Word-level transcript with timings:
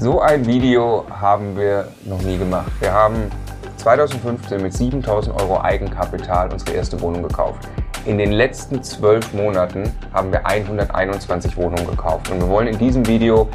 So 0.00 0.20
ein 0.20 0.46
Video 0.46 1.04
haben 1.10 1.56
wir 1.56 1.88
noch 2.04 2.22
nie 2.22 2.38
gemacht. 2.38 2.70
Wir 2.78 2.92
haben 2.92 3.32
2015 3.78 4.62
mit 4.62 4.72
7000 4.72 5.34
Euro 5.42 5.60
Eigenkapital 5.60 6.52
unsere 6.52 6.76
erste 6.76 7.00
Wohnung 7.00 7.24
gekauft. 7.24 7.66
In 8.06 8.16
den 8.16 8.30
letzten 8.30 8.80
zwölf 8.80 9.34
Monaten 9.34 9.92
haben 10.12 10.30
wir 10.30 10.46
121 10.46 11.56
Wohnungen 11.56 11.84
gekauft. 11.84 12.30
Und 12.30 12.40
wir 12.40 12.48
wollen 12.48 12.68
in 12.68 12.78
diesem 12.78 13.04
Video 13.08 13.48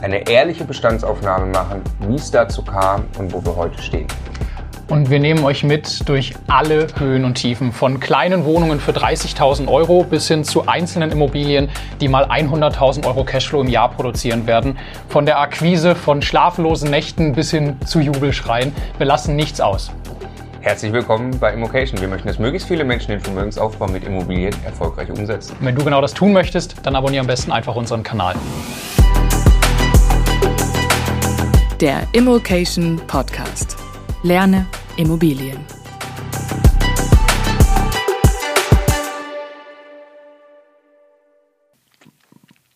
eine 0.00 0.26
ehrliche 0.26 0.64
Bestandsaufnahme 0.64 1.44
machen, 1.52 1.82
wie 2.08 2.14
es 2.14 2.30
dazu 2.30 2.64
kam 2.64 3.04
und 3.18 3.30
wo 3.30 3.44
wir 3.44 3.54
heute 3.54 3.82
stehen. 3.82 4.06
Und 4.88 5.10
wir 5.10 5.20
nehmen 5.20 5.44
euch 5.44 5.64
mit 5.64 6.08
durch 6.08 6.34
alle 6.48 6.86
Höhen 6.98 7.24
und 7.24 7.34
Tiefen. 7.34 7.72
Von 7.72 8.00
kleinen 8.00 8.44
Wohnungen 8.44 8.80
für 8.80 8.92
30.000 8.92 9.68
Euro 9.68 10.04
bis 10.04 10.28
hin 10.28 10.44
zu 10.44 10.66
einzelnen 10.66 11.10
Immobilien, 11.10 11.70
die 12.00 12.08
mal 12.08 12.26
100.000 12.26 13.06
Euro 13.06 13.24
Cashflow 13.24 13.62
im 13.62 13.68
Jahr 13.68 13.90
produzieren 13.90 14.46
werden. 14.46 14.78
Von 15.08 15.24
der 15.24 15.40
Akquise 15.40 15.94
von 15.94 16.20
schlaflosen 16.20 16.90
Nächten 16.90 17.32
bis 17.32 17.50
hin 17.50 17.76
zu 17.86 18.00
Jubelschreien. 18.00 18.72
Wir 18.98 19.06
lassen 19.06 19.36
nichts 19.36 19.60
aus. 19.60 19.90
Herzlich 20.60 20.92
willkommen 20.92 21.36
bei 21.40 21.52
Immocation. 21.52 22.00
Wir 22.00 22.06
möchten, 22.06 22.28
dass 22.28 22.38
möglichst 22.38 22.68
viele 22.68 22.84
Menschen 22.84 23.10
den 23.10 23.20
Vermögensaufbau 23.20 23.88
mit 23.88 24.04
Immobilien 24.04 24.54
erfolgreich 24.64 25.10
umsetzen. 25.10 25.56
Wenn 25.58 25.74
du 25.74 25.82
genau 25.82 26.00
das 26.00 26.14
tun 26.14 26.32
möchtest, 26.32 26.76
dann 26.84 26.94
abonniere 26.94 27.22
am 27.22 27.26
besten 27.26 27.50
einfach 27.50 27.74
unseren 27.74 28.04
Kanal. 28.04 28.36
Der 31.80 32.06
Immocation 32.12 33.00
Podcast. 33.08 33.76
Lerne 34.24 34.68
Immobilien. 34.96 35.58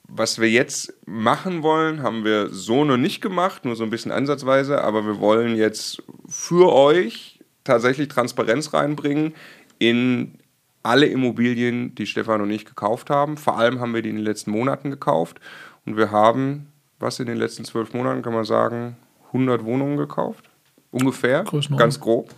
Was 0.09 0.41
wir 0.41 0.51
jetzt 0.51 0.93
machen 1.07 1.63
wollen, 1.63 2.03
haben 2.03 2.25
wir 2.25 2.49
so 2.49 2.85
noch 2.85 2.97
nicht 2.97 3.21
gemacht, 3.21 3.65
nur 3.65 3.77
so 3.77 3.85
ein 3.85 3.91
bisschen 3.91 4.11
ansatzweise, 4.11 4.83
aber 4.83 5.07
wir 5.07 5.21
wollen 5.21 5.55
jetzt 5.55 6.03
für 6.27 6.73
euch 6.73 7.39
tatsächlich 7.63 8.09
Transparenz 8.09 8.75
reinbringen 8.75 9.33
in 9.79 10.41
alle 10.83 11.07
Immobilien, 11.07 11.95
die 11.95 12.07
Stefan 12.07 12.41
und 12.41 12.51
ich 12.51 12.65
gekauft 12.65 13.09
haben. 13.09 13.37
Vor 13.37 13.57
allem 13.57 13.79
haben 13.79 13.95
wir 13.95 14.03
die 14.03 14.11
in 14.11 14.17
den 14.17 14.25
letzten 14.25 14.51
Monaten 14.51 14.91
gekauft 14.91 15.39
und 15.85 15.97
wir 15.97 16.11
haben, 16.11 16.73
was 16.99 17.21
in 17.21 17.27
den 17.27 17.39
letzten 17.39 17.65
zwölf 17.65 17.95
Monaten 17.95 18.23
kann 18.23 18.35
man 18.35 18.45
sagen, 18.45 18.97
100 19.29 19.65
Wohnungen 19.65 19.97
gekauft 19.97 20.51
ungefähr, 20.97 21.45
ganz 21.77 22.01
grob. 22.01 22.31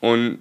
Und 0.00 0.38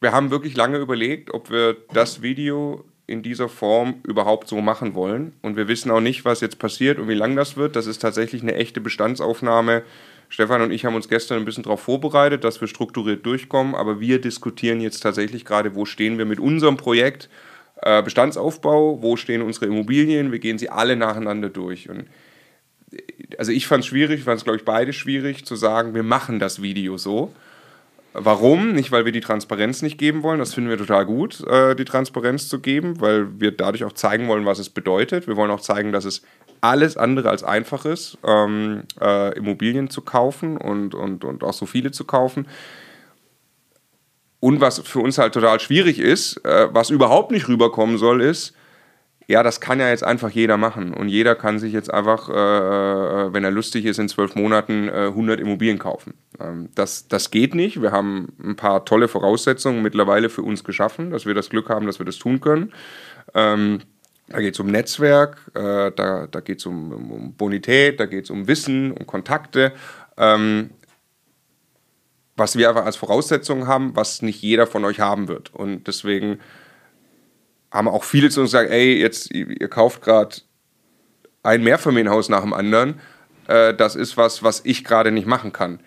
wir 0.00 0.12
haben 0.12 0.30
wirklich 0.30 0.56
lange 0.56 0.78
überlegt, 0.78 1.32
ob 1.32 1.50
wir 1.50 1.76
das 1.92 2.22
Video 2.22 2.84
in 3.06 3.22
dieser 3.22 3.48
Form 3.48 3.96
überhaupt 4.04 4.48
so 4.48 4.60
machen 4.60 4.94
wollen. 4.94 5.34
Und 5.42 5.56
wir 5.56 5.68
wissen 5.68 5.90
auch 5.90 6.00
nicht, 6.00 6.24
was 6.24 6.40
jetzt 6.40 6.58
passiert 6.58 6.98
und 6.98 7.08
wie 7.08 7.14
lang 7.14 7.36
das 7.36 7.56
wird. 7.56 7.76
Das 7.76 7.86
ist 7.86 7.98
tatsächlich 7.98 8.42
eine 8.42 8.54
echte 8.54 8.80
Bestandsaufnahme. 8.80 9.82
Stefan 10.28 10.62
und 10.62 10.70
ich 10.70 10.84
haben 10.86 10.94
uns 10.94 11.08
gestern 11.08 11.38
ein 11.38 11.44
bisschen 11.44 11.64
darauf 11.64 11.80
vorbereitet, 11.80 12.42
dass 12.42 12.60
wir 12.60 12.68
strukturiert 12.68 13.26
durchkommen. 13.26 13.74
Aber 13.74 14.00
wir 14.00 14.20
diskutieren 14.20 14.80
jetzt 14.80 15.00
tatsächlich 15.00 15.44
gerade, 15.44 15.74
wo 15.74 15.84
stehen 15.84 16.16
wir 16.16 16.24
mit 16.24 16.40
unserem 16.40 16.76
Projekt 16.76 17.28
äh, 17.82 18.02
Bestandsaufbau, 18.02 19.02
wo 19.02 19.16
stehen 19.16 19.42
unsere 19.42 19.66
Immobilien. 19.66 20.32
Wir 20.32 20.38
gehen 20.38 20.58
sie 20.58 20.70
alle 20.70 20.96
nacheinander 20.96 21.50
durch. 21.50 21.90
Und 21.90 22.06
also 23.38 23.52
ich 23.52 23.66
fand 23.66 23.84
es 23.84 23.88
schwierig, 23.88 24.24
fand 24.24 24.38
es 24.38 24.44
glaube 24.44 24.58
ich 24.58 24.64
beide 24.64 24.92
schwierig 24.92 25.44
zu 25.44 25.56
sagen, 25.56 25.94
wir 25.94 26.02
machen 26.02 26.38
das 26.38 26.62
Video 26.62 26.96
so. 26.96 27.32
Warum? 28.14 28.72
Nicht, 28.72 28.92
weil 28.92 29.06
wir 29.06 29.12
die 29.12 29.22
Transparenz 29.22 29.80
nicht 29.80 29.96
geben 29.96 30.22
wollen. 30.22 30.38
Das 30.38 30.52
finden 30.52 30.68
wir 30.68 30.76
total 30.76 31.06
gut, 31.06 31.42
äh, 31.46 31.74
die 31.74 31.86
Transparenz 31.86 32.46
zu 32.48 32.60
geben, 32.60 33.00
weil 33.00 33.40
wir 33.40 33.52
dadurch 33.52 33.84
auch 33.84 33.92
zeigen 33.92 34.28
wollen, 34.28 34.44
was 34.44 34.58
es 34.58 34.68
bedeutet. 34.68 35.26
Wir 35.26 35.36
wollen 35.36 35.50
auch 35.50 35.62
zeigen, 35.62 35.92
dass 35.92 36.04
es 36.04 36.22
alles 36.60 36.96
andere 36.96 37.30
als 37.30 37.42
einfach 37.42 37.86
ist, 37.86 38.18
ähm, 38.24 38.82
äh, 39.00 39.36
Immobilien 39.36 39.88
zu 39.88 40.02
kaufen 40.02 40.58
und, 40.58 40.94
und, 40.94 41.24
und 41.24 41.42
auch 41.42 41.54
so 41.54 41.64
viele 41.64 41.90
zu 41.90 42.04
kaufen. 42.04 42.46
Und 44.40 44.60
was 44.60 44.80
für 44.80 45.00
uns 45.00 45.18
halt 45.18 45.34
total 45.34 45.58
schwierig 45.60 45.98
ist, 45.98 46.36
äh, 46.44 46.68
was 46.70 46.90
überhaupt 46.90 47.30
nicht 47.30 47.48
rüberkommen 47.48 47.96
soll, 47.96 48.20
ist, 48.20 48.54
ja, 49.28 49.42
das 49.42 49.60
kann 49.60 49.80
ja 49.80 49.88
jetzt 49.88 50.04
einfach 50.04 50.30
jeder 50.30 50.56
machen. 50.56 50.94
Und 50.94 51.08
jeder 51.08 51.34
kann 51.34 51.58
sich 51.58 51.72
jetzt 51.72 51.92
einfach, 51.92 52.28
äh, 52.28 52.32
äh 52.32 53.32
wenn 53.32 53.44
er 53.44 53.50
lustig 53.50 53.84
ist, 53.84 53.98
in 53.98 54.08
zwölf 54.08 54.34
Monaten 54.34 54.88
äh, 54.88 55.06
100 55.08 55.40
Immobilien 55.40 55.78
kaufen. 55.78 56.14
Ähm, 56.40 56.68
das, 56.74 57.08
das 57.08 57.30
geht 57.30 57.54
nicht. 57.54 57.80
Wir 57.80 57.92
haben 57.92 58.32
ein 58.42 58.56
paar 58.56 58.84
tolle 58.84 59.08
Voraussetzungen 59.08 59.82
mittlerweile 59.82 60.28
für 60.28 60.42
uns 60.42 60.64
geschaffen, 60.64 61.10
dass 61.10 61.26
wir 61.26 61.34
das 61.34 61.50
Glück 61.50 61.68
haben, 61.68 61.86
dass 61.86 61.98
wir 61.98 62.06
das 62.06 62.18
tun 62.18 62.40
können. 62.40 62.72
Ähm, 63.34 63.80
da 64.28 64.40
geht 64.40 64.54
es 64.54 64.60
um 64.60 64.68
Netzwerk, 64.68 65.50
äh, 65.54 65.92
da, 65.94 66.26
da 66.30 66.40
geht 66.40 66.58
es 66.58 66.66
um, 66.66 66.92
um, 67.10 67.34
Bonität, 67.34 68.00
da 68.00 68.06
geht 68.06 68.24
es 68.24 68.30
um 68.30 68.48
Wissen, 68.48 68.92
um 68.92 69.06
Kontakte. 69.06 69.72
Ähm, 70.16 70.70
was 72.36 72.56
wir 72.56 72.68
einfach 72.68 72.86
als 72.86 72.96
Voraussetzung 72.96 73.66
haben, 73.66 73.94
was 73.94 74.22
nicht 74.22 74.40
jeder 74.40 74.66
von 74.66 74.84
euch 74.84 75.00
haben 75.00 75.28
wird. 75.28 75.54
Und 75.54 75.86
deswegen 75.86 76.40
haben 77.72 77.88
auch 77.88 78.04
viele 78.04 78.30
zu 78.30 78.40
uns 78.40 78.52
gesagt, 78.52 78.70
ey, 78.70 79.00
jetzt, 79.00 79.30
ihr 79.32 79.68
kauft 79.68 80.02
gerade 80.02 80.36
ein 81.42 81.64
Mehrfamilienhaus 81.64 82.28
nach 82.28 82.42
dem 82.42 82.52
anderen. 82.52 83.00
Äh, 83.48 83.74
das 83.74 83.96
ist 83.96 84.16
was, 84.16 84.42
was 84.42 84.60
ich 84.64 84.84
gerade 84.84 85.10
nicht 85.10 85.26
machen 85.26 85.52
kann. 85.52 85.80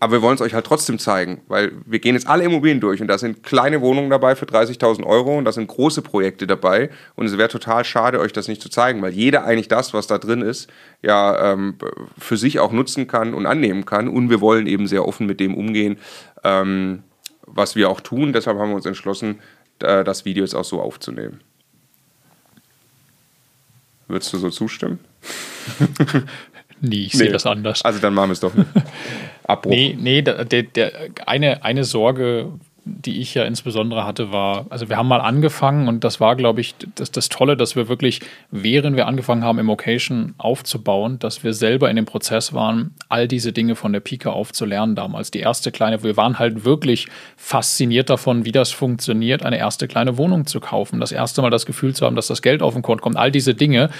Aber 0.00 0.12
wir 0.12 0.22
wollen 0.22 0.36
es 0.36 0.40
euch 0.40 0.54
halt 0.54 0.64
trotzdem 0.64 1.00
zeigen, 1.00 1.40
weil 1.48 1.72
wir 1.84 1.98
gehen 1.98 2.14
jetzt 2.14 2.28
alle 2.28 2.44
Immobilien 2.44 2.78
durch 2.78 3.00
und 3.00 3.08
da 3.08 3.18
sind 3.18 3.42
kleine 3.42 3.80
Wohnungen 3.80 4.10
dabei 4.10 4.36
für 4.36 4.44
30.000 4.44 5.04
Euro 5.04 5.36
und 5.36 5.44
da 5.44 5.50
sind 5.50 5.66
große 5.66 6.02
Projekte 6.02 6.46
dabei 6.46 6.90
und 7.16 7.26
es 7.26 7.36
wäre 7.36 7.48
total 7.48 7.84
schade, 7.84 8.20
euch 8.20 8.32
das 8.32 8.46
nicht 8.46 8.62
zu 8.62 8.68
zeigen, 8.68 9.02
weil 9.02 9.12
jeder 9.12 9.44
eigentlich 9.44 9.66
das, 9.66 9.94
was 9.94 10.06
da 10.06 10.18
drin 10.18 10.40
ist, 10.40 10.70
ja 11.02 11.52
ähm, 11.52 11.78
für 12.16 12.36
sich 12.36 12.60
auch 12.60 12.70
nutzen 12.70 13.08
kann 13.08 13.34
und 13.34 13.46
annehmen 13.46 13.86
kann 13.86 14.06
und 14.06 14.30
wir 14.30 14.40
wollen 14.40 14.68
eben 14.68 14.86
sehr 14.86 15.04
offen 15.04 15.26
mit 15.26 15.40
dem 15.40 15.56
umgehen, 15.56 15.98
ähm, 16.44 17.02
was 17.44 17.74
wir 17.74 17.90
auch 17.90 18.00
tun. 18.00 18.32
Deshalb 18.32 18.56
haben 18.56 18.70
wir 18.70 18.76
uns 18.76 18.86
entschlossen, 18.86 19.40
das 19.78 20.24
Video 20.24 20.44
jetzt 20.44 20.54
auch 20.54 20.64
so 20.64 20.80
aufzunehmen. 20.80 21.40
Würdest 24.08 24.32
du 24.32 24.38
so 24.38 24.50
zustimmen? 24.50 25.00
nee, 26.80 27.04
ich 27.04 27.12
sehe 27.12 27.26
nee. 27.26 27.32
das 27.32 27.46
anders. 27.46 27.82
Also 27.82 28.00
dann 28.00 28.14
machen 28.14 28.30
wir 28.30 28.32
es 28.32 28.40
doch. 28.40 28.52
Abbruch. 29.44 29.70
Nee, 29.70 29.96
nee 29.98 30.22
der, 30.22 30.44
der, 30.44 30.92
eine, 31.26 31.62
eine 31.62 31.84
Sorge 31.84 32.52
die 32.88 33.20
ich 33.20 33.34
ja 33.34 33.44
insbesondere 33.44 34.04
hatte, 34.04 34.32
war, 34.32 34.66
also 34.70 34.88
wir 34.88 34.96
haben 34.96 35.08
mal 35.08 35.20
angefangen 35.20 35.88
und 35.88 36.04
das 36.04 36.20
war, 36.20 36.36
glaube 36.36 36.60
ich, 36.60 36.74
das, 36.94 37.10
das 37.10 37.28
Tolle, 37.28 37.56
dass 37.56 37.76
wir 37.76 37.88
wirklich, 37.88 38.20
während 38.50 38.96
wir 38.96 39.06
angefangen 39.06 39.44
haben, 39.44 39.58
Immocation 39.58 40.34
aufzubauen, 40.38 41.18
dass 41.18 41.44
wir 41.44 41.52
selber 41.52 41.90
in 41.90 41.96
dem 41.96 42.06
Prozess 42.06 42.52
waren, 42.52 42.94
all 43.08 43.28
diese 43.28 43.52
Dinge 43.52 43.74
von 43.74 43.92
der 43.92 44.00
Pike 44.00 44.32
aufzulernen 44.32 44.94
damals. 44.94 45.30
Die 45.30 45.40
erste 45.40 45.70
kleine, 45.70 46.02
wir 46.02 46.16
waren 46.16 46.38
halt 46.38 46.64
wirklich 46.64 47.06
fasziniert 47.36 48.10
davon, 48.10 48.44
wie 48.44 48.52
das 48.52 48.70
funktioniert, 48.70 49.44
eine 49.44 49.58
erste 49.58 49.86
kleine 49.86 50.16
Wohnung 50.16 50.46
zu 50.46 50.60
kaufen, 50.60 51.00
das 51.00 51.12
erste 51.12 51.42
Mal 51.42 51.50
das 51.50 51.66
Gefühl 51.66 51.94
zu 51.94 52.06
haben, 52.06 52.16
dass 52.16 52.28
das 52.28 52.42
Geld 52.42 52.62
auf 52.62 52.74
den 52.74 52.82
Konto 52.82 53.02
kommt, 53.02 53.16
all 53.16 53.30
diese 53.30 53.54
Dinge. 53.54 53.90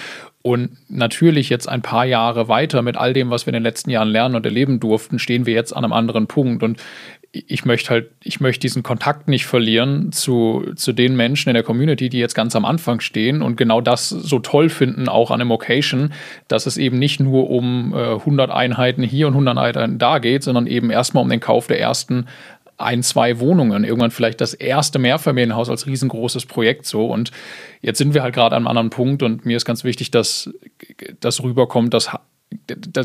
Und 0.40 0.70
natürlich 0.88 1.48
jetzt 1.48 1.68
ein 1.68 1.82
paar 1.82 2.06
Jahre 2.06 2.48
weiter 2.48 2.80
mit 2.80 2.96
all 2.96 3.12
dem, 3.12 3.28
was 3.28 3.44
wir 3.44 3.50
in 3.50 3.54
den 3.54 3.64
letzten 3.64 3.90
Jahren 3.90 4.08
lernen 4.08 4.36
und 4.36 4.46
erleben 4.46 4.78
durften, 4.78 5.18
stehen 5.18 5.46
wir 5.46 5.54
jetzt 5.54 5.76
an 5.76 5.84
einem 5.84 5.92
anderen 5.92 6.26
Punkt. 6.26 6.62
Und 6.62 6.80
ich 7.30 7.64
möchte 7.66 7.90
halt, 7.90 8.10
ich 8.22 8.40
möchte 8.40 8.60
diesen 8.60 8.82
Kontakt 8.82 9.28
nicht 9.28 9.44
verlieren 9.46 10.12
zu, 10.12 10.72
zu 10.76 10.92
den 10.92 11.14
Menschen 11.14 11.50
in 11.50 11.54
der 11.54 11.62
Community, 11.62 12.08
die 12.08 12.18
jetzt 12.18 12.34
ganz 12.34 12.56
am 12.56 12.64
Anfang 12.64 13.00
stehen 13.00 13.42
und 13.42 13.56
genau 13.56 13.82
das 13.82 14.08
so 14.08 14.38
toll 14.38 14.70
finden, 14.70 15.08
auch 15.08 15.30
an 15.30 15.40
Immocation, 15.40 16.14
dass 16.48 16.66
es 16.66 16.78
eben 16.78 16.98
nicht 16.98 17.20
nur 17.20 17.50
um 17.50 17.92
äh, 17.94 18.14
100 18.14 18.50
Einheiten 18.50 19.02
hier 19.02 19.26
und 19.26 19.34
100 19.34 19.58
Einheiten 19.58 19.98
da 19.98 20.18
geht, 20.18 20.42
sondern 20.42 20.66
eben 20.66 20.90
erstmal 20.90 21.22
um 21.22 21.28
den 21.28 21.40
Kauf 21.40 21.66
der 21.66 21.78
ersten 21.78 22.26
ein, 22.78 23.02
zwei 23.02 23.40
Wohnungen, 23.40 23.84
irgendwann 23.84 24.12
vielleicht 24.12 24.40
das 24.40 24.54
erste 24.54 24.98
Mehrfamilienhaus 24.98 25.68
als 25.68 25.86
riesengroßes 25.86 26.46
Projekt 26.46 26.86
so. 26.86 27.06
Und 27.06 27.32
jetzt 27.82 27.98
sind 27.98 28.14
wir 28.14 28.22
halt 28.22 28.34
gerade 28.34 28.54
an 28.54 28.62
einem 28.62 28.68
anderen 28.68 28.90
Punkt 28.90 29.22
und 29.22 29.44
mir 29.44 29.56
ist 29.56 29.64
ganz 29.64 29.84
wichtig, 29.84 30.12
dass 30.12 30.50
das 31.20 31.42
rüberkommt, 31.42 31.92
dass 31.92 32.10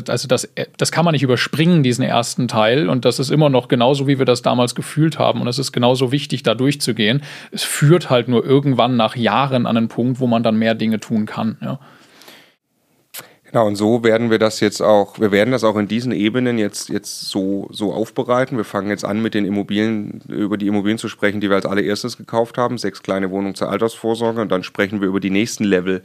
also 0.08 0.28
das, 0.28 0.48
das 0.76 0.92
kann 0.92 1.04
man 1.04 1.12
nicht 1.12 1.22
überspringen, 1.22 1.82
diesen 1.82 2.04
ersten 2.04 2.48
Teil. 2.48 2.88
Und 2.88 3.04
das 3.04 3.18
ist 3.18 3.30
immer 3.30 3.48
noch 3.48 3.68
genauso, 3.68 4.06
wie 4.06 4.18
wir 4.18 4.26
das 4.26 4.42
damals 4.42 4.74
gefühlt 4.74 5.18
haben. 5.18 5.40
Und 5.40 5.48
es 5.48 5.58
ist 5.58 5.72
genauso 5.72 6.12
wichtig, 6.12 6.42
da 6.42 6.54
durchzugehen. 6.54 7.22
Es 7.52 7.62
führt 7.62 8.10
halt 8.10 8.28
nur 8.28 8.44
irgendwann 8.44 8.96
nach 8.96 9.16
Jahren 9.16 9.66
an 9.66 9.76
einen 9.76 9.88
Punkt, 9.88 10.20
wo 10.20 10.26
man 10.26 10.42
dann 10.42 10.56
mehr 10.56 10.74
Dinge 10.74 11.00
tun 11.00 11.26
kann. 11.26 11.58
Ja. 11.60 11.78
Genau, 13.54 13.68
und 13.68 13.76
so 13.76 14.02
werden 14.02 14.32
wir 14.32 14.40
das 14.40 14.58
jetzt 14.58 14.80
auch, 14.80 15.20
wir 15.20 15.30
werden 15.30 15.52
das 15.52 15.62
auch 15.62 15.76
in 15.76 15.86
diesen 15.86 16.10
Ebenen 16.10 16.58
jetzt, 16.58 16.88
jetzt 16.88 17.28
so, 17.28 17.68
so 17.70 17.92
aufbereiten. 17.92 18.56
Wir 18.56 18.64
fangen 18.64 18.88
jetzt 18.88 19.04
an, 19.04 19.22
mit 19.22 19.34
den 19.34 19.44
Immobilien, 19.44 20.22
über 20.26 20.56
die 20.56 20.66
Immobilien 20.66 20.98
zu 20.98 21.08
sprechen, 21.08 21.40
die 21.40 21.48
wir 21.48 21.54
als 21.54 21.66
allererstes 21.66 22.16
gekauft 22.16 22.58
haben. 22.58 22.78
Sechs 22.78 23.02
kleine 23.02 23.30
Wohnungen 23.30 23.54
zur 23.54 23.70
Altersvorsorge. 23.70 24.40
Und 24.40 24.50
dann 24.50 24.64
sprechen 24.64 25.00
wir 25.00 25.06
über 25.06 25.20
die 25.20 25.30
nächsten 25.30 25.62
Level 25.62 26.02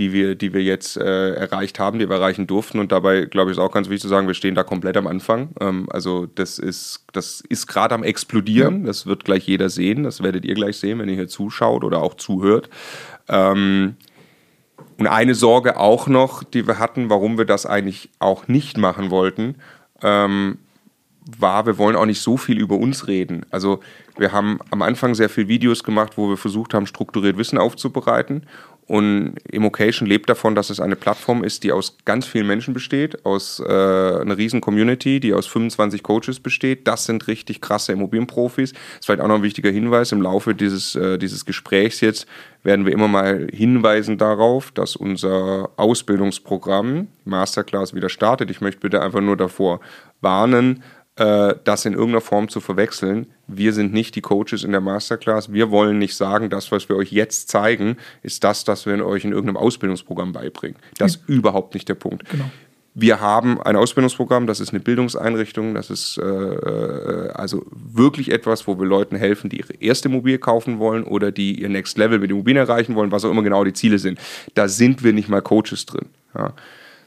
die 0.00 0.14
wir, 0.14 0.34
die 0.34 0.54
wir 0.54 0.62
jetzt 0.62 0.96
äh, 0.96 1.34
erreicht 1.34 1.78
haben, 1.78 1.98
die 1.98 2.08
wir 2.08 2.16
erreichen 2.16 2.46
durften. 2.46 2.78
Und 2.78 2.90
dabei, 2.90 3.26
glaube 3.26 3.50
ich, 3.50 3.58
ist 3.58 3.62
auch 3.62 3.70
ganz 3.70 3.88
wichtig 3.90 4.00
zu 4.00 4.08
sagen, 4.08 4.26
wir 4.26 4.34
stehen 4.34 4.54
da 4.54 4.62
komplett 4.62 4.96
am 4.96 5.06
Anfang. 5.06 5.50
Ähm, 5.60 5.86
also 5.90 6.24
das 6.24 6.58
ist, 6.58 7.04
das 7.12 7.42
ist 7.46 7.66
gerade 7.66 7.94
am 7.94 8.02
explodieren. 8.02 8.86
Das 8.86 9.04
wird 9.04 9.26
gleich 9.26 9.46
jeder 9.46 9.68
sehen. 9.68 10.02
Das 10.02 10.22
werdet 10.22 10.46
ihr 10.46 10.54
gleich 10.54 10.78
sehen, 10.78 10.98
wenn 10.98 11.08
ihr 11.10 11.16
hier 11.16 11.28
zuschaut 11.28 11.84
oder 11.84 12.00
auch 12.00 12.14
zuhört. 12.14 12.70
Ähm, 13.28 13.96
und 14.96 15.06
eine 15.06 15.34
Sorge 15.34 15.76
auch 15.78 16.06
noch, 16.06 16.44
die 16.44 16.66
wir 16.66 16.78
hatten, 16.78 17.10
warum 17.10 17.36
wir 17.36 17.44
das 17.44 17.66
eigentlich 17.66 18.08
auch 18.20 18.48
nicht 18.48 18.78
machen 18.78 19.10
wollten, 19.10 19.56
ähm, 20.02 20.56
war, 21.38 21.66
wir 21.66 21.76
wollen 21.76 21.96
auch 21.96 22.06
nicht 22.06 22.22
so 22.22 22.38
viel 22.38 22.58
über 22.58 22.76
uns 22.76 23.06
reden. 23.06 23.44
Also 23.50 23.80
wir 24.16 24.32
haben 24.32 24.60
am 24.70 24.80
Anfang 24.80 25.14
sehr 25.14 25.28
viele 25.28 25.48
Videos 25.48 25.84
gemacht, 25.84 26.14
wo 26.16 26.28
wir 26.30 26.38
versucht 26.38 26.72
haben, 26.72 26.86
strukturiert 26.86 27.36
Wissen 27.36 27.58
aufzubereiten. 27.58 28.46
Und 28.90 29.34
Immocation 29.48 30.08
lebt 30.08 30.28
davon, 30.28 30.56
dass 30.56 30.68
es 30.68 30.80
eine 30.80 30.96
Plattform 30.96 31.44
ist, 31.44 31.62
die 31.62 31.70
aus 31.70 31.96
ganz 32.06 32.26
vielen 32.26 32.48
Menschen 32.48 32.74
besteht, 32.74 33.24
aus 33.24 33.60
äh, 33.60 33.62
einer 33.62 34.36
riesen 34.36 34.60
Community, 34.60 35.20
die 35.20 35.32
aus 35.32 35.46
25 35.46 36.02
Coaches 36.02 36.40
besteht. 36.40 36.88
Das 36.88 37.04
sind 37.04 37.28
richtig 37.28 37.60
krasse 37.60 37.92
Immobilienprofis. 37.92 38.72
Das 38.72 38.80
ist 38.98 39.06
vielleicht 39.06 39.20
auch 39.20 39.28
noch 39.28 39.36
ein 39.36 39.44
wichtiger 39.44 39.70
Hinweis. 39.70 40.10
Im 40.10 40.22
Laufe 40.22 40.56
dieses, 40.56 40.96
äh, 40.96 41.18
dieses 41.18 41.44
Gesprächs 41.44 42.00
jetzt 42.00 42.26
werden 42.64 42.84
wir 42.84 42.92
immer 42.92 43.06
mal 43.06 43.46
hinweisen 43.52 44.18
darauf, 44.18 44.72
dass 44.72 44.96
unser 44.96 45.70
Ausbildungsprogramm 45.76 47.06
Masterclass 47.24 47.94
wieder 47.94 48.08
startet. 48.08 48.50
Ich 48.50 48.60
möchte 48.60 48.80
bitte 48.80 49.02
einfach 49.02 49.20
nur 49.20 49.36
davor 49.36 49.78
warnen, 50.20 50.82
äh, 51.20 51.54
das 51.64 51.84
in 51.84 51.92
irgendeiner 51.92 52.22
Form 52.22 52.48
zu 52.48 52.60
verwechseln. 52.60 53.26
Wir 53.46 53.74
sind 53.74 53.92
nicht 53.92 54.14
die 54.16 54.22
Coaches 54.22 54.64
in 54.64 54.72
der 54.72 54.80
Masterclass. 54.80 55.52
Wir 55.52 55.70
wollen 55.70 55.98
nicht 55.98 56.16
sagen, 56.16 56.48
das, 56.48 56.72
was 56.72 56.88
wir 56.88 56.96
euch 56.96 57.12
jetzt 57.12 57.50
zeigen, 57.50 57.98
ist 58.22 58.42
das, 58.42 58.64
das 58.64 58.86
wir 58.86 59.04
euch 59.04 59.26
in 59.26 59.32
irgendeinem 59.32 59.58
Ausbildungsprogramm 59.58 60.32
beibringen. 60.32 60.78
Das 60.96 61.16
ist 61.16 61.28
mhm. 61.28 61.34
überhaupt 61.36 61.74
nicht 61.74 61.90
der 61.90 61.94
Punkt. 61.94 62.26
Genau. 62.30 62.46
Wir 62.94 63.20
haben 63.20 63.60
ein 63.60 63.76
Ausbildungsprogramm, 63.76 64.46
das 64.46 64.60
ist 64.60 64.70
eine 64.70 64.80
Bildungseinrichtung, 64.80 65.74
das 65.74 65.90
ist 65.90 66.16
äh, 66.16 66.24
äh, 66.24 67.30
also 67.32 67.66
wirklich 67.70 68.32
etwas, 68.32 68.66
wo 68.66 68.78
wir 68.78 68.86
Leuten 68.86 69.14
helfen, 69.14 69.50
die 69.50 69.58
ihre 69.58 69.74
erste 69.74 70.08
Immobilie 70.08 70.38
kaufen 70.38 70.78
wollen 70.78 71.04
oder 71.04 71.30
die 71.30 71.60
ihr 71.60 71.68
Next 71.68 71.98
Level 71.98 72.18
mit 72.18 72.30
Immobilien 72.30 72.66
erreichen 72.66 72.94
wollen, 72.94 73.12
was 73.12 73.26
auch 73.26 73.30
immer 73.30 73.42
genau 73.42 73.62
die 73.62 73.74
Ziele 73.74 73.98
sind. 73.98 74.18
Da 74.54 74.68
sind 74.68 75.04
wir 75.04 75.12
nicht 75.12 75.28
mal 75.28 75.42
Coaches 75.42 75.84
drin. 75.84 76.06
Ja. 76.34 76.54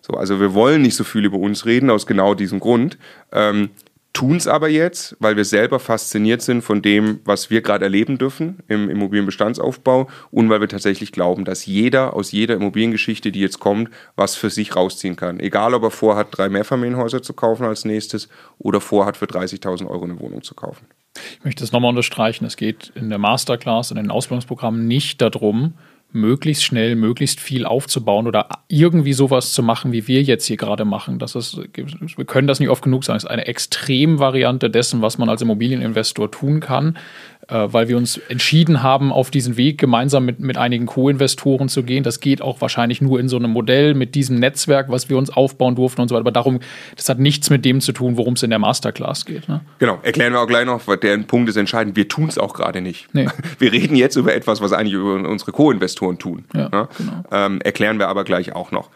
So, 0.02 0.14
also 0.14 0.40
wir 0.40 0.54
wollen 0.54 0.84
nicht 0.84 0.96
so 0.96 1.04
viel 1.04 1.26
über 1.26 1.38
uns 1.38 1.66
reden, 1.66 1.90
aus 1.90 2.06
genau 2.06 2.36
diesem 2.36 2.60
Grund. 2.60 2.98
Ähm, 3.32 3.70
tun 4.14 4.38
es 4.38 4.48
aber 4.48 4.70
jetzt, 4.70 5.18
weil 5.20 5.36
wir 5.36 5.44
selber 5.44 5.80
fasziniert 5.80 6.42
sind 6.42 6.62
von 6.62 6.82
dem, 6.82 7.20
was 7.26 7.50
wir 7.50 7.62
gerade 7.62 7.86
erleben 7.86 8.20
dürfen 8.20 8.60
im 8.68 8.90
Immobilienbestandsaufbau 8.90 10.08
und 10.30 10.50
weil 10.50 10.62
wir 10.62 10.70
tatsächlich 10.70 11.12
glauben, 11.12 11.46
dass 11.46 11.66
jeder 11.66 12.14
aus 12.14 12.32
jeder 12.32 12.56
Immobiliengeschichte, 12.56 13.32
die 13.32 13.42
jetzt 13.42 13.60
kommt, 13.60 13.90
was 14.16 14.36
für 14.36 14.52
sich 14.52 14.76
rausziehen 14.76 15.16
kann. 15.16 15.40
Egal, 15.40 15.74
ob 15.74 15.84
er 15.84 15.92
vorhat, 15.92 16.28
drei 16.32 16.48
Mehrfamilienhäuser 16.48 17.24
zu 17.24 17.34
kaufen 17.34 17.66
als 17.66 17.86
nächstes 17.86 18.30
oder 18.60 18.80
vorhat, 18.80 19.18
für 19.18 19.26
30.000 19.26 19.88
Euro 19.88 20.04
eine 20.04 20.20
Wohnung 20.20 20.44
zu 20.44 20.54
kaufen. 20.54 20.86
Ich 21.16 21.44
möchte 21.44 21.64
das 21.64 21.72
nochmal 21.72 21.90
unterstreichen. 21.90 22.46
Es 22.46 22.58
geht 22.58 22.92
in 22.96 23.10
der 23.10 23.20
Masterclass 23.20 23.92
in 23.92 23.98
den 23.98 24.12
Ausbildungsprogrammen 24.12 24.88
nicht 24.88 25.22
darum, 25.22 25.74
möglichst 26.14 26.64
schnell, 26.64 26.96
möglichst 26.96 27.40
viel 27.40 27.66
aufzubauen 27.66 28.28
oder 28.28 28.48
irgendwie 28.68 29.14
sowas 29.14 29.54
zu 29.54 29.64
machen, 29.64 29.92
wie 29.92 30.08
wir 30.08 30.22
jetzt 30.22 30.46
hier 30.46 30.58
gerade 30.58 30.86
machen. 30.86 31.20
Das 31.20 31.36
ist, 31.36 31.58
wir 31.58 32.26
können 32.26 32.48
das 32.48 32.60
nicht 32.60 32.70
oft 32.70 32.84
genug 32.84 33.04
sagen. 33.04 33.18
Es 33.18 33.24
ist 33.24 33.30
eine 33.30 33.48
Extremvariante 33.48 34.70
dessen, 34.70 35.02
was 35.02 35.18
man 35.18 35.30
als 35.30 35.42
Immobilieninvestor 35.42 36.32
tun 36.32 36.60
kann 36.60 36.98
weil 37.48 37.88
wir 37.88 37.98
uns 37.98 38.18
entschieden 38.30 38.84
haben, 38.84 39.12
auf 39.12 39.30
diesen 39.30 39.58
Weg 39.58 39.78
gemeinsam 39.78 40.26
mit, 40.26 40.40
mit 40.40 40.58
einigen 40.58 40.86
Co-Investoren 40.86 41.68
zu 41.70 41.84
gehen. 41.84 42.04
Das 42.04 42.20
geht 42.20 42.42
auch 42.42 42.62
wahrscheinlich 42.62 43.02
nur 43.02 43.20
in 43.20 43.28
so 43.28 43.38
einem 43.38 43.52
Modell 43.52 43.94
mit 43.94 44.16
diesem 44.16 44.40
Netzwerk, 44.40 44.90
was 44.90 45.10
wir 45.10 45.18
uns 45.18 45.30
aufbauen 45.30 45.76
durften 45.76 46.02
und 46.02 46.08
so 46.08 46.16
weiter. 46.16 46.22
Aber 46.22 46.32
darum, 46.32 46.60
das 46.96 47.10
hat 47.10 47.20
nichts 47.20 47.50
mit 47.50 47.66
dem 47.66 47.82
zu 47.82 47.92
tun, 47.92 48.18
worum 48.18 48.36
es 48.36 48.44
in 48.44 48.50
der 48.50 48.60
Masterclass 48.60 49.26
geht. 49.26 49.50
Ne? 49.50 49.62
Genau, 49.80 50.00
erklären 50.04 50.34
wir 50.34 50.42
auch 50.42 50.48
gleich 50.48 50.66
noch, 50.66 50.88
weil 50.88 50.98
der 50.98 51.18
Punkt 51.18 51.50
ist 51.50 51.58
entscheidend. 51.58 51.96
Wir 51.96 52.08
tun 52.08 52.30
es 52.30 52.38
auch 52.38 52.54
gerade 52.54 52.82
nicht. 52.82 53.14
Nee. 53.14 53.28
Wir 53.60 53.72
reden 53.72 53.96
jetzt 53.96 54.16
über 54.16 54.34
etwas, 54.34 54.62
was 54.62 54.74
eigentlich 54.74 54.94
über 54.94 55.16
unsere 55.16 55.52
Co-Investoren 55.52 56.18
tun. 56.18 56.46
Ja, 56.54 56.70
ne? 56.70 56.88
genau. 56.98 57.24
ähm, 57.32 57.62
erklären 57.62 58.00
wir 58.00 58.08
aber 58.08 58.24
gleich 58.24 58.54
auch 58.54 58.72
noch. 58.72 58.90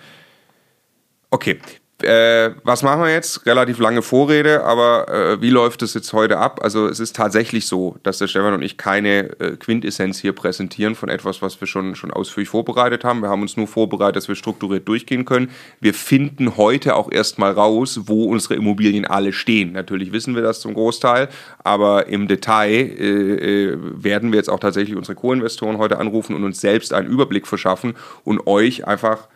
Okay, 1.29 1.59
äh, 2.03 2.51
was 2.63 2.83
machen 2.83 3.01
wir 3.01 3.11
jetzt? 3.11 3.47
Relativ 3.47 3.79
lange 3.79 4.03
Vorrede, 4.03 4.63
aber 4.63 5.07
äh, 5.09 5.41
wie 5.41 5.49
läuft 5.49 5.81
es 5.81 5.95
jetzt 5.95 6.13
heute 6.13 6.38
ab? 6.38 6.59
Also 6.61 6.88
es 6.88 6.99
ist 6.99 7.15
tatsächlich 7.15 7.65
so, 7.65 7.97
dass 8.03 8.19
der 8.19 8.27
Stefan 8.27 8.53
und 8.53 8.61
ich 8.61 8.77
keine 8.77 9.39
äh, 9.39 9.57
Quintessenz 9.57 10.19
hier 10.19 10.33
präsentieren 10.33 10.94
von 10.94 11.09
etwas, 11.09 11.41
was 11.41 11.59
wir 11.59 11.67
schon, 11.67 11.95
schon 11.95 12.11
ausführlich 12.11 12.49
vorbereitet 12.49 13.03
haben. 13.03 13.21
Wir 13.21 13.29
haben 13.29 13.41
uns 13.41 13.57
nur 13.57 13.67
vorbereitet, 13.67 14.17
dass 14.17 14.27
wir 14.27 14.35
strukturiert 14.35 14.88
durchgehen 14.88 15.25
können. 15.25 15.49
Wir 15.79 15.95
finden 15.95 16.55
heute 16.55 16.95
auch 16.95 17.11
erstmal 17.11 17.53
raus, 17.53 18.01
wo 18.03 18.25
unsere 18.25 18.53
Immobilien 18.53 19.05
alle 19.05 19.33
stehen. 19.33 19.71
Natürlich 19.71 20.11
wissen 20.11 20.35
wir 20.35 20.44
das 20.44 20.61
zum 20.61 20.75
Großteil, 20.75 21.29
aber 21.63 22.05
im 22.07 22.27
Detail 22.27 22.73
äh, 22.73 23.71
äh, 23.71 23.77
werden 23.81 24.31
wir 24.31 24.38
jetzt 24.38 24.49
auch 24.49 24.59
tatsächlich 24.59 24.95
unsere 24.95 25.15
Co-Investoren 25.15 25.79
heute 25.79 25.97
anrufen 25.97 26.35
und 26.35 26.44
uns 26.44 26.61
selbst 26.61 26.94
einen 26.94 27.07
Überblick 27.07 27.47
verschaffen 27.47 27.95
und 28.23 28.45
euch 28.45 28.85
einfach 28.85 29.29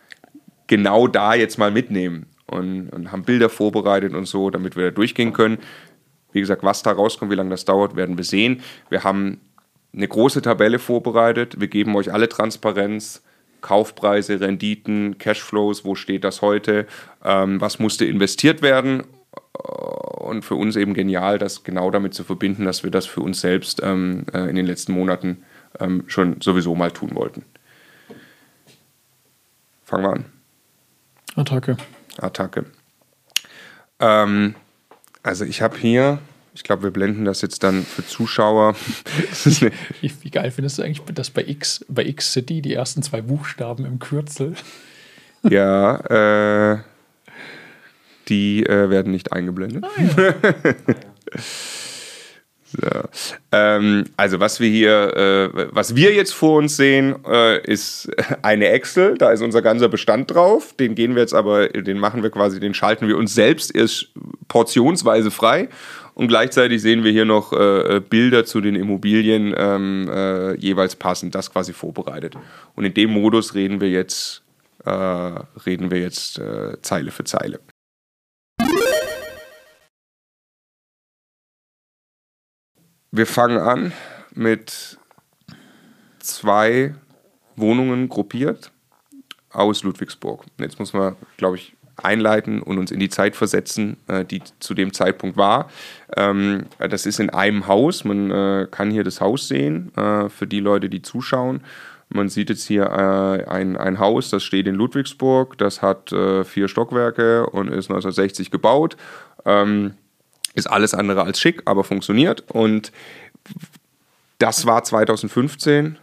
genau 0.68 1.08
da 1.08 1.34
jetzt 1.34 1.58
mal 1.58 1.72
mitnehmen 1.72 2.26
und, 2.52 2.90
und 2.90 3.12
haben 3.12 3.24
Bilder 3.24 3.48
vorbereitet 3.48 4.14
und 4.14 4.26
so, 4.26 4.50
damit 4.50 4.76
wir 4.76 4.84
da 4.84 4.90
durchgehen 4.90 5.32
können. 5.32 5.58
Wie 6.32 6.40
gesagt, 6.40 6.62
was 6.62 6.82
da 6.82 6.92
rauskommt, 6.92 7.30
wie 7.30 7.36
lange 7.36 7.50
das 7.50 7.64
dauert, 7.64 7.96
werden 7.96 8.16
wir 8.16 8.24
sehen. 8.24 8.62
Wir 8.88 9.04
haben 9.04 9.40
eine 9.94 10.08
große 10.08 10.42
Tabelle 10.42 10.78
vorbereitet. 10.78 11.60
Wir 11.60 11.68
geben 11.68 11.94
euch 11.94 12.12
alle 12.12 12.28
Transparenz, 12.28 13.22
Kaufpreise, 13.60 14.40
Renditen, 14.40 15.18
Cashflows, 15.18 15.84
wo 15.84 15.94
steht 15.94 16.24
das 16.24 16.42
heute, 16.42 16.86
ähm, 17.24 17.60
was 17.60 17.78
musste 17.78 18.04
investiert 18.04 18.62
werden. 18.62 19.04
Und 19.52 20.44
für 20.44 20.54
uns 20.54 20.76
eben 20.76 20.94
genial, 20.94 21.38
das 21.38 21.62
genau 21.62 21.90
damit 21.90 22.14
zu 22.14 22.24
verbinden, 22.24 22.64
dass 22.64 22.84
wir 22.84 22.90
das 22.90 23.06
für 23.06 23.20
uns 23.20 23.40
selbst 23.40 23.80
ähm, 23.82 24.24
äh, 24.32 24.48
in 24.48 24.56
den 24.56 24.66
letzten 24.66 24.92
Monaten 24.92 25.44
ähm, 25.78 26.04
schon 26.06 26.40
sowieso 26.40 26.74
mal 26.74 26.90
tun 26.90 27.14
wollten. 27.14 27.44
Fangen 29.84 30.04
wir 30.04 30.12
an. 30.12 30.24
Attacke. 31.36 31.76
Attacke. 32.18 32.66
Ähm, 34.00 34.54
also 35.22 35.44
ich 35.44 35.62
habe 35.62 35.78
hier, 35.78 36.18
ich 36.54 36.64
glaube, 36.64 36.84
wir 36.84 36.90
blenden 36.90 37.24
das 37.24 37.42
jetzt 37.42 37.62
dann 37.62 37.82
für 37.84 38.06
Zuschauer. 38.06 38.74
wie, 39.44 39.72
wie, 40.22 40.30
geil 40.30 40.50
findest 40.50 40.78
du 40.78 40.82
eigentlich, 40.82 41.02
dass 41.14 41.30
bei 41.30 41.44
X, 41.46 41.84
bei 41.88 42.04
X 42.04 42.32
City 42.32 42.62
die 42.62 42.74
ersten 42.74 43.02
zwei 43.02 43.22
Buchstaben 43.22 43.84
im 43.84 43.98
Kürzel? 43.98 44.54
Ja, 45.50 45.96
äh, 46.74 46.78
die 48.28 48.64
äh, 48.64 48.90
werden 48.90 49.10
nicht 49.10 49.32
eingeblendet. 49.32 49.84
Ah, 49.84 50.00
ja. 50.00 50.34
So. 52.72 52.88
Ähm, 53.52 54.04
also 54.16 54.40
was 54.40 54.60
wir 54.60 54.68
hier, 54.68 55.16
äh, 55.16 55.68
was 55.72 55.94
wir 55.94 56.14
jetzt 56.14 56.32
vor 56.32 56.58
uns 56.58 56.76
sehen, 56.76 57.16
äh, 57.26 57.60
ist 57.64 58.10
eine 58.42 58.68
Excel. 58.68 59.16
Da 59.18 59.30
ist 59.30 59.42
unser 59.42 59.62
ganzer 59.62 59.88
Bestand 59.88 60.30
drauf. 60.30 60.74
Den 60.78 60.94
gehen 60.94 61.14
wir 61.14 61.22
jetzt 61.22 61.34
aber, 61.34 61.68
den 61.68 61.98
machen 61.98 62.22
wir 62.22 62.30
quasi, 62.30 62.60
den 62.60 62.74
schalten 62.74 63.08
wir 63.08 63.16
uns 63.16 63.34
selbst 63.34 63.74
erst 63.74 64.08
portionsweise 64.48 65.30
frei. 65.30 65.68
Und 66.14 66.28
gleichzeitig 66.28 66.82
sehen 66.82 67.04
wir 67.04 67.10
hier 67.10 67.24
noch 67.24 67.52
äh, 67.52 68.00
Bilder 68.00 68.44
zu 68.44 68.60
den 68.60 68.76
Immobilien 68.76 69.54
ähm, 69.56 70.10
äh, 70.12 70.54
jeweils 70.56 70.94
passend, 70.96 71.34
das 71.34 71.50
quasi 71.50 71.72
vorbereitet. 71.72 72.36
Und 72.74 72.84
in 72.84 72.92
dem 72.92 73.10
Modus 73.10 73.54
reden 73.54 73.80
wir 73.80 73.88
jetzt, 73.88 74.42
äh, 74.84 74.90
reden 74.90 75.90
wir 75.90 76.00
jetzt 76.00 76.38
äh, 76.38 76.76
Zeile 76.82 77.10
für 77.10 77.24
Zeile. 77.24 77.60
Wir 83.14 83.26
fangen 83.26 83.58
an 83.58 83.92
mit 84.34 84.98
zwei 86.18 86.94
Wohnungen 87.56 88.08
gruppiert 88.08 88.72
aus 89.50 89.82
Ludwigsburg. 89.82 90.46
Jetzt 90.58 90.78
muss 90.78 90.94
man, 90.94 91.16
glaube 91.36 91.56
ich, 91.56 91.76
einleiten 91.98 92.62
und 92.62 92.78
uns 92.78 92.90
in 92.90 92.98
die 92.98 93.10
Zeit 93.10 93.36
versetzen, 93.36 93.98
äh, 94.08 94.24
die 94.24 94.40
zu 94.60 94.72
dem 94.72 94.94
Zeitpunkt 94.94 95.36
war. 95.36 95.68
Ähm, 96.16 96.64
das 96.78 97.04
ist 97.04 97.20
in 97.20 97.28
einem 97.28 97.66
Haus. 97.66 98.04
Man 98.04 98.30
äh, 98.30 98.66
kann 98.70 98.90
hier 98.90 99.04
das 99.04 99.20
Haus 99.20 99.46
sehen 99.46 99.94
äh, 99.94 100.30
für 100.30 100.46
die 100.46 100.60
Leute, 100.60 100.88
die 100.88 101.02
zuschauen. 101.02 101.64
Man 102.08 102.30
sieht 102.30 102.48
jetzt 102.48 102.66
hier 102.66 102.92
ein, 102.92 103.76
ein 103.78 103.98
Haus, 103.98 104.28
das 104.28 104.42
steht 104.42 104.66
in 104.66 104.74
Ludwigsburg. 104.74 105.56
Das 105.56 105.80
hat 105.80 106.10
vier 106.10 106.68
Stockwerke 106.68 107.46
und 107.46 107.68
ist 107.68 107.90
1960 107.90 108.50
gebaut. 108.50 108.98
Ähm, 109.46 109.94
ist 110.54 110.66
alles 110.66 110.94
andere 110.94 111.22
als 111.22 111.40
schick, 111.40 111.62
aber 111.64 111.84
funktioniert. 111.84 112.44
Und 112.50 112.92
das 114.38 114.66
war 114.66 114.82
2015. 114.84 115.98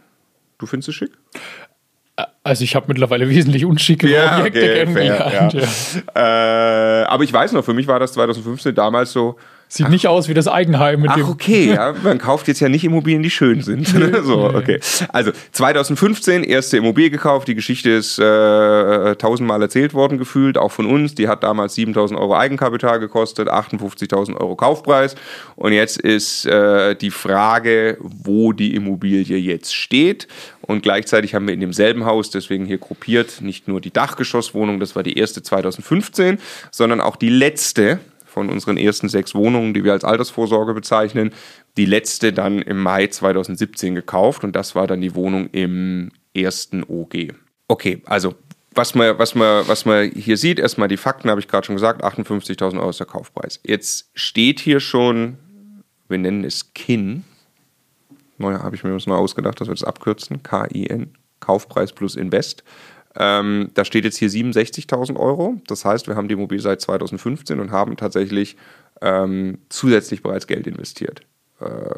Du 0.58 0.66
findest 0.66 0.88
es 0.88 0.94
schick? 0.94 1.12
Also 2.42 2.64
ich 2.64 2.74
habe 2.74 2.86
mittlerweile 2.88 3.28
wesentlich 3.28 3.64
unschicke 3.64 4.08
ja, 4.08 4.38
Objekte 4.38 4.60
okay. 4.60 4.86
Fair, 4.86 5.04
ja. 5.04 5.48
Ja. 6.14 7.02
Äh, 7.02 7.04
aber 7.04 7.24
ich 7.24 7.32
weiß 7.32 7.52
noch, 7.52 7.64
für 7.64 7.74
mich 7.74 7.86
war 7.86 7.98
das 7.98 8.12
2015 8.12 8.74
damals 8.74 9.12
so, 9.12 9.36
Sieht 9.72 9.86
Ach. 9.86 9.90
nicht 9.90 10.08
aus 10.08 10.28
wie 10.28 10.34
das 10.34 10.48
Eigenheim. 10.48 11.02
Mit 11.02 11.12
Ach, 11.12 11.28
okay, 11.28 11.66
ja. 11.74 11.94
Man 12.02 12.18
kauft 12.18 12.48
jetzt 12.48 12.58
ja 12.58 12.68
nicht 12.68 12.82
Immobilien, 12.82 13.22
die 13.22 13.30
schön 13.30 13.62
sind. 13.62 13.86
so, 14.24 14.52
okay. 14.52 14.80
Also 15.10 15.30
2015 15.52 16.42
erste 16.42 16.76
Immobilie 16.76 17.08
gekauft. 17.08 17.46
Die 17.46 17.54
Geschichte 17.54 17.90
ist 17.90 18.18
äh, 18.18 19.14
tausendmal 19.14 19.62
erzählt 19.62 19.94
worden 19.94 20.18
gefühlt, 20.18 20.58
auch 20.58 20.72
von 20.72 20.86
uns. 20.86 21.14
Die 21.14 21.28
hat 21.28 21.44
damals 21.44 21.76
7.000 21.76 22.18
Euro 22.18 22.36
Eigenkapital 22.36 22.98
gekostet, 22.98 23.48
58.000 23.48 24.36
Euro 24.40 24.56
Kaufpreis. 24.56 25.14
Und 25.54 25.72
jetzt 25.72 26.00
ist 26.00 26.46
äh, 26.46 26.96
die 26.96 27.12
Frage, 27.12 27.96
wo 28.00 28.52
die 28.52 28.74
Immobilie 28.74 29.38
jetzt 29.38 29.72
steht. 29.72 30.26
Und 30.62 30.82
gleichzeitig 30.82 31.36
haben 31.36 31.46
wir 31.46 31.54
in 31.54 31.60
demselben 31.60 32.06
Haus, 32.06 32.30
deswegen 32.30 32.66
hier 32.66 32.78
gruppiert, 32.78 33.40
nicht 33.40 33.68
nur 33.68 33.80
die 33.80 33.92
Dachgeschosswohnung, 33.92 34.80
das 34.80 34.96
war 34.96 35.04
die 35.04 35.16
erste 35.16 35.42
2015, 35.42 36.38
sondern 36.72 37.00
auch 37.00 37.14
die 37.14 37.28
letzte 37.28 38.00
von 38.30 38.48
unseren 38.48 38.76
ersten 38.76 39.08
sechs 39.08 39.34
Wohnungen, 39.34 39.74
die 39.74 39.84
wir 39.84 39.92
als 39.92 40.04
Altersvorsorge 40.04 40.72
bezeichnen, 40.74 41.32
die 41.76 41.84
letzte 41.84 42.32
dann 42.32 42.62
im 42.62 42.82
Mai 42.82 43.08
2017 43.08 43.94
gekauft 43.94 44.44
und 44.44 44.54
das 44.54 44.74
war 44.74 44.86
dann 44.86 45.00
die 45.00 45.14
Wohnung 45.14 45.48
im 45.52 46.10
ersten 46.34 46.84
OG. 46.84 47.34
Okay, 47.68 48.02
also 48.06 48.34
was 48.72 48.94
man, 48.94 49.18
was, 49.18 49.34
man, 49.34 49.66
was 49.66 49.84
man 49.84 50.10
hier 50.12 50.36
sieht, 50.36 50.58
erstmal 50.58 50.88
die 50.88 50.96
Fakten 50.96 51.28
habe 51.28 51.40
ich 51.40 51.48
gerade 51.48 51.66
schon 51.66 51.74
gesagt, 51.74 52.04
58.000 52.04 52.78
Euro 52.78 52.90
ist 52.90 53.00
der 53.00 53.06
Kaufpreis. 53.06 53.60
Jetzt 53.64 54.10
steht 54.14 54.60
hier 54.60 54.80
schon, 54.80 55.38
wir 56.08 56.18
nennen 56.18 56.44
es 56.44 56.72
KIN, 56.72 57.24
neu 58.38 58.54
habe 58.54 58.76
ich 58.76 58.84
mir 58.84 58.92
das 58.92 59.06
mal 59.06 59.16
ausgedacht, 59.16 59.60
dass 59.60 59.68
wir 59.68 59.74
das 59.74 59.84
abkürzen, 59.84 60.42
K-I-N, 60.42 61.14
Kaufpreis 61.40 61.92
plus 61.92 62.16
Invest. 62.16 62.62
Ähm, 63.16 63.70
da 63.74 63.84
steht 63.84 64.04
jetzt 64.04 64.18
hier 64.18 64.28
67.000 64.28 65.16
Euro. 65.16 65.60
Das 65.66 65.84
heißt, 65.84 66.06
wir 66.06 66.16
haben 66.16 66.28
die 66.28 66.34
Immobilie 66.34 66.62
seit 66.62 66.80
2015 66.80 67.58
und 67.58 67.72
haben 67.72 67.96
tatsächlich 67.96 68.56
ähm, 69.00 69.58
zusätzlich 69.68 70.22
bereits 70.22 70.46
Geld 70.46 70.66
investiert. 70.66 71.22
Äh, 71.60 71.94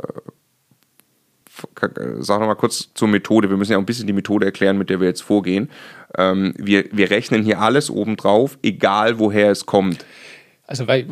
sag 2.20 2.40
noch 2.40 2.46
mal 2.46 2.54
kurz 2.54 2.90
zur 2.94 3.08
Methode. 3.08 3.50
Wir 3.50 3.56
müssen 3.56 3.72
ja 3.72 3.78
auch 3.78 3.82
ein 3.82 3.86
bisschen 3.86 4.06
die 4.06 4.12
Methode 4.12 4.46
erklären, 4.46 4.78
mit 4.78 4.88
der 4.88 5.00
wir 5.00 5.08
jetzt 5.08 5.22
vorgehen. 5.22 5.70
Ähm, 6.16 6.54
wir, 6.56 6.86
wir 6.92 7.10
rechnen 7.10 7.42
hier 7.42 7.60
alles 7.60 7.90
obendrauf, 7.90 8.58
egal 8.62 9.18
woher 9.18 9.50
es 9.50 9.66
kommt. 9.66 10.04
Also, 10.72 10.88
weil, 10.88 11.04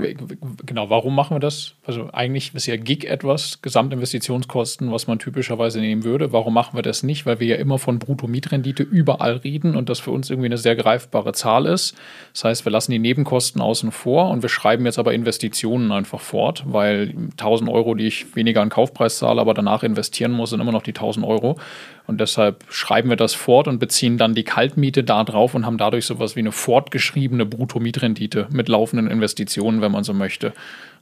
genau, 0.65 0.89
warum 0.89 1.15
machen 1.15 1.35
wir 1.35 1.39
das? 1.39 1.75
Also, 1.85 2.09
eigentlich 2.15 2.55
ist 2.55 2.65
ja 2.65 2.79
Gig 2.79 3.05
etwas, 3.05 3.61
Gesamtinvestitionskosten, 3.61 4.91
was 4.91 5.07
man 5.07 5.19
typischerweise 5.19 5.81
nehmen 5.81 6.03
würde. 6.03 6.33
Warum 6.33 6.55
machen 6.55 6.79
wir 6.79 6.83
das 6.83 7.03
nicht? 7.03 7.27
Weil 7.27 7.41
wir 7.41 7.47
ja 7.47 7.57
immer 7.57 7.77
von 7.77 7.99
Brutto-Mietrendite 7.99 8.83
überall 8.83 9.37
reden 9.37 9.77
und 9.77 9.91
das 9.91 10.01
für 10.01 10.13
uns 10.13 10.31
irgendwie 10.31 10.47
eine 10.47 10.57
sehr 10.57 10.77
greifbare 10.77 11.35
Zahl 11.35 11.67
ist. 11.67 11.95
Das 12.33 12.45
heißt, 12.45 12.65
wir 12.65 12.73
lassen 12.73 12.93
die 12.93 12.99
Nebenkosten 12.99 13.61
außen 13.61 13.93
vor 13.93 14.31
und 14.31 14.41
wir 14.41 14.49
schreiben 14.49 14.87
jetzt 14.87 14.99
aber 14.99 15.13
Investitionen 15.13 15.93
einfach 15.93 16.21
fort, 16.21 16.65
weil 16.65 17.13
1000 17.33 17.69
Euro, 17.69 17.95
die 17.95 18.07
ich 18.07 18.35
weniger 18.35 18.63
an 18.63 18.71
Kaufpreis 18.71 19.19
zahle, 19.19 19.43
aber 19.43 19.53
danach 19.53 19.83
investieren 19.83 20.33
muss, 20.33 20.51
sind 20.51 20.61
immer 20.61 20.73
noch 20.73 20.85
die 20.85 20.95
1000 20.95 21.27
Euro. 21.27 21.59
Und 22.07 22.21
deshalb 22.21 22.65
schreiben 22.69 23.09
wir 23.09 23.17
das 23.17 23.35
fort 23.35 23.69
und 23.69 23.79
beziehen 23.79 24.19
dann 24.19 24.35
die 24.35 24.43
Kaltmiete 24.43 25.05
da 25.05 25.23
drauf 25.23 25.55
und 25.55 25.65
haben 25.65 25.79
dadurch 25.79 26.07
sowas 26.07 26.35
wie 26.35 26.41
eine 26.41 26.51
fortgeschriebene 26.51 27.47
Brutto-Mietrendite 27.47 28.49
mit 28.51 28.69
laufenden 28.69 29.07
Investitionen, 29.07 29.50
wenn 29.81 29.93
man 29.93 30.05
so 30.05 30.13
möchte. 30.13 30.53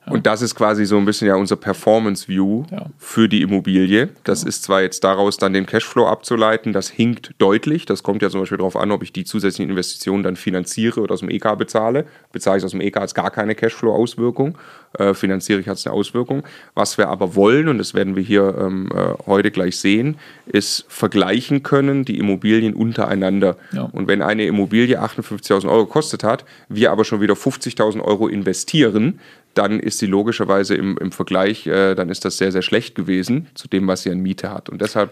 Und 0.06 0.26
das 0.26 0.42
ist 0.42 0.54
quasi 0.54 0.86
so 0.86 0.96
ein 0.96 1.04
bisschen 1.04 1.28
ja 1.28 1.36
unser 1.36 1.56
Performance 1.56 2.28
View 2.28 2.64
ja. 2.70 2.86
für 2.98 3.28
die 3.28 3.42
Immobilie. 3.42 4.08
Das 4.24 4.40
genau. 4.40 4.48
ist 4.48 4.62
zwar 4.62 4.82
jetzt 4.82 5.04
daraus 5.04 5.36
dann 5.36 5.52
den 5.52 5.66
Cashflow 5.66 6.06
abzuleiten, 6.06 6.72
das 6.72 6.88
hinkt 6.88 7.34
deutlich. 7.38 7.86
Das 7.86 8.02
kommt 8.02 8.22
ja 8.22 8.30
zum 8.30 8.40
Beispiel 8.40 8.58
darauf 8.58 8.76
an, 8.76 8.90
ob 8.90 9.02
ich 9.02 9.12
die 9.12 9.24
zusätzlichen 9.24 9.70
Investitionen 9.70 10.22
dann 10.22 10.36
finanziere 10.36 11.00
oder 11.00 11.14
aus 11.14 11.20
dem 11.20 11.30
EK 11.30 11.56
bezahle. 11.58 12.06
Bezahle 12.32 12.58
ich 12.58 12.64
aus 12.64 12.70
dem 12.72 12.80
EK, 12.80 12.96
hat 12.96 13.04
es 13.04 13.14
gar 13.14 13.30
keine 13.30 13.54
Cashflow-Auswirkung. 13.54 14.56
Äh, 14.98 15.12
finanziere 15.12 15.60
ich, 15.60 15.68
hat 15.68 15.76
es 15.76 15.86
eine 15.86 15.94
Auswirkung. 15.94 16.44
Was 16.74 16.96
wir 16.96 17.08
aber 17.08 17.34
wollen, 17.34 17.68
und 17.68 17.78
das 17.78 17.92
werden 17.92 18.16
wir 18.16 18.22
hier 18.22 18.56
ähm, 18.58 18.88
äh, 18.94 19.14
heute 19.26 19.50
gleich 19.50 19.78
sehen, 19.78 20.16
ist 20.46 20.86
vergleichen 20.88 21.62
können 21.62 22.06
die 22.06 22.18
Immobilien 22.18 22.74
untereinander. 22.74 23.56
Ja. 23.72 23.82
Und 23.82 24.08
wenn 24.08 24.22
eine 24.22 24.46
Immobilie 24.46 25.00
58.000 25.00 25.68
Euro 25.68 25.84
gekostet 25.84 26.24
hat, 26.24 26.46
wir 26.70 26.90
aber 26.90 27.04
schon 27.04 27.20
wieder 27.20 27.34
50.000 27.34 28.00
Euro 28.00 28.28
investieren, 28.28 29.20
dann 29.54 29.80
ist 29.80 29.98
sie 29.98 30.06
logischerweise 30.06 30.74
im, 30.74 30.96
im 30.98 31.12
Vergleich, 31.12 31.66
äh, 31.66 31.94
dann 31.94 32.08
ist 32.08 32.24
das 32.24 32.38
sehr, 32.38 32.52
sehr 32.52 32.62
schlecht 32.62 32.94
gewesen 32.94 33.48
zu 33.54 33.68
dem, 33.68 33.86
was 33.86 34.02
sie 34.02 34.10
an 34.10 34.20
Miete 34.20 34.50
hat. 34.50 34.68
Und 34.68 34.80
deshalb 34.80 35.10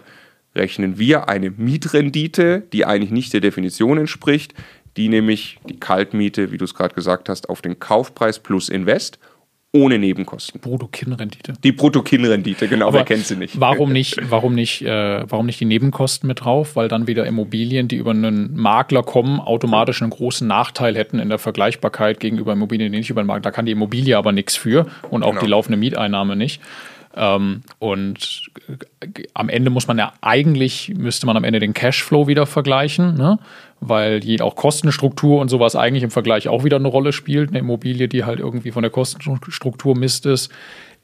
rechnen 0.55 0.97
wir 0.97 1.29
eine 1.29 1.51
Mietrendite, 1.51 2.63
die 2.73 2.85
eigentlich 2.85 3.11
nicht 3.11 3.33
der 3.33 3.41
Definition 3.41 3.97
entspricht, 3.97 4.53
die 4.95 5.09
nämlich 5.09 5.59
die 5.69 5.79
Kaltmiete, 5.79 6.51
wie 6.51 6.57
du 6.57 6.65
es 6.65 6.73
gerade 6.73 6.95
gesagt 6.95 7.29
hast, 7.29 7.49
auf 7.49 7.61
den 7.61 7.79
Kaufpreis 7.79 8.39
plus 8.39 8.69
Invest 8.69 9.19
ohne 9.73 9.99
Nebenkosten. 9.99 10.61
Brutto-Kin-Rendite. 10.61 11.53
Die 11.63 11.71
Brutto-Kin-Rendite, 11.71 12.67
genau, 12.67 12.87
Aber 12.87 12.99
wer 12.99 13.05
kennt 13.05 13.25
sie 13.25 13.35
nicht. 13.35 13.59
Warum 13.59 13.91
nicht, 13.91 14.17
warum, 14.29 14.55
nicht, 14.55 14.81
äh, 14.81 15.29
warum 15.29 15.45
nicht 15.45 15.59
die 15.59 15.65
Nebenkosten 15.65 16.27
mit 16.27 16.45
drauf? 16.45 16.75
Weil 16.75 16.87
dann 16.87 17.07
wieder 17.07 17.25
Immobilien, 17.25 17.87
die 17.87 17.97
über 17.97 18.11
einen 18.11 18.55
Makler 18.55 19.03
kommen, 19.03 19.39
automatisch 19.39 20.01
einen 20.01 20.11
großen 20.11 20.47
Nachteil 20.47 20.95
hätten 20.95 21.19
in 21.19 21.29
der 21.29 21.37
Vergleichbarkeit 21.37 22.19
gegenüber 22.19 22.53
Immobilien, 22.53 22.91
die 22.91 22.97
nicht 22.97 23.09
über 23.09 23.21
den 23.21 23.27
Makler. 23.27 23.41
Da 23.41 23.51
kann 23.51 23.65
die 23.65 23.73
Immobilie 23.73 24.17
aber 24.17 24.31
nichts 24.31 24.55
für 24.55 24.87
und 25.09 25.23
auch 25.23 25.31
genau. 25.31 25.41
die 25.41 25.47
laufende 25.47 25.77
Mieteinnahme 25.77 26.35
nicht. 26.35 26.61
Ähm, 27.15 27.61
und 27.79 28.49
am 29.33 29.49
Ende 29.49 29.69
muss 29.69 29.87
man 29.87 29.97
ja 29.97 30.13
eigentlich, 30.21 30.93
müsste 30.95 31.25
man 31.25 31.37
am 31.37 31.43
Ende 31.43 31.59
den 31.59 31.73
Cashflow 31.73 32.27
wieder 32.27 32.45
vergleichen, 32.45 33.15
ne? 33.15 33.39
weil 33.79 34.23
je 34.23 34.41
auch 34.41 34.55
Kostenstruktur 34.55 35.39
und 35.39 35.49
sowas 35.49 35.75
eigentlich 35.75 36.03
im 36.03 36.11
Vergleich 36.11 36.47
auch 36.47 36.63
wieder 36.63 36.77
eine 36.77 36.87
Rolle 36.87 37.13
spielt. 37.13 37.49
Eine 37.49 37.59
Immobilie, 37.59 38.07
die 38.07 38.23
halt 38.23 38.39
irgendwie 38.39 38.71
von 38.71 38.81
der 38.81 38.91
Kostenstruktur 38.91 39.95
Mist 39.95 40.25
ist, 40.25 40.51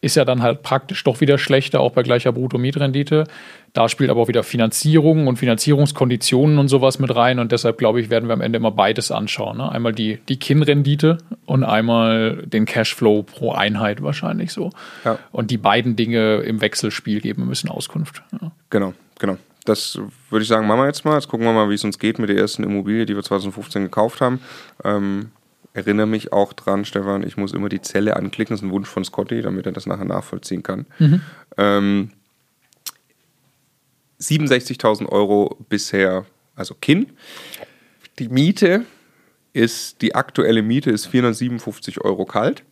ist 0.03 0.15
ja 0.15 0.25
dann 0.25 0.43
halt 0.43 0.63
praktisch 0.63 1.01
doch 1.05 1.21
wieder 1.21 1.37
schlechter, 1.37 1.79
auch 1.79 1.93
bei 1.93 2.03
gleicher 2.03 2.33
Brutto-Mietrendite. 2.33 3.23
Da 3.71 3.87
spielt 3.87 4.09
aber 4.09 4.21
auch 4.21 4.27
wieder 4.27 4.43
Finanzierung 4.43 5.27
und 5.27 5.37
Finanzierungskonditionen 5.37 6.59
und 6.59 6.67
sowas 6.67 6.99
mit 6.99 7.15
rein. 7.15 7.39
Und 7.39 7.53
deshalb, 7.53 7.77
glaube 7.77 8.01
ich, 8.01 8.09
werden 8.09 8.27
wir 8.27 8.33
am 8.33 8.41
Ende 8.41 8.57
immer 8.57 8.71
beides 8.71 9.11
anschauen. 9.11 9.57
Ne? 9.57 9.71
Einmal 9.71 9.93
die, 9.93 10.19
die 10.27 10.37
KIN-Rendite 10.37 11.19
und 11.45 11.63
einmal 11.63 12.43
den 12.45 12.65
Cashflow 12.65 13.23
pro 13.23 13.53
Einheit 13.53 14.03
wahrscheinlich 14.03 14.51
so. 14.51 14.71
Ja. 15.05 15.17
Und 15.31 15.51
die 15.51 15.57
beiden 15.57 15.95
Dinge 15.95 16.39
im 16.39 16.59
Wechselspiel 16.59 17.21
geben 17.21 17.47
müssen 17.47 17.69
Auskunft. 17.69 18.21
Ja. 18.41 18.51
Genau, 18.69 18.93
genau. 19.19 19.37
Das 19.63 19.97
würde 20.29 20.43
ich 20.43 20.49
sagen, 20.49 20.67
machen 20.67 20.81
wir 20.81 20.87
jetzt 20.87 21.05
mal. 21.05 21.15
Jetzt 21.15 21.29
gucken 21.29 21.45
wir 21.45 21.53
mal, 21.53 21.69
wie 21.69 21.75
es 21.75 21.83
uns 21.85 21.97
geht 21.97 22.19
mit 22.19 22.27
der 22.29 22.37
ersten 22.37 22.63
Immobilie, 22.63 23.05
die 23.05 23.15
wir 23.15 23.23
2015 23.23 23.83
gekauft 23.83 24.19
haben. 24.19 24.41
Ähm, 24.83 25.31
erinnere 25.73 26.07
mich 26.07 26.31
auch 26.31 26.53
dran, 26.53 26.85
Stefan, 26.85 27.25
ich 27.25 27.37
muss 27.37 27.53
immer 27.53 27.69
die 27.69 27.81
Zelle 27.81 28.15
anklicken. 28.15 28.53
Das 28.53 28.61
ist 28.61 28.67
ein 28.67 28.71
Wunsch 28.71 28.87
von 28.87 29.03
Scotty, 29.03 29.41
damit 29.41 29.65
er 29.65 29.71
das 29.71 29.85
nachher 29.85 30.05
nachvollziehen 30.05 30.63
kann. 30.63 30.85
Mhm. 30.99 31.21
Ähm, 31.57 32.11
67.000 34.19 35.09
Euro 35.09 35.57
bisher, 35.69 36.25
also 36.55 36.75
KIN. 36.75 37.11
Die 38.19 38.29
Miete 38.29 38.85
ist, 39.53 40.01
die 40.01 40.15
aktuelle 40.15 40.61
Miete 40.61 40.91
ist 40.91 41.07
457 41.07 42.01
Euro 42.01 42.25
kalt. 42.25 42.63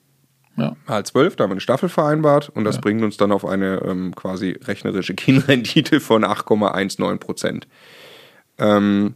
Ja. 0.57 0.75
Mal 0.85 1.05
12, 1.05 1.35
da 1.35 1.43
haben 1.43 1.51
wir 1.51 1.53
eine 1.53 1.61
Staffel 1.61 1.89
vereinbart 1.89 2.49
und 2.49 2.65
das 2.65 2.75
ja. 2.75 2.81
bringt 2.81 3.01
uns 3.03 3.17
dann 3.17 3.31
auf 3.31 3.45
eine 3.45 3.81
ähm, 3.85 4.13
quasi 4.15 4.57
rechnerische 4.63 5.15
KIN-Rendite 5.15 5.99
von 5.99 6.23
8,19 6.23 7.17
Prozent. 7.17 7.67
Ähm, 8.57 9.15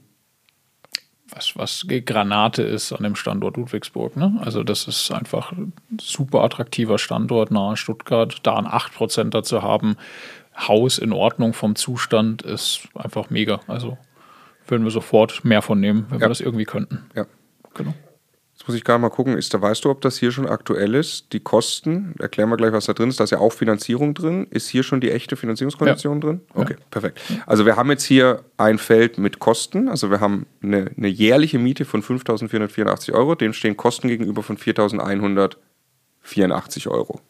was, 1.36 1.56
was 1.56 1.86
Granate 2.06 2.64
ist 2.64 2.94
an 2.94 3.04
dem 3.04 3.16
Standort 3.16 3.58
Ludwigsburg. 3.58 4.16
Ne? 4.16 4.40
Also 4.44 4.64
das 4.64 4.88
ist 4.88 5.12
einfach 5.12 5.52
ein 5.52 5.74
super 6.00 6.44
attraktiver 6.44 6.98
Standort 6.98 7.52
nahe 7.52 7.76
Stuttgart. 7.76 8.38
Da 8.44 8.56
ein 8.56 8.66
8% 8.68 9.30
dazu 9.30 9.62
haben, 9.62 9.98
Haus 10.58 10.98
in 10.98 11.12
Ordnung 11.12 11.54
vom 11.54 11.76
Zustand, 11.76 12.42
ist 12.42 12.88
einfach 12.96 13.30
mega. 13.30 13.60
Also 13.68 13.98
würden 14.68 14.86
wir 14.86 14.92
sofort 14.92 15.44
mehr 15.44 15.62
von 15.62 15.80
nehmen, 15.80 16.06
wenn 16.10 16.20
ja. 16.20 16.26
wir 16.26 16.30
das 16.30 16.40
irgendwie 16.40 16.66
könnten. 16.66 17.06
Ja. 17.14 17.26
Genau. 17.74 17.94
Jetzt 18.66 18.70
muss 18.70 18.78
ich 18.78 18.84
gerade 18.84 19.00
mal 19.00 19.12
gucken, 19.12 19.38
ist 19.38 19.54
da, 19.54 19.62
weißt 19.62 19.86
du, 19.86 19.92
ob 19.92 20.02
das 20.02 20.18
hier 20.18 20.32
schon 20.32 20.50
aktuell 20.50 20.96
ist? 20.96 21.32
Die 21.34 21.40
Kosten, 21.40 22.16
erklären 22.18 22.50
wir 22.50 22.58
gleich, 22.58 22.72
was 22.72 22.86
da 22.86 22.94
drin 22.94 23.10
ist. 23.10 23.20
Da 23.20 23.26
ist 23.26 23.30
ja 23.30 23.38
auch 23.38 23.54
Finanzierung 23.54 24.16
drin. 24.16 24.48
Ist 24.50 24.70
hier 24.70 24.82
schon 24.82 25.02
die 25.02 25.12
echte 25.12 25.36
Finanzierungskondition 25.36 26.16
ja. 26.16 26.20
drin? 26.20 26.42
Okay, 26.56 26.74
ja. 26.80 26.86
perfekt. 26.90 27.22
Also 27.46 27.68
wir 27.68 27.76
haben 27.76 27.92
jetzt 27.92 28.06
hier 28.06 28.44
ein 28.58 28.80
Feld 28.80 29.20
mit 29.20 29.38
Kosten. 29.38 29.88
Also 29.88 30.10
wir 30.10 30.20
haben 30.20 30.48
eine, 30.64 30.90
eine 30.98 31.08
jährliche 31.08 31.60
Miete 31.60 31.86
von 31.86 32.02
5.484 32.02 33.14
Euro. 33.14 33.36
Dem 33.36 33.54
stehen 33.54 33.78
Kosten 33.78 34.08
gegenüber 34.08 34.42
von 34.42 34.58
4.184 34.58 36.88
Euro. 36.88 37.22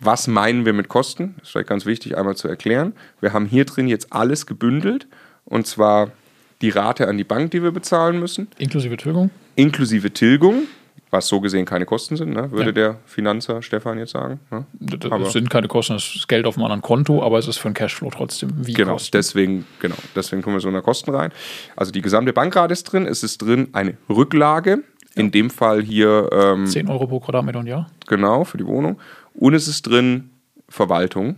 Was 0.00 0.26
meinen 0.26 0.66
wir 0.66 0.74
mit 0.74 0.88
Kosten? 0.88 1.36
Das 1.38 1.44
ist 1.44 1.52
vielleicht 1.52 1.70
ganz 1.70 1.86
wichtig 1.86 2.18
einmal 2.18 2.36
zu 2.36 2.46
erklären. 2.46 2.92
Wir 3.22 3.32
haben 3.32 3.46
hier 3.46 3.64
drin 3.64 3.88
jetzt 3.88 4.12
alles 4.12 4.44
gebündelt. 4.44 5.08
Und 5.46 5.66
zwar 5.66 6.12
die 6.62 6.70
Rate 6.70 7.08
an 7.08 7.18
die 7.18 7.24
Bank, 7.24 7.50
die 7.52 7.62
wir 7.62 7.70
bezahlen 7.70 8.18
müssen. 8.18 8.48
Inklusive 8.58 8.96
Tilgung? 8.96 9.30
Inklusive 9.54 10.12
Tilgung, 10.12 10.64
was 11.10 11.28
so 11.28 11.40
gesehen 11.40 11.64
keine 11.64 11.86
Kosten 11.86 12.16
sind, 12.16 12.30
ne? 12.30 12.50
würde 12.50 12.66
ja. 12.66 12.72
der 12.72 12.96
Finanzer 13.06 13.62
Stefan 13.62 13.98
jetzt 13.98 14.12
sagen. 14.12 14.40
Ne? 14.50 14.66
Das 14.80 15.10
aber 15.10 15.30
sind 15.30 15.50
keine 15.50 15.68
Kosten, 15.68 15.94
das 15.94 16.14
ist 16.14 16.28
Geld 16.28 16.46
auf 16.46 16.56
einem 16.56 16.64
anderen 16.64 16.82
Konto, 16.82 17.22
aber 17.22 17.38
es 17.38 17.48
ist 17.48 17.58
für 17.58 17.68
den 17.68 17.74
Cashflow 17.74 18.10
trotzdem 18.10 18.50
wie 18.66 18.72
genau, 18.72 18.92
Kosten. 18.92 19.10
Deswegen, 19.12 19.66
genau, 19.80 19.96
deswegen 20.14 20.42
kommen 20.42 20.56
wir 20.56 20.60
so 20.60 20.68
einer 20.68 20.82
Kosten 20.82 21.14
rein. 21.14 21.32
Also 21.76 21.92
die 21.92 22.02
gesamte 22.02 22.32
Bankrate 22.32 22.72
ist 22.72 22.84
drin, 22.84 23.06
es 23.06 23.22
ist 23.22 23.38
drin 23.38 23.68
eine 23.72 23.96
Rücklage 24.08 24.82
In 25.14 25.30
dem 25.30 25.50
Fall 25.50 25.82
hier. 25.82 26.28
Ähm, 26.32 26.66
10 26.66 26.88
Euro 26.88 27.06
pro 27.06 27.20
Quadratmeter 27.20 27.58
und 27.58 27.66
Jahr. 27.66 27.90
Genau, 28.06 28.44
für 28.44 28.58
die 28.58 28.66
Wohnung. 28.66 29.00
Und 29.34 29.54
es 29.54 29.66
ist 29.66 29.82
drin 29.82 30.30
Verwaltung. 30.68 31.36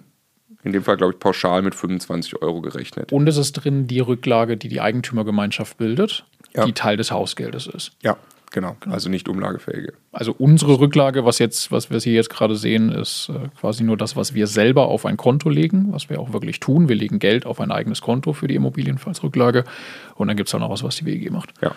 In 0.63 0.73
dem 0.73 0.85
Fall, 0.85 0.97
glaube 0.97 1.15
ich, 1.15 1.19
pauschal 1.19 1.63
mit 1.63 1.75
25 1.75 2.43
Euro 2.43 2.61
gerechnet. 2.61 3.13
Und 3.13 3.27
es 3.29 3.37
ist 3.37 3.53
drin 3.53 3.87
die 3.87 4.01
Rücklage, 4.01 4.57
die 4.57 4.69
die 4.69 4.81
Eigentümergemeinschaft 4.81 5.79
bildet, 5.79 6.25
ja. 6.55 6.65
die 6.65 6.73
Teil 6.73 6.97
des 6.97 7.11
Hausgeldes 7.11 7.67
ist. 7.67 7.93
Ja, 8.03 8.19
genau. 8.51 8.77
genau. 8.81 8.95
Also 8.95 9.09
nicht 9.09 9.29
umlagefähige. 9.29 9.95
Also 10.13 10.35
unsere 10.37 10.79
Rücklage, 10.79 11.25
was 11.25 11.39
jetzt, 11.39 11.73
was 11.73 11.91
wir 11.91 11.99
hier 11.99 12.13
jetzt 12.13 12.29
gerade 12.29 12.57
sehen, 12.57 12.91
ist 12.91 13.31
äh, 13.31 13.49
quasi 13.59 13.85
nur 13.85 13.97
das, 13.97 14.17
was 14.17 14.35
wir 14.35 14.47
selber 14.47 14.89
auf 14.89 15.07
ein 15.07 15.17
Konto 15.17 15.49
legen, 15.49 15.93
was 15.93 16.11
wir 16.11 16.21
auch 16.21 16.33
wirklich 16.35 16.61
tun. 16.61 16.89
Wir 16.89 16.97
legen 16.97 17.19
Geld 17.19 17.47
auf 17.47 17.61
ein 17.61 17.73
eigenes 17.73 18.03
Konto 18.03 18.35
für 18.35 18.47
die 18.47 18.57
Immobilienfallsrücklage. 18.57 19.65
Und 20.17 20.29
dann 20.29 20.37
gibt 20.37 20.51
es 20.51 20.55
auch 20.55 20.61
noch 20.61 20.71
was, 20.71 20.83
was 20.83 20.97
die 20.97 21.07
WEG 21.07 21.31
macht. 21.31 21.55
Ja. 21.63 21.75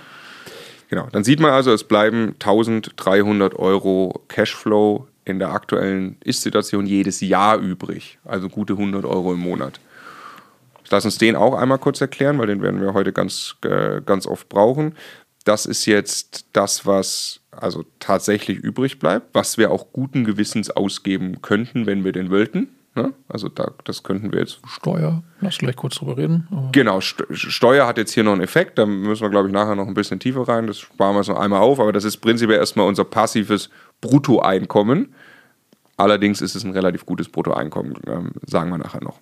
Genau. 0.89 1.07
Dann 1.11 1.23
sieht 1.23 1.39
man 1.39 1.51
also, 1.51 1.71
es 1.71 1.85
bleiben 1.85 2.35
1300 2.39 3.55
Euro 3.57 4.21
Cashflow 4.27 5.07
in 5.25 5.39
der 5.39 5.51
aktuellen 5.51 6.17
Ist-Situation 6.23 6.85
jedes 6.85 7.21
Jahr 7.21 7.57
übrig. 7.57 8.19
Also 8.25 8.49
gute 8.49 8.73
100 8.73 9.05
Euro 9.05 9.33
im 9.33 9.39
Monat. 9.39 9.79
Lass 10.89 11.05
uns 11.05 11.17
den 11.17 11.35
auch 11.35 11.55
einmal 11.55 11.79
kurz 11.79 12.01
erklären, 12.01 12.37
weil 12.37 12.47
den 12.47 12.61
werden 12.61 12.81
wir 12.81 12.93
heute 12.93 13.13
ganz, 13.13 13.55
äh, 13.63 14.01
ganz 14.05 14.27
oft 14.27 14.49
brauchen. 14.49 14.95
Das 15.43 15.65
ist 15.65 15.85
jetzt 15.85 16.45
das, 16.53 16.85
was 16.85 17.41
also 17.51 17.83
tatsächlich 17.99 18.59
übrig 18.59 18.99
bleibt, 18.99 19.33
was 19.33 19.57
wir 19.57 19.71
auch 19.71 19.91
guten 19.91 20.23
Gewissens 20.23 20.69
ausgeben 20.69 21.41
könnten, 21.41 21.85
wenn 21.85 22.03
wir 22.03 22.11
den 22.11 22.29
wollten. 22.29 22.69
Ne? 22.95 23.13
Also 23.27 23.49
da, 23.49 23.71
das 23.85 24.03
könnten 24.03 24.31
wir 24.31 24.39
jetzt. 24.39 24.59
Steuer, 24.67 25.23
lass 25.41 25.57
gleich 25.57 25.75
kurz 25.75 25.95
drüber 25.95 26.15
reden. 26.15 26.47
Genau, 26.71 27.01
Steuer 27.01 27.87
hat 27.87 27.97
jetzt 27.97 28.13
hier 28.13 28.23
noch 28.23 28.33
einen 28.33 28.41
Effekt, 28.41 28.77
da 28.77 28.85
müssen 28.85 29.23
wir, 29.23 29.29
glaube 29.31 29.47
ich, 29.47 29.53
nachher 29.53 29.75
noch 29.75 29.87
ein 29.87 29.95
bisschen 29.95 30.19
tiefer 30.19 30.47
rein. 30.47 30.67
Das 30.67 30.79
sparen 30.79 31.15
wir 31.15 31.19
uns 31.19 31.27
noch 31.27 31.39
einmal 31.39 31.61
auf, 31.61 31.79
aber 31.79 31.91
das 31.91 32.03
ist 32.03 32.17
prinzipiell 32.17 32.59
erstmal 32.59 32.87
unser 32.87 33.03
passives 33.03 33.69
Bruttoeinkommen. 34.01 35.13
Allerdings 35.97 36.41
ist 36.41 36.55
es 36.55 36.63
ein 36.63 36.71
relativ 36.71 37.05
gutes 37.05 37.29
Bruttoeinkommen, 37.29 37.95
ähm, 38.07 38.31
sagen 38.45 38.69
wir 38.69 38.77
nachher 38.77 39.03
noch. 39.03 39.19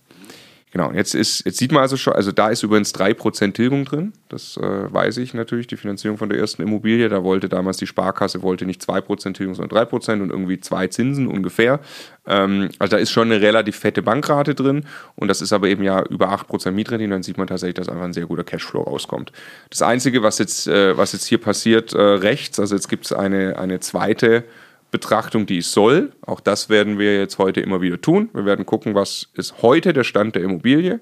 Genau, 0.72 0.94
jetzt, 0.94 1.16
ist, 1.16 1.46
jetzt 1.46 1.58
sieht 1.58 1.74
man 1.74 1.82
also 1.82 1.98
schon, 1.98 2.14
also 2.14 2.32
da 2.32 2.48
ist 2.48 2.64
übrigens 2.64 2.96
3% 2.96 3.52
Tilgung 3.52 3.84
drin. 3.84 4.14
Das 4.30 4.56
äh, 4.56 4.62
weiß 4.62 5.18
ich 5.18 5.34
natürlich, 5.34 5.68
die 5.68 5.76
Finanzierung 5.76 6.18
von 6.18 6.30
der 6.30 6.40
ersten 6.40 6.62
Immobilie. 6.62 7.10
Da 7.10 7.26
wollte 7.26 7.50
damals 7.50 7.76
die 7.76 7.88
Sparkasse 7.88 8.42
wollte 8.42 8.66
nicht 8.66 8.82
2% 8.82 9.34
Tilgung, 9.34 9.54
sondern 9.54 9.86
3% 9.86 10.22
und 10.22 10.30
irgendwie 10.30 10.62
zwei 10.62 10.88
Zinsen 10.88 11.28
ungefähr. 11.28 11.82
Ähm, 12.26 12.70
also 12.80 12.96
da 12.96 13.02
ist 13.02 13.12
schon 13.12 13.30
eine 13.30 13.42
relativ 13.42 13.76
fette 13.76 14.02
Bankrate 14.02 14.56
drin 14.56 14.86
und 15.18 15.28
das 15.28 15.42
ist 15.42 15.52
aber 15.52 15.68
eben 15.68 15.84
ja 15.84 16.04
über 16.06 16.30
8% 16.34 16.72
Mietrendite. 16.72 17.10
Dann 17.10 17.24
sieht 17.24 17.38
man 17.38 17.48
tatsächlich, 17.48 17.76
dass 17.76 17.90
einfach 17.90 18.06
ein 18.06 18.14
sehr 18.14 18.28
guter 18.28 18.46
Cashflow 18.46 18.84
rauskommt. 18.84 19.34
Das 19.70 19.82
Einzige, 19.82 20.24
was 20.24 20.38
jetzt, 20.38 20.68
äh, 20.68 20.96
was 20.98 21.12
jetzt 21.12 21.26
hier 21.26 21.40
passiert, 21.40 21.92
äh, 21.92 22.02
rechts, 22.02 22.62
also 22.62 22.76
jetzt 22.76 22.88
gibt 22.88 23.04
es 23.04 23.12
eine, 23.12 23.60
eine 23.60 23.82
zweite 23.82 24.46
Betrachtung, 24.92 25.46
die 25.46 25.60
es 25.60 25.72
soll. 25.72 26.12
Auch 26.22 26.42
das 26.42 26.70
werden 26.70 27.00
wir 27.00 27.18
jetzt 27.18 27.38
heute 27.38 27.62
immer 27.62 27.82
wieder 27.82 28.00
tun. 28.00 28.30
Wir 28.34 28.46
werden 28.46 28.66
gucken, 28.66 28.94
was 28.94 29.30
ist 29.34 29.62
heute 29.62 29.94
der 29.94 30.04
Stand 30.04 30.36
der 30.36 30.44
Immobilie 30.44 31.00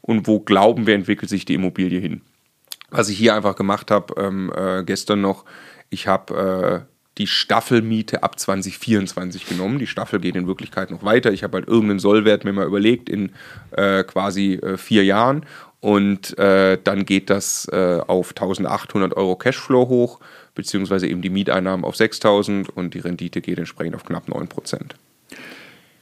und 0.00 0.26
wo 0.26 0.40
glauben 0.40 0.86
wir, 0.86 0.94
entwickelt 0.94 1.28
sich 1.28 1.44
die 1.44 1.54
Immobilie 1.54 2.00
hin. 2.00 2.22
Was 2.90 3.08
ich 3.08 3.18
hier 3.18 3.34
einfach 3.34 3.56
gemacht 3.56 3.90
habe, 3.90 4.14
ähm, 4.20 4.52
äh, 4.54 4.84
gestern 4.84 5.20
noch, 5.20 5.44
ich 5.90 6.06
habe 6.06 6.86
äh, 6.86 6.92
die 7.18 7.26
Staffelmiete 7.26 8.22
ab 8.22 8.38
2024 8.38 9.46
genommen. 9.46 9.78
Die 9.78 9.86
Staffel 9.86 10.20
geht 10.20 10.36
in 10.36 10.46
Wirklichkeit 10.46 10.90
noch 10.90 11.04
weiter. 11.04 11.32
Ich 11.32 11.42
habe 11.42 11.58
halt 11.58 11.68
irgendeinen 11.68 11.98
Sollwert 11.98 12.44
mir 12.44 12.52
mal 12.52 12.66
überlegt 12.66 13.08
in 13.08 13.32
äh, 13.72 14.04
quasi 14.04 14.54
äh, 14.54 14.76
vier 14.76 15.04
Jahren 15.04 15.44
und 15.80 16.38
äh, 16.38 16.78
dann 16.82 17.04
geht 17.04 17.28
das 17.28 17.68
äh, 17.72 18.00
auf 18.06 18.30
1800 18.30 19.16
Euro 19.16 19.36
Cashflow 19.36 19.88
hoch 19.88 20.20
beziehungsweise 20.54 21.06
eben 21.06 21.22
die 21.22 21.30
Mieteinnahmen 21.30 21.84
auf 21.84 21.94
6.000 21.94 22.70
und 22.70 22.94
die 22.94 22.98
Rendite 22.98 23.40
geht 23.40 23.58
entsprechend 23.58 23.94
auf 23.94 24.04
knapp 24.04 24.28
9 24.28 24.48
Prozent. 24.48 24.94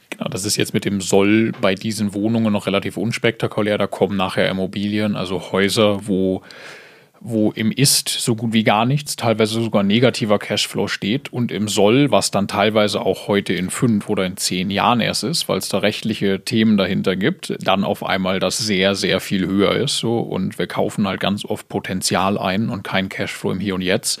Genau, 0.09 0.27
das 0.29 0.45
ist 0.45 0.57
jetzt 0.57 0.73
mit 0.73 0.83
dem 0.85 0.99
Soll 0.99 1.53
bei 1.61 1.73
diesen 1.73 2.13
Wohnungen 2.13 2.51
noch 2.51 2.67
relativ 2.67 2.97
unspektakulär. 2.97 3.77
Da 3.77 3.87
kommen 3.87 4.17
nachher 4.17 4.49
Immobilien, 4.49 5.15
also 5.15 5.51
Häuser, 5.51 6.05
wo 6.07 6.41
wo 7.23 7.51
im 7.51 7.71
Ist 7.71 8.09
so 8.09 8.35
gut 8.35 8.51
wie 8.51 8.63
gar 8.63 8.85
nichts, 8.85 9.15
teilweise 9.15 9.61
sogar 9.61 9.83
negativer 9.83 10.39
Cashflow 10.39 10.87
steht 10.87 11.31
und 11.31 11.51
im 11.51 11.67
Soll, 11.67 12.09
was 12.09 12.31
dann 12.31 12.47
teilweise 12.47 12.99
auch 13.01 13.27
heute 13.27 13.53
in 13.53 13.69
fünf 13.69 14.09
oder 14.09 14.25
in 14.25 14.37
zehn 14.37 14.71
Jahren 14.71 15.01
erst 15.01 15.23
ist, 15.23 15.47
weil 15.47 15.59
es 15.59 15.69
da 15.69 15.77
rechtliche 15.77 16.43
Themen 16.43 16.77
dahinter 16.77 17.15
gibt, 17.15 17.55
dann 17.61 17.83
auf 17.83 18.03
einmal 18.03 18.39
das 18.39 18.57
sehr, 18.57 18.95
sehr 18.95 19.19
viel 19.19 19.45
höher 19.45 19.75
ist. 19.75 19.99
So, 19.99 20.19
und 20.19 20.57
wir 20.57 20.65
kaufen 20.65 21.07
halt 21.07 21.19
ganz 21.19 21.45
oft 21.45 21.69
Potenzial 21.69 22.39
ein 22.39 22.69
und 22.69 22.83
kein 22.83 23.07
Cashflow 23.07 23.51
im 23.51 23.59
Hier 23.59 23.75
und 23.75 23.81
Jetzt. 23.81 24.19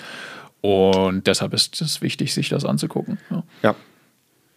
Und 0.61 1.25
deshalb 1.25 1.53
ist 1.53 1.81
es 1.81 2.03
wichtig, 2.03 2.35
sich 2.35 2.49
das 2.49 2.65
anzugucken. 2.65 3.17
ja, 3.31 3.43
ja 3.63 3.75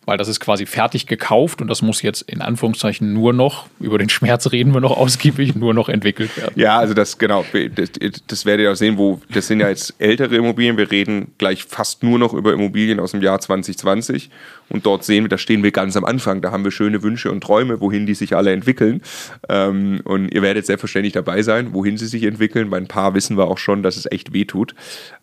weil 0.06 0.18
das 0.18 0.28
ist 0.28 0.40
quasi 0.40 0.66
fertig 0.66 1.06
gekauft 1.06 1.61
und 1.61 1.68
das 1.68 1.83
muss 1.83 2.02
jetzt 2.02 2.22
in 2.22 2.40
Anführungszeichen 2.40 3.12
nur 3.12 3.33
noch, 3.33 3.66
über 3.81 3.98
den 3.98 4.09
Schmerz 4.09 4.50
reden 4.52 4.72
wir 4.74 4.81
noch 4.81 4.96
ausgiebig, 4.96 5.55
nur 5.55 5.74
noch 5.74 5.88
entwickelt 5.88 6.37
werden. 6.37 6.52
Ja, 6.57 6.79
also 6.79 6.94
das 6.94 7.18
genau, 7.18 7.44
das, 7.74 7.90
das 8.26 8.46
werdet 8.46 8.64
ihr 8.64 8.72
auch 8.72 8.76
sehen, 8.76 8.98
wo 8.98 9.20
das 9.31 9.46
sind 9.46 9.61
ja 9.61 9.68
jetzt 9.68 9.94
ältere 9.98 10.37
Immobilien, 10.37 10.76
wir 10.76 10.90
reden 10.90 11.33
gleich 11.38 11.64
fast 11.64 12.02
nur 12.02 12.18
noch 12.18 12.35
über 12.35 12.52
Immobilien 12.52 13.00
aus 13.00 13.12
dem 13.12 13.22
Jahr 13.22 13.40
2020 13.40 14.31
und 14.68 14.87
dort 14.87 15.05
sehen 15.05 15.24
wir, 15.24 15.29
da 15.29 15.38
stehen 15.38 15.62
wir 15.62 15.72
ganz 15.72 15.96
am 15.96 16.05
Anfang, 16.05 16.40
da 16.40 16.50
haben 16.50 16.64
wir 16.64 16.70
schöne 16.70 17.02
Wünsche 17.02 17.31
und 17.31 17.42
Träume, 17.42 17.81
wohin 17.81 18.07
die 18.07 18.14
sich 18.14 18.35
alle 18.35 18.52
entwickeln. 18.52 19.02
Ähm, 19.48 20.00
und 20.05 20.33
ihr 20.33 20.42
werdet 20.42 20.66
selbstverständlich 20.66 21.12
dabei 21.12 21.42
sein, 21.42 21.74
wohin 21.74 21.96
sie 21.96 22.07
sich 22.07 22.24
entwickeln, 22.24 22.70
bei 22.70 22.79
ein 22.79 22.88
paar 22.88 23.14
wissen 23.14 23.37
wir 23.37 23.46
auch 23.46 23.59
schon, 23.59 23.83
dass 23.83 23.96
es 23.96 24.11
echt 24.11 24.33
weh 24.33 24.44
tut. 24.44 24.74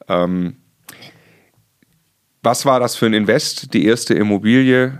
Ähm, 0.08 0.56
was 2.44 2.66
war 2.66 2.80
das 2.80 2.96
für 2.96 3.06
ein 3.06 3.14
Invest? 3.14 3.74
Die 3.74 3.86
erste 3.86 4.14
Immobilie? 4.14 4.98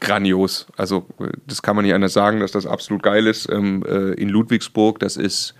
Grandios. 0.00 0.66
Also, 0.76 1.06
das 1.46 1.62
kann 1.62 1.76
man 1.76 1.84
nicht 1.84 1.94
anders 1.94 2.12
sagen, 2.12 2.40
dass 2.40 2.52
das 2.52 2.66
absolut 2.66 3.02
geil 3.02 3.26
ist. 3.26 3.48
Ähm, 3.50 3.82
äh, 3.86 4.12
in 4.12 4.28
Ludwigsburg, 4.28 4.98
das 4.98 5.16
ist, 5.16 5.54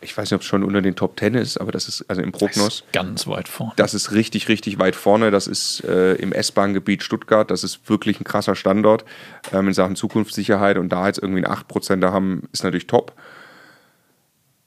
ich 0.00 0.16
weiß 0.16 0.30
nicht, 0.30 0.36
ob 0.36 0.42
es 0.42 0.46
schon 0.46 0.62
unter 0.62 0.82
den 0.82 0.94
Top 0.94 1.16
Ten 1.16 1.34
ist, 1.34 1.56
aber 1.56 1.72
das 1.72 1.88
ist 1.88 2.04
also 2.08 2.20
im 2.20 2.30
Prognos. 2.30 2.84
ganz 2.92 3.26
weit 3.26 3.48
vorne. 3.48 3.72
Das 3.76 3.94
ist 3.94 4.12
richtig, 4.12 4.48
richtig 4.48 4.78
weit 4.78 4.94
vorne. 4.94 5.30
Das 5.30 5.46
ist 5.46 5.82
äh, 5.84 6.14
im 6.14 6.32
S-Bahn-Gebiet 6.32 7.02
Stuttgart. 7.02 7.50
Das 7.50 7.64
ist 7.64 7.88
wirklich 7.88 8.20
ein 8.20 8.24
krasser 8.24 8.54
Standort 8.54 9.04
ähm, 9.52 9.68
in 9.68 9.74
Sachen 9.74 9.96
Zukunftssicherheit. 9.96 10.76
Und 10.76 10.90
da 10.90 11.06
jetzt 11.06 11.18
irgendwie 11.18 11.44
ein 11.44 11.50
8% 11.50 11.96
da 11.96 12.12
haben, 12.12 12.42
ist 12.52 12.64
natürlich 12.64 12.86
top. 12.86 13.14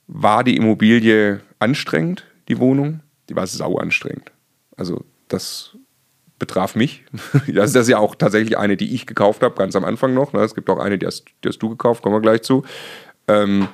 War 0.07 0.43
die 0.43 0.57
Immobilie 0.57 1.41
anstrengend, 1.59 2.25
die 2.47 2.57
Wohnung? 2.57 3.01
Die 3.29 3.35
war 3.35 3.47
sau 3.47 3.77
anstrengend. 3.77 4.30
Also 4.81 5.05
das 5.27 5.77
betraf 6.39 6.75
mich. 6.75 7.05
Das 7.53 7.75
ist 7.75 7.87
ja 7.87 7.99
auch 7.99 8.15
tatsächlich 8.15 8.57
eine, 8.57 8.77
die 8.77 8.95
ich 8.95 9.05
gekauft 9.05 9.43
habe, 9.43 9.53
ganz 9.53 9.75
am 9.75 9.85
Anfang 9.85 10.15
noch. 10.15 10.33
Ne? 10.33 10.39
Es 10.39 10.55
gibt 10.55 10.71
auch 10.71 10.79
eine, 10.79 10.97
die 10.97 11.05
hast, 11.05 11.25
die 11.43 11.49
hast 11.49 11.59
du 11.59 11.69
gekauft, 11.69 12.01
kommen 12.01 12.15
wir 12.15 12.21
gleich 12.21 12.41
zu. 12.41 12.63
Ähm, 13.27 13.67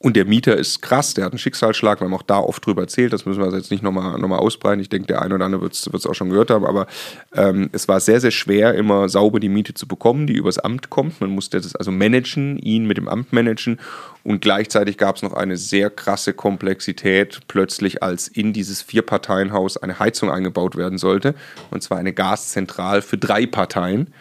und 0.00 0.14
der 0.14 0.26
Mieter 0.26 0.56
ist 0.56 0.80
krass, 0.80 1.14
der 1.14 1.24
hat 1.24 1.32
einen 1.32 1.40
Schicksalsschlag, 1.40 2.00
wir 2.00 2.04
haben 2.04 2.14
auch 2.14 2.22
da 2.22 2.38
oft 2.38 2.64
drüber 2.64 2.82
erzählt, 2.82 3.12
das 3.12 3.26
müssen 3.26 3.42
wir 3.42 3.52
jetzt 3.52 3.72
nicht 3.72 3.82
nochmal 3.82 4.16
noch 4.16 4.28
mal 4.28 4.38
ausbreiten. 4.38 4.80
Ich 4.80 4.88
denke, 4.88 5.08
der 5.08 5.22
eine 5.22 5.34
oder 5.34 5.44
andere 5.44 5.62
wird 5.62 5.72
es 5.72 6.06
auch 6.06 6.14
schon 6.14 6.30
gehört 6.30 6.50
haben, 6.50 6.64
aber 6.64 6.86
ähm, 7.34 7.68
es 7.72 7.88
war 7.88 7.98
sehr, 7.98 8.20
sehr 8.20 8.30
schwer, 8.30 8.74
immer 8.74 9.08
sauber 9.08 9.40
die 9.40 9.48
Miete 9.48 9.74
zu 9.74 9.88
bekommen, 9.88 10.28
die 10.28 10.34
übers 10.34 10.58
Amt 10.58 10.88
kommt. 10.88 11.20
Man 11.20 11.30
musste 11.30 11.60
das 11.60 11.74
also 11.74 11.90
managen, 11.90 12.58
ihn 12.58 12.86
mit 12.86 12.96
dem 12.96 13.08
Amt 13.08 13.32
managen 13.32 13.80
und 14.22 14.40
gleichzeitig 14.40 14.98
gab 14.98 15.16
es 15.16 15.22
noch 15.22 15.32
eine 15.32 15.56
sehr 15.56 15.90
krasse 15.90 16.32
Komplexität 16.32 17.40
plötzlich, 17.48 18.00
als 18.00 18.28
in 18.28 18.52
dieses 18.52 18.82
Vier-Parteien-Haus 18.82 19.78
eine 19.78 19.98
Heizung 19.98 20.30
eingebaut 20.30 20.76
werden 20.76 20.98
sollte, 20.98 21.34
und 21.72 21.82
zwar 21.82 21.98
eine 21.98 22.12
Gaszentral 22.12 23.02
für 23.02 23.18
drei 23.18 23.46
Parteien 23.46 24.14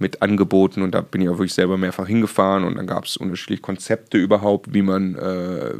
mit 0.00 0.22
Angeboten 0.22 0.82
und 0.82 0.92
da 0.92 1.02
bin 1.02 1.20
ich 1.20 1.28
auch 1.28 1.34
wirklich 1.34 1.54
selber 1.54 1.76
mehrfach 1.76 2.06
hingefahren 2.06 2.64
und 2.64 2.76
dann 2.76 2.86
gab 2.86 3.04
es 3.04 3.16
unterschiedliche 3.16 3.62
Konzepte 3.62 4.18
überhaupt, 4.18 4.72
wie 4.74 4.82
man, 4.82 5.14
äh, 5.14 5.74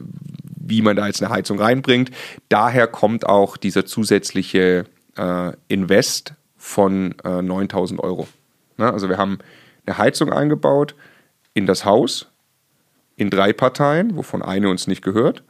wie 0.57 0.83
man 0.83 0.95
da 0.95 1.07
jetzt 1.07 1.23
eine 1.23 1.33
Heizung 1.33 1.59
reinbringt. 1.59 2.11
Daher 2.49 2.87
kommt 2.87 3.27
auch 3.27 3.57
dieser 3.57 3.87
zusätzliche 3.87 4.85
äh, 5.17 5.53
Invest 5.69 6.35
von 6.57 7.15
äh, 7.25 7.41
9000 7.41 8.01
Euro. 8.01 8.29
Ne? 8.77 8.93
Also 8.93 9.09
wir 9.09 9.17
haben 9.17 9.39
eine 9.87 9.97
Heizung 9.97 10.33
eingebaut 10.33 10.95
in 11.55 11.67
das 11.67 11.85
Haus 11.85 12.29
in 13.17 13.31
drei 13.31 13.53
Parteien, 13.53 14.17
wovon 14.17 14.43
eine 14.43 14.69
uns 14.69 14.87
nicht 14.87 15.03
gehört. 15.03 15.43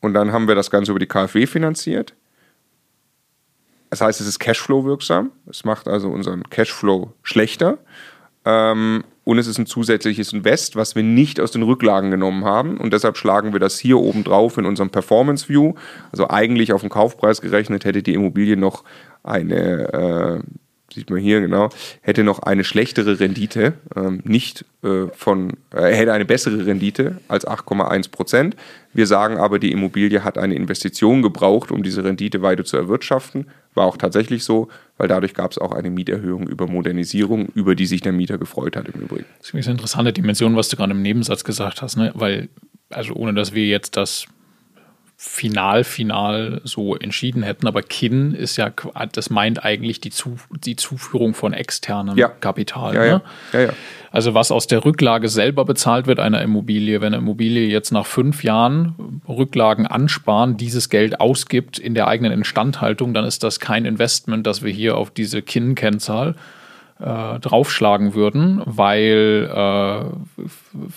Und 0.00 0.14
dann 0.14 0.32
haben 0.32 0.48
wir 0.48 0.54
das 0.54 0.70
Ganze 0.70 0.92
über 0.92 0.98
die 0.98 1.06
KfW 1.06 1.46
finanziert. 1.46 2.14
Das 3.90 4.00
heißt, 4.00 4.20
es 4.20 4.26
ist 4.26 4.38
Cashflow-wirksam. 4.38 5.32
Es 5.48 5.64
macht 5.64 5.88
also 5.88 6.08
unseren 6.08 6.44
Cashflow 6.44 7.12
schlechter. 7.22 7.78
Ähm, 8.44 9.04
und 9.24 9.38
es 9.38 9.46
ist 9.46 9.58
ein 9.58 9.66
zusätzliches 9.66 10.32
Invest, 10.32 10.76
was 10.76 10.96
wir 10.96 11.02
nicht 11.02 11.40
aus 11.40 11.50
den 11.50 11.62
Rücklagen 11.62 12.10
genommen 12.10 12.44
haben. 12.44 12.78
Und 12.78 12.92
deshalb 12.92 13.16
schlagen 13.16 13.52
wir 13.52 13.60
das 13.60 13.78
hier 13.78 13.98
oben 13.98 14.24
drauf 14.24 14.56
in 14.58 14.66
unserem 14.66 14.90
Performance 14.90 15.48
View. 15.48 15.74
Also 16.10 16.28
eigentlich 16.30 16.72
auf 16.72 16.80
den 16.80 16.90
Kaufpreis 16.90 17.40
gerechnet 17.40 17.84
hätte 17.84 18.02
die 18.02 18.14
Immobilie 18.14 18.56
noch 18.56 18.84
eine 19.22 19.92
äh, 19.92 20.40
sieht 20.92 21.10
man 21.10 21.20
hier 21.20 21.40
genau, 21.40 21.70
hätte 22.02 22.24
noch 22.24 22.40
eine 22.40 22.64
schlechtere 22.64 23.20
Rendite, 23.20 23.74
ähm, 23.96 24.20
nicht 24.24 24.64
äh, 24.82 25.06
von, 25.12 25.54
äh, 25.74 25.92
hätte 25.92 26.12
eine 26.12 26.24
bessere 26.24 26.66
Rendite 26.66 27.20
als 27.28 27.46
8,1 27.46 28.10
Prozent. 28.10 28.56
Wir 28.92 29.06
sagen 29.06 29.38
aber, 29.38 29.58
die 29.58 29.72
Immobilie 29.72 30.24
hat 30.24 30.38
eine 30.38 30.54
Investition 30.54 31.22
gebraucht, 31.22 31.70
um 31.70 31.82
diese 31.82 32.04
Rendite 32.04 32.42
weiter 32.42 32.64
zu 32.64 32.76
erwirtschaften. 32.76 33.46
War 33.74 33.86
auch 33.86 33.96
tatsächlich 33.96 34.44
so, 34.44 34.68
weil 34.96 35.08
dadurch 35.08 35.34
gab 35.34 35.52
es 35.52 35.58
auch 35.58 35.72
eine 35.72 35.90
Mieterhöhung 35.90 36.48
über 36.48 36.66
Modernisierung, 36.66 37.46
über 37.54 37.74
die 37.74 37.86
sich 37.86 38.00
der 38.00 38.12
Mieter 38.12 38.38
gefreut 38.38 38.76
hat 38.76 38.88
im 38.88 39.00
Übrigen. 39.00 39.26
Das 39.38 39.48
ist 39.50 39.54
eine 39.54 39.72
interessante 39.72 40.12
Dimension, 40.12 40.56
was 40.56 40.68
du 40.68 40.76
gerade 40.76 40.92
im 40.92 41.02
Nebensatz 41.02 41.44
gesagt 41.44 41.82
hast, 41.82 41.96
ne? 41.96 42.12
weil, 42.14 42.48
also 42.90 43.14
ohne 43.14 43.32
dass 43.34 43.54
wir 43.54 43.66
jetzt 43.66 43.96
das 43.96 44.26
final, 45.22 45.84
final 45.84 46.62
so 46.64 46.96
entschieden 46.96 47.42
hätten. 47.42 47.66
Aber 47.66 47.82
KIN 47.82 48.32
ist 48.32 48.56
ja, 48.56 48.72
das 49.12 49.28
meint 49.28 49.62
eigentlich 49.62 50.00
die, 50.00 50.08
Zu, 50.08 50.38
die 50.64 50.76
Zuführung 50.76 51.34
von 51.34 51.52
externem 51.52 52.16
ja. 52.16 52.28
Kapital. 52.28 52.94
Ja, 52.94 53.00
ne? 53.02 53.22
ja. 53.52 53.60
Ja, 53.60 53.68
also 54.10 54.32
was 54.32 54.50
aus 54.50 54.66
der 54.66 54.82
Rücklage 54.82 55.28
selber 55.28 55.66
bezahlt 55.66 56.06
wird 56.06 56.20
einer 56.20 56.40
Immobilie, 56.40 57.02
wenn 57.02 57.08
eine 57.08 57.18
Immobilie 57.18 57.68
jetzt 57.68 57.90
nach 57.90 58.06
fünf 58.06 58.42
Jahren 58.44 59.20
Rücklagen 59.28 59.86
ansparen, 59.86 60.56
dieses 60.56 60.88
Geld 60.88 61.20
ausgibt 61.20 61.78
in 61.78 61.92
der 61.92 62.08
eigenen 62.08 62.32
Instandhaltung, 62.32 63.12
dann 63.12 63.26
ist 63.26 63.42
das 63.44 63.60
kein 63.60 63.84
Investment, 63.84 64.46
das 64.46 64.62
wir 64.62 64.72
hier 64.72 64.96
auf 64.96 65.10
diese 65.10 65.42
KIN-Kennzahl 65.42 66.34
äh, 66.98 67.38
draufschlagen 67.40 68.14
würden, 68.14 68.62
weil, 68.64 69.50
äh, 69.52 70.04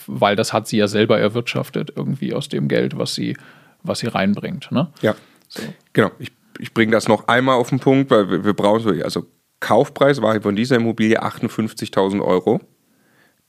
weil 0.07 0.37
das 0.37 0.53
hat 0.53 0.69
sie 0.69 0.77
ja 0.77 0.87
selber 0.87 1.19
erwirtschaftet, 1.19 1.91
irgendwie 1.93 2.33
aus 2.33 2.47
dem 2.47 2.69
Geld, 2.69 2.97
was 2.97 3.15
sie 3.15 3.35
was 3.83 3.99
sie 3.99 4.07
reinbringt. 4.07 4.71
Ne? 4.71 4.91
Ja, 5.01 5.15
so. 5.47 5.61
genau. 5.93 6.11
Ich, 6.19 6.31
ich 6.59 6.73
bringe 6.73 6.91
das 6.91 7.07
noch 7.07 7.27
einmal 7.27 7.55
auf 7.55 7.69
den 7.69 7.79
Punkt, 7.79 8.09
weil 8.11 8.29
wir, 8.29 8.45
wir 8.45 8.53
brauchen 8.53 8.81
so, 8.81 8.89
also 9.03 9.25
Kaufpreis 9.59 10.21
war 10.21 10.39
von 10.41 10.55
dieser 10.55 10.75
Immobilie 10.75 11.21
58.000 11.21 12.21
Euro. 12.21 12.59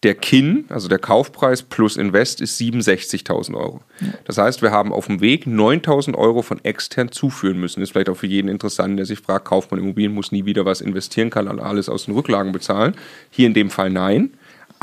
Der 0.05 0.15
KIN, 0.15 0.67
also 0.69 0.87
der 0.87 0.99
Kaufpreis 0.99 1.63
plus 1.63 1.97
Invest, 1.97 2.43
ist 2.43 2.61
67.000 2.61 3.55
Euro. 3.55 3.81
Das 4.27 4.37
heißt, 4.37 4.61
wir 4.61 4.71
haben 4.71 4.93
auf 4.93 5.07
dem 5.07 5.23
Weg 5.23 5.47
9.000 5.47 6.15
Euro 6.15 6.43
von 6.43 6.63
extern 6.63 7.11
zuführen 7.11 7.59
müssen. 7.59 7.83
Ist 7.83 7.93
vielleicht 7.93 8.11
auch 8.11 8.17
für 8.17 8.27
jeden 8.27 8.49
interessant, 8.49 8.99
der 8.99 9.07
sich 9.07 9.21
fragt, 9.21 9.47
kauft 9.47 9.71
man 9.71 9.81
Immobilien, 9.81 10.13
muss 10.13 10.31
nie 10.31 10.45
wieder 10.45 10.67
was 10.67 10.83
investieren, 10.83 11.31
kann 11.31 11.49
alles 11.59 11.89
aus 11.89 12.05
den 12.05 12.15
Rücklagen 12.15 12.53
bezahlen. 12.53 12.95
Hier 13.31 13.47
in 13.47 13.55
dem 13.55 13.71
Fall 13.71 13.89
nein. 13.89 14.35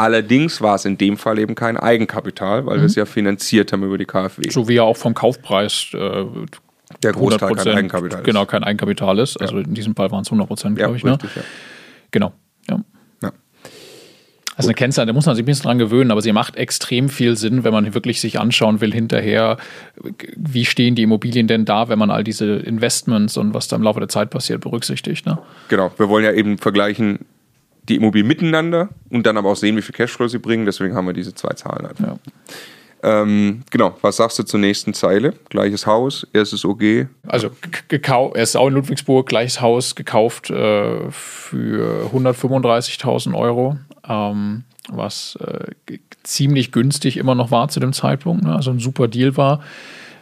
Allerdings 0.02 0.62
war 0.62 0.74
es 0.74 0.86
in 0.86 0.98
dem 0.98 1.16
Fall 1.16 1.38
eben 1.38 1.54
kein 1.54 1.78
Eigenkapital, 1.78 2.66
weil 2.66 2.78
mhm. 2.78 2.82
wir 2.82 2.86
es 2.88 2.96
ja 2.96 3.06
finanziert 3.06 3.72
haben 3.72 3.84
über 3.84 4.00
die 4.00 4.06
KfW. 4.06 4.50
So 4.50 4.68
wie 4.68 4.74
ja 4.74 4.82
auch 4.82 4.98
vom 4.98 5.14
Kaufpreis 5.14 5.90
äh, 5.94 6.26
der 7.04 7.12
Großteil 7.12 7.54
kein 7.54 7.68
Eigenkapital 7.68 8.22
ist. 8.22 8.26
Genau, 8.26 8.48
kein 8.48 8.64
Eigenkapital 8.64 9.20
ist. 9.20 9.38
Also 9.38 9.60
ja. 9.60 9.64
in 9.64 9.76
diesem 9.76 9.96
Fall 9.96 10.10
waren 10.10 10.24
es 10.24 10.30
100 10.30 10.48
Prozent, 10.48 10.76
glaube 10.78 10.94
ja, 10.94 10.98
ich. 10.98 11.04
Ne? 11.04 11.12
Richtig, 11.12 11.36
ne? 11.36 11.44
ja. 11.44 11.48
Genau. 12.10 12.34
Ja. 12.68 12.80
ja. 13.22 13.32
Also 14.56 14.70
eine 14.70 14.74
Kennzahl, 14.74 15.06
da 15.06 15.14
muss 15.14 15.28
man 15.28 15.36
sich 15.36 15.44
ein 15.44 15.46
bisschen 15.46 15.66
dran 15.66 15.78
gewöhnen, 15.78 16.10
aber 16.10 16.24
sie 16.24 16.32
macht 16.32 16.56
extrem 16.56 17.08
viel 17.08 17.36
Sinn, 17.36 17.64
wenn 17.64 17.72
man 17.72 17.94
wirklich 17.94 18.22
sich 18.22 18.40
anschauen 18.40 18.82
will 18.82 18.92
hinterher, 18.92 19.58
wie 20.36 20.66
stehen 20.66 20.96
die 20.96 21.04
Immobilien 21.04 21.46
denn 21.46 21.64
da, 21.66 21.90
wenn 21.90 22.00
man 22.00 22.10
all 22.10 22.24
diese 22.24 22.56
Investments 22.56 23.38
und 23.38 23.54
was 23.54 23.68
da 23.68 23.76
im 23.76 23.84
Laufe 23.84 24.00
der 24.00 24.10
Zeit 24.10 24.32
passiert 24.32 24.62
berücksichtigt. 24.62 25.28
Ne? 25.28 25.38
Genau, 25.68 25.92
wir 25.98 26.10
wollen 26.10 26.26
ja 26.26 26.32
eben 26.32 26.58
vergleichen, 26.58 27.20
die 27.92 27.98
Immobilien 27.98 28.28
miteinander 28.28 28.90
und 29.10 29.26
dann 29.26 29.38
aber 29.38 29.50
auch 29.50 29.56
sehen, 29.56 29.76
wie 29.76 29.82
viel 29.82 29.94
Cashflow 29.94 30.28
sie 30.28 30.40
bringen. 30.40 30.66
Deswegen 30.66 30.96
haben 30.96 31.06
wir 31.06 31.14
diese 31.14 31.36
zwei 31.36 31.54
Zahlen. 31.54 31.86
Halt. 31.86 32.00
Ja. 32.00 32.18
Ähm, 33.04 33.64
genau, 33.70 33.98
was 34.02 34.18
sagst 34.18 34.40
du 34.40 34.44
zur 34.44 34.60
nächsten 34.60 34.94
Zeile? 34.94 35.34
Gleiches 35.50 35.86
Haus, 35.86 36.26
erstes 36.34 36.64
OG. 36.64 37.08
Also 37.28 37.50
gekauft, 37.88 38.36
er 38.36 38.44
ist 38.44 38.56
auch 38.56 38.68
in 38.68 38.76
Ludwigsburg, 38.76 39.28
gleiches 39.28 39.60
Haus 39.60 39.96
gekauft 39.96 40.50
äh, 40.52 41.10
für 41.10 42.10
135.000 42.14 43.36
Euro, 43.36 43.78
ähm, 44.08 44.64
was 44.90 45.38
äh, 45.42 45.98
ziemlich 46.24 46.72
günstig 46.72 47.18
immer 47.18 47.36
noch 47.36 47.50
war 47.52 47.70
zu 47.70 47.80
dem 47.80 47.94
Zeitpunkt, 47.94 48.44
ne? 48.44 48.56
also 48.56 48.72
ein 48.72 48.80
super 48.80 49.08
Deal 49.08 49.36
war. 49.36 49.62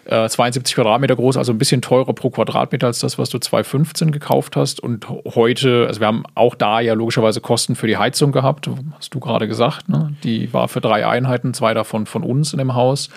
72 0.09 0.73
äh, 0.73 0.75
Quadratmeter 0.75 1.15
groß, 1.15 1.37
also 1.37 1.51
ein 1.51 1.57
bisschen 1.57 1.81
teurer 1.81 2.13
pro 2.13 2.29
Quadratmeter 2.29 2.87
als 2.87 2.99
das, 2.99 3.17
was 3.19 3.29
du 3.29 3.37
2015 3.37 4.11
gekauft 4.11 4.55
hast. 4.55 4.79
Und 4.79 5.07
heute, 5.35 5.85
also 5.87 5.99
wir 5.99 6.07
haben 6.07 6.23
auch 6.35 6.55
da 6.55 6.79
ja 6.79 6.93
logischerweise 6.93 7.41
Kosten 7.41 7.75
für 7.75 7.87
die 7.87 7.97
Heizung 7.97 8.31
gehabt, 8.31 8.69
hast 8.97 9.13
du 9.13 9.19
gerade 9.19 9.47
gesagt. 9.47 9.89
Ne? 9.89 10.15
Die 10.23 10.51
war 10.53 10.67
für 10.67 10.81
drei 10.81 11.05
Einheiten, 11.07 11.53
zwei 11.53 11.73
davon 11.73 12.05
von 12.05 12.23
uns 12.23 12.53
in 12.53 12.59
dem 12.59 12.73
Haus. 12.73 13.09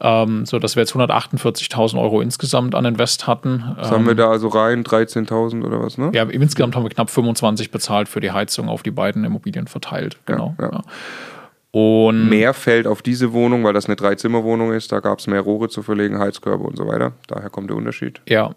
Ähm, 0.00 0.44
so 0.44 0.58
dass 0.58 0.74
wir 0.74 0.82
jetzt 0.82 0.94
148.000 0.94 2.00
Euro 2.00 2.20
insgesamt 2.20 2.74
an 2.74 2.84
Invest 2.84 3.28
hatten. 3.28 3.62
Was 3.76 3.88
ähm, 3.88 3.94
haben 3.94 4.04
wir 4.06 4.10
ähm, 4.10 4.16
da 4.16 4.30
also 4.30 4.48
rein? 4.48 4.82
13.000 4.82 5.64
oder 5.64 5.80
was, 5.80 5.98
ne? 5.98 6.10
Ja, 6.12 6.24
insgesamt 6.24 6.74
haben 6.74 6.82
wir 6.82 6.90
knapp 6.90 7.10
25 7.10 7.70
bezahlt 7.70 8.08
für 8.08 8.18
die 8.18 8.32
Heizung 8.32 8.68
auf 8.68 8.82
die 8.82 8.90
beiden 8.90 9.24
Immobilien 9.24 9.68
verteilt. 9.68 10.16
Genau. 10.26 10.56
Ja, 10.58 10.64
ja. 10.64 10.72
Ja. 10.72 10.82
Und 11.74 12.28
mehr 12.28 12.54
fällt 12.54 12.86
auf 12.86 13.02
diese 13.02 13.32
Wohnung, 13.32 13.64
weil 13.64 13.72
das 13.72 13.86
eine 13.86 13.96
Dreizimmerwohnung 13.96 14.72
ist. 14.72 14.92
Da 14.92 15.00
gab 15.00 15.18
es 15.18 15.26
mehr 15.26 15.40
Rohre 15.40 15.68
zu 15.68 15.82
verlegen, 15.82 16.20
Heizkörper 16.20 16.64
und 16.64 16.76
so 16.76 16.86
weiter. 16.86 17.14
Daher 17.26 17.50
kommt 17.50 17.68
der 17.68 17.76
Unterschied. 17.76 18.20
Ja, 18.28 18.54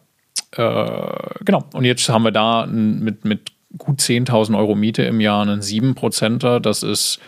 äh, 0.52 1.44
genau. 1.44 1.64
Und 1.74 1.84
jetzt 1.84 2.08
haben 2.10 2.22
wir 2.26 2.32
da 2.32 2.68
mit, 2.68 3.26
mit 3.26 3.52
gut 3.76 4.02
10.000 4.02 4.56
Euro 4.56 4.76
Miete 4.76 5.02
im 5.02 5.20
Jahr 5.20 5.42
einen 5.42 5.62
7%er. 5.62 6.60
Das 6.60 6.84
ist 6.84 7.20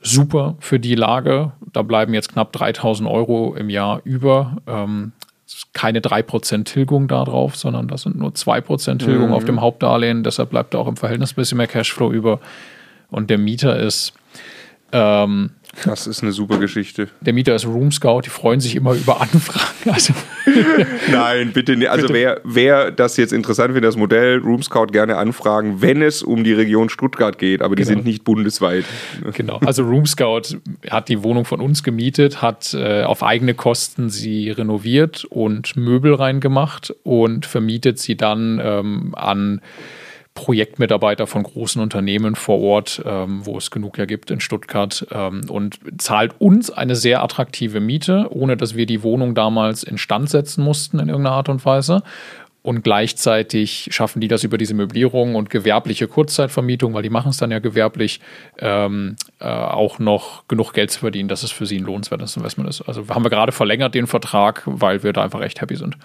super 0.00 0.56
für 0.60 0.80
die 0.80 0.94
Lage. 0.94 1.52
Da 1.74 1.82
bleiben 1.82 2.14
jetzt 2.14 2.32
knapp 2.32 2.56
3.000 2.56 3.06
Euro 3.10 3.54
im 3.54 3.68
Jahr 3.68 4.00
über. 4.04 4.56
Ähm, 4.66 5.12
keine 5.74 6.00
3% 6.00 6.64
Tilgung 6.64 7.06
darauf, 7.06 7.54
sondern 7.54 7.86
das 7.86 8.02
sind 8.02 8.16
nur 8.16 8.30
2% 8.30 8.98
Tilgung 8.98 9.28
mhm. 9.28 9.34
auf 9.34 9.44
dem 9.44 9.60
Hauptdarlehen. 9.60 10.22
Deshalb 10.22 10.48
bleibt 10.48 10.72
da 10.72 10.78
auch 10.78 10.88
im 10.88 10.96
Verhältnis 10.96 11.32
ein 11.32 11.36
bisschen 11.36 11.58
mehr 11.58 11.66
Cashflow 11.66 12.10
über. 12.12 12.40
Und 13.10 13.28
der 13.28 13.36
Mieter 13.36 13.78
ist 13.78 14.14
ähm, 14.92 15.50
das 15.84 16.06
ist 16.06 16.22
eine 16.22 16.32
super 16.32 16.58
Geschichte. 16.58 17.08
Der 17.20 17.32
Mieter 17.32 17.54
ist 17.54 17.66
Room 17.66 17.92
Scout, 17.92 18.22
die 18.22 18.30
freuen 18.30 18.60
sich 18.60 18.74
immer 18.74 18.94
über 18.94 19.20
Anfragen. 19.20 19.68
Also 19.88 20.12
Nein, 21.10 21.52
bitte 21.52 21.76
nicht. 21.76 21.88
Also 21.88 22.08
bitte. 22.08 22.14
Wer, 22.14 22.40
wer 22.44 22.90
das 22.90 23.16
jetzt 23.16 23.32
interessant 23.32 23.68
findet, 23.68 23.84
das 23.84 23.96
Modell 23.96 24.38
Room 24.38 24.62
Scout 24.62 24.86
gerne 24.86 25.16
anfragen, 25.16 25.80
wenn 25.80 26.02
es 26.02 26.22
um 26.22 26.44
die 26.44 26.52
Region 26.52 26.88
Stuttgart 26.88 27.38
geht, 27.38 27.62
aber 27.62 27.76
die 27.76 27.84
genau. 27.84 27.96
sind 27.96 28.04
nicht 28.04 28.24
bundesweit. 28.24 28.84
Genau, 29.34 29.58
also 29.64 29.82
Room 29.84 30.06
Scout 30.06 30.58
hat 30.90 31.08
die 31.08 31.22
Wohnung 31.22 31.44
von 31.44 31.60
uns 31.60 31.82
gemietet, 31.82 32.42
hat 32.42 32.74
äh, 32.74 33.02
auf 33.02 33.22
eigene 33.22 33.54
Kosten 33.54 34.10
sie 34.10 34.50
renoviert 34.50 35.24
und 35.24 35.76
Möbel 35.76 36.14
reingemacht 36.14 36.94
und 37.02 37.46
vermietet 37.46 37.98
sie 37.98 38.16
dann 38.16 38.60
ähm, 38.62 39.14
an 39.14 39.60
Projektmitarbeiter 40.38 41.26
von 41.26 41.42
großen 41.42 41.82
Unternehmen 41.82 42.36
vor 42.36 42.60
Ort, 42.60 43.02
ähm, 43.04 43.44
wo 43.44 43.58
es 43.58 43.72
genug 43.72 43.98
ja 43.98 44.04
gibt 44.04 44.30
in 44.30 44.38
Stuttgart 44.38 45.04
ähm, 45.10 45.40
und 45.48 45.80
zahlt 45.98 46.36
uns 46.38 46.70
eine 46.70 46.94
sehr 46.94 47.24
attraktive 47.24 47.80
Miete, 47.80 48.28
ohne 48.30 48.56
dass 48.56 48.76
wir 48.76 48.86
die 48.86 49.02
Wohnung 49.02 49.34
damals 49.34 49.82
instand 49.82 50.30
setzen 50.30 50.62
mussten 50.62 51.00
in 51.00 51.08
irgendeiner 51.08 51.34
Art 51.34 51.48
und 51.48 51.64
Weise. 51.64 52.04
Und 52.62 52.84
gleichzeitig 52.84 53.88
schaffen 53.90 54.20
die 54.20 54.28
das 54.28 54.44
über 54.44 54.58
diese 54.58 54.74
Möblierung 54.74 55.34
und 55.34 55.50
gewerbliche 55.50 56.06
Kurzzeitvermietung, 56.06 56.94
weil 56.94 57.02
die 57.02 57.10
machen 57.10 57.30
es 57.30 57.38
dann 57.38 57.50
ja 57.50 57.58
gewerblich, 57.58 58.20
ähm, 58.58 59.16
äh, 59.40 59.48
auch 59.48 59.98
noch 59.98 60.46
genug 60.46 60.72
Geld 60.72 60.92
zu 60.92 61.00
verdienen, 61.00 61.28
dass 61.28 61.42
es 61.42 61.50
für 61.50 61.66
sie 61.66 61.78
ein 61.80 61.84
lohnenswertes 61.84 62.36
Investment 62.36 62.70
ist. 62.70 62.82
Also 62.82 63.04
haben 63.08 63.24
wir 63.24 63.30
gerade 63.30 63.50
verlängert 63.50 63.96
den 63.96 64.06
Vertrag, 64.06 64.62
weil 64.66 65.02
wir 65.02 65.12
da 65.12 65.24
einfach 65.24 65.40
echt 65.40 65.60
happy 65.60 65.74
sind 65.74 65.96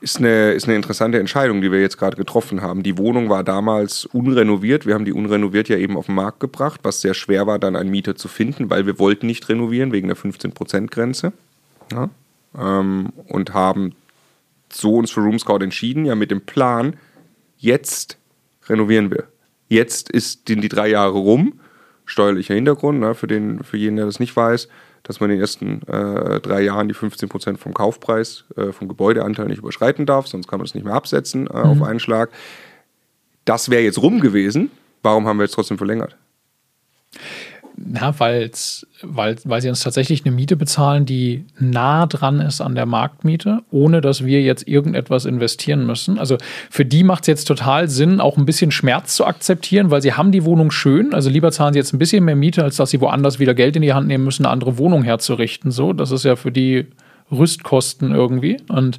ist 0.00 0.18
eine, 0.18 0.52
ist 0.52 0.66
eine 0.66 0.76
interessante 0.76 1.18
Entscheidung, 1.18 1.60
die 1.60 1.72
wir 1.72 1.80
jetzt 1.80 1.96
gerade 1.96 2.16
getroffen 2.16 2.60
haben. 2.60 2.82
Die 2.82 2.98
Wohnung 2.98 3.30
war 3.30 3.42
damals 3.42 4.04
unrenoviert. 4.04 4.86
Wir 4.86 4.94
haben 4.94 5.04
die 5.04 5.12
unrenoviert 5.12 5.68
ja 5.68 5.78
eben 5.78 5.96
auf 5.96 6.06
den 6.06 6.14
Markt 6.14 6.40
gebracht, 6.40 6.80
was 6.82 7.00
sehr 7.00 7.14
schwer 7.14 7.46
war, 7.46 7.58
dann 7.58 7.76
einen 7.76 7.90
Mieter 7.90 8.14
zu 8.14 8.28
finden, 8.28 8.68
weil 8.68 8.86
wir 8.86 8.98
wollten 8.98 9.26
nicht 9.26 9.48
renovieren 9.48 9.92
wegen 9.92 10.08
der 10.08 10.16
15%-Grenze. 10.16 11.32
Ja, 11.92 12.10
ähm, 12.58 13.12
und 13.28 13.54
haben 13.54 13.94
so 14.70 14.96
uns 14.96 15.10
für 15.10 15.20
Room 15.20 15.38
Scout 15.38 15.62
entschieden, 15.62 16.04
ja 16.04 16.14
mit 16.14 16.30
dem 16.30 16.42
Plan, 16.42 16.96
jetzt 17.56 18.18
renovieren 18.68 19.10
wir. 19.10 19.24
Jetzt 19.68 20.10
ist 20.10 20.48
die, 20.48 20.56
die 20.56 20.68
drei 20.68 20.88
Jahre 20.88 21.18
rum. 21.18 21.60
Steuerlicher 22.04 22.54
Hintergrund, 22.54 23.00
ne, 23.00 23.14
für, 23.14 23.26
den, 23.26 23.64
für 23.64 23.76
jeden, 23.76 23.96
der 23.96 24.06
das 24.06 24.20
nicht 24.20 24.36
weiß 24.36 24.68
dass 25.06 25.20
man 25.20 25.30
in 25.30 25.36
den 25.36 25.40
ersten 25.40 25.82
äh, 25.86 26.40
drei 26.40 26.62
Jahren 26.62 26.88
die 26.88 26.94
15 26.94 27.28
Prozent 27.28 27.60
vom 27.60 27.72
Kaufpreis, 27.72 28.44
äh, 28.56 28.72
vom 28.72 28.88
Gebäudeanteil 28.88 29.46
nicht 29.46 29.58
überschreiten 29.58 30.04
darf, 30.04 30.26
sonst 30.26 30.48
kann 30.48 30.58
man 30.58 30.66
es 30.66 30.74
nicht 30.74 30.84
mehr 30.84 30.94
absetzen 30.94 31.46
äh, 31.46 31.52
mhm. 31.52 31.64
auf 31.64 31.82
einen 31.82 32.00
Schlag. 32.00 32.30
Das 33.44 33.70
wäre 33.70 33.82
jetzt 33.82 34.02
rum 34.02 34.20
gewesen. 34.20 34.70
Warum 35.02 35.28
haben 35.28 35.36
wir 35.36 35.44
jetzt 35.44 35.54
trotzdem 35.54 35.78
verlängert? 35.78 36.16
Na, 37.78 38.18
weil's, 38.18 38.86
weil, 39.02 39.36
weil 39.44 39.60
sie 39.60 39.68
uns 39.68 39.80
tatsächlich 39.80 40.24
eine 40.24 40.34
Miete 40.34 40.56
bezahlen, 40.56 41.04
die 41.04 41.44
nah 41.58 42.06
dran 42.06 42.40
ist 42.40 42.62
an 42.62 42.74
der 42.74 42.86
Marktmiete, 42.86 43.60
ohne 43.70 44.00
dass 44.00 44.24
wir 44.24 44.40
jetzt 44.40 44.66
irgendetwas 44.66 45.26
investieren 45.26 45.84
müssen. 45.84 46.18
Also 46.18 46.38
für 46.70 46.86
die 46.86 47.04
macht 47.04 47.24
es 47.24 47.26
jetzt 47.26 47.44
total 47.44 47.88
Sinn, 47.88 48.20
auch 48.20 48.38
ein 48.38 48.46
bisschen 48.46 48.70
Schmerz 48.70 49.14
zu 49.14 49.26
akzeptieren, 49.26 49.90
weil 49.90 50.00
sie 50.00 50.14
haben 50.14 50.32
die 50.32 50.44
Wohnung 50.44 50.70
schön. 50.70 51.12
Also 51.12 51.28
lieber 51.28 51.52
zahlen 51.52 51.74
sie 51.74 51.78
jetzt 51.78 51.92
ein 51.92 51.98
bisschen 51.98 52.24
mehr 52.24 52.36
Miete, 52.36 52.64
als 52.64 52.76
dass 52.76 52.90
sie 52.90 53.00
woanders 53.02 53.38
wieder 53.38 53.54
Geld 53.54 53.76
in 53.76 53.82
die 53.82 53.92
Hand 53.92 54.08
nehmen 54.08 54.24
müssen, 54.24 54.46
eine 54.46 54.52
andere 54.52 54.78
Wohnung 54.78 55.02
herzurichten. 55.02 55.70
So, 55.70 55.92
das 55.92 56.10
ist 56.10 56.24
ja 56.24 56.36
für 56.36 56.52
die 56.52 56.86
Rüstkosten 57.30 58.12
irgendwie. 58.12 58.58
Und 58.68 58.98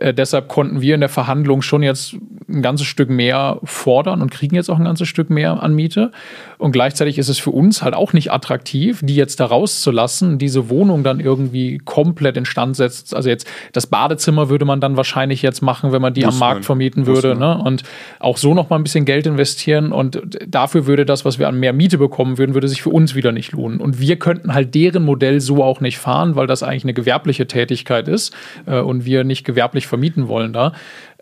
Äh, 0.00 0.14
deshalb 0.14 0.48
konnten 0.48 0.80
wir 0.80 0.94
in 0.94 1.00
der 1.00 1.08
Verhandlung 1.08 1.62
schon 1.62 1.82
jetzt 1.82 2.16
ein 2.48 2.62
ganzes 2.62 2.86
Stück 2.86 3.10
mehr 3.10 3.60
fordern 3.64 4.22
und 4.22 4.30
kriegen 4.30 4.56
jetzt 4.56 4.70
auch 4.70 4.78
ein 4.78 4.84
ganzes 4.84 5.08
Stück 5.08 5.30
mehr 5.30 5.62
an 5.62 5.74
Miete. 5.74 6.10
Und 6.58 6.72
gleichzeitig 6.72 7.18
ist 7.18 7.28
es 7.28 7.38
für 7.38 7.50
uns 7.50 7.82
halt 7.82 7.94
auch 7.94 8.12
nicht 8.12 8.32
attraktiv, 8.32 9.00
die 9.02 9.14
jetzt 9.14 9.40
da 9.40 9.46
rauszulassen, 9.46 10.38
diese 10.38 10.68
Wohnung 10.68 11.04
dann 11.04 11.20
irgendwie 11.20 11.78
komplett 11.78 12.36
instand 12.36 12.76
setzt. 12.76 13.14
Also 13.14 13.28
jetzt 13.28 13.46
das 13.72 13.86
Badezimmer 13.86 14.48
würde 14.48 14.64
man 14.64 14.80
dann 14.80 14.96
wahrscheinlich 14.96 15.42
jetzt 15.42 15.62
machen, 15.62 15.92
wenn 15.92 16.02
man 16.02 16.14
die 16.14 16.24
Muss 16.24 16.34
am 16.34 16.40
Markt 16.40 16.60
man. 16.60 16.64
vermieten 16.64 17.06
würde. 17.06 17.36
Ne? 17.36 17.58
Und 17.58 17.82
auch 18.18 18.36
so 18.36 18.54
noch 18.54 18.68
mal 18.70 18.76
ein 18.76 18.82
bisschen 18.82 19.04
Geld 19.04 19.26
investieren. 19.26 19.92
Und 19.92 20.20
dafür 20.46 20.86
würde 20.86 21.06
das, 21.06 21.24
was 21.24 21.38
wir 21.38 21.48
an 21.48 21.58
mehr 21.58 21.72
Miete 21.72 21.98
bekommen 21.98 22.38
würden, 22.38 22.54
würde 22.54 22.68
sich 22.68 22.82
für 22.82 22.90
uns 22.90 23.14
wieder 23.14 23.32
nicht 23.32 23.52
lohnen. 23.52 23.80
Und 23.80 24.00
wir 24.00 24.18
könnten 24.18 24.52
halt 24.52 24.74
deren 24.74 25.04
Modell 25.04 25.40
so 25.40 25.62
auch 25.62 25.80
nicht 25.80 25.98
fahren, 25.98 26.36
weil 26.36 26.46
das 26.46 26.62
eigentlich 26.62 26.84
eine 26.84 26.94
gewerbliche 26.94 27.46
Tätigkeit 27.46 28.08
ist 28.08 28.34
äh, 28.66 28.80
und 28.80 29.04
wir 29.04 29.24
nicht 29.24 29.44
gewerblich 29.44 29.86
vermieten 29.90 30.28
wollen 30.28 30.54
da. 30.54 30.72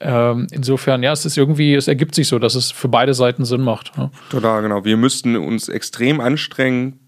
Ähm, 0.00 0.46
insofern, 0.52 1.02
ja, 1.02 1.10
es 1.12 1.24
ist 1.24 1.36
irgendwie, 1.36 1.74
es 1.74 1.88
ergibt 1.88 2.14
sich 2.14 2.28
so, 2.28 2.38
dass 2.38 2.54
es 2.54 2.70
für 2.70 2.88
beide 2.88 3.14
Seiten 3.14 3.44
Sinn 3.44 3.62
macht. 3.62 3.90
Ja. 3.96 4.10
Total, 4.30 4.62
genau. 4.62 4.84
Wir 4.84 4.96
müssten 4.96 5.36
uns 5.36 5.68
extrem 5.68 6.20
anstrengen, 6.20 7.00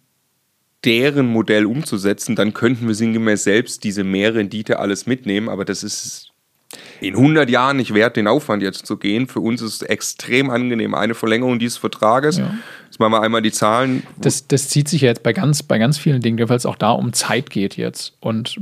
deren 0.85 1.27
Modell 1.27 1.67
umzusetzen, 1.67 2.35
dann 2.35 2.55
könnten 2.55 2.89
wir 2.89 2.95
sinngemäß 2.95 3.45
selbst 3.45 3.85
diese 3.85 4.03
Mehrrendite 4.03 4.79
alles 4.79 5.07
mitnehmen, 5.07 5.49
aber 5.49 5.65
das 5.65 5.85
ist 5.85 6.30
in 7.01 7.17
100 7.17 7.51
Jahren 7.51 7.79
nicht 7.79 7.95
wert, 7.95 8.17
den 8.17 8.29
Aufwand 8.29 8.63
jetzt 8.63 8.87
zu 8.87 8.97
gehen. 8.97 9.27
Für 9.27 9.41
uns 9.41 9.61
ist 9.61 9.83
es 9.83 9.83
extrem 9.83 10.51
angenehm. 10.51 10.95
Eine 10.95 11.15
Verlängerung 11.15 11.59
dieses 11.59 11.79
Vertrages. 11.79 12.39
Ja. 12.39 12.55
Jetzt 12.87 13.01
machen 13.01 13.13
wir 13.13 13.23
einmal 13.23 13.43
die 13.43 13.51
Zahlen. 13.51 14.05
Das, 14.19 14.47
das 14.47 14.69
zieht 14.69 14.89
sich 14.89 15.03
ja 15.03 15.09
jetzt 15.09 15.23
bei 15.23 15.33
ganz, 15.33 15.63
bei 15.63 15.79
ganz 15.79 15.99
vielen 15.99 16.21
Dingen, 16.21 16.49
weil 16.49 16.57
es 16.57 16.67
auch 16.67 16.77
da 16.77 16.93
um 16.93 17.13
Zeit 17.13 17.51
geht 17.51 17.77
jetzt. 17.77 18.15
Und 18.21 18.61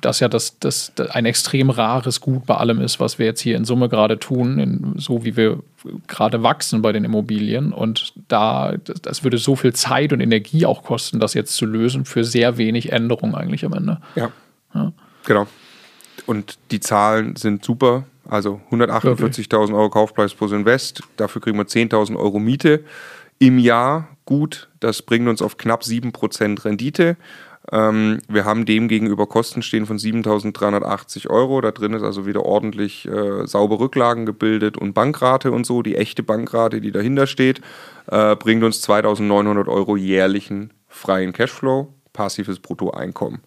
das 0.00 0.20
ja 0.20 0.28
das, 0.28 0.58
das, 0.58 0.92
das 0.94 1.10
ein 1.10 1.26
extrem 1.26 1.68
rares 1.68 2.20
Gut 2.20 2.46
bei 2.46 2.54
allem 2.56 2.80
ist, 2.80 2.98
was 2.98 3.18
wir 3.18 3.26
jetzt 3.26 3.40
hier 3.40 3.56
in 3.56 3.64
Summe 3.64 3.88
gerade 3.88 4.18
tun, 4.18 4.58
in, 4.58 4.94
so 4.96 5.24
wie 5.24 5.36
wir 5.36 5.58
gerade 6.06 6.42
wachsen 6.42 6.80
bei 6.80 6.92
den 6.92 7.04
Immobilien. 7.04 7.72
Und 7.72 8.14
da, 8.28 8.74
das 9.02 9.22
würde 9.22 9.36
so 9.36 9.56
viel 9.56 9.74
Zeit 9.74 10.12
und 10.12 10.20
Energie 10.20 10.64
auch 10.64 10.82
kosten, 10.82 11.20
das 11.20 11.34
jetzt 11.34 11.56
zu 11.56 11.66
lösen, 11.66 12.06
für 12.06 12.24
sehr 12.24 12.56
wenig 12.56 12.92
Änderungen 12.92 13.34
eigentlich 13.34 13.64
am 13.66 13.74
Ende. 13.74 14.00
ja. 14.14 14.30
ja. 14.74 14.92
genau 15.26 15.46
und 16.30 16.58
die 16.70 16.78
Zahlen 16.78 17.34
sind 17.34 17.64
super. 17.64 18.04
Also 18.28 18.60
148.000 18.70 19.74
Euro 19.74 19.90
Kaufpreis 19.90 20.32
pro 20.32 20.46
Invest, 20.46 21.02
dafür 21.16 21.42
kriegen 21.42 21.58
wir 21.58 21.66
10.000 21.66 22.16
Euro 22.16 22.38
Miete 22.38 22.84
im 23.40 23.58
Jahr. 23.58 24.08
Gut, 24.24 24.68
das 24.78 25.02
bringt 25.02 25.28
uns 25.28 25.42
auf 25.42 25.56
knapp 25.56 25.82
7% 25.82 26.64
Rendite. 26.64 27.16
Ähm, 27.72 28.18
wir 28.28 28.44
haben 28.44 28.64
dem 28.64 28.86
gegenüber 28.86 29.26
Kosten 29.26 29.62
stehen 29.62 29.86
von 29.86 29.98
7.380 29.98 31.28
Euro. 31.28 31.60
Da 31.60 31.72
drin 31.72 31.94
ist 31.94 32.04
also 32.04 32.26
wieder 32.26 32.44
ordentlich 32.44 33.08
äh, 33.08 33.44
saubere 33.48 33.80
Rücklagen 33.80 34.24
gebildet 34.24 34.78
und 34.78 34.92
Bankrate 34.92 35.50
und 35.50 35.66
so. 35.66 35.82
Die 35.82 35.96
echte 35.96 36.22
Bankrate, 36.22 36.80
die 36.80 36.92
dahinter 36.92 37.26
steht, 37.26 37.60
äh, 38.06 38.36
bringt 38.36 38.62
uns 38.62 38.88
2.900 38.88 39.66
Euro 39.66 39.96
jährlichen 39.96 40.72
freien 40.86 41.32
Cashflow, 41.32 41.92
passives 42.12 42.60
Bruttoeinkommen. 42.60 43.40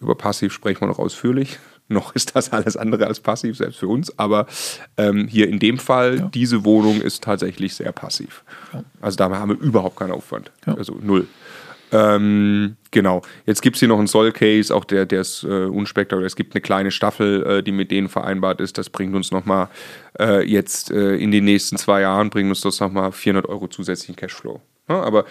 Über 0.00 0.14
passiv 0.14 0.54
sprechen 0.54 0.80
wir 0.80 0.88
noch 0.88 0.98
ausführlich. 0.98 1.58
Noch 1.90 2.14
ist 2.14 2.36
das 2.36 2.52
alles 2.52 2.76
andere 2.76 3.06
als 3.06 3.18
passiv, 3.18 3.56
selbst 3.56 3.78
für 3.78 3.88
uns. 3.88 4.16
Aber 4.16 4.46
ähm, 4.96 5.26
hier 5.26 5.48
in 5.48 5.58
dem 5.58 5.76
Fall, 5.78 6.18
ja. 6.18 6.30
diese 6.32 6.64
Wohnung 6.64 7.00
ist 7.00 7.24
tatsächlich 7.24 7.74
sehr 7.74 7.90
passiv. 7.90 8.44
Ja. 8.72 8.84
Also 9.00 9.16
da 9.16 9.28
haben 9.30 9.50
wir 9.50 9.58
überhaupt 9.58 9.96
keinen 9.96 10.12
Aufwand. 10.12 10.52
Ja. 10.66 10.74
Also 10.74 10.96
null. 11.02 11.26
Ähm, 11.92 12.76
genau. 12.92 13.22
Jetzt 13.46 13.62
gibt 13.62 13.74
es 13.74 13.80
hier 13.80 13.88
noch 13.88 13.98
einen 13.98 14.06
Soll-Case, 14.06 14.72
auch 14.72 14.84
der, 14.84 15.04
der 15.04 15.22
ist 15.22 15.42
äh, 15.42 15.64
unspektakulär. 15.64 16.26
Es 16.26 16.36
gibt 16.36 16.54
eine 16.54 16.60
kleine 16.60 16.92
Staffel, 16.92 17.44
äh, 17.44 17.62
die 17.64 17.72
mit 17.72 17.90
denen 17.90 18.08
vereinbart 18.08 18.60
ist. 18.60 18.78
Das 18.78 18.88
bringt 18.88 19.14
uns 19.16 19.32
nochmal 19.32 19.68
äh, 20.20 20.48
jetzt 20.48 20.92
äh, 20.92 21.16
in 21.16 21.32
den 21.32 21.44
nächsten 21.44 21.76
zwei 21.76 22.02
Jahren, 22.02 22.30
bringt 22.30 22.48
uns 22.48 22.60
das 22.60 22.78
nochmal 22.78 23.10
400 23.10 23.48
Euro 23.48 23.66
zusätzlichen 23.66 24.14
Cashflow. 24.14 24.60
Ja, 24.88 25.02
aber 25.02 25.24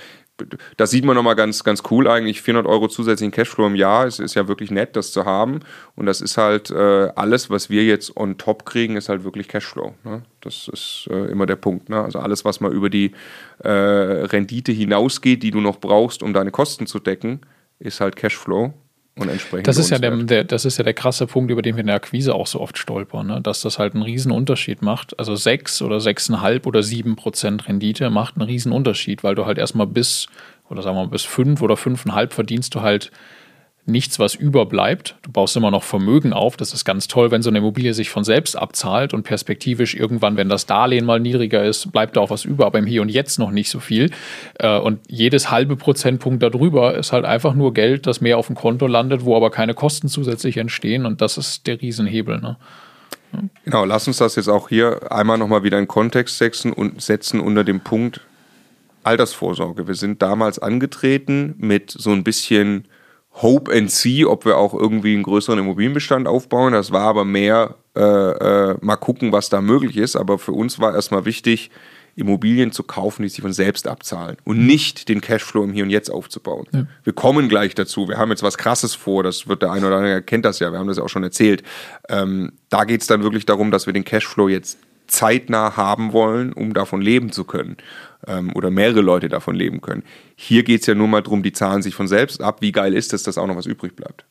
das 0.78 0.92
sieht 0.92 1.06
man 1.06 1.16
nochmal 1.16 1.36
ganz, 1.36 1.64
ganz 1.64 1.84
cool 1.92 2.08
eigentlich. 2.08 2.42
400 2.42 2.70
Euro 2.70 2.88
zusätzlichen 2.88 3.32
Cashflow 3.32 3.68
im 3.68 3.76
Jahr 3.76 4.08
ist, 4.08 4.20
ist 4.20 4.36
ja 4.36 4.48
wirklich 4.48 4.72
nett, 4.72 4.96
das 4.96 5.12
zu 5.12 5.26
haben. 5.26 5.60
Und 5.96 6.06
das 6.06 6.22
ist 6.22 6.38
halt 6.38 6.72
äh, 6.72 7.10
alles, 7.16 7.50
was 7.50 7.70
wir 7.70 7.84
jetzt 7.84 8.16
on 8.18 8.38
top 8.38 8.66
kriegen, 8.66 8.96
ist 8.96 9.10
halt 9.10 9.24
wirklich 9.24 9.48
Cashflow. 9.48 9.94
Ne? 10.04 10.24
Das 10.42 10.70
ist 10.72 11.08
äh, 11.12 11.32
immer 11.32 11.46
der 11.46 11.58
Punkt. 11.58 11.90
Ne? 11.90 12.02
Also 12.02 12.20
alles, 12.20 12.46
was 12.46 12.60
mal 12.60 12.74
über 12.74 12.90
die 12.90 13.12
äh, 13.60 13.70
Rendite 13.70 14.72
hinausgeht, 14.72 15.44
die 15.44 15.52
du 15.52 15.62
noch 15.62 15.80
brauchst, 15.80 16.24
um 16.24 16.34
deine 16.34 16.52
Kosten 16.52 16.88
zu 16.88 17.00
decken, 17.00 17.42
ist 17.80 18.02
halt 18.02 18.16
Cashflow. 18.16 18.74
Und 19.20 19.30
entsprechend 19.30 19.68
das 19.68 19.78
ist, 19.78 19.90
ja 19.90 20.00
der, 20.00 20.16
der, 20.16 20.44
das 20.44 20.66
ist 20.66 20.78
ja 20.78 20.84
der 20.84 20.94
krasse 20.94 21.28
Punkt, 21.28 21.52
über 21.52 21.62
den 21.62 21.76
wir 21.76 21.82
in 21.82 21.88
der 21.88 21.98
Akquise 21.98 22.34
auch 22.34 22.48
so 22.48 22.60
oft 22.62 22.78
stolpern, 22.78 23.28
ne? 23.28 23.42
dass 23.42 23.62
das 23.62 23.78
halt 23.78 23.94
einen 23.94 24.04
riesen 24.04 24.32
Unterschied 24.32 24.82
macht. 24.82 25.18
Also 25.20 25.36
sechs 25.36 25.82
oder 25.82 26.00
sechseinhalb 26.00 26.66
oder 26.66 26.84
sieben 26.84 27.16
Prozent 27.16 27.68
Rendite 27.68 28.10
macht 28.10 28.36
einen 28.36 28.48
riesen 28.48 28.72
Unterschied, 28.72 29.24
weil 29.24 29.36
du 29.36 29.46
halt 29.46 29.58
erstmal 29.58 29.88
bis, 29.88 30.28
oder 30.70 30.82
sagen 30.82 30.96
wir 30.96 31.04
mal, 31.04 31.10
bis 31.10 31.26
fünf 31.26 31.62
oder 31.62 31.76
fünfeinhalb 31.76 32.34
verdienst 32.34 32.76
du 32.76 32.82
halt 32.82 33.12
nichts, 33.90 34.20
was 34.20 34.36
überbleibt. 34.36 35.16
Du 35.24 35.32
baust 35.32 35.56
immer 35.58 35.72
noch 35.72 35.84
Vermögen 35.84 36.34
auf. 36.34 36.56
Das 36.56 36.74
ist 36.74 36.86
ganz 36.86 37.08
toll, 37.08 37.32
wenn 37.32 37.42
so 37.42 37.50
eine 37.50 37.60
Immobilie 37.60 37.94
sich 37.94 38.10
von 38.10 38.24
selbst 38.24 38.56
abzahlt 38.56 39.14
und 39.14 39.24
perspektivisch 39.24 39.96
irgendwann, 39.96 40.38
wenn 40.38 40.48
das 40.50 40.66
Darlehen 40.66 41.06
mal 41.06 41.20
niedriger 41.20 41.64
ist, 41.64 41.92
bleibt 41.92 42.16
da 42.16 42.22
auch 42.22 42.30
was 42.30 42.46
über, 42.46 42.66
aber 42.66 42.80
im 42.80 42.86
Hier 42.86 43.02
und 43.02 43.10
Jetzt 43.10 43.40
noch 43.40 43.52
nicht 43.52 43.70
so 43.70 43.80
viel. 43.80 44.12
Äh, 44.60 44.80
und 44.80 45.00
jedes 45.08 45.52
halbe 45.52 45.76
Prozentpunkt 45.76 46.42
darüber 46.42 46.96
ist 46.96 47.12
halt 47.12 47.26
einfach 47.26 47.54
nur 47.54 47.74
Geld, 47.74 48.08
das 48.08 48.22
mehr 48.22 48.38
auf 48.38 48.48
dem 48.48 48.56
Konto 48.56 48.88
landet, 48.88 49.26
wo 49.26 49.36
aber 49.36 49.52
keine 49.52 49.74
Kosten 49.74 50.08
zusätzlich 50.08 50.58
entstehen. 50.58 51.06
Und 51.06 51.22
das 51.22 51.38
ist 51.38 51.68
der 51.68 51.82
Riesenhebel. 51.82 52.40
Ne? 52.40 52.58
Genau, 53.66 53.86
lass 53.86 54.08
uns 54.08 54.18
das 54.18 54.36
jetzt 54.36 54.48
auch 54.48 54.70
hier 54.70 55.12
einmal 55.12 55.38
nochmal 55.38 55.64
wieder 55.64 55.78
in 55.78 55.88
Kontext 55.88 56.38
setzen 56.38 56.74
und 56.74 57.02
setzen 57.02 57.40
unter 57.40 57.64
dem 57.64 57.82
Punkt 57.82 58.22
Altersvorsorge. 59.04 59.88
Wir 59.88 59.96
sind 59.96 60.22
damals 60.22 60.60
angetreten 60.60 61.56
mit 61.58 61.92
so 61.92 62.12
ein 62.12 62.24
bisschen 62.24 62.86
Hope 63.42 63.72
and 63.72 63.90
See, 63.90 64.26
ob 64.26 64.46
wir 64.46 64.58
auch 64.58 64.74
irgendwie 64.74 65.14
einen 65.14 65.24
größeren 65.24 65.60
Immobilienbestand 65.60 66.28
aufbauen. 66.28 66.74
Das 66.74 66.92
war 66.92 67.04
aber 67.04 67.26
mehr 67.26 67.76
äh, 67.96 68.02
äh, 68.02 68.78
mal 68.82 68.98
gucken, 68.98 69.32
was 69.32 69.50
da 69.50 69.62
möglich 69.62 69.98
ist. 69.98 70.16
Aber 70.16 70.40
für 70.40 70.52
uns 70.52 70.80
war 70.80 70.94
erstmal 70.94 71.26
wichtig, 71.26 71.72
Immobilien 72.16 72.72
zu 72.72 72.84
kaufen, 72.84 73.24
die 73.24 73.30
sich 73.30 73.42
von 73.42 73.54
selbst 73.54 73.88
abzahlen 73.88 74.38
und 74.44 74.66
nicht 74.66 75.08
den 75.08 75.22
Cashflow 75.22 75.64
im 75.64 75.72
Hier 75.72 75.84
und 75.86 75.90
Jetzt 75.90 76.10
aufzubauen. 76.10 76.66
Ja. 76.74 76.86
Wir 77.04 77.14
kommen 77.14 77.48
gleich 77.48 77.76
dazu. 77.76 78.10
Wir 78.10 78.18
haben 78.18 78.30
jetzt 78.30 78.44
was 78.44 78.58
Krasses 78.58 78.94
vor. 78.94 79.24
Das 79.24 79.48
wird 79.48 79.62
der 79.62 79.72
eine 79.72 79.88
oder 79.88 79.98
andere 79.98 80.22
kennt 80.22 80.44
das 80.44 80.60
ja. 80.60 80.72
Wir 80.72 80.80
haben 80.80 80.88
das 80.88 80.98
ja 80.98 81.04
auch 81.04 81.10
schon 81.10 81.24
erzählt. 81.24 81.64
Ähm, 82.10 82.52
da 82.70 82.84
geht 82.84 83.02
es 83.02 83.08
dann 83.08 83.24
wirklich 83.24 83.46
darum, 83.46 83.72
dass 83.72 83.86
wir 83.86 83.94
den 83.94 84.04
Cashflow 84.04 84.50
jetzt 84.50 84.78
zeitnah 85.10 85.76
haben 85.76 86.14
wollen, 86.14 86.54
um 86.54 86.74
davon 86.74 87.02
leben 87.02 87.32
zu 87.32 87.44
können 87.44 87.78
ähm, 88.28 88.52
oder 88.56 88.72
mehrere 88.72 89.02
Leute 89.02 89.30
davon 89.30 89.56
leben 89.56 89.82
können. 89.82 90.04
Hier 90.36 90.64
geht 90.64 90.82
es 90.82 90.88
ja 90.88 90.96
nur 90.96 91.08
mal 91.08 91.22
darum, 91.22 91.44
die 91.44 91.52
zahlen 91.52 91.82
sich 91.82 91.96
von 91.96 92.08
selbst 92.08 92.42
ab. 92.42 92.62
Wie 92.62 92.72
geil 92.72 92.94
ist 92.94 93.14
es, 93.14 93.24
dass 93.24 93.38
auch 93.38 93.48
noch 93.48 93.56
was 93.56 93.66
übrig 93.66 93.96
bleibt? 93.96 94.26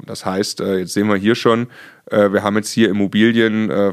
Und 0.00 0.08
das 0.08 0.24
heißt, 0.24 0.60
äh, 0.60 0.78
jetzt 0.78 0.94
sehen 0.94 1.08
wir 1.08 1.16
hier 1.16 1.34
schon, 1.34 1.66
äh, 2.06 2.32
wir 2.32 2.42
haben 2.42 2.56
jetzt 2.56 2.70
hier 2.70 2.88
Immobilien, 2.88 3.70
äh, 3.70 3.92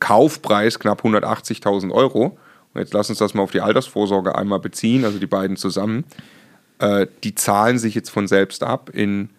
Kaufpreis 0.00 0.78
knapp 0.78 1.04
180.000 1.04 1.92
Euro. 1.92 2.38
Und 2.72 2.80
jetzt 2.80 2.94
lass 2.94 3.10
uns 3.10 3.18
das 3.18 3.34
mal 3.34 3.42
auf 3.42 3.50
die 3.50 3.60
Altersvorsorge 3.60 4.34
einmal 4.34 4.60
beziehen, 4.60 5.04
also 5.04 5.18
die 5.18 5.26
beiden 5.26 5.56
zusammen. 5.56 6.04
Die 7.24 7.34
zahlen 7.34 7.78
sich 7.78 7.94
jetzt 7.94 8.10
von 8.10 8.28
selbst 8.28 8.62
ab 8.62 8.90
in 8.92 9.30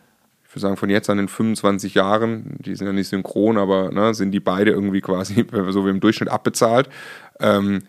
würde 0.57 0.61
sagen, 0.61 0.77
von 0.77 0.89
jetzt 0.89 1.09
an 1.09 1.19
in 1.19 1.27
25 1.27 1.93
Jahren, 1.93 2.57
die 2.59 2.75
sind 2.75 2.87
ja 2.87 2.93
nicht 2.93 3.07
synchron, 3.07 3.57
aber 3.57 3.91
ne, 3.91 4.13
sind 4.13 4.31
die 4.31 4.39
beide 4.39 4.71
irgendwie 4.71 5.01
quasi 5.01 5.45
so 5.69 5.85
wie 5.85 5.89
im 5.89 5.99
Durchschnitt 5.99 6.29
abbezahlt. 6.29 6.89
Ähm, 7.39 7.83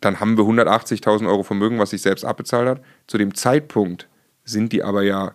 dann 0.00 0.20
haben 0.20 0.36
wir 0.36 0.44
180.000 0.44 1.28
Euro 1.28 1.42
Vermögen, 1.42 1.78
was 1.78 1.90
sich 1.90 2.02
selbst 2.02 2.24
abbezahlt 2.24 2.68
hat. 2.68 2.82
Zu 3.06 3.18
dem 3.18 3.34
Zeitpunkt 3.34 4.08
sind 4.44 4.72
die 4.72 4.82
aber 4.82 5.02
ja 5.02 5.32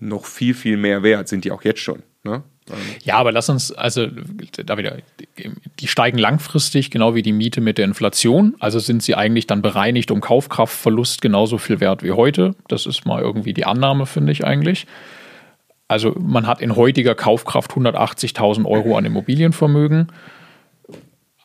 noch 0.00 0.26
viel, 0.26 0.54
viel 0.54 0.76
mehr 0.76 1.02
wert, 1.02 1.28
sind 1.28 1.44
die 1.44 1.52
auch 1.52 1.62
jetzt 1.62 1.80
schon. 1.80 2.02
Ne? 2.24 2.42
Ja, 3.02 3.16
aber 3.16 3.32
lass 3.32 3.48
uns, 3.48 3.72
also 3.72 4.06
da 4.64 4.78
wieder, 4.78 4.96
die 5.80 5.86
steigen 5.86 6.18
langfristig, 6.18 6.90
genau 6.90 7.14
wie 7.14 7.22
die 7.22 7.32
Miete 7.32 7.60
mit 7.60 7.76
der 7.76 7.84
Inflation. 7.84 8.54
Also 8.58 8.78
sind 8.78 9.02
sie 9.02 9.14
eigentlich 9.14 9.46
dann 9.46 9.60
bereinigt 9.60 10.10
um 10.10 10.20
Kaufkraftverlust 10.20 11.20
genauso 11.20 11.58
viel 11.58 11.80
wert 11.80 12.02
wie 12.02 12.12
heute. 12.12 12.54
Das 12.68 12.86
ist 12.86 13.04
mal 13.04 13.20
irgendwie 13.20 13.52
die 13.52 13.66
Annahme, 13.66 14.06
finde 14.06 14.32
ich 14.32 14.44
eigentlich. 14.44 14.86
Also 15.88 16.14
man 16.18 16.46
hat 16.46 16.62
in 16.62 16.76
heutiger 16.76 17.14
Kaufkraft 17.14 17.72
180.000 17.72 18.64
Euro 18.64 18.96
an 18.96 19.04
Immobilienvermögen 19.04 20.08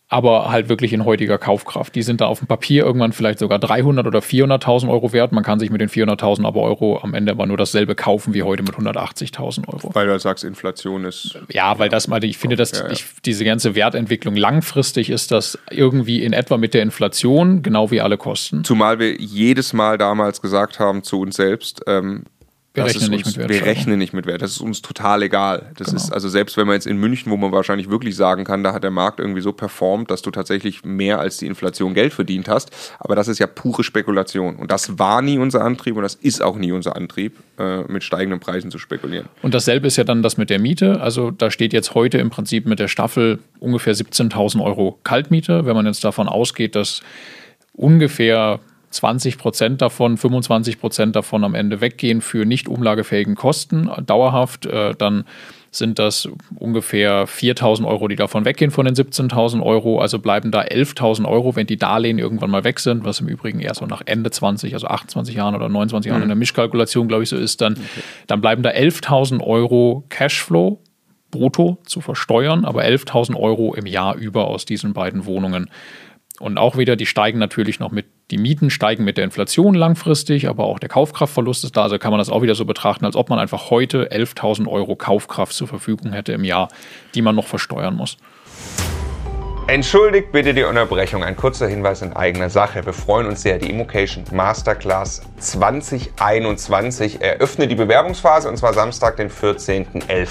aber 0.09 0.49
halt 0.49 0.69
wirklich 0.69 0.91
in 0.91 1.05
heutiger 1.05 1.37
Kaufkraft. 1.37 1.93
Die 1.93 2.01
sind 2.01 2.19
da 2.19 2.25
auf 2.25 2.39
dem 2.39 2.47
Papier 2.47 2.83
irgendwann 2.83 3.13
vielleicht 3.13 3.37
sogar 3.37 3.59
300 3.59 4.07
oder 4.07 4.19
400.000 4.19 4.89
Euro 4.89 5.13
wert. 5.13 5.31
Man 5.31 5.43
kann 5.43 5.59
sich 5.59 5.69
mit 5.69 5.81
den 5.81 5.89
400.000 5.89 6.45
aber 6.45 6.61
Euro 6.63 6.99
am 7.01 7.13
Ende 7.13 7.31
aber 7.31 7.45
nur 7.45 7.57
dasselbe 7.57 7.93
kaufen 7.93 8.33
wie 8.33 8.41
heute 8.41 8.63
mit 8.63 8.73
180.000 8.73 9.67
Euro. 9.67 9.93
Weil 9.93 10.07
du 10.07 10.11
halt 10.11 10.21
sagst, 10.21 10.43
Inflation 10.43 11.05
ist. 11.05 11.37
Ja, 11.51 11.77
weil 11.77 11.89
das 11.89 12.07
mal, 12.07 12.23
ich 12.23 12.39
finde, 12.39 12.55
dass 12.55 12.71
ja, 12.71 12.85
ja. 12.85 12.91
Ich, 12.91 13.05
diese 13.23 13.45
ganze 13.45 13.75
Wertentwicklung 13.75 14.35
langfristig 14.35 15.11
ist 15.11 15.31
das 15.31 15.59
irgendwie 15.69 16.23
in 16.23 16.33
etwa 16.33 16.57
mit 16.57 16.73
der 16.73 16.81
Inflation, 16.81 17.61
genau 17.61 17.91
wie 17.91 18.01
alle 18.01 18.17
Kosten. 18.17 18.63
Zumal 18.63 18.97
wir 18.97 19.15
jedes 19.21 19.73
Mal 19.73 19.99
damals 19.99 20.41
gesagt 20.41 20.79
haben 20.79 21.03
zu 21.03 21.21
uns 21.21 21.35
selbst, 21.35 21.83
ähm, 21.85 22.23
Wir 22.75 22.83
Das 22.83 22.93
rechnen 22.93 23.03
ist 23.03 23.09
nicht 23.09 23.25
uns, 23.25 23.37
mit 23.37 23.49
wir 23.49 23.65
rechnen 23.65 23.97
nicht 23.97 24.13
mit 24.13 24.27
Wert. 24.27 24.43
Das 24.43 24.51
ist 24.51 24.61
uns 24.61 24.83
total 24.83 25.23
egal. 25.23 25.71
Das 25.77 25.87
Genau. 25.87 25.97
ist 25.97 26.13
also 26.13 26.29
selbst 26.29 26.55
wenn 26.55 26.67
man 26.67 26.75
jetzt 26.75 26.85
in 26.85 26.97
München, 26.97 27.31
wo 27.31 27.35
man 27.37 27.51
wahrscheinlich 27.51 27.89
wirklich 27.89 28.15
sagen 28.15 28.43
kann, 28.43 28.63
da 28.63 28.73
hat 28.73 28.83
der 28.83 28.91
Markt 28.91 29.19
irgendwie 29.19 29.41
so 29.41 29.53
performt, 29.53 30.11
dass 30.11 30.21
du 30.21 30.29
tatsächlich 30.29 30.85
mehr 30.85 31.19
als 31.19 31.37
die 31.37 31.47
Inflation 31.47 31.95
Geld 31.95 32.13
verdient 32.13 32.47
hast. 32.47 32.69
Aber 32.99 33.15
das 33.15 33.27
ist 33.27 33.39
ja 33.39 33.47
pure 33.47 33.83
Spekulation. 33.83 34.55
Und 34.57 34.69
das 34.71 34.99
war 34.99 35.23
nie 35.23 35.39
unser 35.39 35.61
Antrieb 35.63 35.95
und 35.95 36.03
das 36.03 36.13
ist 36.13 36.43
auch 36.43 36.57
nie 36.57 36.71
unser 36.71 36.95
Antrieb, 36.95 37.37
äh, 37.57 37.81
mit 37.91 38.03
steigenden 38.03 38.39
Preisen 38.39 38.69
zu 38.69 38.77
spekulieren. 38.77 39.27
Und 39.41 39.55
dasselbe 39.55 39.87
ist 39.87 39.97
ja 39.97 40.03
dann 40.03 40.21
das 40.21 40.37
mit 40.37 40.51
der 40.51 40.59
Miete. 40.59 41.01
Also 41.01 41.31
da 41.31 41.49
steht 41.49 41.73
jetzt 41.73 41.95
heute 41.95 42.19
im 42.19 42.29
Prinzip 42.29 42.67
mit 42.67 42.77
der 42.77 42.87
Staffel 42.87 43.39
ungefähr 43.59 43.95
17.000 43.95 44.63
Euro 44.63 44.99
Kaltmiete. 45.03 45.65
Wenn 45.65 45.75
man 45.75 45.87
jetzt 45.87 46.03
davon 46.03 46.27
ausgeht, 46.27 46.75
dass 46.75 47.01
ungefähr 47.73 48.59
20 48.89 49.37
Prozent 49.37 49.81
davon, 49.81 50.17
25 50.17 50.79
Prozent 50.79 51.15
davon 51.15 51.43
am 51.43 51.55
Ende 51.55 51.81
weggehen 51.81 52.21
für 52.21 52.45
nicht 52.45 52.67
umlagefähigen 52.67 53.35
Kosten 53.35 53.89
dauerhaft, 54.05 54.65
äh, 54.65 54.95
dann 54.95 55.25
sind 55.71 55.99
das 55.99 56.27
ungefähr 56.55 57.27
4.000 57.27 57.85
Euro, 57.85 58.07
die 58.07 58.15
davon 58.15 58.45
weggehen 58.45 58.71
von 58.71 58.85
den 58.85 58.95
17.000 58.95 59.61
Euro. 59.61 59.99
Also 59.99 60.19
bleiben 60.19 60.51
da 60.51 60.61
11.000 60.61 61.27
Euro, 61.27 61.55
wenn 61.55 61.67
die 61.67 61.77
Darlehen 61.77 62.17
irgendwann 62.17 62.49
mal 62.49 62.63
weg 62.63 62.79
sind, 62.79 63.05
was 63.05 63.19
im 63.19 63.27
Übrigen 63.27 63.59
eher 63.59 63.75
so 63.75 63.85
nach 63.85 64.01
Ende 64.05 64.31
20, 64.31 64.73
also 64.73 64.87
28 64.87 65.35
Jahren 65.35 65.55
oder 65.55 65.69
29 65.69 66.09
Jahren 66.09 66.23
in 66.23 66.29
der 66.29 66.35
Mischkalkulation, 66.35 67.07
glaube 67.07 67.23
ich, 67.23 67.29
so 67.29 67.37
ist, 67.37 67.61
dann, 67.61 67.75
dann 68.27 68.41
bleiben 68.41 68.63
da 68.63 68.71
11.000 68.71 69.41
Euro 69.41 70.05
Cashflow 70.09 70.81
brutto 71.31 71.77
zu 71.85 72.01
versteuern, 72.01 72.65
aber 72.65 72.83
11.000 72.83 73.35
Euro 73.35 73.75
im 73.75 73.85
Jahr 73.85 74.15
über 74.15 74.47
aus 74.47 74.65
diesen 74.65 74.93
beiden 74.93 75.25
Wohnungen. 75.25 75.69
Und 76.39 76.57
auch 76.57 76.77
wieder, 76.77 76.95
die 76.95 77.05
steigen 77.05 77.37
natürlich 77.37 77.79
noch 77.79 77.91
mit, 77.91 78.05
die 78.31 78.37
Mieten 78.37 78.69
steigen 78.69 79.03
mit 79.03 79.17
der 79.17 79.25
Inflation 79.25 79.73
langfristig, 79.73 80.47
aber 80.47 80.65
auch 80.65 80.79
der 80.79 80.89
Kaufkraftverlust 80.89 81.63
ist 81.65 81.75
da. 81.75 81.83
Also 81.83 81.99
kann 81.99 82.11
man 82.11 82.19
das 82.19 82.29
auch 82.29 82.41
wieder 82.41 82.55
so 82.55 82.65
betrachten, 82.65 83.05
als 83.05 83.15
ob 83.15 83.29
man 83.29 83.39
einfach 83.39 83.69
heute 83.69 84.11
11.000 84.11 84.67
Euro 84.67 84.95
Kaufkraft 84.95 85.53
zur 85.53 85.67
Verfügung 85.67 86.13
hätte 86.13 86.31
im 86.31 86.43
Jahr, 86.43 86.69
die 87.13 87.21
man 87.21 87.35
noch 87.35 87.47
versteuern 87.47 87.95
muss. 87.95 88.17
Entschuldigt 89.71 90.31
bitte 90.31 90.55
die 90.55 90.63
Unterbrechung. 90.63 91.23
Ein 91.23 91.35
kurzer 91.35 91.67
Hinweis 91.67 92.01
in 92.01 92.13
eigener 92.13 92.49
Sache. 92.49 92.83
Wir 92.87 92.93
freuen 92.93 93.27
uns 93.27 93.43
sehr. 93.43 93.59
Die 93.59 93.69
Immocation 93.69 94.23
Masterclass 94.31 95.21
2021 95.37 97.21
eröffnet 97.21 97.69
die 97.69 97.75
Bewerbungsphase 97.75 98.49
und 98.49 98.57
zwar 98.57 98.73
Samstag, 98.73 99.17
den 99.17 99.29
14.11. 99.29 100.27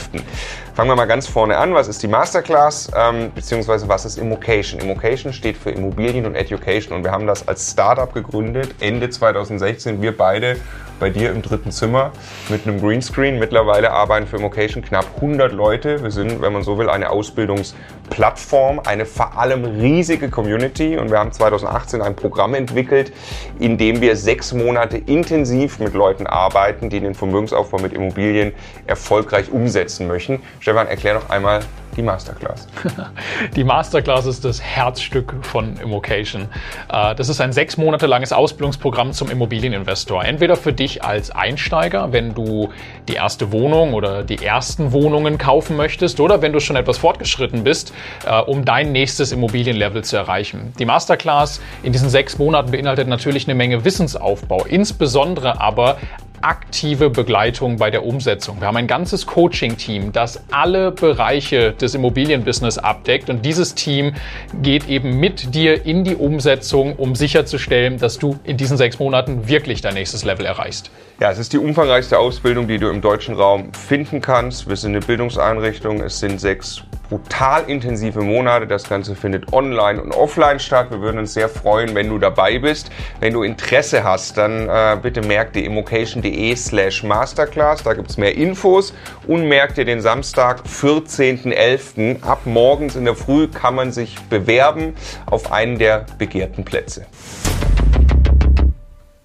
Fangen 0.75 0.91
wir 0.91 0.97
mal 0.97 1.05
ganz 1.05 1.29
vorne 1.29 1.57
an. 1.57 1.73
Was 1.73 1.87
ist 1.87 2.03
die 2.03 2.09
Masterclass? 2.09 2.91
Ähm, 2.97 3.31
beziehungsweise 3.33 3.87
was 3.87 4.05
ist 4.07 4.19
Immocation? 4.19 4.81
Immocation 4.81 5.33
steht 5.33 5.57
für 5.57 5.71
Immobilien 5.71 6.27
und 6.27 6.35
Education 6.35 6.97
und 6.97 7.05
wir 7.05 7.13
haben 7.13 7.29
das 7.29 7.47
als 7.47 7.71
Startup 7.71 8.13
gegründet 8.13 8.75
Ende 8.81 9.09
2016. 9.09 10.03
Wir 10.03 10.17
beide 10.17 10.57
bei 10.99 11.11
dir 11.11 11.31
im 11.31 11.43
dritten 11.43 11.71
Zimmer 11.71 12.13
mit 12.49 12.67
einem 12.67 12.81
Greenscreen. 12.81 13.39
Mittlerweile 13.39 13.91
arbeiten 13.91 14.27
für 14.27 14.37
Immocation 14.37 14.83
knapp 14.83 15.07
100 15.17 15.53
Leute. 15.53 16.03
Wir 16.03 16.11
sind, 16.11 16.41
wenn 16.41 16.53
man 16.53 16.63
so 16.63 16.79
will, 16.79 16.89
eine 16.89 17.11
Ausbildungsplattform, 17.11 18.81
eine 18.85 19.07
vor 19.07 19.39
allem 19.39 19.65
riesige 19.65 20.29
Community 20.29 20.97
und 20.97 21.11
wir 21.11 21.19
haben 21.19 21.33
2018 21.33 22.03
ein 22.03 22.17
Programm 22.17 22.55
entwickelt, 22.55 23.13
in 23.59 23.79
dem 23.79 24.01
wir 24.01 24.17
sechs 24.17 24.53
Monate 24.53 24.99
intensiv 24.99 25.79
mit 25.79 25.95
Leuten 25.95 26.27
arbeiten, 26.27 26.91
die 26.91 27.01
den 27.01 27.15
Vermögensaufbau 27.15 27.79
mit 27.79 27.93
Immobilien 27.93 28.53
erfolgreich 28.87 29.51
umsetzen 29.51 30.07
möchten. 30.07 30.41
Stefan, 30.61 30.87
erklär 30.87 31.15
noch 31.15 31.31
einmal 31.31 31.61
die 31.99 32.03
Masterclass. 32.03 32.69
Die 33.57 33.65
Masterclass 33.65 34.25
ist 34.25 34.45
das 34.45 34.63
Herzstück 34.63 35.35
von 35.43 35.77
Immocation. 35.79 36.49
Äh, 36.91 37.17
Das 37.17 37.29
ist 37.29 37.41
ein 37.41 37.53
sechs 37.53 37.77
Monate 37.77 38.07
langes 38.07 38.33
Ausbildungsprogramm 38.33 39.13
zum 39.13 39.31
Immobilieninvestor. 39.31 40.25
Entweder 40.25 40.55
für 40.55 40.73
dich 40.73 41.05
als 41.05 41.33
Einsteiger, 41.33 42.13
wenn 42.13 42.35
du 42.35 42.71
die 43.09 43.15
erste 43.15 43.51
Wohnung 43.51 43.95
oder 43.95 44.23
die 44.23 44.45
ersten 44.45 44.93
Wohnungen 44.93 45.39
kaufen 45.39 45.77
möchtest, 45.77 46.21
oder 46.21 46.41
wenn 46.41 46.53
du 46.53 46.61
schon 46.61 46.77
etwas 46.77 46.99
fortgeschritten 46.99 47.65
bist, 47.65 47.93
äh, 48.25 48.39
um 48.41 48.65
dein 48.65 48.93
nächstes 48.93 49.33
Immobilienlevel 49.33 50.05
zu 50.05 50.17
erreichen. 50.17 50.73
Die 50.79 50.85
Masterclass 50.85 51.61
in 51.83 51.93
diesen 51.93 52.11
sechs 52.11 52.39
Monaten 52.39 52.71
beinhaltet 52.71 53.09
natürlich 53.09 53.49
eine 53.49 53.57
Menge 53.57 53.85
Wissensaufbau, 53.85 54.65
insbesondere 54.67 55.61
aber 55.61 55.97
aktive 56.43 57.11
Begleitung 57.11 57.77
bei 57.77 57.91
der 57.91 58.05
Umsetzung. 58.05 58.61
Wir 58.61 58.69
haben 58.69 58.77
ein 58.77 58.87
ganzes 58.87 59.27
Coaching-Team, 59.27 60.13
das 60.13 60.43
alle 60.51 60.93
Bereiche 60.93 61.73
des 61.73 61.95
Immobilienbusiness 61.95 62.79
abdeckt 62.79 63.31
und 63.31 63.45
dieses 63.45 63.75
Team 63.75 64.15
geht 64.63 64.89
eben 64.89 65.19
mit 65.19 65.55
dir 65.55 65.85
in 65.87 66.05
die 66.05 66.15
Umsetzung, 66.15 66.97
um 66.97 67.15
sicherzustellen, 67.15 67.99
dass 67.99 68.19
du 68.19 68.39
in 68.45 68.57
diesen 68.57 68.77
sechs 68.77 68.99
Monaten 68.99 69.49
wirklich 69.49 69.81
dein 69.81 69.95
nächstes 69.95 70.25
Level 70.25 70.47
erreichst. 70.47 70.91
Ja, 71.21 71.31
es 71.33 71.39
ist 71.39 71.53
die 71.53 71.59
umfangreichste 71.59 72.19
Ausbildung, 72.19 72.69
die 72.69 72.79
du 72.79 72.89
im 72.89 73.01
deutschen 73.01 73.35
Raum 73.35 73.73
finden 73.73 74.21
kannst. 74.21 74.69
Wir 74.69 74.77
sind 74.77 74.93
eine 74.93 75.01
Bildungseinrichtung. 75.01 76.01
Es 76.01 76.21
sind 76.21 76.41
sechs 76.41 76.85
brutal 77.09 77.65
intensive 77.69 78.21
Monate. 78.21 78.67
Das 78.67 78.89
Ganze 78.89 79.15
findet 79.15 79.53
online 79.53 80.03
und 80.03 80.13
offline 80.13 80.61
statt. 80.61 80.91
Wir 80.91 81.01
würden 81.01 81.19
uns 81.19 81.35
sehr 81.35 81.49
freuen, 81.49 81.95
wenn 81.95 82.09
du 82.09 82.19
dabei 82.19 82.59
bist. 82.59 82.91
Wenn 83.21 83.33
du 83.33 83.43
Interesse 83.43 84.05
hast, 84.05 84.37
dann 84.37 84.69
äh, 84.69 84.99
bitte 85.01 85.23
merk 85.23 85.53
dir 85.53 85.65
immocation.de 85.65 86.55
slash 86.57 87.03
masterclass. 87.03 87.83
Da 87.83 87.95
gibt's 87.95 88.17
mehr 88.17 88.37
Infos 88.37 88.95
und 89.27 89.49
merk 89.49 89.75
dir 89.75 89.85
den 89.85 90.01
Samstag, 90.01 90.63
14.11. 90.67 92.23
Ab 92.23 92.43
morgens 92.45 92.97
in 92.97 93.05
der 93.05 93.15
Früh 93.15 93.49
kann 93.49 93.75
man 93.75 93.93
sich 93.93 94.19
bewerben 94.29 94.95
auf 95.27 95.53
einen 95.53 95.79
der 95.79 96.07
begehrten 96.19 96.65
Plätze. 96.65 97.07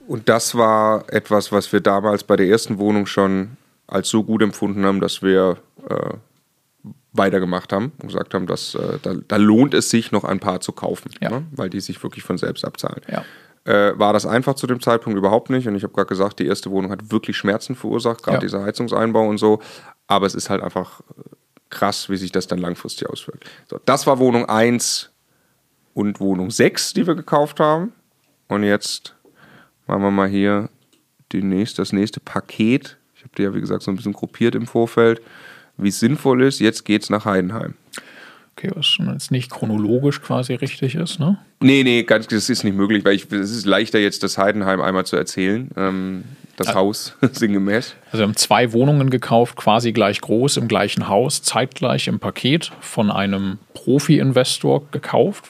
Und 0.08 0.30
das 0.30 0.56
war 0.56 1.06
etwas, 1.08 1.52
was 1.52 1.72
wir 1.72 1.80
damals 1.80 2.24
bei 2.24 2.36
der 2.36 2.48
ersten 2.48 2.78
Wohnung 2.78 3.06
schon 3.06 3.58
als 3.88 4.10
so 4.10 4.24
gut 4.24 4.42
empfunden 4.42 4.86
haben, 4.86 5.00
dass 5.00 5.22
wir 5.22 5.58
äh, 5.90 5.96
weitergemacht 7.14 7.72
haben 7.72 7.92
und 8.02 8.08
gesagt 8.08 8.34
haben, 8.34 8.48
dass 8.48 8.76
äh, 8.76 8.98
da, 9.02 9.14
da 9.28 9.36
lohnt 9.38 9.74
es 9.74 9.90
sich, 9.90 10.12
noch 10.12 10.24
ein 10.24 10.40
paar 10.40 10.60
zu 10.62 10.72
kaufen, 10.72 11.12
Ja. 11.22 11.30
ne? 11.30 11.46
weil 11.52 11.70
die 11.70 11.80
sich 11.80 12.02
wirklich 12.04 12.24
von 12.24 12.38
selbst 12.38 12.66
abzahlen. 12.66 13.02
Ja. 13.10 13.24
Äh, 13.66 13.98
war 13.98 14.12
das 14.14 14.26
einfach 14.26 14.56
zu 14.56 14.68
dem 14.68 14.82
Zeitpunkt 14.82 15.18
überhaupt 15.18 15.50
nicht. 15.50 15.68
Und 15.68 15.76
ich 15.76 15.84
habe 15.84 15.94
gerade 15.94 16.08
gesagt, 16.10 16.40
die 16.40 16.48
erste 16.48 16.70
Wohnung 16.72 16.92
hat 16.92 17.12
wirklich 17.12 17.38
Schmerzen 17.38 17.76
verursacht, 17.76 18.24
gerade 18.24 18.38
Ja. 18.38 18.42
dieser 18.42 18.64
Heizungseinbau 18.64 19.28
und 19.28 19.38
so. 19.38 19.62
Aber 20.08 20.26
es 20.26 20.36
ist 20.36 20.50
halt 20.50 20.62
einfach 20.62 21.02
krass, 21.70 22.10
wie 22.10 22.18
sich 22.18 22.32
das 22.32 22.48
dann 22.48 22.60
langfristig 22.60 23.08
auswirkt. 23.10 23.50
So, 23.70 23.80
das 23.86 24.06
war 24.06 24.20
Wohnung 24.20 24.50
1 24.50 25.12
und 25.94 26.20
Wohnung 26.20 26.52
6, 26.52 26.94
die 26.94 27.08
wir 27.08 27.16
gekauft 27.16 27.60
haben. 27.60 27.94
Und 28.48 28.64
jetzt 28.64 29.16
machen 29.88 30.02
wir 30.02 30.12
mal 30.12 30.28
hier 30.28 30.70
die 31.32 31.42
nächste, 31.44 31.82
das 31.82 31.94
nächste 31.94 32.20
Paket. 32.20 32.98
Ich 33.16 33.22
habe 33.24 33.32
die 33.38 33.44
ja, 33.44 33.54
wie 33.54 33.62
gesagt, 33.62 33.84
so 33.84 33.92
ein 33.92 33.96
bisschen 33.96 34.14
gruppiert 34.14 34.56
im 34.56 34.68
Vorfeld, 34.68 35.22
wie 35.78 35.90
es 35.90 36.00
sinnvoll 36.00 36.44
ist. 36.44 36.60
Jetzt 36.60 36.86
geht 36.86 37.04
es 37.04 37.10
nach 37.10 37.26
Heidenheim. 37.26 37.76
Okay, 38.56 38.70
was 38.76 38.98
jetzt 39.12 39.32
nicht 39.32 39.50
chronologisch 39.50 40.22
quasi 40.22 40.54
richtig 40.54 40.96
ist, 40.96 41.20
ne? 41.20 41.40
Nee, 41.60 41.84
nee, 41.84 42.04
ganz, 42.04 42.28
das 42.28 42.50
ist 42.50 42.64
nicht 42.64 42.76
möglich, 42.76 43.04
weil 43.04 43.16
ich, 43.16 43.32
es 43.32 43.52
ist 43.52 43.66
leichter 43.66 44.00
jetzt 44.00 44.22
das 44.22 44.38
Heidenheim 44.38 44.80
einmal 44.80 45.06
zu 45.06 45.16
erzählen. 45.16 45.72
Ähm, 45.76 46.24
das 46.56 46.76
Haus, 46.76 47.18
sinngemäß. 47.32 47.96
Also 48.06 48.20
wir 48.20 48.24
haben 48.24 48.36
zwei 48.36 48.72
Wohnungen 48.74 49.10
gekauft, 49.10 49.56
quasi 49.56 49.92
gleich 49.92 50.22
groß 50.22 50.58
im 50.58 50.68
gleichen 50.68 51.08
Haus, 51.08 51.42
zeitgleich 51.42 52.08
im 52.08 52.20
Paket 52.20 52.72
von 52.80 53.10
einem 53.10 53.58
Profi-Investor 53.74 54.84
gekauft. 54.92 55.46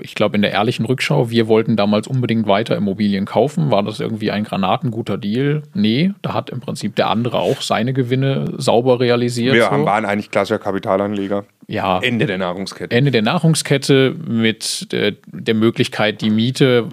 Ich 0.00 0.14
glaube, 0.14 0.36
in 0.36 0.42
der 0.42 0.52
ehrlichen 0.52 0.86
Rückschau, 0.86 1.30
wir 1.30 1.48
wollten 1.48 1.76
damals 1.76 2.06
unbedingt 2.06 2.46
weiter 2.46 2.76
Immobilien 2.76 3.24
kaufen. 3.24 3.70
War 3.70 3.82
das 3.82 4.00
irgendwie 4.00 4.30
ein 4.30 4.44
granatenguter 4.44 5.18
Deal? 5.18 5.62
Nee, 5.74 6.12
da 6.22 6.34
hat 6.34 6.50
im 6.50 6.60
Prinzip 6.60 6.96
der 6.96 7.08
andere 7.08 7.38
auch 7.38 7.62
seine 7.62 7.92
Gewinne 7.92 8.52
sauber 8.56 9.00
realisiert. 9.00 9.54
Wir 9.54 9.64
so. 9.64 9.84
waren 9.84 10.04
eigentlich 10.04 10.30
klassischer 10.30 10.58
Kapitalanleger. 10.58 11.44
ja, 11.66 11.98
Ende 12.00 12.26
der 12.26 12.38
Nahrungskette. 12.38 12.94
Ende 12.94 13.10
der 13.10 13.22
Nahrungskette 13.22 14.14
mit 14.26 14.92
äh, 14.92 15.14
der 15.32 15.54
Möglichkeit, 15.54 16.20
die 16.20 16.30
Miete 16.30 16.88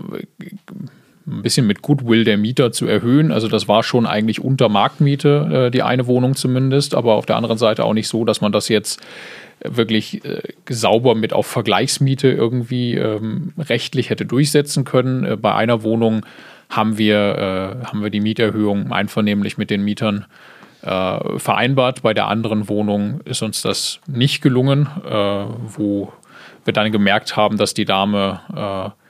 ein 1.25 1.41
bisschen 1.41 1.67
mit 1.67 1.81
Goodwill 1.81 2.23
der 2.23 2.37
Mieter 2.37 2.71
zu 2.71 2.85
erhöhen. 2.85 3.31
Also 3.31 3.47
das 3.47 3.67
war 3.67 3.83
schon 3.83 4.05
eigentlich 4.05 4.41
unter 4.43 4.69
Marktmiete, 4.69 5.67
äh, 5.67 5.71
die 5.71 5.83
eine 5.83 6.07
Wohnung 6.07 6.35
zumindest, 6.35 6.95
aber 6.95 7.15
auf 7.15 7.25
der 7.25 7.37
anderen 7.37 7.57
Seite 7.57 7.85
auch 7.85 7.93
nicht 7.93 8.07
so, 8.07 8.25
dass 8.25 8.41
man 8.41 8.51
das 8.51 8.67
jetzt 8.67 8.99
wirklich 9.63 10.23
äh, 10.25 10.41
sauber 10.69 11.15
mit 11.15 11.33
auf 11.33 11.47
Vergleichsmiete 11.47 12.29
irgendwie 12.29 12.95
ähm, 12.95 13.53
rechtlich 13.57 14.09
hätte 14.09 14.25
durchsetzen 14.25 14.83
können. 14.83 15.25
Äh, 15.25 15.37
bei 15.37 15.53
einer 15.55 15.83
Wohnung 15.83 16.25
haben 16.69 16.97
wir, 16.97 17.79
äh, 17.81 17.85
haben 17.85 18.01
wir 18.01 18.09
die 18.09 18.21
Mieterhöhung 18.21 18.91
einvernehmlich 18.91 19.57
mit 19.57 19.69
den 19.69 19.83
Mietern 19.83 20.25
äh, 20.81 21.39
vereinbart. 21.39 22.01
Bei 22.01 22.13
der 22.13 22.27
anderen 22.27 22.67
Wohnung 22.67 23.21
ist 23.25 23.41
uns 23.41 23.61
das 23.61 23.99
nicht 24.07 24.41
gelungen, 24.41 24.87
äh, 25.05 25.45
wo 25.67 26.11
wir 26.65 26.73
dann 26.73 26.91
gemerkt 26.91 27.35
haben, 27.35 27.57
dass 27.57 27.73
die 27.73 27.85
Dame 27.85 28.41
äh, 28.55 29.02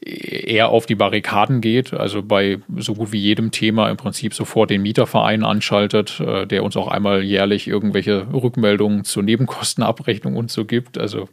eher 0.00 0.68
auf 0.68 0.86
die 0.86 0.94
Barrikaden 0.94 1.60
geht, 1.60 1.92
also 1.92 2.22
bei 2.22 2.58
so 2.76 2.94
gut 2.94 3.12
wie 3.12 3.18
jedem 3.18 3.50
Thema 3.50 3.90
im 3.90 3.96
Prinzip 3.96 4.32
sofort 4.32 4.70
den 4.70 4.82
Mieterverein 4.82 5.44
anschaltet, 5.44 6.20
äh, 6.20 6.46
der 6.46 6.62
uns 6.62 6.76
auch 6.76 6.88
einmal 6.88 7.22
jährlich 7.22 7.66
irgendwelche 7.66 8.26
Rückmeldungen 8.32 9.04
zur 9.04 9.22
Nebenkostenabrechnung 9.24 10.36
und 10.36 10.50
so 10.50 10.64
gibt. 10.64 10.98
Also 10.98 11.28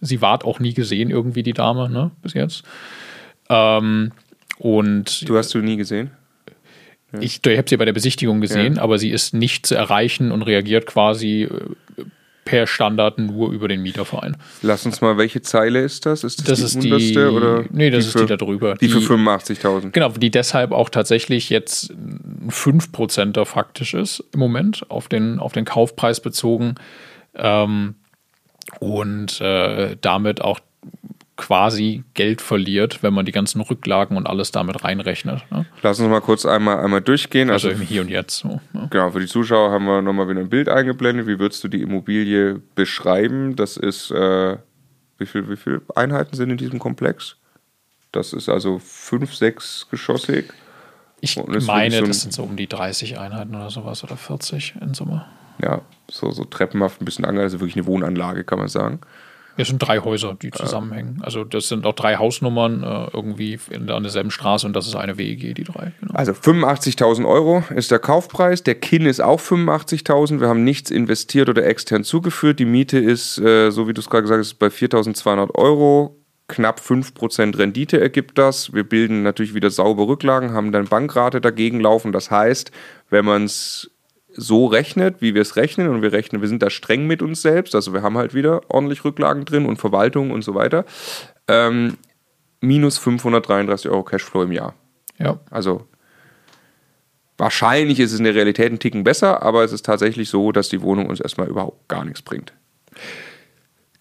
sie 0.00 0.20
ward 0.20 0.44
auch 0.44 0.60
nie 0.60 0.74
gesehen 0.74 1.10
irgendwie 1.10 1.42
die 1.42 1.54
Dame, 1.54 1.88
ne, 1.88 2.10
bis 2.22 2.34
jetzt. 2.34 2.62
Ähm, 3.48 4.12
und 4.58 5.28
Du 5.28 5.36
hast 5.36 5.54
du 5.54 5.58
nie 5.58 5.76
gesehen? 5.76 6.10
Ich, 7.20 7.40
ich 7.46 7.56
habe 7.58 7.68
sie 7.68 7.76
bei 7.78 7.86
der 7.86 7.94
Besichtigung 7.94 8.42
gesehen, 8.42 8.74
Ja. 8.74 8.82
aber 8.82 8.98
sie 8.98 9.08
ist 9.10 9.32
nicht 9.32 9.64
zu 9.66 9.74
erreichen 9.74 10.30
und 10.30 10.42
reagiert 10.42 10.84
quasi 10.84 11.44
äh, 11.44 12.04
per 12.48 12.66
Standard 12.66 13.18
nur 13.18 13.52
über 13.52 13.68
den 13.68 13.82
Mieterverein. 13.82 14.34
Lass 14.62 14.86
uns 14.86 15.02
mal, 15.02 15.18
welche 15.18 15.42
Zeile 15.42 15.80
ist 15.82 16.06
das? 16.06 16.24
Ist 16.24 16.40
das, 16.40 16.46
Das 16.46 16.58
die 16.58 16.64
ist 16.64 16.82
die- 16.84 16.90
unterste 17.18 17.32
oder? 17.32 17.64
nee, 17.70 17.90
das 17.90 18.04
die 18.04 18.08
ist 18.08 18.12
für, 18.14 18.18
die 18.20 18.26
da 18.26 18.36
drüber. 18.36 18.74
Die, 18.80 18.88
für 18.88 19.00
Die- 19.00 19.06
85.000. 19.06 19.90
Genau, 19.92 20.08
die 20.08 20.30
deshalb 20.30 20.72
auch 20.72 20.88
tatsächlich 20.88 21.50
jetzt 21.50 21.90
ein 21.90 22.48
5%er 22.50 23.44
faktisch 23.44 23.92
ist 23.92 24.24
im 24.32 24.40
Moment 24.40 24.90
auf 24.90 25.08
den, 25.08 25.38
auf 25.40 25.52
den 25.52 25.66
Kaufpreis 25.66 26.20
bezogen 26.20 26.76
ähm, 27.34 27.96
und 28.80 29.40
äh, 29.42 29.96
damit 30.00 30.40
auch 30.40 30.60
quasi 31.38 32.02
Geld 32.14 32.42
verliert, 32.42 33.02
wenn 33.02 33.14
man 33.14 33.24
die 33.24 33.32
ganzen 33.32 33.60
Rücklagen 33.60 34.16
und 34.16 34.26
alles 34.26 34.50
damit 34.50 34.84
reinrechnet. 34.84 35.44
Ne? 35.50 35.64
Lass 35.82 36.00
uns 36.00 36.10
mal 36.10 36.20
kurz 36.20 36.44
einmal, 36.44 36.80
einmal 36.80 37.00
durchgehen. 37.00 37.48
Also 37.48 37.68
Also, 37.68 37.80
im 37.80 37.86
Hier 37.86 38.02
und 38.02 38.08
Jetzt. 38.08 38.40
So, 38.40 38.60
ne? 38.72 38.88
genau, 38.90 39.12
für 39.12 39.20
die 39.20 39.26
Zuschauer 39.26 39.70
haben 39.70 39.86
wir 39.86 40.02
nochmal 40.02 40.28
wieder 40.28 40.40
ein 40.40 40.50
Bild 40.50 40.68
eingeblendet. 40.68 41.28
Wie 41.28 41.38
würdest 41.38 41.62
du 41.62 41.68
die 41.68 41.80
Immobilie 41.80 42.60
beschreiben? 42.74 43.54
Das 43.54 43.76
ist, 43.76 44.10
äh, 44.10 44.56
wie 45.16 45.26
viel, 45.26 45.48
wie 45.48 45.56
viel 45.56 45.80
Einheiten 45.94 46.36
sind 46.36 46.50
in 46.50 46.56
diesem 46.56 46.80
Komplex? 46.80 47.36
Das 48.10 48.32
ist 48.32 48.48
also 48.48 48.80
fünf, 48.80 49.34
sechs 49.34 49.86
geschossig. 49.90 50.52
Ich 51.20 51.36
meine, 51.66 51.98
so 51.98 52.06
das 52.06 52.22
sind 52.22 52.32
so 52.32 52.42
um 52.42 52.56
die 52.56 52.66
30 52.66 53.18
Einheiten 53.18 53.54
oder 53.54 53.70
sowas 53.70 54.02
oder 54.02 54.16
40 54.16 54.74
in 54.80 54.94
Summe. 54.94 55.24
Ja, 55.62 55.82
so, 56.10 56.32
so 56.32 56.44
treppenhaft 56.44 57.00
ein 57.00 57.04
bisschen 57.04 57.24
angehalten. 57.24 57.52
Also 57.54 57.60
wirklich 57.60 57.76
eine 57.76 57.86
Wohnanlage, 57.86 58.42
kann 58.44 58.58
man 58.58 58.68
sagen. 58.68 59.00
Es 59.58 59.68
sind 59.68 59.78
drei 59.80 59.98
Häuser, 59.98 60.36
die 60.40 60.52
zusammenhängen. 60.52 61.20
Also 61.22 61.42
das 61.42 61.68
sind 61.68 61.84
auch 61.84 61.94
drei 61.94 62.16
Hausnummern 62.16 62.84
äh, 62.84 63.08
irgendwie 63.12 63.58
in, 63.70 63.90
an 63.90 64.04
derselben 64.04 64.30
Straße 64.30 64.64
und 64.66 64.74
das 64.74 64.86
ist 64.86 64.94
eine 64.94 65.18
WEG, 65.18 65.54
die 65.56 65.64
drei. 65.64 65.92
Genau. 66.00 66.14
Also 66.14 66.32
85.000 66.32 67.26
Euro 67.26 67.64
ist 67.74 67.90
der 67.90 67.98
Kaufpreis. 67.98 68.62
Der 68.62 68.76
KIN 68.76 69.04
ist 69.04 69.20
auch 69.20 69.40
85.000. 69.40 70.40
Wir 70.40 70.48
haben 70.48 70.62
nichts 70.62 70.92
investiert 70.92 71.48
oder 71.48 71.66
extern 71.66 72.04
zugeführt. 72.04 72.60
Die 72.60 72.64
Miete 72.64 72.98
ist, 72.98 73.38
äh, 73.38 73.70
so 73.70 73.88
wie 73.88 73.94
du 73.94 74.00
es 74.00 74.08
gerade 74.08 74.22
gesagt 74.22 74.40
hast, 74.40 74.54
bei 74.54 74.68
4.200 74.68 75.54
Euro. 75.56 76.14
Knapp 76.46 76.80
5% 76.80 77.58
Rendite 77.58 78.00
ergibt 78.00 78.38
das. 78.38 78.72
Wir 78.72 78.84
bilden 78.84 79.22
natürlich 79.22 79.54
wieder 79.54 79.70
saubere 79.70 80.08
Rücklagen, 80.08 80.52
haben 80.52 80.72
dann 80.72 80.86
Bankrate 80.86 81.42
dagegen 81.42 81.80
laufen. 81.80 82.12
Das 82.12 82.30
heißt, 82.30 82.70
wenn 83.10 83.24
man 83.26 83.44
es 83.44 83.90
so 84.38 84.66
rechnet, 84.66 85.20
wie 85.20 85.34
wir 85.34 85.42
es 85.42 85.56
rechnen, 85.56 85.88
und 85.88 86.00
wir 86.00 86.12
rechnen, 86.12 86.40
wir 86.40 86.48
sind 86.48 86.62
da 86.62 86.70
streng 86.70 87.06
mit 87.06 87.22
uns 87.22 87.42
selbst, 87.42 87.74
also 87.74 87.92
wir 87.92 88.02
haben 88.02 88.16
halt 88.16 88.34
wieder 88.34 88.60
ordentlich 88.68 89.04
Rücklagen 89.04 89.44
drin 89.44 89.66
und 89.66 89.76
Verwaltung 89.76 90.30
und 90.30 90.42
so 90.42 90.54
weiter, 90.54 90.84
ähm, 91.48 91.96
minus 92.60 92.98
533 92.98 93.90
Euro 93.90 94.04
Cashflow 94.04 94.42
im 94.42 94.52
Jahr. 94.52 94.74
Ja, 95.18 95.40
Also 95.50 95.86
wahrscheinlich 97.36 97.98
ist 97.98 98.12
es 98.12 98.18
in 98.18 98.24
der 98.24 98.34
Realität 98.34 98.72
ein 98.72 98.78
Ticken 98.78 99.04
besser, 99.04 99.42
aber 99.42 99.64
es 99.64 99.72
ist 99.72 99.84
tatsächlich 99.84 100.28
so, 100.28 100.52
dass 100.52 100.68
die 100.68 100.82
Wohnung 100.82 101.06
uns 101.06 101.20
erstmal 101.20 101.48
überhaupt 101.48 101.88
gar 101.88 102.04
nichts 102.04 102.22
bringt. 102.22 102.52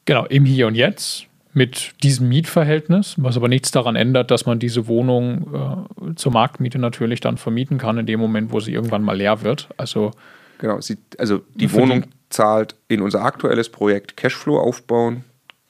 genau, 0.06 0.26
im 0.26 0.46
Hier 0.46 0.68
und 0.68 0.76
Jetzt 0.76 1.27
mit 1.58 1.94
diesem 2.04 2.30
Mietverhältnis, 2.30 3.16
was 3.18 3.36
aber 3.36 3.48
nichts 3.48 3.72
daran 3.72 3.96
ändert, 3.96 4.30
dass 4.30 4.46
man 4.46 4.60
diese 4.60 4.88
Wohnung 4.88 5.88
äh, 6.12 6.16
zur 6.16 6.32
Marktmiete 6.32 6.78
natürlich 6.78 7.20
dann 7.20 7.38
vermieten 7.38 7.80
kann, 7.80 7.98
in 7.98 8.06
dem 8.06 8.20
Moment, 8.20 8.52
wo 8.52 8.60
sie 8.60 8.74
irgendwann 8.74 9.04
mal 9.04 9.18
leer 9.18 9.42
wird. 9.42 9.68
Also 9.76 10.12
Genau, 10.60 10.82
sie, 10.82 10.98
also 11.18 11.42
die 11.56 11.72
Wohnung 11.74 12.06
zahlt 12.30 12.76
in 12.88 13.02
unser 13.02 13.24
aktuelles 13.24 13.70
Projekt 13.70 14.18
Cashflow 14.18 14.60
aufbauen 14.60 15.24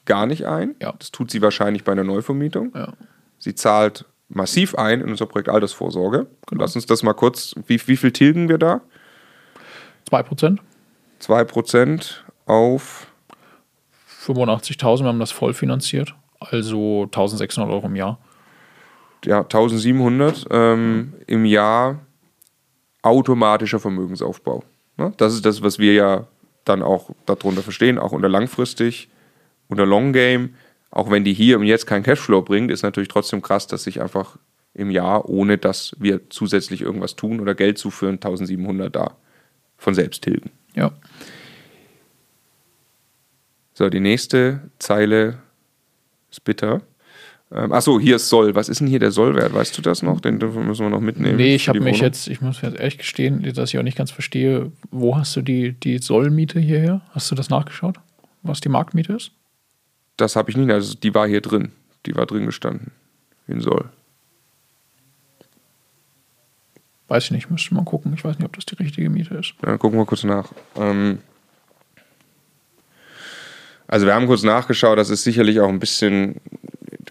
gar 0.04 0.26
nicht 0.26 0.46
ein. 0.46 0.74
Ja. 0.80 0.94
Das 0.98 1.10
tut 1.10 1.30
sie 1.30 1.42
wahrscheinlich 1.42 1.84
bei 1.84 1.92
einer 1.92 2.04
Neuvermietung. 2.04 2.72
Ja. 2.74 2.92
Sie 3.38 3.54
zahlt 3.54 4.06
massiv 4.28 4.74
ein 4.74 5.00
in 5.00 5.10
unser 5.10 5.26
Projekt 5.26 5.48
Altersvorsorge. 5.48 6.26
Genau. 6.46 6.62
Lass 6.62 6.74
uns 6.74 6.86
das 6.86 7.02
mal 7.02 7.12
kurz, 7.12 7.54
wie, 7.66 7.80
wie 7.86 7.96
viel 7.96 8.12
tilgen 8.12 8.48
wir 8.48 8.58
da? 8.58 8.80
2%, 10.10 10.58
2% 11.20 12.14
auf 12.46 13.07
85.000, 14.32 15.00
wir 15.00 15.08
haben 15.08 15.20
das 15.20 15.30
voll 15.30 15.54
finanziert, 15.54 16.14
also 16.40 17.08
1.600 17.10 17.70
Euro 17.70 17.86
im 17.86 17.96
Jahr. 17.96 18.18
ja, 19.24 19.40
1700 19.40 20.46
ähm, 20.50 21.14
im 21.26 21.44
Jahr 21.44 22.00
automatischer 23.02 23.80
Vermögensaufbau. 23.80 24.64
Ne? 24.96 25.12
Das 25.16 25.34
ist 25.34 25.46
das, 25.46 25.62
was 25.62 25.78
wir 25.78 25.94
ja 25.94 26.26
dann 26.64 26.82
auch 26.82 27.10
darunter 27.26 27.62
verstehen, 27.62 27.98
auch 27.98 28.12
unter 28.12 28.28
langfristig, 28.28 29.08
unter 29.68 29.86
Long 29.86 30.12
Game. 30.12 30.54
Auch 30.90 31.10
wenn 31.10 31.24
die 31.24 31.34
hier 31.34 31.58
und 31.58 31.66
jetzt 31.66 31.86
keinen 31.86 32.02
Cashflow 32.02 32.42
bringt, 32.42 32.70
ist 32.70 32.82
natürlich 32.82 33.08
trotzdem 33.08 33.42
krass, 33.42 33.66
dass 33.66 33.84
sich 33.84 34.00
einfach 34.00 34.36
im 34.74 34.90
Jahr, 34.90 35.28
ohne 35.28 35.58
dass 35.58 35.96
wir 35.98 36.30
zusätzlich 36.30 36.82
irgendwas 36.82 37.16
tun 37.16 37.40
oder 37.40 37.54
Geld 37.54 37.78
zuführen, 37.78 38.14
1700 38.14 38.94
da 38.94 39.16
von 39.76 39.94
selbst 39.94 40.22
tilgen. 40.22 40.50
Ja. 40.74 40.92
So, 43.78 43.88
die 43.88 44.00
nächste 44.00 44.72
Zeile 44.80 45.38
ist 46.32 46.42
bitter. 46.42 46.80
Ähm, 47.52 47.72
achso, 47.72 48.00
hier 48.00 48.16
ist 48.16 48.28
Soll. 48.28 48.56
Was 48.56 48.68
ist 48.68 48.80
denn 48.80 48.88
hier 48.88 48.98
der 48.98 49.12
Sollwert? 49.12 49.54
Weißt 49.54 49.78
du 49.78 49.82
das 49.82 50.02
noch? 50.02 50.20
Den 50.20 50.38
müssen 50.38 50.80
wir 50.80 50.90
noch 50.90 50.98
mitnehmen. 50.98 51.36
Nee, 51.36 51.54
ich 51.54 51.68
habe 51.68 51.78
mich 51.78 52.00
jetzt, 52.00 52.26
ich 52.26 52.40
muss 52.40 52.60
jetzt 52.60 52.76
ehrlich 52.76 52.98
gestehen, 52.98 53.40
dass 53.54 53.72
ich 53.72 53.78
auch 53.78 53.84
nicht 53.84 53.96
ganz 53.96 54.10
verstehe, 54.10 54.72
wo 54.90 55.16
hast 55.16 55.36
du 55.36 55.42
die, 55.42 55.74
die 55.74 55.98
Sollmiete 55.98 56.58
hierher? 56.58 57.02
Hast 57.10 57.30
du 57.30 57.36
das 57.36 57.50
nachgeschaut? 57.50 57.98
Was 58.42 58.60
die 58.60 58.68
Marktmiete 58.68 59.12
ist? 59.12 59.30
Das 60.16 60.34
habe 60.34 60.50
ich 60.50 60.56
nicht. 60.56 60.72
Also 60.72 60.96
die 61.00 61.14
war 61.14 61.28
hier 61.28 61.40
drin. 61.40 61.70
Die 62.04 62.16
war 62.16 62.26
drin 62.26 62.46
gestanden. 62.46 62.90
In 63.46 63.60
Soll. 63.60 63.84
Weiß 67.06 67.26
ich 67.26 67.30
nicht, 67.30 67.48
müsste 67.48 67.76
mal 67.76 67.84
gucken. 67.84 68.12
Ich 68.12 68.24
weiß 68.24 68.40
nicht, 68.40 68.44
ob 68.44 68.56
das 68.56 68.66
die 68.66 68.74
richtige 68.74 69.08
Miete 69.08 69.36
ist. 69.36 69.54
Ja, 69.62 69.68
Dann 69.68 69.78
gucken 69.78 70.00
wir 70.00 70.04
kurz 70.04 70.24
nach. 70.24 70.50
Ähm, 70.74 71.18
also 73.88 74.06
wir 74.06 74.14
haben 74.14 74.26
kurz 74.26 74.42
nachgeschaut, 74.42 74.98
das 74.98 75.10
ist 75.10 75.24
sicherlich 75.24 75.60
auch 75.60 75.68
ein 75.68 75.80
bisschen, 75.80 76.36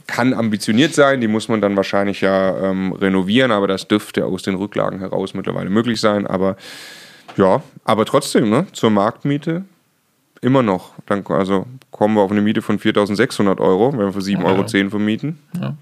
kann 0.08 0.34
ambitioniert 0.34 0.94
sein, 0.94 1.20
die 1.20 1.28
muss 1.28 1.50
man 1.50 1.60
dann 1.60 1.76
wahrscheinlich 1.76 2.22
ja 2.22 2.58
ähm, 2.70 2.94
renovieren, 2.94 3.52
aber 3.52 3.68
das 3.68 3.88
dürfte 3.88 4.26
aus 4.26 4.44
den 4.44 4.56
Rücklagen 4.56 5.00
heraus 5.00 5.34
mittlerweile 5.34 5.70
möglich 5.70 6.00
sein. 6.00 6.26
Aber 6.26 6.56
ja, 7.36 7.62
aber 7.84 8.06
trotzdem, 8.06 8.50
ne, 8.50 8.68
zur 8.72 8.90
Marktmiete 8.90 9.66
immer 10.42 10.64
noch. 10.64 10.94
Dann, 11.08 11.26
also 11.28 11.66
kommen 11.92 12.16
wir 12.16 12.22
auf 12.22 12.32
eine 12.32 12.42
Miete 12.42 12.62
von 12.62 12.80
4.600 12.80 13.60
Euro, 13.60 13.92
wenn 13.94 14.00
wir 14.00 14.14
für 14.14 14.20
7,10 14.20 14.40
Ja. 14.40 14.46
Euro 14.46 14.90
vermieten. 14.90 15.40
Ja. 15.60 15.76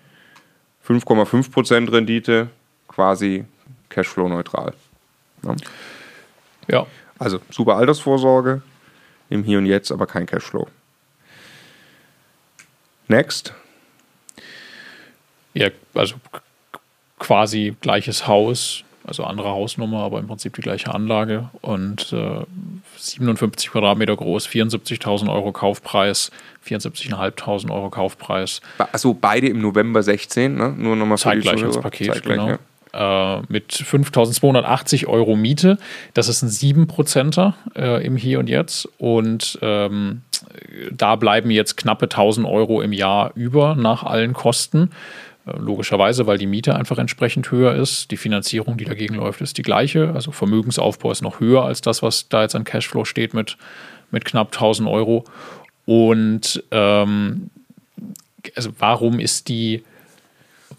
5,5% 0.88 1.92
Rendite, 1.92 2.50
quasi 2.88 3.46
Cashflow-neutral. 3.90 4.74
Ne? 5.44 5.56
Ja, 6.68 6.86
Also 7.20 7.40
super 7.50 7.76
Altersvorsorge 7.76 8.62
im 9.30 9.44
Hier 9.44 9.58
und 9.58 9.66
Jetzt, 9.66 9.92
aber 9.92 10.06
kein 10.06 10.26
Cashflow. 10.26 10.68
Next. 13.08 13.54
ja 15.54 15.70
also 15.94 16.16
quasi 17.20 17.76
gleiches 17.82 18.28
Haus, 18.28 18.84
also 19.06 19.24
andere 19.24 19.50
Hausnummer, 19.50 20.00
aber 20.00 20.20
im 20.20 20.28
Prinzip 20.28 20.56
die 20.56 20.62
gleiche 20.62 20.94
Anlage 20.94 21.50
und 21.62 22.12
äh, 22.12 22.44
57 22.98 23.72
Quadratmeter 23.72 24.16
groß, 24.16 24.48
74.000 24.48 25.32
Euro 25.32 25.52
Kaufpreis, 25.52 26.32
74.500 26.68 27.72
Euro 27.72 27.90
Kaufpreis. 27.90 28.62
Achso, 28.78 29.14
beide 29.14 29.48
im 29.48 29.62
November 29.62 30.04
16, 30.04 30.56
ne? 30.56 30.74
Nur 30.78 30.96
nochmal 30.96 31.18
für 31.18 31.36
die 31.36 31.42
Zeitgleich 31.42 31.64
als 31.64 31.74
Zuhörer. 31.74 31.82
Paket, 31.82 32.14
Zeitgleich, 32.14 32.38
genau. 32.38 32.50
ja. 32.50 32.60
Äh, 32.96 33.42
mit 33.50 33.74
5.280 33.74 35.08
Euro 35.08 35.36
Miete. 35.36 35.78
Das 36.14 36.30
ist 36.30 36.44
ein 36.44 36.50
7%er 36.50 37.56
äh, 37.76 38.06
im 38.06 38.16
Hier 38.16 38.40
und 38.40 38.48
Jetzt. 38.48 38.88
Und 38.98 39.60
ähm, 39.62 40.22
da 40.92 41.18
bleiben 41.18 41.52
jetzt 41.52 41.76
knappe 41.76 42.06
1.000 42.06 42.50
Euro 42.50 42.82
im 42.82 42.94
Jahr 42.94 43.32
über 43.36 43.76
nach 43.76 44.04
allen 44.04 44.32
Kosten. 44.32 44.92
Äh, 45.46 45.58
Logischerweise, 45.58 46.26
weil 46.26 46.38
die 46.38 46.48
Miete 46.48 46.76
einfach 46.76 46.98
entsprechend 46.98 47.52
höher 47.52 47.76
ist. 47.76 48.12
Die 48.12 48.18
Finanzierung, 48.18 48.78
die 48.78 48.86
dagegen 48.86 49.16
läuft, 49.16 49.42
ist 49.42 49.58
die 49.58 49.64
gleiche. 49.64 50.14
Also 50.14 50.32
Vermögensaufbau 50.32 51.12
ist 51.12 51.22
noch 51.22 51.42
höher 51.42 51.66
als 51.66 51.82
das, 51.82 52.02
was 52.02 52.30
da 52.30 52.44
jetzt 52.44 52.56
an 52.56 52.64
Cashflow 52.64 53.04
steht 53.04 53.34
mit, 53.34 53.58
mit 54.10 54.24
knapp 54.24 54.54
1000 54.54 54.88
Euro. 54.88 55.26
Und 55.86 56.64
ähm, 56.72 57.50
also 58.56 58.70
warum 58.80 59.20
ist 59.20 59.50
die, 59.50 59.84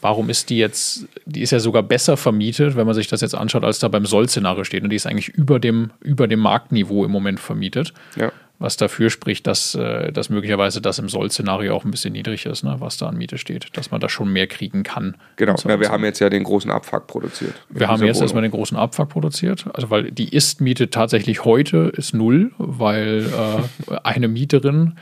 warum 0.00 0.28
ist 0.28 0.50
die 0.50 0.58
jetzt, 0.58 1.06
die 1.24 1.42
ist 1.42 1.50
ja 1.50 1.60
sogar 1.60 1.82
besser 1.82 2.16
vermietet, 2.16 2.76
wenn 2.76 2.86
man 2.86 2.94
sich 2.94 3.08
das 3.08 3.20
jetzt 3.20 3.34
anschaut, 3.34 3.64
als 3.64 3.78
da 3.78 3.88
beim 3.88 4.06
Soll-Szenario 4.06 4.64
steht. 4.64 4.82
Und 4.82 4.90
die 4.90 4.96
ist 4.96 5.06
eigentlich 5.06 5.28
über 5.28 5.58
dem, 5.58 5.90
über 6.00 6.28
dem 6.28 6.40
Marktniveau 6.40 7.04
im 7.04 7.10
Moment 7.10 7.40
vermietet. 7.40 7.92
Ja. 8.16 8.32
Was 8.58 8.78
dafür 8.78 9.10
spricht, 9.10 9.46
dass, 9.46 9.74
äh, 9.74 10.12
dass 10.12 10.30
möglicherweise 10.30 10.80
das 10.80 10.98
im 10.98 11.10
Soll-Szenario 11.10 11.74
auch 11.74 11.84
ein 11.84 11.90
bisschen 11.90 12.14
niedrig 12.14 12.46
ist, 12.46 12.64
ne, 12.64 12.76
was 12.78 12.96
da 12.96 13.06
an 13.08 13.18
Miete 13.18 13.36
steht, 13.36 13.76
dass 13.76 13.90
man 13.90 14.00
da 14.00 14.08
schon 14.08 14.32
mehr 14.32 14.46
kriegen 14.46 14.82
kann. 14.82 15.16
Genau, 15.36 15.56
ja, 15.68 15.78
wir 15.78 15.90
haben 15.90 16.04
jetzt 16.04 16.20
ja 16.20 16.30
den 16.30 16.42
großen 16.42 16.70
Abfuck 16.70 17.06
produziert. 17.06 17.52
Wir 17.68 17.88
haben 17.88 18.02
jetzt 18.02 18.22
erstmal 18.22 18.42
Wohnung. 18.42 18.52
den 18.52 18.58
großen 18.58 18.78
Abfuck 18.78 19.10
produziert. 19.10 19.66
Also, 19.74 19.90
weil 19.90 20.10
die 20.10 20.30
Ist-Miete 20.30 20.88
tatsächlich 20.88 21.44
heute 21.44 21.92
ist 21.94 22.14
null, 22.14 22.52
weil 22.56 23.26
äh, 23.90 23.94
eine 24.02 24.28
Mieterin 24.28 24.96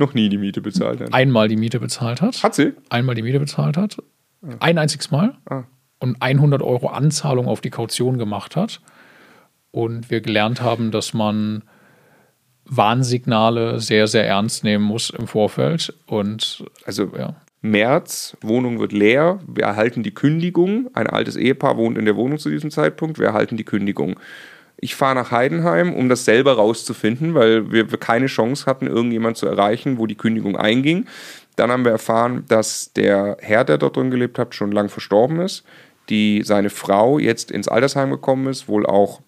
noch 0.00 0.14
nie 0.14 0.28
die 0.28 0.38
Miete 0.38 0.60
bezahlt. 0.60 1.00
Hat, 1.00 1.14
einmal 1.14 1.48
die 1.48 1.56
Miete 1.56 1.78
bezahlt 1.78 2.20
hat. 2.20 2.42
hat 2.42 2.54
sie? 2.54 2.72
Einmal 2.88 3.14
die 3.14 3.22
Miete 3.22 3.38
bezahlt 3.38 3.76
hat. 3.76 3.98
Ein 4.58 4.78
einziges 4.78 5.10
Mal. 5.10 5.36
Ah. 5.48 5.64
und 6.00 6.16
100 6.20 6.62
Euro 6.62 6.88
Anzahlung 6.88 7.46
auf 7.46 7.60
die 7.60 7.70
Kaution 7.70 8.18
gemacht 8.18 8.56
hat. 8.56 8.80
Und 9.70 10.10
wir 10.10 10.20
gelernt 10.20 10.62
haben, 10.62 10.90
dass 10.90 11.14
man 11.14 11.62
Warnsignale 12.64 13.80
sehr, 13.80 14.06
sehr 14.06 14.26
ernst 14.26 14.64
nehmen 14.64 14.84
muss 14.84 15.10
im 15.10 15.26
Vorfeld. 15.26 15.94
Und 16.06 16.64
also 16.84 17.12
ja. 17.16 17.36
März, 17.62 18.36
Wohnung 18.40 18.80
wird 18.80 18.92
leer, 18.92 19.40
wir 19.46 19.64
erhalten 19.64 20.02
die 20.02 20.14
Kündigung. 20.14 20.88
Ein 20.94 21.06
altes 21.06 21.36
Ehepaar 21.36 21.76
wohnt 21.76 21.98
in 21.98 22.06
der 22.06 22.16
Wohnung 22.16 22.38
zu 22.38 22.48
diesem 22.48 22.70
Zeitpunkt, 22.70 23.18
wir 23.18 23.26
erhalten 23.26 23.56
die 23.56 23.64
Kündigung. 23.64 24.18
Ich 24.82 24.94
fahre 24.94 25.14
nach 25.14 25.30
Heidenheim, 25.30 25.92
um 25.92 26.08
das 26.08 26.24
selber 26.24 26.54
rauszufinden, 26.54 27.34
weil 27.34 27.70
wir, 27.70 27.86
keine 27.86 28.26
Chance 28.26 28.64
hatten, 28.66 28.86
irgendjemand 28.86 29.36
zu 29.36 29.46
erreichen, 29.46 29.98
wo 29.98 30.06
die 30.06 30.14
Kündigung 30.14 30.56
einging. 30.56 31.06
Dann 31.56 31.70
haben 31.70 31.84
wir 31.84 31.92
erfahren, 31.92 32.44
dass 32.48 32.92
der 32.94 33.36
Herr, 33.40 33.64
der 33.64 33.76
dort 33.76 33.96
drin 33.96 34.10
gelebt 34.10 34.38
hat, 34.38 34.54
schon 34.54 34.72
lang 34.72 34.88
verstorben 34.88 35.40
ist, 35.40 35.64
die 36.08 36.42
seine 36.44 36.70
Frau 36.70 37.18
jetzt 37.18 37.50
ins 37.50 37.68
Altersheim 37.68 38.10
gekommen 38.10 38.46
ist, 38.46 38.68
wohl 38.68 38.86
auch 38.86 39.20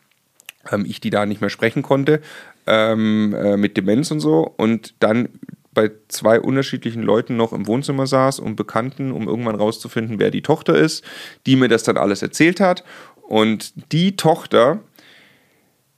ähm, 0.70 0.84
ich, 0.88 1.00
die 1.00 1.10
da 1.10 1.26
nicht 1.26 1.40
mehr 1.40 1.50
sprechen 1.50 1.82
konnte, 1.82 2.20
ähm, 2.66 3.34
äh, 3.34 3.56
mit 3.56 3.76
Demenz 3.76 4.10
und 4.10 4.20
so. 4.20 4.52
Und 4.56 4.94
dann 5.00 5.28
bei 5.74 5.90
zwei 6.08 6.40
unterschiedlichen 6.40 7.02
Leuten 7.02 7.36
noch 7.36 7.52
im 7.52 7.66
Wohnzimmer 7.66 8.06
saß 8.06 8.40
und 8.40 8.56
Bekannten, 8.56 9.10
um 9.10 9.26
irgendwann 9.26 9.56
rauszufinden, 9.56 10.18
wer 10.18 10.30
die 10.30 10.42
Tochter 10.42 10.74
ist, 10.74 11.04
die 11.46 11.56
mir 11.56 11.68
das 11.68 11.82
dann 11.82 11.96
alles 11.96 12.22
erzählt 12.22 12.60
hat. 12.60 12.84
Und 13.22 13.72
die 13.92 14.16
Tochter 14.16 14.80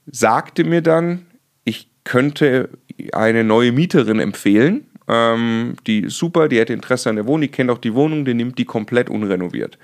sagte 0.07 0.65
mir 0.65 0.83
dann, 0.83 1.27
ich 1.65 1.89
könnte 2.05 2.71
eine 3.13 3.45
neue 3.45 3.73
Mieterin 3.73 4.21
empfehlen. 4.21 4.87
Ähm, 5.07 5.77
die 5.87 6.09
super, 6.09 6.49
die 6.49 6.59
hätte 6.59 6.73
Interesse 6.73 7.11
an 7.11 7.17
der 7.17 7.27
Wohnung, 7.27 7.43
die 7.43 7.49
kennt 7.49 7.71
auch 7.71 7.79
die 7.79 7.95
Wohnung, 7.95 8.25
die 8.25 8.35
nimmt 8.35 8.59
die 8.59 8.65
komplett 8.65 9.11
unrenoviert. 9.11 9.79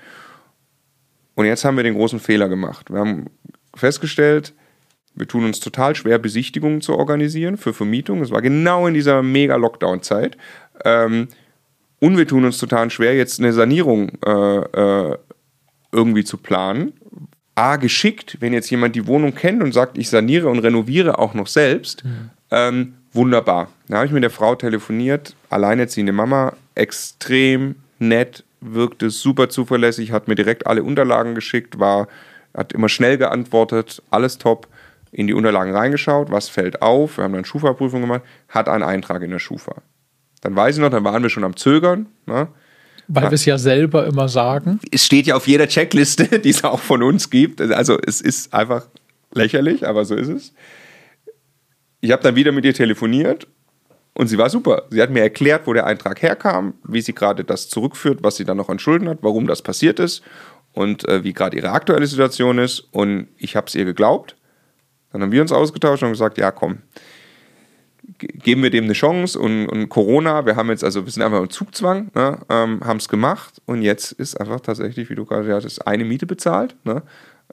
Und 1.35 1.45
jetzt 1.45 1.63
haben 1.63 1.77
wir 1.77 1.83
den 1.83 1.93
großen 1.93 2.19
Fehler 2.19 2.49
gemacht. 2.49 2.91
Wir 2.91 2.99
haben 2.99 3.27
festgestellt, 3.75 4.53
wir 5.13 5.27
tun 5.27 5.45
uns 5.45 5.59
total 5.59 5.95
schwer, 5.95 6.17
Besichtigungen 6.17 6.81
zu 6.81 6.95
organisieren 6.95 7.57
für 7.57 7.73
Vermietung. 7.73 8.21
Das 8.21 8.31
war 8.31 8.41
genau 8.41 8.87
in 8.87 8.93
dieser 8.93 9.21
mega 9.21 9.55
Lockdown-Zeit. 9.55 10.37
Ähm, 10.85 11.27
und 11.99 12.17
wir 12.17 12.27
tun 12.27 12.45
uns 12.45 12.57
total 12.57 12.89
schwer, 12.89 13.15
jetzt 13.15 13.39
eine 13.39 13.53
Sanierung 13.53 14.11
äh, 14.25 14.31
äh, 14.31 15.17
irgendwie 15.91 16.23
zu 16.23 16.37
planen. 16.37 16.93
A, 17.61 17.75
geschickt, 17.75 18.37
wenn 18.39 18.53
jetzt 18.53 18.71
jemand 18.71 18.95
die 18.95 19.05
Wohnung 19.05 19.35
kennt 19.35 19.61
und 19.61 19.71
sagt, 19.71 19.95
ich 19.95 20.09
saniere 20.09 20.49
und 20.49 20.59
renoviere 20.59 21.19
auch 21.19 21.35
noch 21.35 21.45
selbst. 21.45 22.03
Mhm. 22.03 22.29
Ähm, 22.49 22.93
wunderbar. 23.13 23.69
Da 23.87 23.97
habe 23.97 24.07
ich 24.07 24.11
mit 24.11 24.23
der 24.23 24.31
Frau 24.31 24.55
telefoniert, 24.55 25.35
alleinerziehende 25.51 26.11
Mama, 26.11 26.53
extrem 26.73 27.75
nett, 27.99 28.43
wirkte 28.61 29.11
super 29.11 29.47
zuverlässig, 29.49 30.11
hat 30.11 30.27
mir 30.27 30.33
direkt 30.33 30.65
alle 30.65 30.81
Unterlagen 30.81 31.35
geschickt, 31.35 31.77
war, 31.77 32.07
hat 32.57 32.73
immer 32.73 32.89
schnell 32.89 33.19
geantwortet, 33.19 34.01
alles 34.09 34.39
top 34.39 34.67
in 35.11 35.27
die 35.27 35.33
Unterlagen 35.35 35.75
reingeschaut, 35.75 36.31
was 36.31 36.49
fällt 36.49 36.81
auf, 36.81 37.17
wir 37.17 37.25
haben 37.25 37.33
dann 37.33 37.45
Schufa-Prüfung 37.45 38.01
gemacht, 38.01 38.23
hat 38.49 38.69
einen 38.69 38.83
Eintrag 38.83 39.21
in 39.21 39.29
der 39.29 39.39
Schufa. 39.39 39.75
Dann 40.41 40.55
weiß 40.55 40.77
ich 40.77 40.81
noch, 40.81 40.89
dann 40.89 41.03
waren 41.03 41.21
wir 41.21 41.29
schon 41.29 41.43
am 41.43 41.55
Zögern. 41.55 42.07
Ne? 42.25 42.47
Weil 43.13 43.23
wir 43.23 43.33
es 43.33 43.45
ja 43.45 43.57
selber 43.57 44.05
immer 44.05 44.29
sagen. 44.29 44.79
Es 44.91 45.05
steht 45.05 45.27
ja 45.27 45.35
auf 45.35 45.47
jeder 45.47 45.67
Checkliste, 45.67 46.39
die 46.39 46.49
es 46.49 46.63
auch 46.63 46.79
von 46.79 47.03
uns 47.03 47.29
gibt. 47.29 47.61
Also 47.61 47.97
es 48.05 48.21
ist 48.21 48.53
einfach 48.53 48.87
lächerlich, 49.33 49.87
aber 49.87 50.05
so 50.05 50.15
ist 50.15 50.29
es. 50.29 50.53
Ich 51.99 52.11
habe 52.11 52.23
dann 52.23 52.35
wieder 52.35 52.51
mit 52.51 52.65
ihr 52.65 52.73
telefoniert 52.73 53.47
und 54.13 54.27
sie 54.27 54.37
war 54.37 54.49
super. 54.49 54.83
Sie 54.89 55.01
hat 55.01 55.09
mir 55.09 55.21
erklärt, 55.21 55.67
wo 55.67 55.73
der 55.73 55.85
Eintrag 55.85 56.21
herkam, 56.21 56.73
wie 56.87 57.01
sie 57.01 57.13
gerade 57.13 57.43
das 57.43 57.69
zurückführt, 57.69 58.19
was 58.23 58.37
sie 58.37 58.45
dann 58.45 58.57
noch 58.57 58.69
an 58.69 58.79
Schulden 58.79 59.09
hat, 59.09 59.19
warum 59.21 59.45
das 59.45 59.61
passiert 59.61 59.99
ist 59.99 60.21
und 60.73 61.07
äh, 61.07 61.23
wie 61.23 61.33
gerade 61.33 61.57
ihre 61.57 61.71
aktuelle 61.71 62.07
Situation 62.07 62.57
ist. 62.57 62.79
Und 62.91 63.27
ich 63.37 63.55
habe 63.55 63.67
es 63.67 63.75
ihr 63.75 63.85
geglaubt. 63.85 64.35
Dann 65.11 65.21
haben 65.21 65.31
wir 65.31 65.41
uns 65.41 65.51
ausgetauscht 65.51 66.03
und 66.03 66.09
gesagt, 66.09 66.37
ja 66.37 66.51
komm, 66.51 66.79
geben 68.21 68.63
wir 68.63 68.69
dem 68.69 68.85
eine 68.85 68.93
Chance 68.93 69.39
und, 69.39 69.67
und, 69.67 69.89
Corona, 69.89 70.45
wir 70.45 70.55
haben 70.55 70.69
jetzt, 70.69 70.83
also 70.83 71.05
wir 71.05 71.11
sind 71.11 71.23
einfach 71.23 71.39
im 71.39 71.49
Zugzwang, 71.49 72.11
ne, 72.15 72.39
ähm, 72.49 72.79
haben 72.83 72.97
es 72.97 73.09
gemacht 73.09 73.61
und 73.65 73.81
jetzt 73.81 74.11
ist 74.13 74.39
einfach 74.39 74.61
tatsächlich, 74.61 75.09
wie 75.09 75.15
du 75.15 75.25
gerade 75.25 75.53
hast, 75.53 75.79
eine 75.87 76.05
Miete 76.05 76.25
bezahlt 76.25 76.75
ne, 76.83 77.03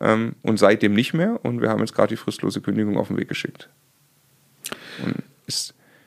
ähm, 0.01 0.35
und 0.43 0.59
seitdem 0.59 0.95
nicht 0.95 1.15
mehr 1.15 1.41
und 1.45 1.61
wir 1.61 1.71
haben 1.71 1.81
jetzt 1.81 1.95
gerade 1.95 2.09
die 2.09 2.17
fristlose 2.17 2.61
Kündigung 2.61 2.97
auf 2.97 3.09
den 3.09 3.17
Weg 3.19 3.29
geschickt. 3.29 3.69
Und, 5.05 5.23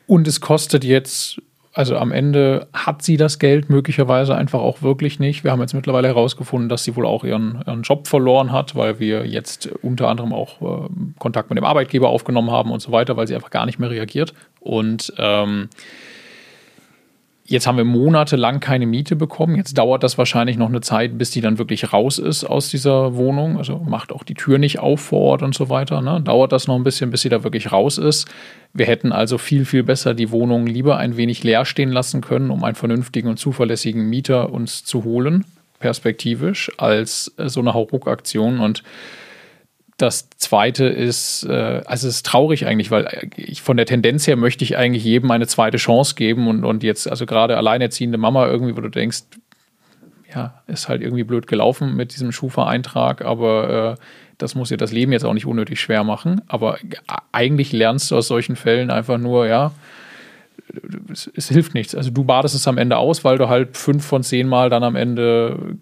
und 0.06 0.28
es 0.28 0.40
kostet 0.40 0.84
jetzt 0.84 1.40
also 1.74 1.96
am 1.96 2.12
Ende 2.12 2.68
hat 2.74 3.02
sie 3.02 3.16
das 3.16 3.38
Geld 3.38 3.70
möglicherweise 3.70 4.34
einfach 4.34 4.60
auch 4.60 4.82
wirklich 4.82 5.18
nicht. 5.18 5.42
Wir 5.42 5.52
haben 5.52 5.60
jetzt 5.60 5.72
mittlerweile 5.72 6.08
herausgefunden, 6.08 6.68
dass 6.68 6.84
sie 6.84 6.96
wohl 6.96 7.06
auch 7.06 7.24
ihren, 7.24 7.62
ihren 7.66 7.82
Job 7.82 8.06
verloren 8.06 8.52
hat, 8.52 8.76
weil 8.76 8.98
wir 9.00 9.26
jetzt 9.26 9.70
unter 9.82 10.08
anderem 10.08 10.34
auch 10.34 10.60
äh, 10.60 10.88
Kontakt 11.18 11.48
mit 11.48 11.56
dem 11.56 11.64
Arbeitgeber 11.64 12.10
aufgenommen 12.10 12.50
haben 12.50 12.70
und 12.70 12.80
so 12.80 12.92
weiter, 12.92 13.16
weil 13.16 13.26
sie 13.26 13.34
einfach 13.34 13.50
gar 13.50 13.64
nicht 13.64 13.78
mehr 13.78 13.90
reagiert. 13.90 14.34
Und 14.60 15.14
ähm, 15.16 15.68
Jetzt 17.44 17.66
haben 17.66 17.76
wir 17.76 17.84
monatelang 17.84 18.60
keine 18.60 18.86
Miete 18.86 19.16
bekommen. 19.16 19.56
Jetzt 19.56 19.76
dauert 19.76 20.04
das 20.04 20.16
wahrscheinlich 20.16 20.56
noch 20.56 20.68
eine 20.68 20.80
Zeit, 20.80 21.18
bis 21.18 21.32
die 21.32 21.40
dann 21.40 21.58
wirklich 21.58 21.92
raus 21.92 22.18
ist 22.18 22.44
aus 22.44 22.70
dieser 22.70 23.16
Wohnung. 23.16 23.58
Also 23.58 23.78
macht 23.78 24.12
auch 24.12 24.22
die 24.22 24.34
Tür 24.34 24.58
nicht 24.58 24.78
auf 24.78 25.00
vor 25.00 25.20
Ort 25.20 25.42
und 25.42 25.54
so 25.54 25.68
weiter. 25.68 26.00
Ne? 26.00 26.22
Dauert 26.22 26.52
das 26.52 26.68
noch 26.68 26.76
ein 26.76 26.84
bisschen, 26.84 27.10
bis 27.10 27.20
sie 27.20 27.28
da 27.28 27.42
wirklich 27.42 27.72
raus 27.72 27.98
ist. 27.98 28.26
Wir 28.74 28.86
hätten 28.86 29.12
also 29.12 29.38
viel, 29.38 29.64
viel 29.64 29.82
besser 29.82 30.14
die 30.14 30.30
Wohnung 30.30 30.66
lieber 30.66 30.96
ein 30.96 31.16
wenig 31.16 31.44
leer 31.44 31.64
stehen 31.64 31.90
lassen 31.90 32.22
können, 32.22 32.50
um 32.50 32.64
einen 32.64 32.74
vernünftigen 32.74 33.28
und 33.28 33.38
zuverlässigen 33.38 34.08
Mieter 34.08 34.50
uns 34.50 34.84
zu 34.84 35.04
holen, 35.04 35.44
perspektivisch, 35.78 36.72
als 36.78 37.34
so 37.36 37.60
eine 37.60 37.74
Hauruck-Aktion. 37.74 38.60
Und 38.60 38.82
das 39.98 40.30
zweite 40.30 40.86
ist, 40.86 41.44
äh, 41.44 41.82
also 41.84 42.08
es 42.08 42.16
ist 42.16 42.26
traurig 42.26 42.66
eigentlich, 42.66 42.90
weil 42.90 43.30
ich 43.36 43.62
von 43.62 43.76
der 43.76 43.86
Tendenz 43.86 44.26
her 44.26 44.36
möchte 44.36 44.64
ich 44.64 44.76
eigentlich 44.76 45.04
jedem 45.04 45.30
eine 45.30 45.46
zweite 45.46 45.76
Chance 45.76 46.14
geben 46.14 46.48
und, 46.48 46.64
und 46.64 46.82
jetzt, 46.82 47.08
also 47.08 47.26
gerade 47.26 47.56
alleinerziehende 47.56 48.18
Mama 48.18 48.46
irgendwie, 48.46 48.76
wo 48.76 48.80
du 48.80 48.88
denkst, 48.88 49.24
ja, 50.34 50.62
ist 50.66 50.88
halt 50.88 51.02
irgendwie 51.02 51.24
blöd 51.24 51.46
gelaufen 51.46 51.94
mit 51.94 52.12
diesem 52.14 52.32
Schufa-Eintrag, 52.32 53.24
aber 53.24 53.96
äh, 53.98 54.02
das 54.38 54.54
muss 54.54 54.70
dir 54.70 54.76
das 54.76 54.92
Leben 54.92 55.12
jetzt 55.12 55.24
auch 55.24 55.34
nicht 55.34 55.46
unnötig 55.46 55.80
schwer 55.80 56.04
machen. 56.04 56.40
Aber 56.48 56.78
eigentlich 57.30 57.72
lernst 57.72 58.10
du 58.10 58.16
aus 58.16 58.28
solchen 58.28 58.56
Fällen 58.56 58.90
einfach 58.90 59.18
nur, 59.18 59.46
ja, 59.46 59.72
es, 61.10 61.30
es 61.34 61.48
hilft 61.48 61.74
nichts. 61.74 61.94
Also 61.94 62.10
du 62.10 62.24
badest 62.24 62.54
es 62.54 62.66
am 62.66 62.78
Ende 62.78 62.96
aus, 62.96 63.24
weil 63.24 63.38
du 63.38 63.48
halt 63.48 63.76
fünf 63.76 64.04
von 64.04 64.22
zehn 64.22 64.48
Mal 64.48 64.70
dann 64.70 64.84
am 64.84 64.96
Ende 64.96 65.76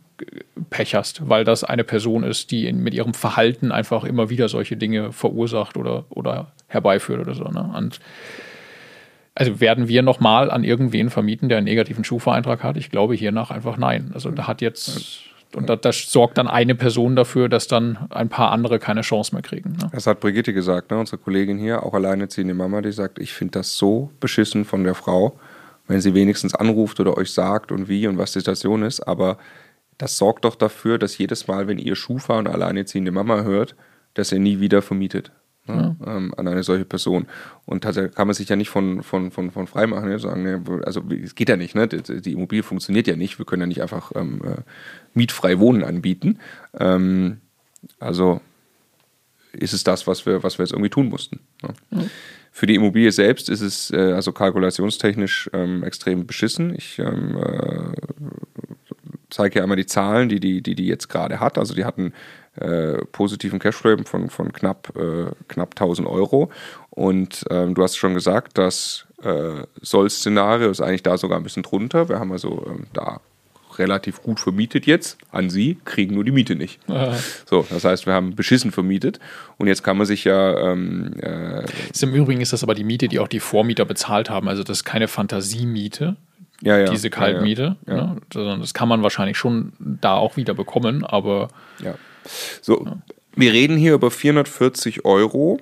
Pech 0.68 0.94
hast, 0.94 1.28
weil 1.28 1.44
das 1.44 1.64
eine 1.64 1.84
Person 1.84 2.22
ist, 2.22 2.51
die 2.51 2.66
in, 2.66 2.82
mit 2.82 2.94
ihrem 2.94 3.14
Verhalten 3.14 3.72
einfach 3.72 4.05
immer 4.05 4.28
wieder 4.30 4.48
solche 4.48 4.76
Dinge 4.76 5.12
verursacht 5.12 5.76
oder, 5.76 6.05
oder 6.11 6.53
herbeiführt 6.66 7.20
oder 7.20 7.34
so. 7.34 7.44
Ne? 7.44 7.72
Und 7.76 8.01
also 9.35 9.61
werden 9.61 9.89
wir 9.89 10.03
nochmal 10.03 10.51
an 10.51 10.64
irgendwen 10.64 11.11
vermieten, 11.11 11.49
der 11.49 11.59
einen 11.59 11.66
negativen 11.66 12.05
Schufa-Eintrag 12.05 12.62
hat? 12.62 12.76
Ich 12.76 12.91
glaube 12.91 13.14
hiernach 13.14 13.51
einfach 13.51 13.76
nein. 13.76 14.11
Also 14.12 14.31
da 14.31 14.47
hat 14.47 14.61
jetzt, 14.61 15.22
und 15.55 15.68
da, 15.68 15.76
das 15.76 16.11
sorgt 16.11 16.39
dann 16.39 16.49
eine 16.49 16.74
Person 16.74 17.16
dafür, 17.16 17.49
dass 17.49 17.68
dann 17.68 17.99
ein 18.11 18.28
paar 18.28 18.51
andere 18.51 18.78
keine 18.78 19.03
Chance 19.03 19.35
mehr 19.35 19.43
kriegen. 19.43 19.76
Ne? 19.81 19.91
Das 19.93 20.07
hat 20.07 20.20
Brigitte 20.20 20.53
gesagt, 20.53 20.91
ne? 20.91 20.99
unsere 20.99 21.18
Kollegin 21.18 21.59
hier, 21.59 21.85
auch 21.85 21.95
alleinerziehende 21.95 22.55
Mama, 22.55 22.83
die 22.83 22.93
sagt, 22.93 23.18
ich 23.18 23.33
finde 23.33 23.53
das 23.53 23.76
so 23.76 24.11
beschissen 24.20 24.64
von 24.64 24.85
der 24.85 24.95
Frau, 24.95 25.39
wenn 25.87 26.01
sie 26.01 26.14
wenigstens 26.14 26.55
anruft 26.55 27.01
oder 27.01 27.16
euch 27.16 27.33
sagt 27.33 27.72
und 27.72 27.89
wie 27.89 28.07
und 28.07 28.18
was 28.18 28.33
die 28.33 28.41
Situation 28.41 28.83
ist, 28.83 29.01
aber 29.01 29.39
das 29.99 30.16
sorgt 30.16 30.45
doch 30.45 30.55
dafür, 30.55 30.99
dass 30.99 31.18
jedes 31.18 31.47
Mal, 31.47 31.68
wenn 31.68 31.78
ihr 31.78 31.95
Schufa 31.95 32.39
und 32.39 32.49
alleinerziehende 32.49 33.12
Mama 33.12 33.43
hört, 33.43 33.74
dass 34.14 34.33
ihr 34.33 34.39
nie 34.39 34.61
wieder 34.61 34.83
vermietet 34.83 35.31
ja. 35.67 35.97
ähm, 36.07 36.35
an 36.37 36.49
eine 36.49 36.63
solche 36.63 36.85
Person. 36.85 37.27
Und 37.67 37.85
da 37.85 38.09
kann 38.09 38.27
man 38.27 38.35
sich 38.35 38.49
ja 38.49 38.57
nicht 38.57 38.71
von, 38.71 39.03
von, 39.03 39.31
von, 39.31 39.51
von 39.51 39.67
frei 39.67 39.87
machen, 39.87 40.09
ne, 40.09 40.19
sagen, 40.19 40.43
ne, 40.43 40.63
also 40.85 41.03
es 41.23 41.35
geht 41.35 41.49
ja 41.49 41.57
nicht, 41.57 41.75
ne? 41.75 41.89
die, 41.89 42.21
die, 42.21 42.33
Immobilie 42.33 42.63
funktioniert 42.63 43.07
ja 43.07 43.17
nicht, 43.17 43.39
wir 43.39 43.47
können 43.47 43.63
ja 43.63 43.67
nicht 43.67 43.83
einfach 43.83 44.13
ähm, 44.15 44.41
äh, 44.45 44.63
mietfrei 45.15 45.59
Wohnen 45.59 45.85
anbieten. 45.85 46.39
Ähm, 46.79 47.39
also 47.99 48.41
ist 49.53 49.73
es 49.73 49.85
das, 49.85 50.07
was 50.07 50.27
wir, 50.27 50.43
was 50.43 50.59
wir 50.59 50.65
jetzt 50.65 50.73
irgendwie 50.73 50.91
tun 50.91 51.09
mussten. 51.09 51.41
Ne? 51.63 51.75
Ja. 51.91 52.05
Für 52.53 52.67
die 52.67 52.75
Immobilie 52.75 53.13
selbst 53.13 53.49
ist 53.49 53.61
es 53.61 53.91
äh, 53.91 54.13
also 54.13 54.33
kalkulationstechnisch 54.33 55.51
ähm, 55.53 55.85
extrem 55.85 56.27
beschissen. 56.27 56.75
Ich 56.75 56.99
ähm, 56.99 57.37
äh, 57.37 57.93
zeige 59.31 59.55
hier 59.55 59.63
einmal 59.63 59.77
die 59.77 59.87
Zahlen, 59.87 60.29
die 60.29 60.41
die, 60.41 60.61
die, 60.61 60.75
die 60.75 60.87
jetzt 60.87 61.09
gerade 61.09 61.39
hat. 61.41 61.59
Also 61.59 61.75
die 61.75 61.85
hatten 61.85 62.13
äh, 62.61 63.05
positiven 63.13 63.59
Cashflow 63.59 63.97
von, 64.05 64.31
von 64.31 64.53
knapp, 64.53 64.93
äh, 64.97 65.31
knapp 65.49 65.71
1000 65.71 66.07
Euro. 66.09 66.51
Und 66.91 67.45
ähm, 67.51 67.75
du 67.75 67.83
hast 67.83 67.97
schon 67.97 68.15
gesagt, 68.15 68.59
das 68.59 69.07
äh, 69.23 69.65
Soll-Szenario 69.81 70.71
ist 70.71 70.81
eigentlich 70.81 71.03
da 71.03 71.17
sogar 71.17 71.39
ein 71.39 71.43
bisschen 71.43 71.63
drunter. 71.63 72.09
Wir 72.09 72.19
haben 72.19 72.33
also 72.33 72.67
ähm, 72.69 72.87
da 72.93 73.21
relativ 73.79 74.23
gut 74.23 74.41
vermietet 74.41 74.87
jetzt 74.87 75.19
an 75.31 75.49
sie, 75.51 75.79
kriegen 75.85 76.15
nur 76.15 76.25
die 76.25 76.33
Miete 76.33 76.55
nicht. 76.57 76.81
Aha. 76.89 77.17
So, 77.47 77.67
das 77.71 77.85
heißt, 77.85 78.07
wir 78.07 78.13
haben 78.13 78.35
beschissen 78.35 78.73
vermietet 78.73 79.21
und 79.59 79.67
jetzt 79.67 79.83
kann 79.83 79.97
man 79.97 80.07
sich 80.07 80.25
ja. 80.25 80.73
Ähm, 80.73 81.15
äh 81.21 81.65
Im 82.01 82.15
Übrigen 82.15 82.41
ist 82.41 82.53
das 82.53 82.63
aber 82.63 82.75
die 82.75 82.85
Miete, 82.85 83.09
die 83.09 83.19
auch 83.19 83.29
die 83.29 83.41
Vormieter 83.41 83.85
bezahlt 83.85 84.31
haben. 84.31 84.49
Also 84.49 84.63
das 84.63 84.79
ist 84.79 84.85
keine 84.85 85.09
Fantasiemiete, 85.09 86.17
Ja, 86.61 86.79
ja. 86.79 86.91
diese 86.91 87.11
Kaltmiete. 87.11 87.77
Ja. 87.87 87.95
Ne? 87.95 88.17
Sondern 88.33 88.61
das 88.61 88.75
kann 88.75 88.89
man 88.89 89.03
wahrscheinlich 89.03 89.39
schon 89.39 89.73
da 89.79 90.15
auch 90.15 90.37
wieder 90.37 90.55
bekommen, 90.55 91.05
aber 91.05 91.49
Ja. 91.83 91.95
So, 92.61 92.87
wir 93.35 93.53
reden 93.53 93.77
hier 93.77 93.95
über 93.95 94.11
440 94.11 95.05
Euro, 95.05 95.61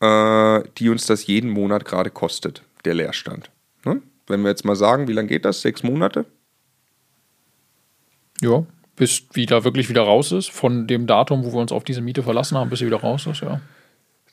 äh, 0.00 0.62
die 0.78 0.88
uns 0.88 1.06
das 1.06 1.26
jeden 1.26 1.50
Monat 1.50 1.84
gerade 1.84 2.10
kostet, 2.10 2.62
der 2.84 2.94
Leerstand. 2.94 3.50
Ne? 3.84 4.02
Wenn 4.26 4.42
wir 4.42 4.50
jetzt 4.50 4.64
mal 4.64 4.76
sagen, 4.76 5.08
wie 5.08 5.12
lange 5.12 5.28
geht 5.28 5.44
das? 5.44 5.60
Sechs 5.60 5.82
Monate? 5.82 6.26
ja, 8.40 8.64
bis 8.96 9.24
wieder 9.32 9.64
wirklich 9.64 9.88
wieder 9.88 10.02
raus 10.02 10.32
ist, 10.32 10.50
von 10.50 10.86
dem 10.86 11.06
Datum, 11.06 11.44
wo 11.44 11.52
wir 11.52 11.60
uns 11.60 11.72
auf 11.72 11.84
diese 11.84 12.00
Miete 12.00 12.22
verlassen 12.22 12.56
haben, 12.56 12.70
bis 12.70 12.78
sie 12.78 12.86
wieder 12.86 13.00
raus 13.00 13.26
ist, 13.26 13.40
ja. 13.40 13.60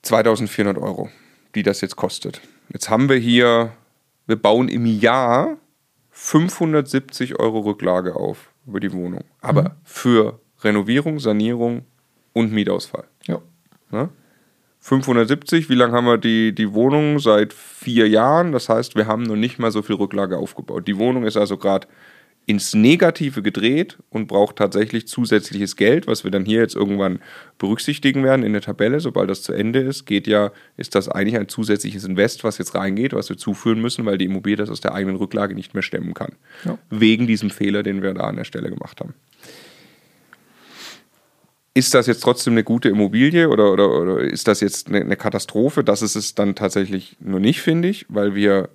2400 0.03 0.77
Euro, 0.77 1.09
die 1.55 1.63
das 1.63 1.81
jetzt 1.81 1.95
kostet. 1.95 2.41
Jetzt 2.69 2.89
haben 2.89 3.09
wir 3.09 3.17
hier, 3.17 3.73
wir 4.27 4.35
bauen 4.35 4.67
im 4.67 4.85
Jahr 4.85 5.57
570 6.11 7.39
Euro 7.39 7.59
Rücklage 7.59 8.15
auf 8.15 8.51
über 8.65 8.79
die 8.79 8.91
Wohnung. 8.93 9.23
Aber 9.41 9.75
für 9.83 10.39
Renovierung, 10.63 11.19
Sanierung 11.19 11.85
und 12.33 12.51
Mietausfall. 12.51 13.05
Ja. 13.27 13.41
Ne? 13.91 14.09
570, 14.79 15.69
wie 15.69 15.75
lange 15.75 15.93
haben 15.93 16.05
wir 16.05 16.17
die, 16.17 16.55
die 16.55 16.73
Wohnung? 16.73 17.19
Seit 17.19 17.53
vier 17.53 18.09
Jahren. 18.09 18.51
Das 18.51 18.67
heißt, 18.67 18.95
wir 18.95 19.05
haben 19.05 19.23
noch 19.23 19.35
nicht 19.35 19.59
mal 19.59 19.71
so 19.71 19.83
viel 19.83 19.95
Rücklage 19.95 20.37
aufgebaut. 20.37 20.87
Die 20.87 20.97
Wohnung 20.97 21.23
ist 21.23 21.37
also 21.37 21.57
gerade 21.57 21.87
ins 22.47 22.73
Negative 22.73 23.43
gedreht 23.43 23.99
und 24.09 24.27
braucht 24.27 24.55
tatsächlich 24.55 25.07
zusätzliches 25.07 25.75
Geld, 25.75 26.07
was 26.07 26.23
wir 26.23 26.31
dann 26.31 26.43
hier 26.43 26.59
jetzt 26.59 26.75
irgendwann 26.75 27.19
berücksichtigen 27.59 28.23
werden 28.23 28.43
in 28.43 28.53
der 28.53 28.63
Tabelle. 28.63 28.99
Sobald 28.99 29.29
das 29.29 29.43
zu 29.43 29.53
Ende 29.53 29.79
ist, 29.79 30.05
geht 30.05 30.25
ja, 30.25 30.51
ist 30.75 30.95
das 30.95 31.07
eigentlich 31.07 31.37
ein 31.37 31.47
zusätzliches 31.47 32.03
Invest, 32.03 32.43
was 32.43 32.57
jetzt 32.57 32.73
reingeht, 32.73 33.13
was 33.13 33.29
wir 33.29 33.37
zuführen 33.37 33.79
müssen, 33.79 34.05
weil 34.05 34.17
die 34.17 34.25
Immobilie 34.25 34.57
das 34.57 34.71
aus 34.71 34.81
der 34.81 34.95
eigenen 34.95 35.17
Rücklage 35.17 35.53
nicht 35.53 35.75
mehr 35.75 35.83
stemmen 35.83 36.15
kann. 36.15 36.33
Ja. 36.65 36.79
Wegen 36.89 37.27
diesem 37.27 37.51
Fehler, 37.51 37.83
den 37.83 38.01
wir 38.01 38.15
da 38.15 38.21
an 38.21 38.37
der 38.37 38.45
Stelle 38.45 38.69
gemacht 38.69 38.99
haben. 38.99 39.13
Ist 41.73 41.93
das 41.93 42.07
jetzt 42.07 42.21
trotzdem 42.21 42.53
eine 42.53 42.63
gute 42.63 42.89
Immobilie 42.89 43.47
oder, 43.47 43.71
oder, 43.71 43.89
oder 43.89 44.19
ist 44.19 44.47
das 44.47 44.59
jetzt 44.59 44.89
eine, 44.89 45.01
eine 45.01 45.15
Katastrophe? 45.15 45.83
Das 45.83 46.01
ist 46.01 46.15
es 46.15 46.35
dann 46.35 46.55
tatsächlich 46.55 47.15
nur 47.19 47.39
nicht, 47.39 47.61
finde 47.61 47.87
ich, 47.87 48.05
weil 48.09 48.35
wir 48.35 48.69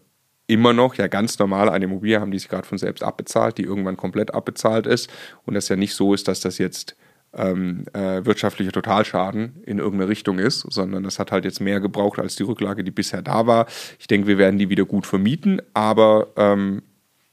immer 0.46 0.72
noch 0.72 0.94
ja 0.94 1.06
ganz 1.06 1.38
normal 1.38 1.68
eine 1.68 1.86
Immobilie 1.86 2.20
haben, 2.20 2.30
die 2.30 2.38
sich 2.38 2.48
gerade 2.48 2.66
von 2.66 2.78
selbst 2.78 3.02
abbezahlt, 3.02 3.58
die 3.58 3.64
irgendwann 3.64 3.96
komplett 3.96 4.32
abbezahlt 4.32 4.86
ist 4.86 5.10
und 5.44 5.54
das 5.54 5.68
ja 5.68 5.76
nicht 5.76 5.94
so 5.94 6.14
ist, 6.14 6.28
dass 6.28 6.40
das 6.40 6.58
jetzt 6.58 6.96
ähm, 7.34 7.84
äh, 7.92 8.24
wirtschaftlicher 8.24 8.72
Totalschaden 8.72 9.62
in 9.66 9.78
irgendeine 9.78 10.08
Richtung 10.08 10.38
ist, 10.38 10.60
sondern 10.60 11.02
das 11.02 11.18
hat 11.18 11.32
halt 11.32 11.44
jetzt 11.44 11.60
mehr 11.60 11.80
gebraucht 11.80 12.18
als 12.18 12.36
die 12.36 12.44
Rücklage, 12.44 12.82
die 12.82 12.90
bisher 12.90 13.22
da 13.22 13.46
war. 13.46 13.66
Ich 13.98 14.06
denke, 14.06 14.26
wir 14.26 14.38
werden 14.38 14.58
die 14.58 14.70
wieder 14.70 14.84
gut 14.84 15.06
vermieten, 15.06 15.60
aber 15.74 16.28
ähm, 16.36 16.82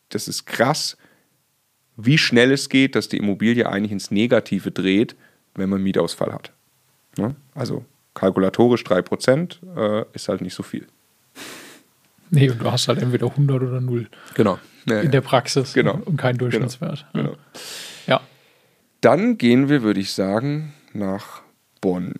das 0.10 0.28
ist 0.28 0.46
krass, 0.46 0.98
wie 1.96 2.18
schnell 2.18 2.52
es 2.52 2.70
geht, 2.70 2.96
dass 2.96 3.08
die 3.08 3.18
Immobilie 3.18 3.70
eigentlich 3.70 3.92
ins 3.92 4.12
Negative 4.12 4.72
dreht, 4.72 5.16
wenn 5.56 5.70
man 5.70 5.82
Mietausfall 5.82 6.34
hat. 6.34 6.52
Ne? 7.18 7.36
Also 7.56 7.86
kalkulatorisch 8.14 8.84
3% 8.84 10.02
äh, 10.02 10.06
ist 10.14 10.30
halt 10.30 10.42
nicht 10.42 10.54
so 10.54 10.64
viel. 10.64 10.88
Nee, 12.30 12.50
und 12.50 12.62
du 12.62 12.72
hast 12.72 12.88
halt 12.88 13.02
entweder 13.02 13.28
100 13.28 13.62
oder 13.62 13.80
0 13.82 14.08
Genau. 14.34 14.58
in 14.88 15.12
der 15.12 15.22
Praxis 15.22 15.74
Genau. 15.74 16.00
und 16.06 16.18
keinen 16.18 16.38
Durchschnittswert. 16.40 17.06
Ja. 17.14 17.22
Genau. 17.22 17.36
Ja. 18.08 18.22
Dann 19.02 19.38
gehen 19.38 19.70
wir, 19.70 19.84
würde 19.84 20.00
ich 20.00 20.14
sagen, 20.14 20.74
nach 20.94 21.42
Bonn. 21.82 22.14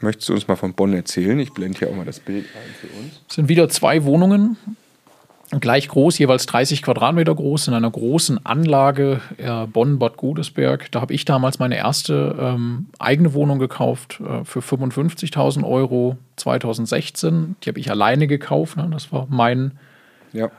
Möchtest 0.00 0.28
du 0.28 0.34
uns 0.34 0.46
mal 0.46 0.56
von 0.56 0.74
Bonn 0.74 0.92
erzählen? 0.94 1.38
Ich 1.38 1.52
blende 1.52 1.78
hier 1.78 1.88
auch 1.88 1.94
mal 1.94 2.04
das 2.04 2.20
Bild 2.20 2.44
ein 2.54 2.74
für 2.80 2.86
uns. 2.98 3.20
Es 3.28 3.34
sind 3.34 3.48
wieder 3.48 3.68
zwei 3.68 4.04
Wohnungen, 4.04 4.56
gleich 5.60 5.88
groß, 5.88 6.18
jeweils 6.18 6.46
30 6.46 6.82
Quadratmeter 6.82 7.34
groß, 7.34 7.68
in 7.68 7.74
einer 7.74 7.90
großen 7.90 8.44
Anlage 8.44 9.20
äh, 9.38 9.66
Bonn-Bad 9.66 10.16
Godesberg. 10.16 10.90
Da 10.90 11.00
habe 11.00 11.14
ich 11.14 11.24
damals 11.24 11.58
meine 11.58 11.76
erste 11.76 12.36
ähm, 12.38 12.86
eigene 12.98 13.32
Wohnung 13.32 13.58
gekauft 13.58 14.20
äh, 14.20 14.44
für 14.44 14.60
55.000 14.60 15.64
Euro 15.64 16.16
2016. 16.36 17.56
Die 17.62 17.68
habe 17.68 17.78
ich 17.78 17.90
alleine 17.90 18.26
gekauft. 18.26 18.76
Ne? 18.76 18.88
Das 18.90 19.12
war 19.12 19.26
mein 19.30 19.72
Ja. 20.32 20.50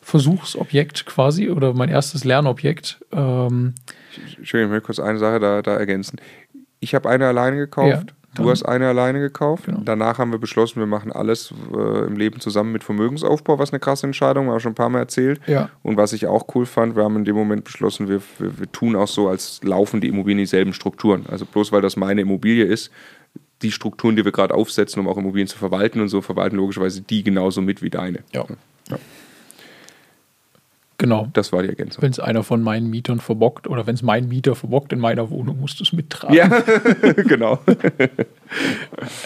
Versuchsobjekt 0.00 1.06
quasi 1.06 1.48
oder 1.48 1.72
mein 1.72 1.88
erstes 1.88 2.24
Lernobjekt. 2.24 3.00
Ähm, 3.10 3.74
Entschuldigung, 4.36 4.70
ich 4.70 4.74
möchte 4.74 4.86
kurz 4.86 4.98
eine 4.98 5.18
Sache 5.18 5.40
da, 5.40 5.62
da 5.62 5.76
ergänzen. 5.76 6.20
Ich 6.80 6.94
habe 6.94 7.08
eine 7.08 7.26
alleine 7.26 7.56
gekauft. 7.56 8.10
Ja, 8.10 8.14
du 8.34 8.50
hast 8.50 8.62
eine 8.64 8.88
alleine 8.88 9.20
gekauft. 9.20 9.66
Genau. 9.66 9.80
Danach 9.84 10.18
haben 10.18 10.32
wir 10.32 10.38
beschlossen, 10.38 10.80
wir 10.80 10.86
machen 10.86 11.12
alles 11.12 11.52
äh, 11.72 12.06
im 12.06 12.16
Leben 12.16 12.40
zusammen 12.40 12.72
mit 12.72 12.84
Vermögensaufbau, 12.84 13.58
was 13.58 13.72
eine 13.72 13.80
krasse 13.80 14.06
Entscheidung 14.06 14.48
war, 14.48 14.60
schon 14.60 14.72
ein 14.72 14.76
paar 14.76 14.88
Mal 14.88 15.00
erzählt. 15.00 15.40
Ja. 15.46 15.70
Und 15.82 15.96
was 15.96 16.12
ich 16.12 16.26
auch 16.26 16.46
cool 16.54 16.66
fand, 16.66 16.96
wir 16.96 17.04
haben 17.04 17.16
in 17.16 17.24
dem 17.24 17.36
Moment 17.36 17.64
beschlossen, 17.64 18.08
wir, 18.08 18.20
wir, 18.38 18.58
wir 18.58 18.72
tun 18.72 18.96
auch 18.96 19.08
so, 19.08 19.28
als 19.28 19.60
laufen 19.62 20.00
die 20.00 20.08
Immobilien 20.08 20.38
dieselben 20.38 20.72
Strukturen. 20.72 21.26
Also 21.28 21.46
bloß 21.46 21.72
weil 21.72 21.82
das 21.82 21.96
meine 21.96 22.20
Immobilie 22.20 22.64
ist, 22.64 22.90
die 23.62 23.72
Strukturen, 23.72 24.16
die 24.16 24.24
wir 24.24 24.32
gerade 24.32 24.54
aufsetzen, 24.54 25.00
um 25.00 25.08
auch 25.08 25.16
Immobilien 25.16 25.48
zu 25.48 25.58
verwalten 25.58 26.00
und 26.00 26.08
so, 26.08 26.20
verwalten 26.20 26.56
logischerweise 26.56 27.00
die 27.00 27.22
genauso 27.22 27.62
mit 27.62 27.82
wie 27.82 27.90
deine. 27.90 28.20
ja. 28.32 28.44
Ja. 28.90 28.98
Genau. 31.04 31.28
Das 31.34 31.52
war 31.52 31.62
die 31.62 31.68
Ergänzung. 31.68 32.00
Wenn 32.00 32.12
es 32.12 32.18
einer 32.18 32.42
von 32.42 32.62
meinen 32.62 32.88
Mietern 32.88 33.20
verbockt 33.20 33.66
oder 33.66 33.86
wenn 33.86 33.94
es 33.94 34.00
mein 34.00 34.26
Mieter 34.26 34.54
verbockt 34.54 34.90
in 34.90 35.00
meiner 35.00 35.28
Wohnung, 35.28 35.60
musst 35.60 35.78
du 35.78 35.84
es 35.84 35.92
mittragen. 35.92 36.34
Ja, 36.34 36.48
genau. 37.28 37.58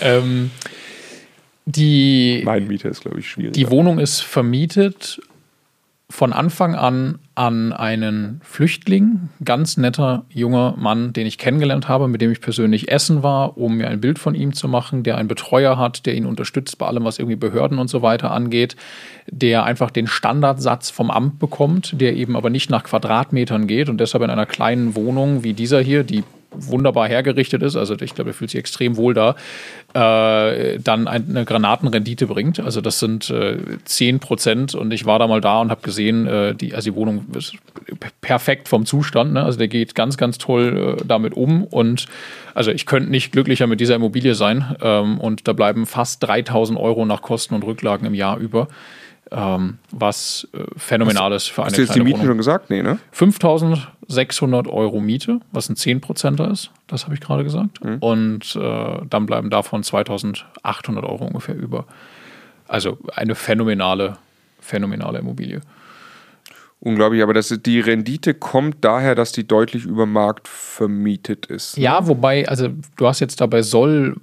Ähm, 0.01 0.51
die, 1.67 2.41
mein 2.45 2.67
Mieter 2.67 2.89
ist, 2.89 3.03
glaube 3.03 3.21
ich, 3.21 3.29
schwierig. 3.29 3.53
die 3.53 3.71
Wohnung 3.71 3.99
ist 3.99 4.21
vermietet 4.21 5.21
von 6.09 6.33
Anfang 6.33 6.75
an 6.75 7.19
an 7.39 7.73
einen 7.73 8.41
Flüchtling, 8.43 9.29
ganz 9.45 9.77
netter 9.77 10.25
junger 10.29 10.75
Mann, 10.77 11.13
den 11.13 11.25
ich 11.25 11.39
kennengelernt 11.39 11.87
habe, 11.87 12.09
mit 12.09 12.21
dem 12.21 12.33
ich 12.33 12.41
persönlich 12.41 12.91
essen 12.91 13.23
war, 13.23 13.57
um 13.57 13.77
mir 13.77 13.87
ein 13.87 14.01
Bild 14.01 14.19
von 14.19 14.35
ihm 14.35 14.55
zu 14.55 14.67
machen, 14.67 15.05
der 15.05 15.17
einen 15.19 15.29
Betreuer 15.29 15.79
hat, 15.79 16.05
der 16.05 16.17
ihn 16.17 16.27
unterstützt 16.27 16.79
bei 16.79 16.87
allem, 16.87 17.05
was 17.05 17.21
irgendwie 17.21 17.37
Behörden 17.37 17.79
und 17.79 17.87
so 17.87 18.03
weiter 18.03 18.33
angeht, 18.33 18.75
der 19.31 19.63
einfach 19.63 19.93
den 19.93 20.09
Standardsatz 20.09 20.91
vom 20.91 21.13
Amt 21.13 21.39
bekommt, 21.39 22.01
der 22.01 22.17
eben 22.17 22.35
aber 22.35 22.51
nicht 22.51 22.71
nach 22.71 22.83
Quadratmetern 22.83 23.69
geht 23.69 23.89
und 23.89 23.99
deshalb 24.01 24.25
in 24.25 24.31
einer 24.31 24.47
kleinen 24.47 24.97
Wohnung 24.97 25.45
wie 25.45 25.55
dieser 25.55 25.81
hier, 25.81 26.03
die 26.03 26.25
wunderbar 26.51 27.09
hergerichtet 27.09 27.63
ist, 27.63 27.77
also 27.77 27.95
ich 28.01 28.15
glaube, 28.15 28.31
er 28.31 28.35
fühlt 28.35 28.51
sich 28.51 28.59
extrem 28.59 28.97
wohl 28.97 29.15
da, 29.15 29.37
äh, 29.95 30.79
dann 30.79 31.07
eine 31.07 31.45
Granatenrendite 31.45 32.27
bringt. 32.27 32.61
Also 32.61 32.81
das 32.81 32.99
sind 32.99 33.31
äh, 33.31 33.59
10 33.85 34.21
Prozent 34.21 34.75
und 34.75 34.93
ich 34.93 35.05
war 35.05 35.19
da 35.19 35.27
mal 35.27 35.41
da 35.41 35.61
und 35.61 35.71
habe 35.71 35.83
gesehen, 35.83 36.27
äh, 36.27 36.55
die, 36.55 36.75
also 36.75 36.91
die 36.91 36.97
Wohnung 36.97 37.27
ist 37.37 37.55
perfekt 38.21 38.69
vom 38.69 38.87
Zustand. 38.87 39.35
Ne? 39.35 39.43
Also 39.43 39.59
der 39.59 39.69
geht 39.69 39.95
ganz, 39.95 40.17
ganz 40.17 40.39
toll 40.39 40.97
äh, 40.99 41.05
damit 41.07 41.35
um 41.35 41.65
und 41.65 42.07
also 42.55 42.71
ich 42.71 42.87
könnte 42.87 43.11
nicht 43.11 43.33
glücklicher 43.33 43.67
mit 43.67 43.81
dieser 43.81 43.95
Immobilie 43.97 44.35
sein 44.35 44.77
ähm, 44.81 45.21
und 45.21 45.47
da 45.47 45.53
bleiben 45.53 45.87
fast 45.87 46.23
3000 46.25 46.79
Euro 46.79 47.05
nach 47.05 47.23
Kosten 47.23 47.55
und 47.55 47.65
Rücklagen 47.65 48.07
im 48.07 48.15
Jahr 48.15 48.39
über. 48.39 48.69
Ähm, 49.31 49.79
was 49.91 50.49
äh, 50.53 50.65
phänomenal 50.77 51.33
ist 51.33 51.49
für 51.49 51.63
eine 51.63 51.67
Hast 51.67 51.77
du 51.79 51.83
jetzt 51.83 51.95
die 51.95 52.01
Wohnung. 52.01 52.27
schon 52.27 52.37
gesagt? 52.39 52.71
Nee, 52.71 52.83
ne? 52.83 52.99
5600 53.13 54.67
Euro 54.69 55.01
Miete, 55.01 55.41
was 55.53 55.69
ein 55.69 55.77
10%er 55.77 56.51
ist, 56.51 56.71
das 56.87 57.05
habe 57.05 57.15
ich 57.15 57.21
gerade 57.21 57.45
gesagt. 57.45 57.85
Mhm. 57.85 57.99
Und 57.99 58.57
äh, 58.57 58.99
dann 59.09 59.27
bleiben 59.27 59.51
davon 59.51 59.83
2800 59.83 61.05
Euro 61.05 61.27
ungefähr 61.27 61.57
über. 61.57 61.85
Also 62.67 62.99
eine 63.15 63.35
phänomenale, 63.35 64.17
phänomenale 64.61 65.19
Immobilie. 65.19 65.61
Unglaublich, 66.81 67.25
aber 67.25 67.35
das, 67.35 67.53
die 67.67 67.81
Rendite 67.81 68.35
kommt 68.35 68.77
daher, 68.83 69.17
dass 69.17 69.33
die 69.33 69.47
deutlich 69.47 69.85
über 69.85 70.07
Markt 70.07 70.47
vermietet 70.47 71.47
ist. 71.47 71.77
Ja, 71.77 72.07
wobei, 72.07 72.49
also 72.49 72.69
du 72.97 73.09
hast 73.09 73.19
jetzt 73.19 73.41
dabei 73.41 73.63
soll 73.63 74.15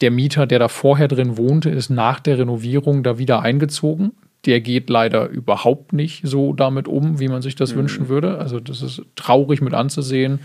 Der 0.00 0.10
Mieter, 0.10 0.48
der 0.48 0.58
da 0.58 0.66
vorher 0.66 1.06
drin 1.06 1.36
wohnte, 1.36 1.70
ist 1.70 1.90
nach 1.90 2.18
der 2.18 2.38
Renovierung 2.38 3.04
da 3.04 3.18
wieder 3.18 3.40
eingezogen. 3.40 4.14
Der 4.46 4.60
geht 4.60 4.90
leider 4.90 5.28
überhaupt 5.28 5.92
nicht 5.92 6.26
so 6.26 6.54
damit 6.54 6.88
um, 6.88 7.20
wie 7.20 7.28
man 7.28 7.40
sich 7.40 7.54
das 7.54 7.72
mhm. 7.72 7.78
wünschen 7.78 8.08
würde. 8.08 8.38
Also 8.38 8.58
das 8.58 8.82
ist 8.82 9.00
traurig 9.14 9.60
mit 9.60 9.74
anzusehen, 9.74 10.40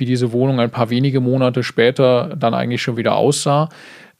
wie 0.00 0.06
diese 0.06 0.32
Wohnung 0.32 0.60
ein 0.60 0.70
paar 0.70 0.90
wenige 0.90 1.20
Monate 1.20 1.62
später 1.62 2.34
dann 2.36 2.54
eigentlich 2.54 2.82
schon 2.82 2.96
wieder 2.96 3.16
aussah. 3.16 3.68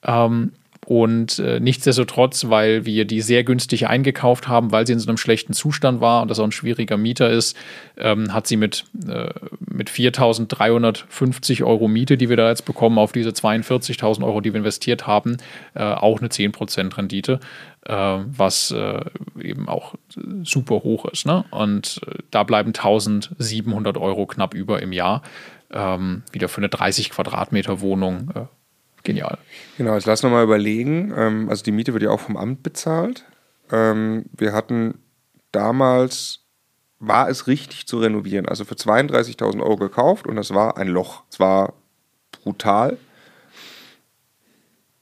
Ähm, 0.04 0.52
und 0.86 1.38
äh, 1.38 1.60
nichtsdestotrotz, 1.60 2.48
weil 2.48 2.84
wir 2.84 3.04
die 3.04 3.20
sehr 3.20 3.44
günstig 3.44 3.86
eingekauft 3.86 4.48
haben, 4.48 4.72
weil 4.72 4.86
sie 4.86 4.94
in 4.94 4.98
so 4.98 5.08
einem 5.08 5.18
schlechten 5.18 5.52
Zustand 5.52 6.00
war 6.00 6.22
und 6.22 6.28
das 6.28 6.40
auch 6.40 6.44
ein 6.44 6.52
schwieriger 6.52 6.96
Mieter 6.96 7.30
ist, 7.30 7.56
ähm, 7.96 8.32
hat 8.32 8.46
sie 8.46 8.56
mit, 8.56 8.86
äh, 9.06 9.28
mit 9.60 9.90
4.350 9.90 11.62
Euro 11.64 11.86
Miete, 11.86 12.16
die 12.16 12.28
wir 12.28 12.36
da 12.36 12.48
jetzt 12.48 12.64
bekommen, 12.64 12.98
auf 12.98 13.12
diese 13.12 13.30
42.000 13.30 14.24
Euro, 14.24 14.40
die 14.40 14.52
wir 14.52 14.58
investiert 14.58 15.06
haben, 15.06 15.36
äh, 15.74 15.82
auch 15.82 16.18
eine 16.18 16.28
10% 16.28 16.96
Rendite, 16.96 17.40
äh, 17.84 17.92
was 17.94 18.72
äh, 18.72 19.04
eben 19.40 19.68
auch 19.68 19.94
super 20.42 20.76
hoch 20.82 21.04
ist. 21.04 21.26
Ne? 21.26 21.44
Und 21.50 22.00
äh, 22.06 22.14
da 22.30 22.42
bleiben 22.42 22.72
1.700 22.72 24.00
Euro 24.00 24.26
knapp 24.26 24.54
über 24.54 24.82
im 24.82 24.92
Jahr. 24.92 25.22
Ähm, 25.72 26.22
wieder 26.32 26.48
für 26.48 26.58
eine 26.58 26.68
30 26.68 27.10
Quadratmeter 27.10 27.80
Wohnung 27.80 28.48
genial. 29.04 29.38
Genau, 29.78 29.94
jetzt 29.94 30.06
lass 30.06 30.22
noch 30.22 30.30
mal 30.30 30.44
überlegen. 30.44 31.12
Ähm, 31.16 31.48
also 31.48 31.62
die 31.62 31.72
Miete 31.72 31.92
wird 31.92 32.02
ja 32.02 32.10
auch 32.10 32.20
vom 32.20 32.36
Amt 32.36 32.62
bezahlt. 32.62 33.24
Ähm, 33.70 34.26
wir 34.36 34.52
hatten 34.52 34.98
damals, 35.52 36.40
war 36.98 37.28
es 37.28 37.46
richtig 37.46 37.86
zu 37.86 37.98
renovieren. 37.98 38.46
Also 38.46 38.64
für 38.64 38.74
32.000 38.74 39.62
Euro 39.62 39.76
gekauft 39.76 40.26
und 40.26 40.36
das 40.36 40.52
war 40.54 40.76
ein 40.76 40.88
Loch. 40.88 41.22
Es 41.30 41.40
war 41.40 41.74
brutal. 42.42 42.98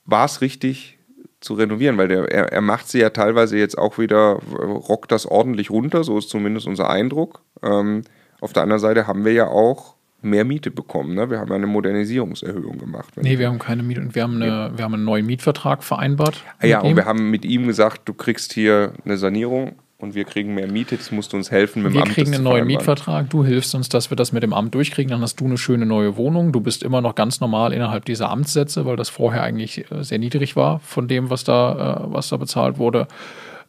War 0.04 0.24
es 0.24 0.40
richtig 0.40 0.98
zu 1.40 1.54
renovieren, 1.54 1.98
weil 1.98 2.08
der, 2.08 2.30
er, 2.30 2.52
er 2.52 2.60
macht 2.60 2.88
sie 2.88 2.98
ja 2.98 3.10
teilweise 3.10 3.56
jetzt 3.58 3.78
auch 3.78 3.98
wieder, 3.98 4.40
rockt 4.42 5.12
das 5.12 5.26
ordentlich 5.26 5.70
runter, 5.70 6.02
so 6.02 6.18
ist 6.18 6.30
zumindest 6.30 6.66
unser 6.66 6.90
Eindruck. 6.90 7.42
Ähm, 7.62 8.02
auf 8.40 8.52
der 8.52 8.64
anderen 8.64 8.80
Seite 8.80 9.06
haben 9.06 9.24
wir 9.24 9.32
ja 9.32 9.46
auch 9.46 9.94
mehr 10.20 10.44
Miete 10.44 10.70
bekommen. 10.70 11.14
Ne? 11.14 11.30
Wir 11.30 11.38
haben 11.38 11.52
eine 11.52 11.66
Modernisierungserhöhung 11.66 12.78
gemacht. 12.78 13.14
Nee, 13.16 13.38
wir 13.38 13.48
haben 13.48 13.58
keine 13.58 13.82
Miete 13.82 14.00
und 14.00 14.14
wir 14.14 14.22
haben, 14.22 14.42
eine, 14.42 14.72
wir 14.76 14.84
haben 14.84 14.94
einen 14.94 15.04
neuen 15.04 15.26
Mietvertrag 15.26 15.84
vereinbart. 15.84 16.42
Ah, 16.58 16.66
ja, 16.66 16.80
und 16.80 16.96
wir 16.96 17.04
haben 17.04 17.30
mit 17.30 17.44
ihm 17.44 17.66
gesagt, 17.66 18.02
du 18.06 18.14
kriegst 18.14 18.52
hier 18.52 18.94
eine 19.04 19.16
Sanierung 19.16 19.76
und 19.96 20.14
wir 20.14 20.24
kriegen 20.24 20.54
mehr 20.54 20.70
Miete, 20.70 20.94
jetzt 20.96 21.12
musst 21.12 21.32
du 21.32 21.36
uns 21.36 21.50
helfen 21.50 21.82
mit 21.82 21.92
wir 21.92 22.00
dem 22.00 22.08
Amt. 22.08 22.16
Wir 22.16 22.24
kriegen 22.24 22.34
einen 22.34 22.44
neuen 22.44 22.66
Mietvertrag, 22.66 23.30
du 23.30 23.44
hilfst 23.44 23.74
uns, 23.74 23.88
dass 23.88 24.10
wir 24.10 24.16
das 24.16 24.32
mit 24.32 24.42
dem 24.42 24.52
Amt 24.52 24.74
durchkriegen, 24.74 25.10
dann 25.10 25.20
hast 25.20 25.40
du 25.40 25.46
eine 25.46 25.58
schöne 25.58 25.86
neue 25.86 26.16
Wohnung. 26.16 26.52
Du 26.52 26.60
bist 26.60 26.82
immer 26.82 27.00
noch 27.00 27.14
ganz 27.14 27.40
normal 27.40 27.72
innerhalb 27.72 28.04
dieser 28.04 28.30
Amtssätze, 28.30 28.86
weil 28.86 28.96
das 28.96 29.08
vorher 29.08 29.42
eigentlich 29.42 29.90
äh, 29.90 30.02
sehr 30.02 30.18
niedrig 30.18 30.56
war 30.56 30.80
von 30.80 31.08
dem, 31.08 31.30
was 31.30 31.44
da, 31.44 32.04
äh, 32.06 32.12
was 32.12 32.28
da 32.28 32.36
bezahlt 32.36 32.78
wurde. 32.78 33.06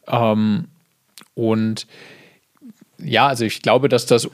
Ähm, 0.08 0.66
und 1.34 1.86
ja, 2.98 3.28
also 3.28 3.44
ich 3.44 3.62
glaube, 3.62 3.88
dass 3.88 4.06
das 4.06 4.30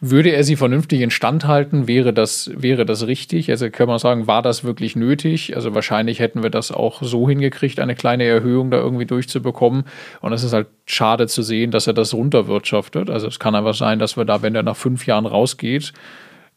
würde 0.00 0.30
er 0.30 0.44
sie 0.44 0.56
vernünftig 0.56 1.00
instand 1.00 1.46
halten, 1.46 1.88
wäre 1.88 2.12
das, 2.12 2.50
wäre 2.54 2.86
das 2.86 3.06
richtig. 3.06 3.50
Also 3.50 3.68
kann 3.70 3.88
man 3.88 3.98
sagen, 3.98 4.26
war 4.26 4.42
das 4.42 4.62
wirklich 4.62 4.94
nötig? 4.94 5.56
Also 5.56 5.74
wahrscheinlich 5.74 6.20
hätten 6.20 6.42
wir 6.42 6.50
das 6.50 6.70
auch 6.70 7.02
so 7.02 7.28
hingekriegt, 7.28 7.80
eine 7.80 7.96
kleine 7.96 8.24
Erhöhung 8.24 8.70
da 8.70 8.78
irgendwie 8.78 9.06
durchzubekommen. 9.06 9.84
Und 10.20 10.32
es 10.32 10.44
ist 10.44 10.52
halt 10.52 10.68
schade 10.86 11.26
zu 11.26 11.42
sehen, 11.42 11.70
dass 11.70 11.86
er 11.86 11.94
das 11.94 12.14
runterwirtschaftet. 12.14 13.10
Also 13.10 13.26
es 13.26 13.38
kann 13.38 13.54
einfach 13.54 13.74
sein, 13.74 13.98
dass 13.98 14.16
wir 14.16 14.24
da, 14.24 14.42
wenn 14.42 14.54
er 14.54 14.62
nach 14.62 14.76
fünf 14.76 15.06
Jahren 15.06 15.26
rausgeht, 15.26 15.92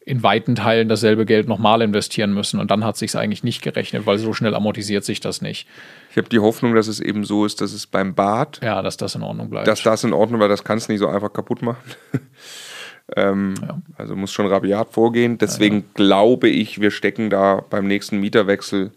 in 0.06 0.24
weiten 0.24 0.56
Teilen 0.56 0.90
dasselbe 0.90 1.26
Geld 1.26 1.48
nochmal 1.48 1.82
investieren 1.82 2.34
müssen. 2.34 2.60
Und 2.60 2.72
dann 2.72 2.84
hat 2.84 2.98
sich 2.98 3.16
eigentlich 3.16 3.44
nicht 3.44 3.62
gerechnet, 3.62 4.06
weil 4.06 4.18
so 4.18 4.34
schnell 4.34 4.56
amortisiert 4.56 5.04
sich 5.04 5.20
das 5.20 5.42
nicht. 5.42 5.68
Ich 6.12 6.18
habe 6.18 6.28
die 6.28 6.40
Hoffnung, 6.40 6.76
dass 6.76 6.88
es 6.88 7.00
eben 7.00 7.24
so 7.24 7.46
ist, 7.46 7.62
dass 7.62 7.72
es 7.72 7.88
beim 7.88 8.14
Bad. 8.14 8.60
Ja, 8.62 8.82
dass 8.82 8.98
das 8.98 9.16
in 9.16 9.24
Ordnung 9.24 9.50
bleibt. 9.50 9.68
Dass 9.68 9.82
das 9.82 10.04
in 10.04 10.12
Ordnung, 10.12 10.42
weil 10.42 10.50
das 10.50 10.66
kannst 10.66 10.90
du 10.90 10.92
nicht 10.92 11.00
so 11.00 11.08
einfach 11.08 11.32
kaputt 11.32 11.62
machen. 11.62 11.80
ähm, 13.16 13.56
ja. 13.62 13.82
Also 13.98 14.18
muss 14.18 14.34
schon 14.34 14.48
rabiat 14.48 14.90
vorgehen. 14.92 15.38
Deswegen 15.38 15.76
ja, 15.78 15.82
ja. 15.82 15.88
glaube 15.94 16.50
ich, 16.50 16.82
wir 16.82 16.92
stecken 16.92 17.30
da 17.30 17.64
beim 17.70 17.88
nächsten 17.88 18.20
Mieterwechsel 18.20 18.92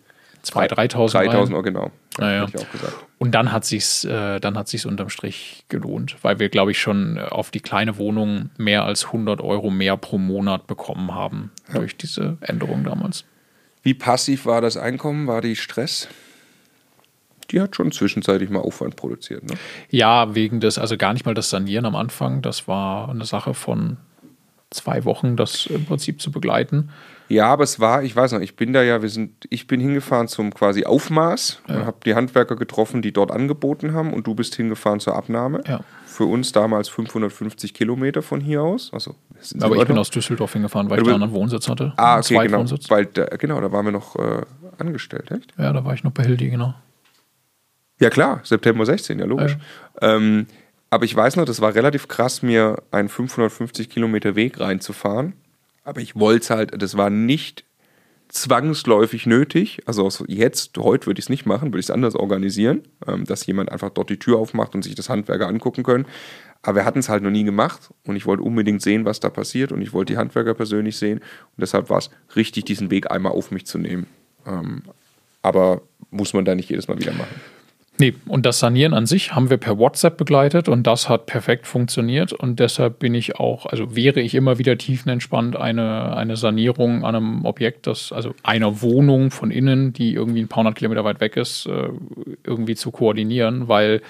2.000, 0.45 0.93
3.000 0.93 1.53
Euro, 1.53 1.63
genau. 1.63 1.91
Ja, 2.19 2.45
ich 2.45 2.59
auch 2.59 2.71
gesagt. 2.71 2.95
Und 3.19 3.33
dann 3.33 3.53
hat 3.53 3.65
sich's, 3.65 4.05
äh, 4.05 4.41
dann 4.41 4.59
hat 4.59 4.67
sich's 4.69 4.85
unterm 4.85 5.09
Strich 5.09 5.65
gelohnt, 5.69 6.17
weil 6.23 6.41
wir, 6.41 6.49
glaube 6.49 6.73
ich, 6.73 6.81
schon 6.81 7.19
auf 7.19 7.51
die 7.51 7.61
kleine 7.61 7.97
Wohnung 7.97 8.51
mehr 8.59 8.85
als 8.85 9.07
100 9.07 9.41
Euro 9.41 9.71
mehr 9.71 9.97
pro 9.97 10.19
Monat 10.19 10.67
bekommen 10.67 11.15
haben 11.15 11.53
durch 11.73 11.97
diese 11.97 12.39
Änderung 12.41 12.83
damals. 12.85 13.25
Wie 13.83 13.95
passiv 13.95 14.47
war 14.47 14.61
das 14.61 14.77
Einkommen? 14.77 15.27
War 15.29 15.41
die 15.41 15.57
Stress? 15.57 16.09
Die 17.47 17.61
hat 17.61 17.77
schon 17.77 17.93
zwischenzeitlich 17.93 18.51
mal 18.51 18.61
Aufwand 18.61 18.97
produziert, 18.97 19.45
ne? 19.45 19.55
Ja, 19.91 20.35
wegen 20.35 20.61
des, 20.61 20.79
also 20.79 20.97
gar 20.97 21.13
nicht 21.13 21.27
mal 21.27 21.35
das 21.35 21.51
Sanieren 21.51 21.87
am 21.87 21.97
Anfang. 21.97 22.43
Das 22.43 22.69
war 22.69 23.09
eine 23.09 23.25
Sache 23.25 23.55
von 23.55 23.99
zwei 24.71 25.05
Wochen, 25.05 25.37
das 25.37 25.67
im 25.67 25.85
Prinzip 25.85 26.21
zu 26.21 26.31
begleiten. 26.31 26.91
Ja, 27.29 27.47
aber 27.47 27.65
es 27.65 27.81
war, 27.81 28.03
ich 28.03 28.15
weiß 28.15 28.33
noch, 28.33 28.41
ich 28.41 28.55
bin 28.55 28.73
da 28.73 28.83
ja, 28.83 29.01
wir 29.01 29.09
sind, 29.09 29.47
ich 29.49 29.67
bin 29.67 29.81
hingefahren 29.81 30.29
zum 30.29 30.53
quasi 30.53 30.85
Aufmaß 30.85 31.63
ja. 31.69 31.77
und 31.77 31.87
habe 31.87 31.97
die 32.05 32.15
Handwerker 32.15 32.57
getroffen, 32.57 33.01
die 33.01 33.13
dort 33.13 33.31
angeboten 33.31 33.95
haben 33.95 34.13
und 34.13 34.27
du 34.27 34.35
bist 34.35 34.55
hingefahren 34.55 35.01
zur 35.01 35.17
Abnahme. 35.17 35.63
Ja. 35.67 35.81
Für 36.05 36.27
uns 36.27 36.53
damals 36.53 36.89
550 36.91 37.73
Kilometer 37.73 38.21
von 38.21 38.41
hier 38.41 38.63
aus. 38.63 38.91
Also, 38.93 39.15
aber 39.61 39.77
ich 39.77 39.87
bin 39.87 39.97
aus 39.97 40.11
Düsseldorf 40.11 40.53
hingefahren, 40.53 40.91
weil 40.91 41.01
ich 41.01 41.07
da 41.07 41.15
einen 41.15 41.33
Wohnsitz 41.33 41.69
hatte. 41.69 41.95
Ah, 41.97 42.19
okay, 42.19 42.39
genau. 42.47 42.65
Weil 42.89 43.07
da, 43.07 43.25
genau, 43.25 43.61
da 43.61 43.73
waren 43.73 43.87
wir 43.87 43.93
noch 43.93 44.17
äh, 44.17 44.43
angestellt, 44.79 45.31
echt? 45.31 45.53
Ja, 45.59 45.73
da 45.73 45.85
war 45.85 45.95
ich 45.95 46.05
noch 46.05 46.13
bei 46.13 46.25
Hildi, 46.25 46.51
genau. 46.51 46.75
Ja, 48.01 48.11
klar, 48.11 48.41
September 48.45 48.85
16, 48.85 49.19
ja, 49.19 49.25
logisch. 49.25 49.57
Ja. 50.01 50.17
Ähm, 50.17 50.47
aber 50.91 51.05
ich 51.05 51.15
weiß 51.15 51.37
noch, 51.37 51.45
das 51.45 51.61
war 51.61 51.75
relativ 51.75 52.09
krass, 52.09 52.43
mir 52.43 52.83
einen 52.91 53.09
550 53.09 53.91
Kilometer 53.91 54.37
Weg 54.37 54.61
reinzufahren 54.61 55.35
aber 55.85 56.01
ich 56.01 56.17
wollte 56.17 56.43
es 56.43 56.51
halt, 56.51 56.83
das 56.83 56.97
war 56.97 57.11
nicht 57.11 57.65
zwangsläufig 58.29 59.27
nötig. 59.27 59.83
Also 59.87 60.11
jetzt, 60.27 60.77
heute 60.79 61.07
würde 61.07 61.19
ich 61.19 61.27
es 61.27 61.29
nicht 61.29 61.47
machen, 61.47 61.69
würde 61.69 61.81
ich 61.81 61.87
es 61.87 61.91
anders 61.91 62.17
organisieren, 62.17 62.83
ähm, 63.07 63.25
dass 63.27 63.47
jemand 63.47 63.71
einfach 63.71 63.91
dort 63.91 64.11
die 64.11 64.19
Tür 64.19 64.39
aufmacht 64.39 64.75
und 64.75 64.83
sich 64.83 64.95
das 64.95 65.11
Handwerker 65.11 65.47
angucken 65.47 65.85
können. 65.85 66.07
Aber 66.63 66.77
wir 66.77 66.85
hatten 66.87 66.99
es 66.99 67.11
halt 67.11 67.23
noch 67.23 67.31
nie 67.31 67.45
gemacht 67.45 67.91
und 68.05 68.17
ich 68.17 68.25
wollte 68.25 68.43
unbedingt 68.43 68.81
sehen, 68.81 69.05
was 69.05 69.21
da 69.21 69.29
passiert 69.29 69.71
und 69.71 69.83
ich 69.83 69.93
wollte 69.93 70.15
die 70.15 70.17
Handwerker 70.17 70.55
persönlich 70.55 70.97
sehen 70.97 71.19
und 71.19 71.61
deshalb 71.61 71.91
war 71.91 71.99
es 71.99 72.11
richtig, 72.35 72.65
diesen 72.65 72.91
Weg 72.91 73.11
einmal 73.11 73.33
auf 73.33 73.51
mich 73.51 73.67
zu 73.67 73.77
nehmen. 73.77 74.07
Ähm, 74.47 74.83
aber 75.43 75.83
muss 76.11 76.33
man 76.33 76.47
da 76.47 76.55
nicht 76.55 76.71
jedes 76.71 76.89
Mal 76.89 76.99
wieder 76.99 77.13
machen. 77.13 77.41
Nee, 77.97 78.15
und 78.27 78.45
das 78.45 78.59
Sanieren 78.59 78.93
an 78.93 79.07
sich 79.07 79.37
haben 79.37 79.51
wir 79.51 79.57
per 79.57 79.79
WhatsApp 79.79 80.17
begleitet 80.17 80.69
und 80.69 80.85
das 80.85 81.09
hat 81.09 81.27
perfekt 81.27 81.69
funktioniert 81.69 82.33
und 82.33 82.59
deshalb 82.59 82.99
bin 82.99 83.15
ich 83.15 83.37
auch, 83.37 83.67
also 83.67 83.95
wäre 83.95 84.21
ich 84.21 84.35
immer 84.35 84.59
wieder 84.59 84.77
tiefenentspannt, 84.77 85.55
eine, 85.55 86.17
eine 86.17 86.37
Sanierung 86.37 87.05
an 87.05 87.15
einem 87.15 87.45
Objekt, 87.45 87.87
das, 87.87 88.11
also 88.11 88.35
einer 88.43 88.83
Wohnung 88.83 89.31
von 89.31 89.53
innen, 89.53 89.93
die 89.93 90.13
irgendwie 90.13 90.41
ein 90.41 90.49
paar 90.49 90.65
hundert 90.65 90.75
Kilometer 90.75 91.05
weit 91.05 91.21
weg 91.21 91.37
ist, 91.37 91.67
äh, 91.67 91.91
irgendwie 92.43 92.75
zu 92.75 92.91
koordinieren, 92.91 93.69
weil 93.69 94.03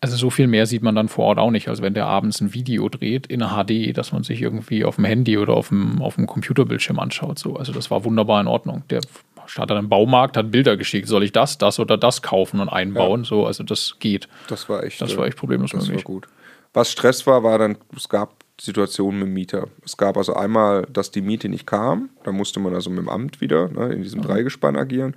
also 0.00 0.16
so 0.16 0.30
viel 0.30 0.48
mehr 0.48 0.66
sieht 0.66 0.82
man 0.82 0.96
dann 0.96 1.08
vor 1.08 1.26
Ort 1.26 1.38
auch 1.38 1.52
nicht, 1.52 1.68
als 1.68 1.80
wenn 1.80 1.94
der 1.94 2.06
abends 2.06 2.40
ein 2.40 2.54
Video 2.54 2.88
dreht 2.88 3.28
in 3.28 3.40
HD, 3.40 3.96
dass 3.96 4.10
man 4.10 4.24
sich 4.24 4.42
irgendwie 4.42 4.84
auf 4.84 4.96
dem 4.96 5.04
Handy 5.04 5.38
oder 5.38 5.54
auf 5.54 5.68
dem, 5.68 6.02
auf 6.02 6.16
dem 6.16 6.26
Computerbildschirm 6.26 6.98
anschaut. 6.98 7.38
So. 7.38 7.54
Also 7.54 7.72
das 7.72 7.88
war 7.92 8.04
wunderbar 8.04 8.40
in 8.40 8.48
Ordnung. 8.48 8.82
Der 8.90 9.00
Statt 9.46 9.70
an 9.70 9.78
einem 9.78 9.88
Baumarkt, 9.88 10.36
hat 10.36 10.50
Bilder 10.50 10.76
geschickt, 10.76 11.08
soll 11.08 11.22
ich 11.24 11.32
das, 11.32 11.58
das 11.58 11.78
oder 11.78 11.96
das 11.96 12.22
kaufen 12.22 12.60
und 12.60 12.68
einbauen. 12.68 13.22
Ja. 13.22 13.28
So, 13.28 13.46
also 13.46 13.62
das 13.64 13.96
geht. 13.98 14.28
Das 14.48 14.68
war 14.68 14.84
echt, 14.84 15.00
das 15.00 15.16
war 15.16 15.26
echt 15.26 15.36
problemlos 15.36 15.70
das 15.70 15.86
möglich. 15.86 16.04
War 16.04 16.12
gut. 16.12 16.28
Was 16.72 16.90
Stress 16.90 17.26
war, 17.26 17.42
war 17.42 17.58
dann, 17.58 17.76
es 17.96 18.08
gab 18.08 18.42
Situationen 18.60 19.18
mit 19.18 19.28
dem 19.28 19.34
Mieter. 19.34 19.68
Es 19.84 19.96
gab 19.96 20.16
also 20.16 20.34
einmal, 20.34 20.86
dass 20.92 21.10
die 21.10 21.20
Miete 21.20 21.48
nicht 21.48 21.66
kam, 21.66 22.10
da 22.24 22.32
musste 22.32 22.60
man 22.60 22.74
also 22.74 22.90
mit 22.90 23.00
dem 23.00 23.08
Amt 23.08 23.40
wieder 23.40 23.68
ne, 23.68 23.92
in 23.92 24.02
diesem 24.02 24.20
mhm. 24.20 24.24
Dreigespann 24.24 24.76
agieren. 24.76 25.14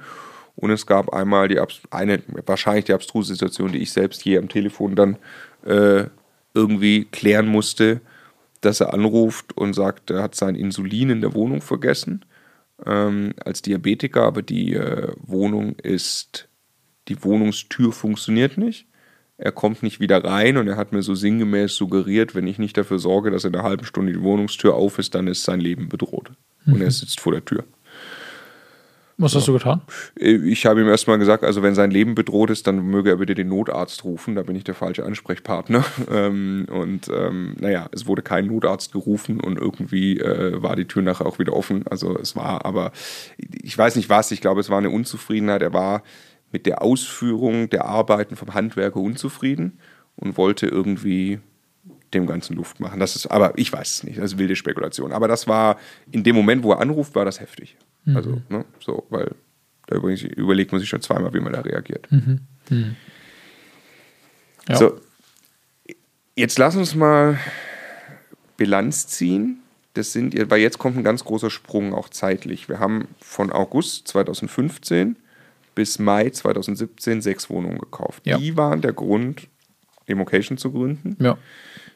Und 0.56 0.72
es 0.72 0.86
gab 0.86 1.14
einmal 1.14 1.48
die 1.48 1.60
eine, 1.92 2.24
wahrscheinlich 2.46 2.86
die 2.86 2.94
abstruse 2.94 3.34
Situation, 3.34 3.74
die 3.74 3.80
ich 3.80 3.92
selbst 3.92 4.22
hier 4.22 4.40
am 4.40 4.48
Telefon 4.48 4.96
dann 4.96 5.18
äh, 5.66 6.06
irgendwie 6.54 7.06
klären 7.06 7.48
musste, 7.48 8.02
dass 8.62 8.80
er 8.80 8.94
anruft 8.94 9.56
und 9.58 9.74
sagt, 9.74 10.10
er 10.10 10.24
hat 10.24 10.34
sein 10.34 10.56
Insulin 10.56 11.10
in 11.10 11.22
der 11.22 11.34
Wohnung 11.34 11.62
vergessen 11.62 12.26
ähm, 12.86 13.34
als 13.44 13.62
Diabetiker, 13.62 14.24
aber 14.24 14.42
die 14.42 14.74
äh, 14.74 15.14
Wohnung 15.22 15.76
ist, 15.82 16.50
die 17.08 17.24
Wohnungstür 17.24 17.92
funktioniert 17.92 18.58
nicht. 18.58 18.88
Er 19.38 19.52
kommt 19.52 19.84
nicht 19.84 20.00
wieder 20.00 20.24
rein 20.24 20.58
und 20.58 20.68
er 20.68 20.78
hat 20.78 20.94
mir 20.94 21.02
so 21.02 21.14
sinngemäß 21.14 21.76
suggeriert, 21.76 22.36
wenn 22.36 22.48
ich 22.48 22.58
nicht 22.58 22.78
dafür 22.78 23.00
sorge, 23.00 23.32
dass 23.32 23.44
in 23.44 23.54
einer 23.54 23.64
halben 23.64 23.86
Stunde 23.86 24.14
die 24.14 24.22
Wohnungstür 24.22 24.76
auf 24.76 24.98
ist, 24.98 25.14
dann 25.14 25.28
ist 25.28 25.44
sein 25.44 25.60
Leben 25.60 25.90
bedroht. 25.90 26.32
Mhm. 26.66 26.74
Und 26.74 26.82
er 26.82 26.88
mhm. 26.88 26.92
sitzt 26.92 27.20
vor 27.20 27.34
der 27.34 27.44
Tür. 27.44 27.66
Was 29.18 29.34
hast 29.34 29.48
du 29.48 29.54
getan? 29.54 29.82
Äh, 30.20 30.36
ich 30.36 30.66
habe 30.66 30.82
ihm 30.82 30.88
erstmal 30.88 31.18
gesagt, 31.18 31.44
also 31.44 31.64
wenn 31.64 31.74
sein 31.74 31.90
Leben 31.90 32.16
bedroht 32.16 32.50
ist, 32.50 32.68
dann 32.68 32.86
möge 32.86 33.12
er 33.12 33.18
bitte 33.18 33.34
den 33.34 33.48
Notarzt 33.48 34.04
rufen. 34.04 34.36
Da 34.36 34.44
bin 34.44 34.56
ich 34.56 34.64
der 34.64 34.76
falsche 34.76 35.06
Ansprechpartner. 35.06 35.84
Ähm, 36.12 36.68
und 36.70 37.10
ähm, 37.10 37.56
naja, 37.60 37.88
es 37.92 38.06
wurde 38.06 38.22
kein 38.22 38.46
Notarzt 38.46 38.92
gerufen 38.92 39.40
und 39.40 39.58
irgendwie 39.58 40.20
äh, 40.20 40.62
war 40.62 40.76
die 40.76 40.86
Tür 40.86 41.02
nachher 41.02 41.26
auch 41.26 41.40
wieder 41.40 41.54
offen. 41.54 41.86
Also 41.88 42.18
es 42.18 42.36
war 42.36 42.64
aber, 42.64 42.92
ich 43.38 43.76
weiß 43.76 43.96
nicht 43.96 44.10
was, 44.10 44.32
ich 44.32 44.40
glaube, 44.40 44.62
es 44.62 44.70
war 44.70 44.78
eine 44.78 44.92
Unzufriedenheit. 44.92 45.62
Er 45.62 45.74
war 45.74 46.04
mit 46.52 46.66
der 46.68 46.84
Ausführung 46.84 47.70
der 47.70 47.86
Arbeiten 47.86 48.36
vom 48.36 48.54
Handwerker 48.54 49.00
unzufrieden 49.00 49.80
und 50.16 50.38
wollte 50.38 50.68
irgendwie 50.68 51.40
dem 52.14 52.28
ganzen 52.28 52.56
Luft 52.56 52.80
machen. 52.80 53.00
Das 53.00 53.16
ist, 53.16 53.28
aber 53.28 53.58
ich 53.58 53.72
weiß 53.72 53.90
es 53.90 54.04
nicht, 54.04 54.18
das 54.18 54.34
ist 54.34 54.38
wilde 54.38 54.56
Spekulation. 54.56 55.12
Aber 55.12 55.28
das 55.28 55.48
war, 55.48 55.78
in 56.12 56.24
dem 56.24 56.36
Moment, 56.36 56.64
wo 56.64 56.72
er 56.72 56.80
anruft, 56.80 57.16
war 57.16 57.26
das 57.26 57.40
heftig. 57.40 57.78
Mhm. 58.06 58.18
Also, 58.18 58.42
ne, 58.50 58.66
so, 58.80 59.06
weil 59.10 59.32
da 59.88 59.98
überlegt 59.98 60.72
man 60.72 60.80
sich 60.80 60.90
schon 60.90 61.02
zweimal, 61.02 61.34
wie 61.34 61.40
man 61.40 61.54
da 61.54 61.62
reagiert. 61.62 62.12
Mhm. 62.12 62.40
Mhm. 62.70 62.96
Ja. 64.68 64.76
So, 64.78 65.00
jetzt 66.36 66.58
lass 66.58 66.76
uns 66.76 66.96
mal 66.96 67.40
Bilanz 68.58 69.08
ziehen. 69.08 69.60
Das 69.94 70.12
sind, 70.12 70.36
weil 70.50 70.60
jetzt 70.60 70.78
kommt 70.78 70.98
ein 70.98 71.04
ganz 71.04 71.24
großer 71.24 71.50
Sprung 71.50 71.94
auch 71.94 72.10
zeitlich. 72.10 72.68
Wir 72.68 72.80
haben 72.80 73.08
von 73.20 73.52
August 73.52 74.08
2015 74.10 75.16
bis 75.74 76.00
Mai 76.00 76.30
2017 76.30 77.22
sechs 77.22 77.50
Wohnungen 77.50 77.78
gekauft. 77.78 78.26
Ja. 78.26 78.38
Die 78.38 78.58
waren 78.58 78.82
der 78.82 78.94
Grund, 78.94 79.48
Democation 80.10 80.58
zu 80.58 80.72
gründen. 80.72 81.16
Ja. 81.20 81.38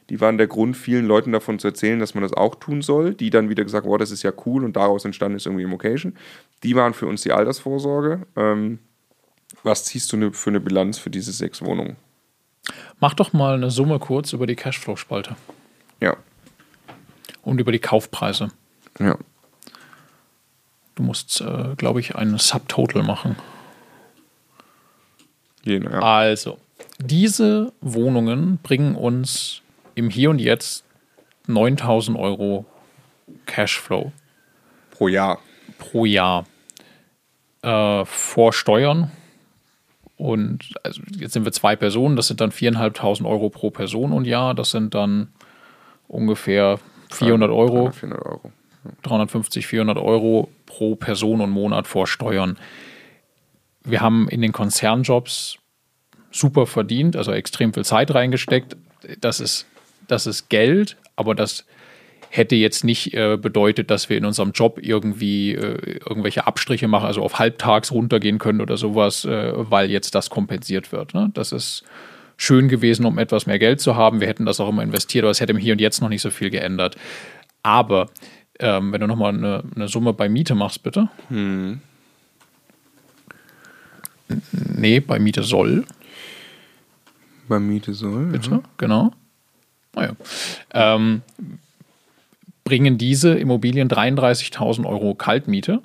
Die 0.09 0.19
waren 0.19 0.37
der 0.37 0.47
Grund, 0.47 0.75
vielen 0.75 1.05
Leuten 1.05 1.31
davon 1.31 1.59
zu 1.59 1.67
erzählen, 1.67 1.99
dass 1.99 2.15
man 2.15 2.23
das 2.23 2.33
auch 2.33 2.55
tun 2.55 2.81
soll. 2.81 3.13
Die 3.13 3.29
dann 3.29 3.49
wieder 3.49 3.63
gesagt, 3.63 3.85
wow, 3.85 3.97
das 3.97 4.11
ist 4.11 4.23
ja 4.23 4.31
cool 4.45 4.63
und 4.63 4.75
daraus 4.75 5.05
entstanden 5.05 5.37
ist 5.37 5.45
irgendwie 5.45 5.63
Immocation. 5.63 6.15
Die 6.63 6.75
waren 6.75 6.93
für 6.93 7.07
uns 7.07 7.21
die 7.21 7.31
Altersvorsorge. 7.31 8.25
Ähm, 8.35 8.79
was 9.63 9.85
ziehst 9.85 10.11
du 10.11 10.17
ne, 10.17 10.33
für 10.33 10.49
eine 10.49 10.59
Bilanz 10.59 10.97
für 10.97 11.09
diese 11.09 11.31
sechs 11.31 11.61
Wohnungen? 11.61 11.95
Mach 12.99 13.13
doch 13.13 13.33
mal 13.33 13.55
eine 13.55 13.71
Summe 13.71 13.99
kurz 13.99 14.33
über 14.33 14.47
die 14.47 14.55
Cashflow-Spalte. 14.55 15.35
Ja. 16.01 16.17
Und 17.41 17.59
über 17.59 17.71
die 17.71 17.79
Kaufpreise. 17.79 18.49
Ja. 18.99 19.17
Du 20.95 21.03
musst, 21.03 21.41
äh, 21.41 21.75
glaube 21.77 21.99
ich, 21.99 22.15
einen 22.15 22.37
Subtotal 22.37 23.03
machen. 23.03 23.35
Jene, 25.63 25.91
ja. 25.91 25.99
Also, 25.99 26.57
diese 26.99 27.71
Wohnungen 27.81 28.59
bringen 28.61 28.95
uns 28.95 29.61
im 29.99 30.09
Hier 30.09 30.29
und 30.29 30.39
Jetzt 30.39 30.85
9000 31.47 32.17
Euro 32.17 32.65
Cashflow. 33.45 34.11
Pro 34.91 35.07
Jahr. 35.09 35.39
Pro 35.77 36.05
Jahr. 36.05 36.45
Äh, 37.61 38.05
vor 38.05 38.53
Steuern. 38.53 39.11
Und 40.15 40.73
also 40.83 41.01
jetzt 41.17 41.33
sind 41.33 41.45
wir 41.45 41.51
zwei 41.51 41.75
Personen, 41.75 42.15
das 42.15 42.27
sind 42.27 42.41
dann 42.41 42.51
4.500 42.51 43.25
Euro 43.25 43.49
pro 43.49 43.71
Person 43.71 44.11
und 44.11 44.25
Jahr. 44.25 44.53
Das 44.53 44.71
sind 44.71 44.93
dann 44.93 45.29
ungefähr 46.07 46.79
400 47.11 47.49
Euro. 47.51 47.91
400 47.91 48.25
Euro. 48.25 48.51
350, 49.03 49.67
400 49.67 49.97
Euro 49.97 50.49
pro 50.65 50.95
Person 50.95 51.41
und 51.41 51.49
Monat 51.49 51.87
vor 51.87 52.07
Steuern. 52.07 52.57
Wir 53.83 53.99
haben 54.01 54.29
in 54.29 54.41
den 54.41 54.53
Konzernjobs 54.53 55.57
super 56.31 56.65
verdient, 56.65 57.15
also 57.15 57.31
extrem 57.33 57.73
viel 57.73 57.83
Zeit 57.83 58.13
reingesteckt. 58.13 58.77
Das 59.19 59.39
ist 59.39 59.65
das 60.11 60.27
ist 60.27 60.49
Geld, 60.49 60.97
aber 61.15 61.35
das 61.35 61.65
hätte 62.29 62.55
jetzt 62.55 62.83
nicht 62.83 63.13
äh, 63.13 63.37
bedeutet, 63.37 63.89
dass 63.89 64.09
wir 64.09 64.17
in 64.17 64.25
unserem 64.25 64.51
Job 64.51 64.79
irgendwie 64.81 65.53
äh, 65.55 65.99
irgendwelche 66.07 66.45
Abstriche 66.45 66.87
machen, 66.87 67.05
also 67.05 67.23
auf 67.23 67.39
halbtags 67.39 67.91
runtergehen 67.91 68.37
können 68.37 68.61
oder 68.61 68.77
sowas, 68.77 69.25
äh, 69.25 69.51
weil 69.55 69.89
jetzt 69.89 70.13
das 70.13 70.29
kompensiert 70.29 70.91
wird. 70.91 71.13
Ne? 71.13 71.31
Das 71.33 71.51
ist 71.51 71.83
schön 72.37 72.67
gewesen, 72.67 73.05
um 73.05 73.17
etwas 73.17 73.47
mehr 73.47 73.59
Geld 73.59 73.81
zu 73.81 73.95
haben. 73.95 74.21
Wir 74.21 74.27
hätten 74.27 74.45
das 74.45 74.59
auch 74.59 74.69
immer 74.69 74.83
investiert, 74.83 75.23
aber 75.23 75.31
es 75.31 75.41
hätte 75.41 75.53
im 75.53 75.57
Hier 75.57 75.73
und 75.73 75.81
Jetzt 75.81 76.01
noch 76.01 76.09
nicht 76.09 76.21
so 76.21 76.29
viel 76.29 76.51
geändert. 76.51 76.95
Aber 77.63 78.09
ähm, 78.59 78.91
wenn 78.91 79.01
du 79.01 79.07
nochmal 79.07 79.33
eine, 79.33 79.63
eine 79.75 79.87
Summe 79.87 80.13
bei 80.13 80.29
Miete 80.29 80.53
machst, 80.53 80.83
bitte. 80.83 81.09
Hm. 81.29 81.81
Nee, 84.51 84.99
bei 84.99 85.17
Miete 85.17 85.41
soll. 85.41 85.85
Bei 87.47 87.59
Miete 87.59 87.93
soll. 87.93 88.27
Bitte, 88.27 88.51
ja. 88.51 88.61
genau. 88.77 89.11
Naja. 89.99 90.15
Ähm, 90.73 91.21
bringen 92.69 92.97
diese 92.97 93.33
Immobilien 93.33 93.89
33.000 93.89 94.85
Euro 94.85 95.15
Kaltmiete. 95.15 95.81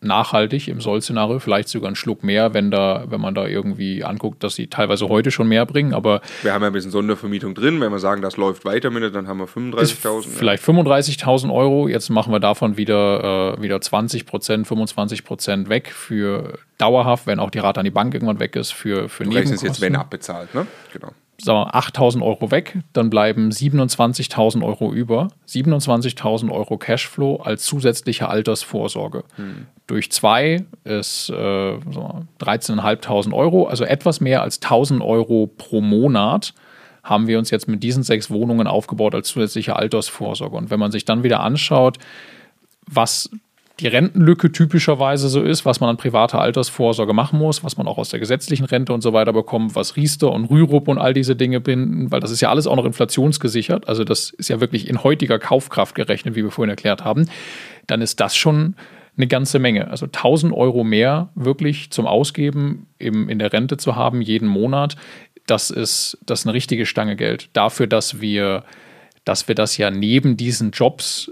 Nachhaltig 0.00 0.68
im 0.68 0.82
Soll-Szenario, 0.82 1.38
vielleicht 1.38 1.70
sogar 1.70 1.86
einen 1.86 1.96
Schluck 1.96 2.22
mehr, 2.22 2.52
wenn, 2.52 2.70
da, 2.70 3.06
wenn 3.08 3.22
man 3.22 3.34
da 3.34 3.46
irgendwie 3.46 4.04
anguckt, 4.04 4.44
dass 4.44 4.54
sie 4.54 4.66
teilweise 4.66 5.08
heute 5.08 5.30
schon 5.30 5.48
mehr 5.48 5.64
bringen. 5.64 5.94
Aber 5.94 6.20
wir 6.42 6.52
haben 6.52 6.60
ja 6.60 6.66
ein 6.66 6.74
bisschen 6.74 6.90
Sondervermietung 6.90 7.54
drin. 7.54 7.80
Wenn 7.80 7.90
wir 7.90 7.98
sagen, 7.98 8.20
das 8.20 8.36
läuft 8.36 8.66
weiter 8.66 8.90
mit, 8.90 9.14
dann 9.14 9.28
haben 9.28 9.38
wir 9.38 9.48
35.000. 9.48 10.26
Vielleicht 10.28 10.62
35.000 10.62 11.50
Euro. 11.50 11.88
Jetzt 11.88 12.10
machen 12.10 12.34
wir 12.34 12.40
davon 12.40 12.76
wieder, 12.76 13.54
äh, 13.56 13.62
wieder 13.62 13.80
20 13.80 14.26
Prozent, 14.26 14.66
25 14.66 15.24
Prozent 15.24 15.70
weg 15.70 15.90
für 15.90 16.58
dauerhaft, 16.76 17.26
wenn 17.26 17.40
auch 17.40 17.50
die 17.50 17.60
Rate 17.60 17.80
an 17.80 17.84
die 17.84 17.90
Bank 17.90 18.12
irgendwann 18.12 18.40
weg 18.40 18.56
ist, 18.56 18.74
für, 18.74 19.08
für 19.08 19.24
du 19.24 19.30
Nebenkosten. 19.30 19.66
jetzt, 19.66 19.80
wenn 19.80 19.96
abbezahlt, 19.96 20.54
ne? 20.54 20.66
Genau 20.92 21.12
sagen 21.40 21.58
wir, 21.58 21.74
8.000 21.74 22.22
Euro 22.22 22.50
weg, 22.50 22.78
dann 22.92 23.10
bleiben 23.10 23.50
27.000 23.50 24.64
Euro 24.64 24.92
über. 24.92 25.28
27.000 25.48 26.50
Euro 26.50 26.78
Cashflow 26.78 27.36
als 27.36 27.64
zusätzliche 27.64 28.28
Altersvorsorge. 28.28 29.24
Hm. 29.36 29.66
Durch 29.86 30.10
zwei 30.12 30.64
ist 30.84 31.30
äh, 31.30 31.34
13.500 31.34 33.32
Euro, 33.32 33.66
also 33.66 33.84
etwas 33.84 34.20
mehr 34.20 34.42
als 34.42 34.62
1.000 34.62 35.04
Euro 35.04 35.46
pro 35.46 35.80
Monat 35.80 36.54
haben 37.02 37.26
wir 37.26 37.38
uns 37.38 37.50
jetzt 37.50 37.68
mit 37.68 37.82
diesen 37.82 38.02
sechs 38.02 38.30
Wohnungen 38.30 38.66
aufgebaut 38.66 39.14
als 39.14 39.28
zusätzliche 39.28 39.76
Altersvorsorge. 39.76 40.56
Und 40.56 40.70
wenn 40.70 40.80
man 40.80 40.90
sich 40.90 41.04
dann 41.04 41.22
wieder 41.22 41.40
anschaut, 41.40 41.98
was 42.86 43.30
die 43.80 43.88
Rentenlücke 43.88 44.52
typischerweise 44.52 45.28
so 45.28 45.42
ist, 45.42 45.64
was 45.64 45.80
man 45.80 45.90
an 45.90 45.96
privater 45.96 46.40
Altersvorsorge 46.40 47.12
machen 47.12 47.38
muss, 47.38 47.64
was 47.64 47.76
man 47.76 47.88
auch 47.88 47.98
aus 47.98 48.08
der 48.08 48.20
gesetzlichen 48.20 48.64
Rente 48.64 48.92
und 48.92 49.00
so 49.00 49.12
weiter 49.12 49.32
bekommt, 49.32 49.74
was 49.74 49.96
Riester 49.96 50.30
und 50.32 50.44
Rürup 50.44 50.86
und 50.86 50.98
all 50.98 51.12
diese 51.12 51.34
Dinge 51.34 51.60
binden, 51.60 52.12
weil 52.12 52.20
das 52.20 52.30
ist 52.30 52.40
ja 52.40 52.50
alles 52.50 52.68
auch 52.68 52.76
noch 52.76 52.84
inflationsgesichert, 52.84 53.88
also 53.88 54.04
das 54.04 54.30
ist 54.30 54.48
ja 54.48 54.60
wirklich 54.60 54.88
in 54.88 55.02
heutiger 55.02 55.40
Kaufkraft 55.40 55.96
gerechnet, 55.96 56.36
wie 56.36 56.44
wir 56.44 56.52
vorhin 56.52 56.70
erklärt 56.70 57.04
haben, 57.04 57.28
dann 57.88 58.00
ist 58.00 58.20
das 58.20 58.36
schon 58.36 58.76
eine 59.16 59.26
ganze 59.26 59.58
Menge. 59.58 59.90
Also 59.90 60.06
1000 60.06 60.52
Euro 60.52 60.84
mehr 60.84 61.30
wirklich 61.34 61.90
zum 61.90 62.06
Ausgeben 62.06 62.86
im, 62.98 63.28
in 63.28 63.38
der 63.38 63.52
Rente 63.52 63.76
zu 63.76 63.96
haben 63.96 64.20
jeden 64.22 64.48
Monat, 64.48 64.96
das 65.46 65.70
ist, 65.70 66.18
das 66.24 66.40
ist 66.40 66.46
eine 66.46 66.54
richtige 66.54 66.86
Stange 66.86 67.16
Geld. 67.16 67.50
Dafür, 67.52 67.86
dass 67.86 68.20
wir 68.20 68.64
dass 69.24 69.48
wir 69.48 69.54
das 69.54 69.76
ja 69.76 69.90
neben 69.90 70.36
diesen 70.36 70.70
Jobs 70.70 71.30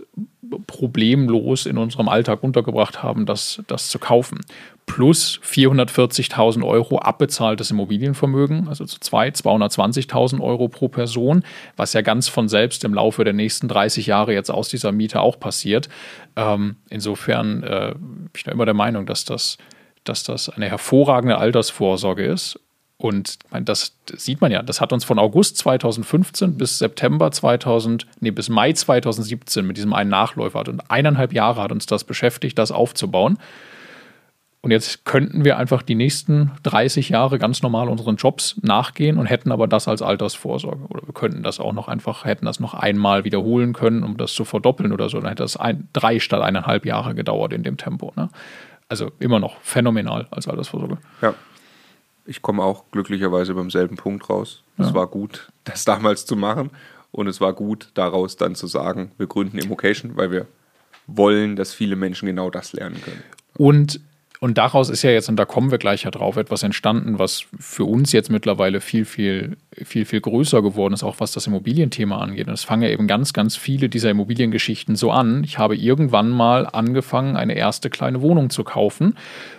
problemlos 0.66 1.66
in 1.66 1.78
unserem 1.78 2.09
Alltag 2.09 2.43
untergebracht 2.43 3.03
haben, 3.03 3.26
das, 3.26 3.62
das 3.66 3.88
zu 3.88 3.99
kaufen. 3.99 4.40
Plus 4.86 5.40
440.000 5.45 6.66
Euro 6.66 6.99
abbezahltes 6.99 7.70
Immobilienvermögen, 7.70 8.68
also 8.68 8.84
zu 8.84 9.01
zwei, 9.01 9.28
220.000 9.28 10.40
Euro 10.40 10.68
pro 10.68 10.88
Person, 10.88 11.45
was 11.76 11.93
ja 11.93 12.03
ganz 12.03 12.28
von 12.28 12.49
selbst 12.49 12.84
im 12.84 12.95
Laufe 12.95 13.24
der 13.24 13.32
nächsten 13.32 13.68
30 13.68 14.07
Jahre 14.07 14.34
jetzt 14.34 14.51
aus 14.51 14.68
dieser 14.68 14.93
Miete 14.93 15.20
auch 15.20 15.38
passiert. 15.38 15.88
Ähm, 16.36 16.76
insofern 16.90 17.62
äh, 17.62 17.95
bin 17.95 18.30
ich 18.36 18.43
da 18.43 18.53
immer 18.53 18.64
der 18.64 18.74
Meinung, 18.74 19.07
dass 19.07 19.24
das, 19.24 19.57
dass 20.05 20.24
das 20.24 20.49
eine 20.49 20.68
hervorragende 20.68 21.38
Altersvorsorge 21.38 22.24
ist 22.24 22.59
und 23.03 23.38
das 23.64 23.96
sieht 24.14 24.40
man 24.40 24.53
ja, 24.53 24.62
das 24.62 24.80
hat 24.80 24.92
uns 24.92 25.05
von 25.05 25.18
August 25.18 25.57
2015 25.57 26.57
bis 26.57 26.78
September 26.78 27.32
2000, 27.32 28.07
nee, 28.20 28.30
bis 28.30 28.48
Mai 28.48 28.72
2017 28.74 29.66
mit 29.66 29.76
diesem 29.76 29.92
einen 29.92 30.09
Nachläufer 30.09 30.61
und 30.68 30.88
eineinhalb 30.88 31.32
Jahre 31.32 31.62
hat 31.62 31.72
uns 31.72 31.86
das 31.86 32.05
beschäftigt, 32.05 32.57
das 32.61 32.70
aufzubauen. 32.70 33.38
Und 34.61 34.70
jetzt 34.70 35.05
könnten 35.05 35.44
wir 35.44 35.59
einfach 35.59 35.82
die 35.82 35.96
nächsten 35.96 36.53
30 36.62 37.09
Jahre 37.09 37.40
ganz 37.40 37.61
normal 37.62 37.88
unseren 37.88 38.14
Jobs 38.14 38.55
nachgehen 38.62 39.18
und 39.18 39.26
hätten 39.26 39.50
aber 39.50 39.66
das 39.66 39.88
als 39.88 40.00
Altersvorsorge. 40.00 40.84
Oder 40.88 41.05
wir 41.05 41.12
könnten 41.12 41.42
das 41.42 41.59
auch 41.59 41.72
noch 41.72 41.88
einfach, 41.88 42.24
hätten 42.24 42.46
das 42.46 42.61
noch 42.61 42.72
einmal 42.72 43.24
wiederholen 43.24 43.72
können, 43.72 44.05
um 44.05 44.16
das 44.16 44.32
zu 44.32 44.44
verdoppeln 44.44 44.92
oder 44.92 45.09
so. 45.09 45.18
Dann 45.18 45.30
hätte 45.30 45.42
das 45.42 45.57
ein, 45.57 45.88
drei 45.92 46.20
statt 46.20 46.40
eineinhalb 46.42 46.86
Jahre 46.86 47.16
gedauert 47.16 47.53
in 47.53 47.64
dem 47.64 47.78
Tempo. 47.78 48.12
Ne? 48.14 48.28
Also 48.88 49.11
immer 49.18 49.40
noch 49.40 49.57
phänomenal 49.62 50.28
als 50.30 50.46
Altersvorsorge. 50.46 50.98
Ja 51.20 51.34
ich 52.27 52.43
komme 52.43 52.62
auch 52.62 52.85
glücklicherweise 52.93 53.55
beim 53.55 53.70
selben 53.70 53.97
Punkt 53.97 54.29
raus. 54.31 54.62
Ja. 54.79 54.87
Es 54.87 54.95
war 54.95 55.07
gut, 55.07 55.51
das 55.64 55.85
damals 55.85 56.27
zu 56.27 56.37
machen. 56.37 56.70
Und 57.11 57.27
es 57.27 57.41
war 57.41 57.53
gut, 57.53 57.91
daraus 57.95 58.37
dann 58.37 58.55
zu 58.55 58.66
sagen, 58.66 59.12
wir 59.18 59.27
gründen 59.27 59.59
Immocation, 59.59 60.16
weil 60.16 60.31
wir 60.31 60.47
wollen, 61.07 61.57
dass 61.57 61.75
viele 61.75 61.97
Menschen 61.97 62.27
genau 62.27 62.49
das 62.49 62.73
lernen 62.73 63.03
können. 63.03 63.23
Und 63.57 64.01
Und 64.41 64.59
daraus 64.59 64.89
ist 64.89 65.03
ja 65.03 65.11
jetzt, 65.11 65.29
und 65.29 65.37
da 65.37 65.45
kommen 65.45 65.70
wir 65.70 65.79
gleich 65.79 66.03
ja 66.03 66.11
drauf, 66.11 66.37
etwas 66.37 66.64
entstanden, 66.64 67.20
was 67.20 67.45
für 67.61 67.85
uns 67.85 68.11
jetzt 68.11 68.29
mittlerweile 68.29 68.81
viel, 68.81 69.05
viel, 69.05 69.57
viel, 69.85 70.05
viel 70.05 70.20
größer 70.20 70.62
geworden 70.62 70.95
ist, 70.95 71.03
auch 71.03 71.16
was 71.18 71.33
das 71.33 71.47
Immobilienthema 71.47 72.18
angeht. 72.18 72.49
Und 72.49 72.55
es 72.55 72.64
fangen 72.64 72.83
ja 72.83 72.89
eben 72.89 73.07
ganz, 73.07 73.33
ganz 73.33 73.57
viele 73.57 73.89
dieser 73.89 74.11
Immobiliengeschichten 74.11 74.97
so 74.97 75.11
an. 75.11 75.45
Ich 75.45 75.59
habe 75.59 75.76
irgendwann 75.76 76.30
mal 76.30 76.66
angefangen, 76.66 77.37
eine 77.37 77.55
erste 77.55 77.91
kleine 77.91 78.22
Wohnung 78.22 78.51
zu 78.51 78.64
kaufen 78.64 79.14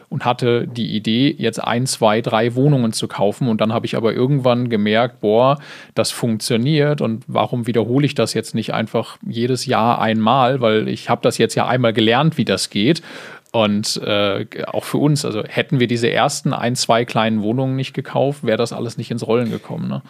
und 0.10 0.26
hatte 0.26 0.68
die 0.68 0.96
Idee, 0.96 1.36
jetzt 1.38 1.58
ein, 1.58 1.88
zwei, 1.88 2.22
drei 2.22 2.54
Wohnungen 2.54 2.94
zu 2.94 3.08
kaufen. 3.08 3.48
Und 3.48 3.62
dann 3.62 3.74
habe 3.74 3.88
ich 3.88 3.98
aber 3.98 4.14
irgendwann 4.14 4.70
gemerkt, 4.70 5.22
boah, 5.22 5.58
das 5.96 6.12
funktioniert 6.12 7.02
und 7.02 7.24
warum 7.28 7.66
wiederhole 7.66 8.06
ich 8.06 8.14
das 8.14 8.36
jetzt 8.36 8.54
nicht 8.54 8.76
einfach 8.76 9.18
jedes 9.28 9.66
Jahr 9.66 10.00
einmal, 10.00 10.62
weil 10.62 10.88
ich 10.88 11.10
habe 11.10 11.22
das 11.24 11.40
jetzt 11.40 11.56
ja 11.56 11.68
einmal 11.68 11.94
gelernt, 11.94 12.38
wie 12.38 12.46
das 12.46 12.70
geht. 12.70 13.02
Und 13.54 14.02
äh, 14.04 14.48
auch 14.66 14.84
für 14.84 14.98
uns, 14.98 15.26
also 15.26 15.44
hätten 15.44 15.80
wir 15.80 15.86
diese 15.86 16.10
ersten 16.10 16.54
ein, 16.54 16.76
zwei 16.76 17.06
kleinen 17.06 17.44
Wohnungen 17.44 17.76
nicht 17.76 17.94
gekauft, 17.94 18.44
wäre 18.44 18.58
das 18.58 18.74
alles 18.74 18.98
nicht 18.98 19.12
ins 19.12 19.28
Rollen 19.28 19.52
gekommen. 19.52 19.88
Ne? 19.88 20.02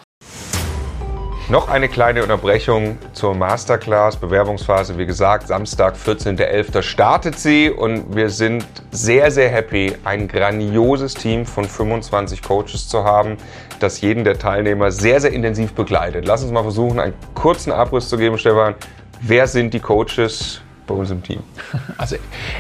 Noch 1.50 1.68
eine 1.68 1.90
kleine 1.90 2.24
Unterbrechung 2.24 2.98
zur 3.12 3.36
Masterclass. 3.36 4.16
Bewerbungsphase, 4.16 4.98
wie 4.98 5.06
gesagt, 5.06 5.48
Samstag, 5.50 5.98
14.11. 5.98 6.82
startet 6.84 7.38
sie 7.38 7.70
und 7.70 8.16
wir 8.16 8.30
sind 8.30 8.66
sehr, 8.92 9.30
sehr 9.30 9.50
happy, 9.50 9.94
ein 10.06 10.30
grandioses 10.30 11.14
Team 11.14 11.46
von 11.46 11.66
25 11.66 12.42
Coaches 12.42 12.88
zu 12.88 13.04
haben, 13.04 13.36
das 13.82 14.00
jeden 14.00 14.24
der 14.24 14.40
Teilnehmer 14.40 14.90
sehr, 14.90 15.20
sehr 15.20 15.34
intensiv 15.34 15.74
begleitet. 15.74 16.26
Lass 16.26 16.44
uns 16.44 16.54
mal 16.54 16.64
versuchen, 16.64 16.98
einen 16.98 17.14
kurzen 17.34 17.74
Abriss 17.74 18.08
zu 18.08 18.18
geben, 18.18 18.38
Stefan. 18.38 18.76
Wer 19.20 19.46
sind 19.48 19.74
die 19.74 19.82
Coaches? 19.82 20.63
Bei 20.88 20.94
uns 20.96 21.12
im 21.12 21.24
Team? 21.24 21.40
Also 21.98 22.16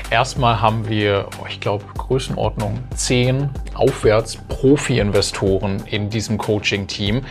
erstmal 0.09 0.61
haben 0.61 0.87
wir, 0.87 1.27
ich 1.49 1.59
glaube, 1.59 1.83
Größenordnung 1.97 2.79
10 2.95 3.49
aufwärts 3.73 4.37
Profi-Investoren 4.47 5.83
in 5.85 6.09
diesem 6.09 6.37
Coaching-Team, 6.37 7.23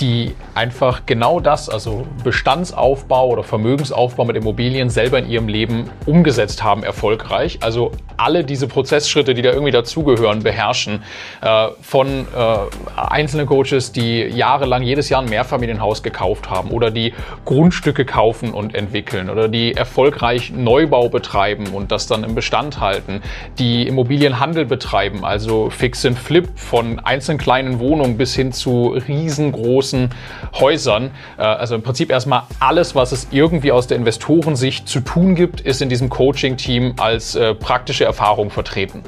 die 0.00 0.34
einfach 0.54 1.02
genau 1.04 1.40
das, 1.40 1.68
also 1.68 2.06
Bestandsaufbau 2.24 3.28
oder 3.28 3.42
Vermögensaufbau 3.42 4.24
mit 4.24 4.36
Immobilien 4.36 4.88
selber 4.88 5.18
in 5.18 5.28
ihrem 5.28 5.48
Leben 5.48 5.90
umgesetzt 6.06 6.62
haben, 6.62 6.82
erfolgreich. 6.82 7.58
Also 7.62 7.92
alle 8.16 8.44
diese 8.44 8.68
Prozessschritte, 8.68 9.34
die 9.34 9.42
da 9.42 9.50
irgendwie 9.50 9.72
dazugehören, 9.72 10.42
beherrschen. 10.42 11.02
Äh, 11.40 11.68
von 11.80 12.08
äh, 12.08 12.56
einzelnen 12.96 13.46
Coaches, 13.46 13.92
die 13.92 14.22
jahrelang 14.22 14.82
jedes 14.82 15.08
Jahr 15.08 15.22
ein 15.22 15.28
Mehrfamilienhaus 15.28 16.02
gekauft 16.02 16.50
haben 16.50 16.70
oder 16.70 16.90
die 16.90 17.14
Grundstücke 17.44 18.04
kaufen 18.04 18.52
und 18.52 18.74
entwickeln 18.74 19.30
oder 19.30 19.48
die 19.48 19.74
erfolgreich 19.74 20.37
Neubau 20.52 21.08
betreiben 21.08 21.68
und 21.68 21.92
das 21.92 22.06
dann 22.06 22.24
im 22.24 22.34
Bestand 22.34 22.80
halten, 22.80 23.22
die 23.58 23.86
Immobilienhandel 23.86 24.64
betreiben, 24.64 25.24
also 25.24 25.70
Fix 25.70 26.04
and 26.04 26.18
Flip 26.18 26.48
von 26.56 26.98
einzelnen 26.98 27.38
kleinen 27.38 27.78
Wohnungen 27.78 28.16
bis 28.16 28.34
hin 28.34 28.52
zu 28.52 28.88
riesengroßen 28.88 30.10
Häusern. 30.54 31.10
Äh, 31.36 31.42
also 31.42 31.74
im 31.74 31.82
Prinzip 31.82 32.10
erstmal 32.10 32.42
alles, 32.60 32.94
was 32.94 33.12
es 33.12 33.28
irgendwie 33.30 33.72
aus 33.72 33.86
der 33.86 33.96
Investorensicht 33.96 34.88
zu 34.88 35.00
tun 35.00 35.34
gibt, 35.34 35.60
ist 35.60 35.82
in 35.82 35.88
diesem 35.88 36.08
Coaching-Team 36.08 36.94
als 36.98 37.34
äh, 37.34 37.54
praktische 37.54 38.04
Erfahrung 38.04 38.50
vertreten. 38.50 39.02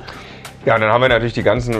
Ja, 0.66 0.78
dann 0.78 0.92
haben 0.92 1.00
wir 1.00 1.08
natürlich 1.08 1.32
die 1.32 1.42
ganzen 1.42 1.72
äh, 1.72 1.78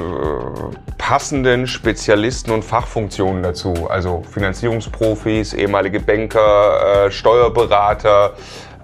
passenden 0.97 1.67
Spezialisten 1.67 2.51
und 2.51 2.65
Fachfunktionen 2.65 3.43
dazu. 3.43 3.75
Also 3.91 4.23
Finanzierungsprofis, 4.31 5.53
ehemalige 5.53 6.01
Banker, 6.01 7.11
Steuerberater, 7.11 8.33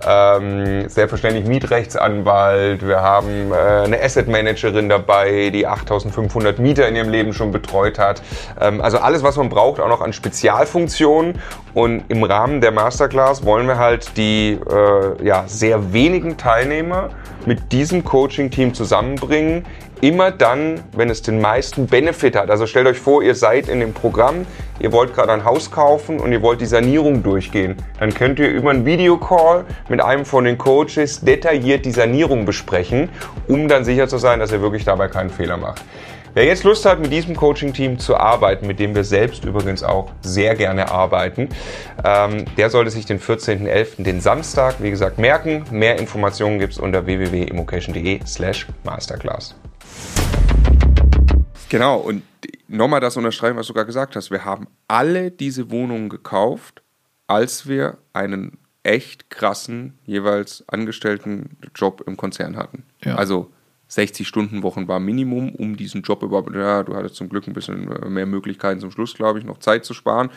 ähm, 0.07 0.89
selbstverständlich 0.89 1.47
Mietrechtsanwalt, 1.47 2.87
wir 2.87 3.01
haben 3.01 3.53
äh, 3.53 3.55
eine 3.85 4.03
Asset 4.03 4.29
Managerin 4.29 4.89
dabei, 4.89 5.51
die 5.51 5.67
8500 5.67 6.59
Mieter 6.59 6.87
in 6.89 6.97
ihrem 6.97 7.09
Leben 7.09 7.33
schon 7.33 7.51
betreut 7.51 7.99
hat. 7.99 8.23
Ähm, 8.61 8.81
also 8.81 8.99
alles, 8.99 9.23
was 9.23 9.37
man 9.37 9.49
braucht, 9.49 9.81
auch 9.81 9.89
noch 9.89 10.01
an 10.01 10.13
Spezialfunktionen. 10.13 11.41
Und 11.75 12.05
im 12.09 12.25
Rahmen 12.25 12.61
der 12.61 12.73
Masterclass 12.73 13.45
wollen 13.45 13.67
wir 13.67 13.79
halt 13.79 14.17
die 14.17 14.59
äh, 14.71 15.25
ja, 15.25 15.45
sehr 15.47 15.93
wenigen 15.93 16.37
Teilnehmer 16.37 17.11
mit 17.47 17.73
diesem 17.73 18.05
Coaching-Team 18.05 18.75
zusammenbringen, 18.75 19.65
immer 20.01 20.31
dann, 20.31 20.81
wenn 20.93 21.11
es 21.11 21.23
den 21.23 21.41
meisten 21.41 21.87
Benefit 21.87 22.37
hat. 22.37 22.51
Also 22.51 22.67
stellt 22.67 22.87
euch 22.87 22.99
vor, 22.99 23.23
ihr 23.23 23.35
seid 23.35 23.69
in 23.69 23.81
dem 23.81 23.93
Programm, 23.93 24.47
ihr 24.79 24.93
wollt 24.93 25.15
gerade 25.15 25.33
ein 25.33 25.45
Haus 25.45 25.71
kaufen 25.71 26.21
und 26.21 26.33
ihr 26.33 26.43
wollt 26.43 26.61
die 26.61 26.67
Sanierung 26.67 27.23
durchgehen. 27.23 27.77
Dann 27.99 28.13
könnt 28.13 28.39
ihr 28.39 28.49
über 28.51 28.71
einen 28.71 28.85
Videocall 28.85 29.65
mit 29.89 30.01
einem 30.01 30.25
von 30.25 30.45
den 30.45 30.59
Coaches 30.59 31.21
detailliert 31.21 31.85
die 31.85 31.93
Sanierung 31.93 32.45
besprechen, 32.45 33.09
um 33.49 33.69
dann 33.69 33.85
sicher 33.85 34.09
zu 34.09 34.19
sein, 34.19 34.41
dass 34.41 34.53
ihr 34.53 34.61
wirklich 34.61 34.85
dabei 34.85 35.09
keinen 35.09 35.31
Fehler 35.31 35.57
macht. 35.57 35.83
Wer 36.37 36.45
jetzt 36.45 36.65
Lust 36.65 36.85
hat, 36.85 37.01
mit 37.01 37.11
diesem 37.11 37.35
Coaching-Team 37.35 37.99
zu 37.99 38.15
arbeiten, 38.15 38.67
mit 38.67 38.79
dem 38.79 38.95
wir 38.95 39.05
selbst 39.05 39.47
übrigens 39.47 39.83
auch 39.83 40.11
sehr 40.21 40.55
gerne 40.55 40.91
arbeiten, 40.91 41.49
ähm, 42.05 42.45
der 42.59 42.69
sollte 42.69 42.91
sich 42.91 43.07
den 43.07 43.19
14.11., 43.19 44.03
den 44.03 44.21
Samstag, 44.21 44.75
wie 44.81 44.91
gesagt, 44.91 45.17
merken. 45.17 45.65
Mehr 45.71 45.99
Informationen 45.99 46.59
gibt 46.59 46.75
es 46.75 46.79
unter 46.79 47.07
www.immocation.de 47.07 48.21
slash 48.27 48.67
masterclass. 48.85 49.55
Genau, 51.69 51.99
und 51.99 52.23
nochmal 52.69 53.01
das 53.01 53.17
unterstreichen, 53.17 53.57
was 53.57 53.67
du 53.67 53.75
gerade 53.75 53.87
gesagt 53.87 54.17
hast. 54.17 54.31
Wir 54.31 54.45
haben 54.45 54.69
alle 54.89 55.31
diese 55.31 55.71
Wohnungen 55.71 56.09
gekauft, 56.09 56.83
als 57.27 57.67
wir 57.67 57.99
einen 58.13 58.59
echt 58.83 59.31
krassen, 59.31 59.99
jeweils 60.05 60.65
angestellten 60.69 61.57
Job 61.75 62.05
im 62.07 62.17
Konzern 62.17 62.57
hatten. 62.57 62.85
Ja. 63.03 63.17
Also 63.17 63.51
60-Stunden-Wochen 63.91 64.89
war 64.89 64.99
Minimum, 64.99 65.55
um 65.55 65.77
diesen 65.77 66.03
Job 66.03 66.23
überhaupt, 66.23 66.55
ja, 66.55 66.83
du 66.83 66.97
hattest 66.97 67.15
zum 67.15 67.29
Glück 67.29 67.47
ein 67.47 67.53
bisschen 67.53 67.91
äh, 67.91 68.09
mehr 68.09 68.27
Möglichkeiten 68.27 68.81
zum 68.81 68.91
Schluss, 68.91 69.15
glaube 69.15 69.39
ich, 69.39 69.45
noch 69.45 69.59
Zeit 69.59 69.85
zu 69.85 69.95
sparen. 69.95 70.31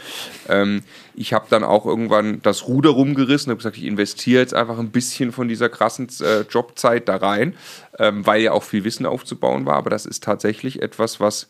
Ähm, 0.48 0.84
ich 1.16 1.34
habe 1.34 1.48
dann 1.50 1.64
auch 1.64 1.86
irgendwann 1.86 2.42
das 2.44 2.68
Ruder 2.68 2.92
rumgerissen, 2.92 3.50
habe 3.50 3.58
gesagt, 3.58 3.78
ich 3.78 3.86
investiere 3.86 4.42
jetzt 4.42 4.54
einfach 4.54 4.78
ein 4.78 4.92
bisschen 4.92 5.32
von 5.32 5.48
dieser 5.48 5.70
krassen 5.70 6.08
äh, 6.22 6.42
Jobzeit 6.42 7.10
da 7.10 7.16
rein, 7.16 7.56
ähm, 7.98 8.26
weil 8.26 8.42
ja 8.42 8.52
auch 8.52 8.64
viel 8.64 8.84
Wissen 8.84 9.06
aufzubauen 9.06 9.66
war, 9.66 9.78
aber 9.78 9.90
das 9.90 10.06
ist 10.06 10.24
tatsächlich 10.24 10.82
etwas, 10.82 11.20
was 11.20 11.48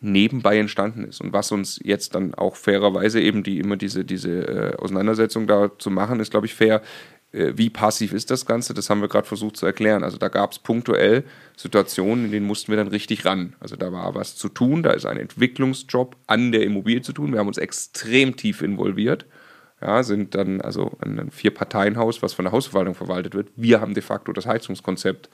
nebenbei 0.00 0.58
entstanden 0.58 1.04
ist 1.04 1.20
und 1.20 1.32
was 1.32 1.50
uns 1.50 1.80
jetzt 1.82 2.14
dann 2.14 2.34
auch 2.34 2.54
fairerweise 2.54 3.20
eben 3.20 3.42
die 3.42 3.58
immer 3.58 3.76
diese, 3.76 4.04
diese 4.04 4.30
äh, 4.30 4.76
Auseinandersetzung 4.76 5.46
da 5.46 5.70
zu 5.76 5.90
machen, 5.90 6.20
ist, 6.20 6.30
glaube 6.30 6.46
ich, 6.46 6.54
fair 6.54 6.82
wie 7.30 7.68
passiv 7.68 8.12
ist 8.12 8.30
das 8.30 8.46
Ganze, 8.46 8.72
das 8.72 8.88
haben 8.88 9.02
wir 9.02 9.08
gerade 9.08 9.26
versucht 9.26 9.56
zu 9.56 9.66
erklären. 9.66 10.02
Also 10.02 10.16
da 10.16 10.28
gab 10.28 10.52
es 10.52 10.58
punktuell 10.58 11.24
Situationen, 11.56 12.26
in 12.26 12.32
denen 12.32 12.46
mussten 12.46 12.72
wir 12.72 12.76
dann 12.76 12.88
richtig 12.88 13.26
ran. 13.26 13.54
Also 13.60 13.76
da 13.76 13.92
war 13.92 14.14
was 14.14 14.36
zu 14.36 14.48
tun, 14.48 14.82
da 14.82 14.92
ist 14.92 15.04
ein 15.04 15.18
Entwicklungsjob 15.18 16.16
an 16.26 16.52
der 16.52 16.62
Immobilie 16.62 17.02
zu 17.02 17.12
tun. 17.12 17.32
Wir 17.32 17.40
haben 17.40 17.48
uns 17.48 17.58
extrem 17.58 18.36
tief 18.36 18.62
involviert. 18.62 19.26
Ja, 19.80 20.02
sind 20.02 20.34
dann 20.34 20.60
also 20.60 20.96
ein 21.00 21.30
Vier-Parteien-Haus, 21.30 22.22
was 22.22 22.32
von 22.32 22.46
der 22.46 22.52
Hausverwaltung 22.52 22.94
verwaltet 22.94 23.34
wird. 23.34 23.50
Wir 23.54 23.80
haben 23.80 23.94
de 23.94 24.02
facto 24.02 24.32
das 24.32 24.46
Heizungskonzept 24.46 25.28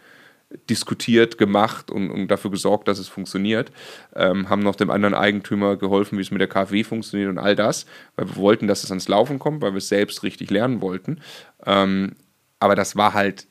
diskutiert, 0.70 1.38
gemacht 1.38 1.90
und, 1.90 2.10
und, 2.10 2.28
dafür 2.28 2.50
gesorgt, 2.50 2.88
dass 2.88 2.98
es 2.98 3.08
funktioniert. 3.08 3.72
Ähm, 4.14 4.48
haben 4.48 4.62
noch 4.62 4.76
dem 4.76 4.90
anderen 4.90 5.14
Eigentümer 5.14 5.76
geholfen, 5.76 6.18
wie 6.18 6.22
es 6.22 6.30
mit 6.30 6.40
der 6.40 6.48
KfW 6.48 6.84
funktioniert 6.84 7.30
und 7.30 7.38
all 7.38 7.56
das, 7.56 7.86
weil 8.16 8.28
wir 8.28 8.36
wollten, 8.36 8.66
dass 8.66 8.84
es 8.84 8.90
ans 8.90 9.08
Laufen 9.08 9.38
kommt, 9.38 9.62
weil 9.62 9.72
wir 9.72 9.78
es 9.78 9.88
selbst 9.88 10.22
richtig 10.22 10.50
lernen 10.50 10.80
wollten. 10.80 11.20
Ähm, 11.66 12.16
aber 12.60 12.74
das 12.74 12.96
war 12.96 13.14
halt, 13.14 13.46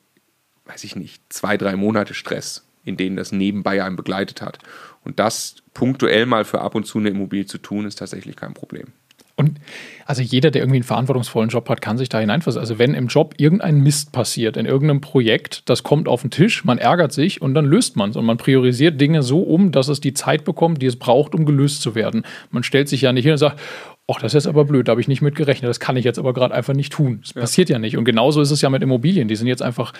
weiß 0.66 0.84
ich 0.84 0.96
nicht, 0.96 1.22
zwei, 1.30 1.58
drei 1.58 1.76
Monate 1.76 2.14
Stress, 2.14 2.66
in 2.84 2.98
denen 2.98 3.16
das 3.16 3.32
nebenbei 3.32 3.84
einen 3.84 3.96
begleitet 3.96 4.42
hat. 4.42 4.60
Und 5.04 5.20
das 5.20 5.58
punktuell 5.74 6.26
mal 6.26 6.46
für 6.46 6.62
ab 6.62 6.76
und 6.76 6.86
zu 6.86 7.00
eine 7.00 7.10
Immobilie 7.10 7.46
zu 7.46 7.58
tun, 7.58 7.86
ist 7.86 8.00
tatsächlich 8.00 8.36
kein 8.36 8.54
Problem. 8.54 8.94
Und 9.36 9.60
also 10.06 10.22
jeder, 10.22 10.52
der 10.52 10.62
irgendwie 10.62 10.78
einen 10.78 10.84
verantwortungsvollen 10.84 11.50
Job 11.50 11.68
hat, 11.68 11.82
kann 11.82 11.98
sich 11.98 12.08
da 12.08 12.20
hineinversetzen. 12.20 12.62
Also 12.62 12.78
wenn 12.78 12.94
im 12.94 13.08
Job 13.08 13.34
irgendein 13.38 13.82
Mist 13.82 14.12
passiert, 14.12 14.58
in 14.58 14.68
irgendeinem 14.68 15.02
Projekt, 15.02 15.68
das 15.70 15.82
kommt 15.82 16.08
auf 16.08 16.22
den 16.22 16.30
Tisch, 16.30 16.64
man 16.66 16.78
ärgert 16.78 17.12
sich 17.14 17.42
und 17.42 17.56
dann 17.56 17.66
löst 17.66 17.96
man 17.96 18.12
es. 18.12 18.16
Und 18.16 18.26
man 18.26 18.38
priorisiert 18.38 19.02
Dinge 19.02 19.24
so 19.24 19.42
um, 19.42 19.72
dass 19.72 19.88
es 19.88 20.02
die 20.02 20.14
Zeit 20.14 20.44
bekommt, 20.44 20.82
die 20.82 20.86
es 20.86 20.98
braucht, 20.98 21.34
um 21.34 21.46
gelöst 21.46 21.82
zu 21.82 21.96
werden. 21.96 22.24
Man 22.52 22.62
stellt 22.62 22.90
sich 22.90 23.02
ja 23.02 23.12
nicht 23.12 23.24
hin 23.24 23.32
und 23.32 23.40
sagt, 23.40 23.60
ach, 24.08 24.20
das 24.20 24.34
ist 24.34 24.44
jetzt 24.44 24.48
aber 24.48 24.66
blöd, 24.66 24.88
da 24.88 24.92
habe 24.92 25.02
ich 25.02 25.08
nicht 25.08 25.22
mit 25.22 25.36
gerechnet, 25.36 25.70
das 25.70 25.80
kann 25.80 25.96
ich 25.96 26.06
jetzt 26.06 26.20
aber 26.20 26.34
gerade 26.34 26.54
einfach 26.54 26.74
nicht 26.74 26.94
tun. 26.94 27.20
Das 27.22 27.34
ja. 27.34 27.42
passiert 27.42 27.70
ja 27.70 27.80
nicht. 27.80 27.98
Und 27.98 28.06
genauso 28.06 28.42
ist 28.42 28.52
es 28.52 28.62
ja 28.62 28.70
mit 28.70 28.84
Immobilien. 28.84 29.28
Die 29.28 29.36
sind 29.36 29.48
jetzt 29.48 29.64
einfach 29.64 29.94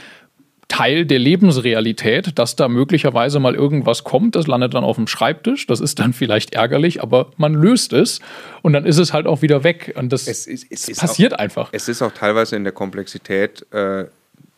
Teil 0.68 1.06
der 1.06 1.20
Lebensrealität, 1.20 2.38
dass 2.40 2.56
da 2.56 2.68
möglicherweise 2.68 3.40
mal 3.40 3.56
irgendwas 3.56 4.04
kommt, 4.04 4.36
das 4.36 4.48
landet 4.48 4.74
dann 4.74 4.84
auf 4.84 4.96
dem 4.96 5.08
Schreibtisch, 5.08 5.68
das 5.68 5.80
ist 5.80 6.00
dann 6.00 6.14
vielleicht 6.14 6.54
ärgerlich, 6.54 7.02
aber 7.02 7.32
man 7.38 7.54
löst 7.54 7.94
es 7.94 8.20
und 8.62 8.74
dann 8.74 8.86
ist 8.86 8.98
es 8.98 9.14
halt 9.14 9.28
auch 9.28 9.42
wieder 9.42 9.64
weg 9.64 9.94
und 9.98 10.12
das, 10.12 10.28
es 10.28 10.48
ist, 10.48 10.72
es 10.72 10.98
passiert 10.98 11.36
auch, 11.36 11.40
einfach. 11.40 11.70
Es 11.72 11.88
ist 11.88 12.02
auch 12.02 12.12
teilweise 12.12 12.56
in 12.56 12.64
der 12.64 12.74
Komplexität 12.74 13.66
äh, 13.72 14.06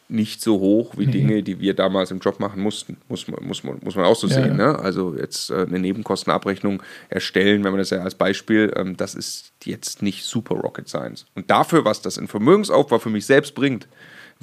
nicht 0.08 0.42
so 0.42 0.60
hoch 0.60 0.94
wie 0.98 1.08
nee. 1.08 1.12
Dinge, 1.12 1.44
die 1.44 1.60
wir 1.60 1.74
damals 1.74 2.12
im 2.12 2.20
Job 2.20 2.40
machen 2.40 2.62
mussten, 2.62 2.98
muss, 3.08 3.28
muss, 3.28 3.64
muss 3.64 3.96
man 3.96 4.06
auch 4.06 4.16
so 4.16 4.28
ja, 4.28 4.36
sehen. 4.36 4.60
Ja. 4.60 4.74
Ne? 4.74 4.80
Also 4.80 5.16
jetzt 5.16 5.50
äh, 5.50 5.66
eine 5.68 5.80
Nebenkostenabrechnung 5.80 6.84
erstellen, 7.10 7.64
wenn 7.64 7.72
man 7.72 7.80
das 7.80 7.90
ja 7.90 8.04
als 8.04 8.16
Beispiel, 8.16 8.72
ähm, 8.76 8.98
das 8.98 9.16
ist 9.16 9.52
jetzt 9.64 10.04
nicht 10.04 10.24
super 10.24 10.56
Rocket 10.56 10.88
Science. 10.88 11.26
Und 11.34 11.50
dafür, 11.50 11.86
was 11.86 12.02
das 12.02 12.18
in 12.18 12.28
Vermögensaufbau 12.28 13.00
für 13.00 13.10
mich 13.10 13.26
selbst 13.26 13.56
bringt, 13.56 13.88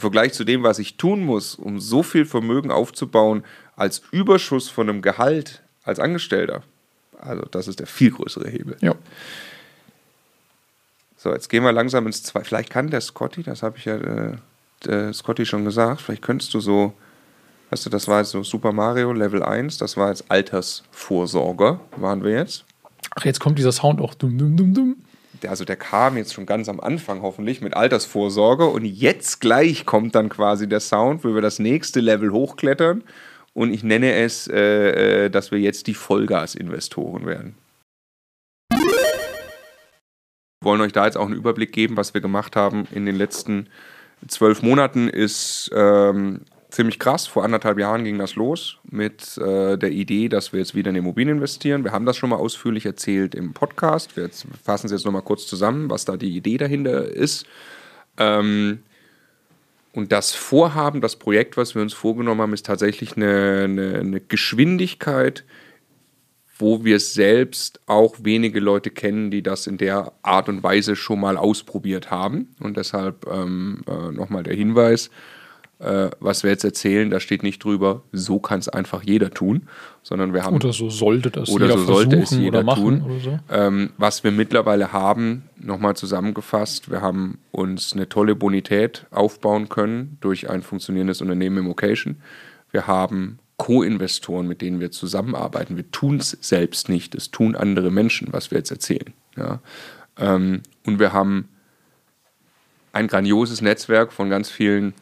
Vergleich 0.02 0.34
zu 0.34 0.44
dem, 0.44 0.62
was 0.62 0.78
ich 0.78 0.98
tun 0.98 1.24
muss, 1.24 1.54
um 1.54 1.80
so 1.80 2.02
viel 2.02 2.26
Vermögen 2.26 2.70
aufzubauen, 2.70 3.44
als 3.76 4.02
Überschuss 4.10 4.68
von 4.68 4.88
einem 4.88 5.00
Gehalt 5.00 5.62
als 5.84 5.98
Angestellter. 5.98 6.62
Also 7.18 7.42
das 7.50 7.68
ist 7.68 7.80
der 7.80 7.86
viel 7.86 8.10
größere 8.10 8.48
Hebel. 8.48 8.76
Ja. 8.80 8.94
So, 11.16 11.32
jetzt 11.32 11.48
gehen 11.48 11.62
wir 11.62 11.72
langsam 11.72 12.06
ins 12.06 12.22
Zwei. 12.22 12.42
Vielleicht 12.44 12.70
kann 12.70 12.90
der 12.90 13.00
Scotty, 13.00 13.42
das 13.42 13.62
habe 13.62 13.78
ich 13.78 13.84
ja 13.84 13.96
äh, 14.86 15.12
Scotty 15.12 15.46
schon 15.46 15.64
gesagt, 15.64 16.00
vielleicht 16.00 16.22
könntest 16.22 16.52
du 16.52 16.60
so, 16.60 16.92
weißt 17.70 17.86
du, 17.86 17.90
das 17.90 18.08
war 18.08 18.18
jetzt 18.18 18.30
so 18.30 18.42
Super 18.42 18.72
Mario 18.72 19.12
Level 19.12 19.42
1, 19.42 19.78
das 19.78 19.96
war 19.96 20.08
jetzt 20.08 20.28
Altersvorsorger, 20.28 21.80
waren 21.96 22.24
wir 22.24 22.32
jetzt. 22.32 22.64
Ach, 23.14 23.24
jetzt 23.24 23.40
kommt 23.40 23.58
dieser 23.58 23.72
Sound 23.72 24.00
auch. 24.00 24.14
Dum, 24.14 24.36
dum, 24.36 24.56
dum, 24.56 24.74
dum. 24.74 24.96
Also 25.46 25.64
der 25.64 25.76
kam 25.76 26.16
jetzt 26.16 26.34
schon 26.34 26.46
ganz 26.46 26.68
am 26.68 26.80
Anfang 26.80 27.22
hoffentlich 27.22 27.60
mit 27.60 27.74
Altersvorsorge 27.74 28.66
und 28.66 28.84
jetzt 28.84 29.40
gleich 29.40 29.86
kommt 29.86 30.14
dann 30.14 30.28
quasi 30.28 30.68
der 30.68 30.80
Sound, 30.80 31.24
wo 31.24 31.34
wir 31.34 31.42
das 31.42 31.58
nächste 31.58 32.00
Level 32.00 32.32
hochklettern 32.32 33.04
und 33.54 33.72
ich 33.72 33.82
nenne 33.82 34.14
es, 34.14 34.48
äh, 34.48 35.24
äh, 35.24 35.30
dass 35.30 35.50
wir 35.50 35.58
jetzt 35.58 35.86
die 35.86 35.94
Vollgas-Investoren 35.94 37.26
werden. 37.26 37.54
Wir 40.60 40.70
wollen 40.70 40.80
euch 40.80 40.92
da 40.92 41.06
jetzt 41.06 41.16
auch 41.16 41.26
einen 41.26 41.34
Überblick 41.34 41.72
geben, 41.72 41.96
was 41.96 42.14
wir 42.14 42.20
gemacht 42.20 42.56
haben 42.56 42.86
in 42.92 43.04
den 43.04 43.16
letzten 43.16 43.68
zwölf 44.28 44.62
Monaten 44.62 45.08
ist 45.08 45.70
ähm, 45.74 46.42
ziemlich 46.72 46.98
krass. 46.98 47.26
Vor 47.26 47.44
anderthalb 47.44 47.78
Jahren 47.78 48.04
ging 48.04 48.18
das 48.18 48.34
los 48.34 48.78
mit 48.90 49.36
äh, 49.38 49.76
der 49.76 49.90
Idee, 49.90 50.28
dass 50.28 50.52
wir 50.52 50.60
jetzt 50.60 50.74
wieder 50.74 50.90
in 50.90 50.96
Immobilien 50.96 51.36
investieren. 51.36 51.84
Wir 51.84 51.92
haben 51.92 52.06
das 52.06 52.16
schon 52.16 52.30
mal 52.30 52.36
ausführlich 52.36 52.86
erzählt 52.86 53.34
im 53.34 53.52
Podcast. 53.52 54.16
Wir 54.16 54.30
fassen 54.64 54.86
es 54.86 54.92
jetzt 54.92 55.04
nochmal 55.04 55.22
kurz 55.22 55.46
zusammen, 55.46 55.90
was 55.90 56.04
da 56.04 56.16
die 56.16 56.34
Idee 56.34 56.56
dahinter 56.56 57.08
ist. 57.08 57.46
Ähm, 58.16 58.82
und 59.92 60.10
das 60.10 60.32
Vorhaben, 60.32 61.02
das 61.02 61.16
Projekt, 61.16 61.58
was 61.58 61.74
wir 61.74 61.82
uns 61.82 61.92
vorgenommen 61.92 62.40
haben, 62.40 62.54
ist 62.54 62.64
tatsächlich 62.64 63.16
eine, 63.16 63.64
eine, 63.64 63.98
eine 63.98 64.20
Geschwindigkeit, 64.20 65.44
wo 66.58 66.84
wir 66.84 67.00
selbst 67.00 67.80
auch 67.86 68.16
wenige 68.22 68.60
Leute 68.60 68.90
kennen, 68.90 69.30
die 69.30 69.42
das 69.42 69.66
in 69.66 69.76
der 69.76 70.12
Art 70.22 70.48
und 70.48 70.62
Weise 70.62 70.96
schon 70.96 71.20
mal 71.20 71.36
ausprobiert 71.36 72.10
haben. 72.10 72.54
Und 72.60 72.78
deshalb 72.78 73.26
ähm, 73.26 73.82
äh, 73.86 74.12
nochmal 74.12 74.44
der 74.44 74.54
Hinweis, 74.54 75.10
äh, 75.82 76.10
was 76.20 76.42
wir 76.42 76.50
jetzt 76.50 76.64
erzählen, 76.64 77.10
da 77.10 77.20
steht 77.20 77.42
nicht 77.42 77.62
drüber, 77.62 78.02
so 78.12 78.38
kann 78.38 78.60
es 78.60 78.68
einfach 78.68 79.02
jeder 79.02 79.30
tun, 79.30 79.68
sondern 80.02 80.32
wir 80.32 80.44
haben... 80.44 80.56
Oder 80.56 80.72
so 80.72 80.88
sollte 80.90 81.30
das 81.30 81.50
oder 81.50 81.66
jeder 81.66 81.78
so 81.78 81.84
sollte 81.84 82.16
es 82.18 82.30
jeder 82.30 82.64
tun. 82.64 83.20
so. 83.22 83.38
Ähm, 83.50 83.90
was 83.98 84.22
wir 84.24 84.30
mittlerweile 84.30 84.92
haben, 84.92 85.44
nochmal 85.58 85.96
zusammengefasst, 85.96 86.90
wir 86.90 87.00
haben 87.00 87.38
uns 87.50 87.92
eine 87.92 88.08
tolle 88.08 88.34
Bonität 88.36 89.06
aufbauen 89.10 89.68
können 89.68 90.18
durch 90.20 90.48
ein 90.48 90.62
funktionierendes 90.62 91.20
Unternehmen 91.20 91.58
im 91.58 91.70
Occasion. 91.70 92.16
Wir 92.70 92.86
haben 92.86 93.38
Co-Investoren, 93.56 94.46
mit 94.46 94.60
denen 94.60 94.80
wir 94.80 94.90
zusammenarbeiten. 94.90 95.76
Wir 95.76 95.90
tun 95.90 96.16
es 96.16 96.36
selbst 96.40 96.88
nicht, 96.88 97.14
es 97.14 97.30
tun 97.30 97.54
andere 97.56 97.90
Menschen, 97.90 98.28
was 98.30 98.50
wir 98.50 98.58
jetzt 98.58 98.70
erzählen. 98.70 99.12
Ja? 99.36 99.60
Ähm, 100.18 100.62
und 100.86 100.98
wir 100.98 101.12
haben 101.12 101.48
ein 102.92 103.08
grandioses 103.08 103.62
Netzwerk 103.62 104.12
von 104.12 104.30
ganz 104.30 104.50
vielen 104.50 104.94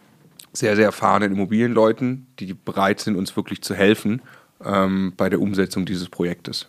sehr, 0.52 0.76
sehr 0.76 0.86
erfahrenen 0.86 1.32
Immobilienleuten, 1.32 2.26
die 2.38 2.54
bereit 2.54 3.00
sind, 3.00 3.16
uns 3.16 3.36
wirklich 3.36 3.62
zu 3.62 3.74
helfen 3.74 4.22
ähm, 4.64 5.12
bei 5.16 5.28
der 5.28 5.40
Umsetzung 5.40 5.86
dieses 5.86 6.08
Projektes. 6.08 6.68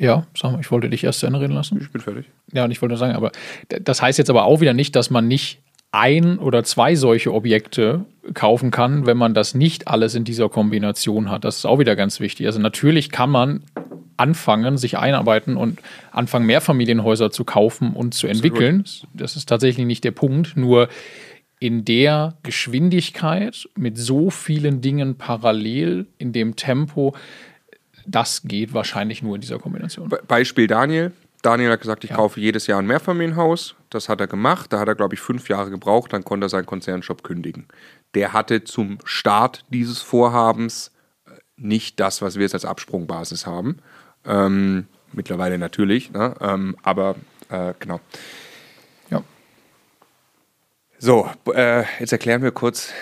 Ja, 0.00 0.26
sag 0.36 0.52
mal, 0.52 0.60
ich 0.60 0.70
wollte 0.70 0.90
dich 0.90 1.04
erst 1.04 1.20
zu 1.20 1.26
Ende 1.26 1.40
reden 1.40 1.52
lassen. 1.52 1.78
Ich 1.80 1.90
bin 1.90 2.00
fertig. 2.00 2.26
Ja, 2.52 2.64
und 2.64 2.70
ich 2.70 2.82
wollte 2.82 2.92
nur 2.92 2.98
sagen, 2.98 3.14
aber 3.14 3.30
das 3.68 4.02
heißt 4.02 4.18
jetzt 4.18 4.30
aber 4.30 4.44
auch 4.44 4.60
wieder 4.60 4.74
nicht, 4.74 4.96
dass 4.96 5.10
man 5.10 5.28
nicht 5.28 5.60
ein 5.92 6.38
oder 6.38 6.64
zwei 6.64 6.96
solche 6.96 7.32
Objekte 7.32 8.04
kaufen 8.34 8.72
kann, 8.72 9.06
wenn 9.06 9.16
man 9.16 9.34
das 9.34 9.54
nicht 9.54 9.86
alles 9.86 10.16
in 10.16 10.24
dieser 10.24 10.48
Kombination 10.48 11.30
hat. 11.30 11.44
Das 11.44 11.58
ist 11.58 11.66
auch 11.66 11.78
wieder 11.78 11.94
ganz 11.94 12.18
wichtig. 12.18 12.46
Also 12.46 12.58
natürlich 12.58 13.10
kann 13.10 13.30
man 13.30 13.62
anfangen, 14.16 14.76
sich 14.76 14.98
einarbeiten 14.98 15.56
und 15.56 15.80
anfangen, 16.10 16.46
Mehrfamilienhäuser 16.46 17.30
zu 17.30 17.44
kaufen 17.44 17.92
und 17.92 18.14
zu 18.14 18.26
entwickeln. 18.26 18.84
Das 19.12 19.36
ist 19.36 19.48
tatsächlich 19.48 19.86
nicht 19.86 20.02
der 20.04 20.12
Punkt. 20.12 20.56
Nur 20.56 20.88
in 21.60 21.84
der 21.84 22.36
Geschwindigkeit 22.42 23.68
mit 23.76 23.96
so 23.96 24.30
vielen 24.30 24.80
Dingen 24.80 25.16
parallel 25.16 26.06
in 26.18 26.32
dem 26.32 26.56
Tempo, 26.56 27.14
das 28.06 28.42
geht 28.42 28.74
wahrscheinlich 28.74 29.22
nur 29.22 29.34
in 29.36 29.40
dieser 29.40 29.58
Kombination. 29.58 30.08
Be- 30.08 30.22
Beispiel 30.26 30.66
Daniel. 30.66 31.12
Daniel 31.42 31.70
hat 31.72 31.80
gesagt, 31.80 32.04
ich 32.04 32.10
Ja. 32.10 32.16
kaufe 32.16 32.40
jedes 32.40 32.66
Jahr 32.66 32.78
ein 32.80 32.86
Mehrfamilienhaus. 32.86 33.74
Das 33.90 34.08
hat 34.08 34.20
er 34.20 34.26
gemacht. 34.26 34.72
Da 34.72 34.80
hat 34.80 34.88
er, 34.88 34.94
glaube 34.94 35.14
ich, 35.14 35.20
fünf 35.20 35.48
Jahre 35.48 35.70
gebraucht. 35.70 36.12
Dann 36.12 36.24
konnte 36.24 36.46
er 36.46 36.48
seinen 36.48 36.66
Konzernshop 36.66 37.22
kündigen. 37.22 37.66
Der 38.14 38.32
hatte 38.32 38.64
zum 38.64 38.98
Start 39.04 39.64
dieses 39.68 40.00
Vorhabens 40.00 40.90
äh, 41.26 41.30
nicht 41.56 42.00
das, 42.00 42.22
was 42.22 42.36
wir 42.36 42.42
jetzt 42.42 42.54
als 42.54 42.64
Absprungbasis 42.64 43.46
haben. 43.46 43.78
Ähm, 44.26 44.86
mittlerweile 45.12 45.58
natürlich, 45.58 46.10
ne? 46.12 46.34
ähm, 46.40 46.76
aber 46.82 47.16
äh, 47.50 47.74
genau. 47.78 48.00
Ja. 50.94 51.00
So, 51.00 51.30
äh, 51.52 51.84
jetzt 51.98 52.12
erklären 52.12 52.42
wir 52.42 52.50
kurz 52.50 52.92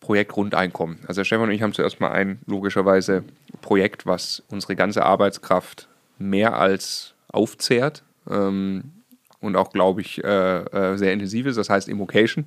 Projekt 0.00 0.32
Grundeinkommen. 0.32 0.98
Also 1.08 1.24
Stefan 1.24 1.48
und 1.48 1.50
ich 1.50 1.62
haben 1.62 1.72
zuerst 1.72 2.00
mal 2.00 2.12
ein, 2.12 2.38
logischerweise, 2.46 3.24
Projekt, 3.60 4.06
was 4.06 4.42
unsere 4.48 4.76
ganze 4.76 5.04
Arbeitskraft 5.04 5.88
mehr 6.18 6.56
als 6.56 7.14
aufzehrt 7.28 8.04
ähm, 8.30 8.92
und 9.40 9.56
auch, 9.56 9.72
glaube 9.72 10.00
ich, 10.00 10.22
äh, 10.22 10.58
äh, 10.58 10.96
sehr 10.96 11.12
intensiv 11.12 11.46
ist. 11.46 11.56
Das 11.56 11.70
heißt 11.70 11.88
Immocation. 11.88 12.46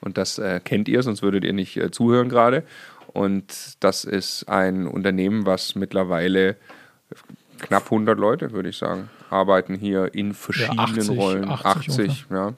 Und 0.00 0.18
das 0.18 0.38
äh, 0.38 0.60
kennt 0.62 0.88
ihr, 0.88 1.02
sonst 1.02 1.22
würdet 1.22 1.44
ihr 1.44 1.52
nicht 1.52 1.76
äh, 1.76 1.90
zuhören 1.90 2.28
gerade. 2.28 2.64
Und 3.12 3.76
das 3.80 4.04
ist 4.04 4.48
ein 4.48 4.86
Unternehmen, 4.86 5.46
was 5.46 5.74
mittlerweile 5.74 6.56
knapp 7.60 7.84
100 7.84 8.18
Leute, 8.18 8.52
würde 8.52 8.68
ich 8.68 8.76
sagen, 8.76 9.08
arbeiten 9.30 9.74
hier 9.74 10.14
in 10.14 10.34
verschiedenen 10.34 10.80
80, 10.80 11.18
Rollen. 11.18 11.48
80 11.48 11.64
80 11.64 12.26
ja. 12.30 12.54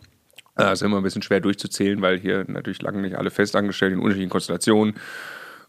Äh, 0.58 0.72
ist 0.72 0.82
immer 0.82 0.96
ein 0.96 1.02
bisschen 1.02 1.22
schwer 1.22 1.40
durchzuzählen, 1.40 2.02
weil 2.02 2.18
hier 2.18 2.44
natürlich 2.48 2.82
lange 2.82 3.00
nicht 3.00 3.16
alle 3.16 3.30
festangestellt 3.30 3.92
in 3.92 3.98
unterschiedlichen 3.98 4.30
Konstellationen. 4.30 4.94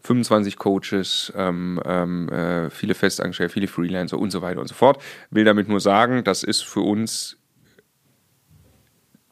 25 0.02 0.56
Coaches, 0.56 1.32
ähm, 1.36 1.80
ähm, 1.84 2.28
äh, 2.30 2.70
viele 2.70 2.94
Festangestellte, 2.94 3.52
viele 3.52 3.68
Freelancer 3.68 4.18
und 4.18 4.30
so 4.30 4.40
weiter 4.42 4.60
und 4.60 4.66
so 4.66 4.74
fort. 4.74 5.02
Will 5.30 5.44
damit 5.44 5.68
nur 5.68 5.80
sagen, 5.80 6.24
das 6.24 6.42
ist 6.42 6.62
für 6.64 6.80
uns 6.80 7.36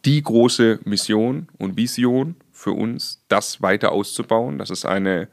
die 0.05 0.23
große 0.23 0.81
Mission 0.85 1.49
und 1.59 1.77
Vision 1.77 2.37
für 2.53 2.73
uns, 2.73 3.25
das 3.29 3.63
weiter 3.63 3.93
auszubauen, 3.93 4.59
dass 4.59 4.71
es 4.71 4.85
eine, 4.85 5.29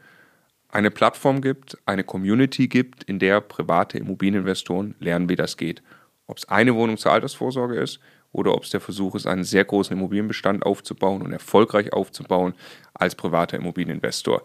eine 0.70 0.90
Plattform 0.90 1.40
gibt, 1.40 1.78
eine 1.86 2.02
Community 2.02 2.66
gibt, 2.66 3.04
in 3.04 3.18
der 3.18 3.40
private 3.42 3.98
Immobilieninvestoren 3.98 4.94
lernen, 4.98 5.28
wie 5.28 5.36
das 5.36 5.56
geht. 5.56 5.82
Ob 6.26 6.38
es 6.38 6.48
eine 6.48 6.74
Wohnung 6.74 6.96
zur 6.96 7.12
Altersvorsorge 7.12 7.76
ist 7.76 8.00
oder 8.36 8.54
ob 8.54 8.64
es 8.64 8.70
der 8.70 8.80
Versuch 8.80 9.14
ist, 9.14 9.26
einen 9.26 9.44
sehr 9.44 9.64
großen 9.64 9.96
Immobilienbestand 9.96 10.64
aufzubauen 10.64 11.22
und 11.22 11.32
erfolgreich 11.32 11.92
aufzubauen 11.92 12.54
als 12.92 13.14
privater 13.14 13.56
Immobilieninvestor. 13.56 14.42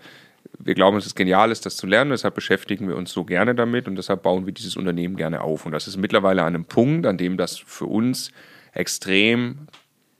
Wir 0.57 0.75
glauben, 0.75 0.97
dass 0.97 1.05
es 1.05 1.13
genial 1.13 1.51
ist, 1.51 1.65
das 1.65 1.75
zu 1.75 1.87
lernen, 1.87 2.11
deshalb 2.11 2.33
beschäftigen 2.33 2.87
wir 2.87 2.95
uns 2.95 3.11
so 3.11 3.25
gerne 3.25 3.53
damit 3.53 3.87
und 3.87 3.97
deshalb 3.97 4.23
bauen 4.23 4.45
wir 4.45 4.53
dieses 4.53 4.77
Unternehmen 4.77 5.17
gerne 5.17 5.41
auf. 5.41 5.65
Und 5.65 5.73
das 5.73 5.87
ist 5.87 5.97
mittlerweile 5.97 6.41
an 6.41 6.55
einem 6.55 6.65
Punkt, 6.65 7.05
an 7.05 7.17
dem 7.17 7.35
das 7.35 7.57
für 7.57 7.85
uns 7.85 8.31
extrem 8.73 9.67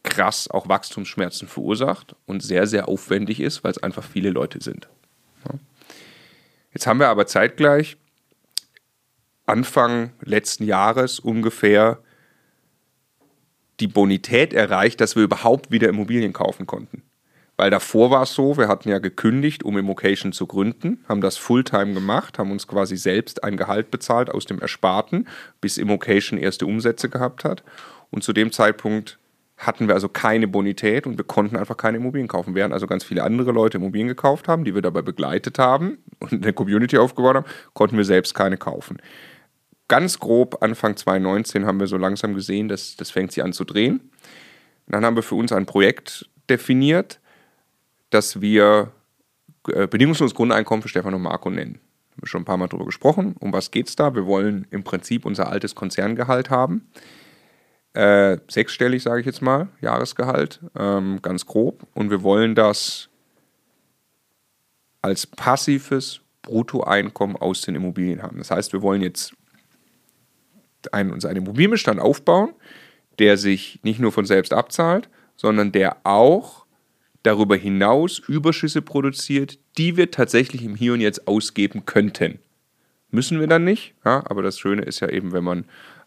krass 0.04 0.50
auch 0.50 0.68
Wachstumsschmerzen 0.68 1.48
verursacht 1.48 2.16
und 2.26 2.44
sehr, 2.44 2.68
sehr 2.68 2.90
aufwendig 2.90 3.40
ist, 3.40 3.64
weil 3.64 3.72
es 3.72 3.82
einfach 3.82 4.04
viele 4.04 4.32
Leute 4.32 4.62
sind. 4.62 4.90
Jetzt 6.74 6.88
haben 6.88 7.00
wir 7.00 7.10
aber 7.10 7.26
zeitgleich 7.26 7.98
Anfang 9.46 10.12
letzten 10.22 10.64
Jahres 10.64 11.20
ungefähr 11.20 12.00
die 13.82 13.88
Bonität 13.88 14.54
erreicht, 14.54 15.02
dass 15.02 15.16
wir 15.16 15.24
überhaupt 15.24 15.72
wieder 15.72 15.90
Immobilien 15.90 16.34
kaufen 16.34 16.68
konnten. 16.68 17.04
Weil 17.58 17.70
davor 17.70 18.10
war 18.10 18.24
es 18.24 18.34
so, 18.34 18.58
wir 18.58 18.68
hatten 18.68 18.90
ja 18.90 19.00
gekündigt, 19.00 19.64
um 19.64 19.78
Immocation 19.78 20.32
zu 20.32 20.48
gründen, 20.48 21.04
haben 21.08 21.22
das 21.22 21.38
Fulltime 21.38 21.94
gemacht, 21.94 22.40
haben 22.40 22.52
uns 22.52 22.68
quasi 22.68 22.98
selbst 22.98 23.44
ein 23.44 23.58
Gehalt 23.58 23.92
bezahlt 23.92 24.30
aus 24.30 24.46
dem 24.46 24.60
Ersparten, 24.60 25.28
bis 25.60 25.78
Immocation 25.78 26.40
erste 26.40 26.66
Umsätze 26.66 27.10
gehabt 27.10 27.44
hat. 27.44 27.64
Und 28.10 28.24
zu 28.24 28.34
dem 28.34 28.52
Zeitpunkt 28.52 29.20
hatten 29.58 29.88
wir 29.88 29.94
also 29.94 30.10
keine 30.10 30.48
Bonität 30.48 31.06
und 31.06 31.18
wir 31.18 31.24
konnten 31.24 31.56
einfach 31.56 31.78
keine 31.78 31.98
Immobilien 31.98 32.28
kaufen. 32.28 32.56
Während 32.56 32.74
also 32.74 32.88
ganz 32.88 33.04
viele 33.04 33.24
andere 33.24 33.52
Leute 33.52 33.78
Immobilien 33.78 34.08
gekauft 34.08 34.48
haben, 34.48 34.64
die 34.64 34.74
wir 34.74 34.82
dabei 34.82 35.04
begleitet 35.04 35.60
haben 35.60 36.00
und 36.20 36.34
eine 36.34 36.54
Community 36.54 36.98
aufgebaut 36.98 37.36
haben, 37.36 37.46
konnten 37.74 37.96
wir 37.96 38.06
selbst 38.06 38.34
keine 38.34 38.58
kaufen. 38.58 38.98
Ganz 39.92 40.20
grob 40.20 40.64
Anfang 40.64 40.96
2019 40.96 41.66
haben 41.66 41.82
wir 41.82 41.88
so 41.88 41.98
langsam 41.98 42.34
gesehen, 42.34 42.70
dass 42.70 42.96
das 42.96 43.12
fängt 43.12 43.34
sich 43.34 43.44
an 43.44 43.52
zu 43.52 43.66
drehen. 43.66 44.00
Dann 44.88 45.04
haben 45.04 45.18
wir 45.18 45.22
für 45.22 45.36
uns 45.36 45.52
ein 45.52 45.66
Projekt 45.66 46.30
definiert, 46.50 47.20
das 48.10 48.40
wir 48.40 48.94
äh, 49.68 49.88
bedingungsloses 49.88 50.34
Grundeinkommen 50.34 50.82
für 50.82 50.88
Stefan 50.88 51.14
und 51.14 51.22
Marco 51.22 51.50
nennen. 51.50 51.82
Haben 52.12 52.22
wir 52.22 52.28
schon 52.30 52.44
ein 52.44 52.46
paar 52.46 52.56
Mal 52.56 52.70
darüber 52.70 52.86
gesprochen. 52.86 53.36
Um 53.42 53.52
was 53.52 53.70
geht 53.70 53.90
es 53.90 53.98
da? 53.98 54.16
Wir 54.16 54.26
wollen 54.26 54.66
im 54.72 54.86
Prinzip 54.86 55.26
unser 55.26 55.50
altes 55.50 55.76
Konzerngehalt 55.76 56.50
haben. 56.50 56.88
äh, 57.94 58.38
sechsstellig, 58.48 59.04
sage 59.04 59.20
ich 59.20 59.26
jetzt 59.26 59.42
mal, 59.42 59.68
Jahresgehalt, 59.82 60.62
ähm, 60.80 61.22
ganz 61.22 61.46
grob. 61.46 61.86
Und 61.94 62.12
wir 62.12 62.24
wollen 62.24 62.56
das 62.56 63.10
als 65.02 65.28
passives 65.28 66.22
Bruttoeinkommen 66.44 67.36
aus 67.36 67.60
den 67.60 67.76
Immobilien 67.76 68.24
haben. 68.24 68.38
Das 68.38 68.52
heißt, 68.52 68.72
wir 68.72 68.82
wollen 68.82 69.02
jetzt 69.02 69.36
einen, 70.94 71.12
uns 71.12 71.26
einen 71.26 71.38
Immobilienbestand 71.38 72.00
aufbauen, 72.00 72.54
der 73.20 73.38
sich 73.38 73.80
nicht 73.84 74.00
nur 74.00 74.12
von 74.12 74.26
selbst 74.26 74.54
abzahlt, 74.54 75.10
sondern 75.36 75.72
der 75.72 75.98
auch 76.04 76.66
darüber 77.24 77.56
hinaus 77.56 78.20
Überschüsse 78.20 78.82
produziert, 78.82 79.60
die 79.78 79.98
wir 79.98 80.12
tatsächlich 80.12 80.64
im 80.64 80.76
Hier 80.76 80.94
und 80.94 81.02
Jetzt 81.02 81.28
ausgeben 81.28 81.86
könnten. 81.86 82.40
Müssen 83.12 83.40
wir 83.40 83.48
dann 83.48 83.64
nicht, 83.64 83.94
ja, 84.06 84.24
aber 84.26 84.42
das 84.42 84.58
Schöne 84.58 84.84
ist 84.84 85.02
ja 85.02 85.10
eben, 85.10 85.34
wenn 85.34 85.44
man 85.44 85.66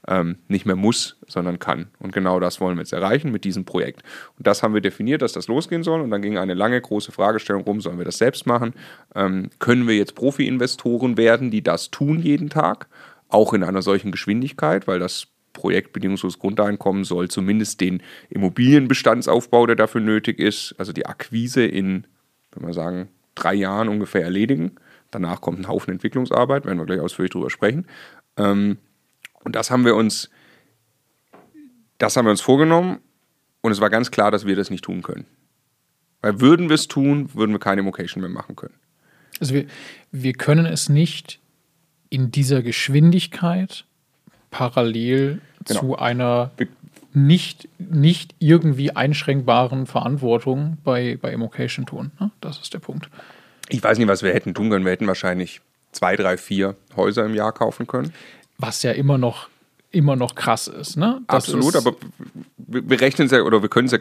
ähm, 0.09 0.37
nicht 0.49 0.67
mehr 0.67 0.77
muss, 0.77 1.17
sondern 1.27 1.59
kann. 1.59 1.89
Und 1.99 2.13
genau 2.13 2.41
das 2.41 2.61
wollen 2.61 2.77
wir 2.77 2.83
jetzt 2.83 2.93
erreichen 2.93 3.31
mit 3.31 3.45
diesem 3.45 3.65
Projekt. 3.65 4.03
Und 4.39 4.47
das 4.47 4.63
haben 4.63 4.75
wir 4.75 4.81
definiert, 4.81 5.23
dass 5.23 5.33
das 5.33 5.49
losgehen 5.49 5.83
soll. 5.83 6.01
Und 6.01 6.11
dann 6.11 6.23
ging 6.23 6.39
eine 6.39 6.55
lange, 6.55 6.81
große 6.81 7.13
Fragestellung 7.13 7.63
rum, 7.63 7.81
sollen 7.81 7.99
wir 7.99 8.05
das 8.05 8.19
selbst 8.19 8.47
machen? 8.47 8.75
Ähm, 9.15 9.51
können 9.59 9.87
wir 9.87 9.97
jetzt 9.97 10.15
Profi-Investoren 10.15 11.17
werden, 11.17 11.51
die 11.51 11.63
das 11.63 11.91
tun 11.91 12.21
jeden 12.21 12.51
Tag? 12.51 12.89
Auch 13.35 13.53
in 13.53 13.65
einer 13.65 13.83
solchen 13.83 14.13
Geschwindigkeit, 14.13 14.87
weil 14.87 15.01
das 15.01 15.27
Projekt 15.53 15.93
bedingungsloses 15.93 16.39
Grundeinkommen 16.39 17.03
soll 17.03 17.29
zumindest 17.29 17.81
den 17.81 18.01
Immobilienbestandsaufbau, 18.31 19.67
der 19.67 19.75
dafür 19.75 20.01
nötig 20.01 20.39
ist, 20.39 20.77
also 20.79 20.93
die 20.93 21.07
Akquise 21.07 21.65
in, 21.65 22.07
wenn 22.53 22.65
wir 22.65 22.75
sagen, 22.75 23.09
drei 23.35 23.55
Jahren 23.55 23.89
ungefähr 23.89 24.23
erledigen. 24.23 24.77
Danach 25.11 25.41
kommt 25.41 25.59
ein 25.59 25.67
Haufen 25.67 25.93
Entwicklungsarbeit, 25.93 26.65
werden 26.65 26.79
wir 26.79 26.87
gleich 26.87 27.01
ausführlich 27.01 27.33
drüber 27.33 27.51
sprechen. 27.51 27.89
Ähm, 28.37 28.79
und 29.43 29.57
das 29.57 29.69
haben 29.73 29.85
wir 29.85 29.97
uns, 29.97 30.31
das 31.99 32.17
haben 32.17 32.27
wir 32.27 32.31
uns 32.31 32.41
vorgenommen 32.41 33.01
und 33.63 33.73
es 33.73 33.81
war 33.81 33.91
ganz 33.91 34.13
klar, 34.13 34.31
dass 34.31 34.47
wir 34.47 34.55
das 34.55 34.71
nicht 34.71 34.85
tun 34.85 35.03
können. 35.03 35.27
Weil 36.21 36.41
würden 36.41 36.69
wir 36.69 36.75
es 36.75 36.87
tun, 36.87 37.35
würden 37.35 37.51
wir 37.51 37.59
keine 37.59 37.81
Immocation 37.81 38.21
mehr 38.21 38.31
machen 38.31 38.55
können. 38.55 38.75
Also 39.41 39.55
wir, 39.55 39.67
wir 40.13 40.35
können 40.35 40.67
es 40.67 40.89
nicht 40.89 41.41
in 42.15 42.31
dieser 42.31 42.63
Geschwindigkeit 42.63 43.85
parallel 44.51 45.41
genau. 45.65 45.81
zu 45.81 45.99
einer 45.99 46.53
nicht, 47.13 47.69
nicht 47.79 48.35
irgendwie 48.39 48.93
einschränkbaren 48.93 49.87
Verantwortung 49.87 50.79
bei, 50.85 51.19
bei 51.21 51.33
Immocation 51.33 51.87
tun. 51.87 52.13
Ne? 52.21 52.31
Das 52.41 52.59
ist 52.59 52.73
der 52.73 52.79
Punkt. 52.79 53.09
Ich 53.69 53.83
weiß 53.83 53.99
nicht, 53.99 54.09
was 54.09 54.23
wir 54.23 54.33
hätten 54.33 54.55
tun 54.55 54.71
können. 54.71 54.85
Wir 54.85 54.93
hätten 54.93 55.07
wahrscheinlich 55.07 55.61
zwei, 55.93 56.17
drei, 56.17 56.37
vier 56.37 56.77
Häuser 56.97 57.25
im 57.25 57.35
Jahr 57.35 57.53
kaufen 57.53 57.87
können 57.87 58.13
was 58.59 58.83
ja 58.83 58.93
immer 58.93 59.19
noch 59.19 59.49
immer 59.91 60.17
noch 60.17 60.35
krass 60.35 60.67
ist. 60.67 60.97
Ne? 60.97 61.21
Das 61.29 61.45
Absolut, 61.45 61.75
ist 61.75 61.87
aber 61.87 61.95
wir 62.67 63.01
rechnen 63.01 63.29
sehr, 63.29 63.47
oder 63.47 63.63
wir 63.63 63.69
können 63.69 63.87
sehr, 63.87 64.01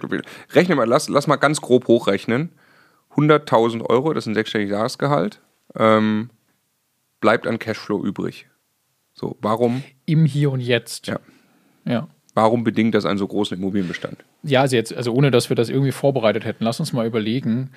rechnen 0.52 0.76
mal, 0.76 0.88
lass, 0.88 1.08
lass 1.08 1.28
mal 1.28 1.36
ganz 1.36 1.62
grob 1.62 1.88
hochrechnen. 1.88 2.50
100.000 3.16 3.88
Euro, 3.88 4.12
das 4.12 4.24
ist 4.24 4.30
ein 4.30 4.34
sechsstelliges 4.34 4.72
Jahresgehalt, 4.72 5.40
ähm, 5.76 6.32
bleibt 7.24 7.48
an 7.48 7.58
Cashflow 7.58 8.04
übrig. 8.04 8.48
So, 9.14 9.38
warum? 9.40 9.82
Im 10.06 10.26
Hier 10.26 10.52
und 10.52 10.60
Jetzt. 10.60 11.08
Ja. 11.08 11.20
ja. 11.86 12.10
Warum 12.34 12.66
bedingt 12.66 12.96
das 12.96 13.06
einen 13.06 13.18
so 13.18 13.26
großen 13.26 13.58
Immobilienbestand? 13.58 14.26
Ja, 14.44 14.60
also 14.60 14.76
jetzt, 14.76 14.94
also 14.94 15.14
ohne 15.14 15.32
dass 15.32 15.48
wir 15.48 15.56
das 15.56 15.70
irgendwie 15.70 15.94
vorbereitet 15.94 16.44
hätten, 16.44 16.66
lass 16.66 16.82
uns 16.82 16.92
mal 16.92 17.08
überlegen, 17.08 17.72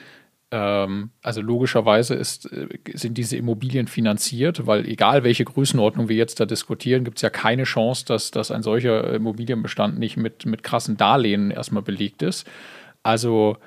ähm, 0.51 1.11
also 1.23 1.43
logischerweise 1.43 2.15
ist, 2.15 2.51
äh, 2.53 2.67
sind 2.95 3.19
diese 3.19 3.37
Immobilien 3.37 3.87
finanziert, 3.87 4.67
weil 4.67 4.85
egal 4.85 5.23
welche 5.23 5.45
Größenordnung 5.45 6.09
wir 6.09 6.17
jetzt 6.17 6.41
da 6.41 6.45
diskutieren, 6.45 7.05
gibt 7.05 7.19
es 7.19 7.23
ja 7.23 7.31
keine 7.31 7.65
Chance, 7.65 8.05
dass, 8.05 8.33
dass 8.33 8.51
ein 8.51 8.65
solcher 8.65 9.15
Immobilienbestand 9.15 9.97
nicht 9.97 10.17
mit, 10.17 10.45
mit 10.45 10.65
krassen 10.65 10.97
Darlehen 10.97 11.53
erstmal 11.53 11.83
belegt 11.83 12.23
ist. 12.23 12.49
Also 13.05 13.59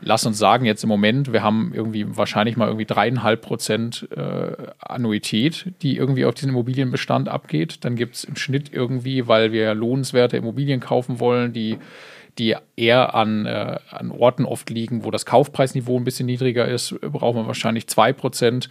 lass 0.00 0.26
uns 0.26 0.38
sagen, 0.38 0.64
jetzt 0.64 0.82
im 0.82 0.88
Moment, 0.88 1.32
wir 1.32 1.42
haben 1.42 1.72
irgendwie 1.74 2.06
wahrscheinlich 2.16 2.56
mal 2.56 2.66
irgendwie 2.66 2.86
dreieinhalb 2.86 3.42
Prozent 3.42 4.08
äh, 4.14 4.52
Annuität, 4.78 5.72
die 5.82 5.96
irgendwie 5.96 6.24
auf 6.24 6.34
diesen 6.34 6.50
Immobilienbestand 6.50 7.28
abgeht. 7.28 7.84
Dann 7.84 7.96
gibt 7.96 8.16
es 8.16 8.24
im 8.24 8.36
Schnitt 8.36 8.72
irgendwie, 8.72 9.28
weil 9.28 9.52
wir 9.52 9.74
lohnenswerte 9.74 10.36
Immobilien 10.36 10.80
kaufen 10.80 11.20
wollen, 11.20 11.52
die 11.52 11.78
die 12.38 12.54
eher 12.76 13.14
an, 13.14 13.46
äh, 13.46 13.78
an 13.90 14.10
Orten 14.10 14.44
oft 14.44 14.68
liegen, 14.68 15.04
wo 15.04 15.10
das 15.10 15.24
Kaufpreisniveau 15.24 15.96
ein 15.98 16.04
bisschen 16.04 16.26
niedriger 16.26 16.68
ist, 16.68 17.00
brauchen 17.00 17.38
wir 17.38 17.46
wahrscheinlich 17.46 17.84
2% 17.84 18.68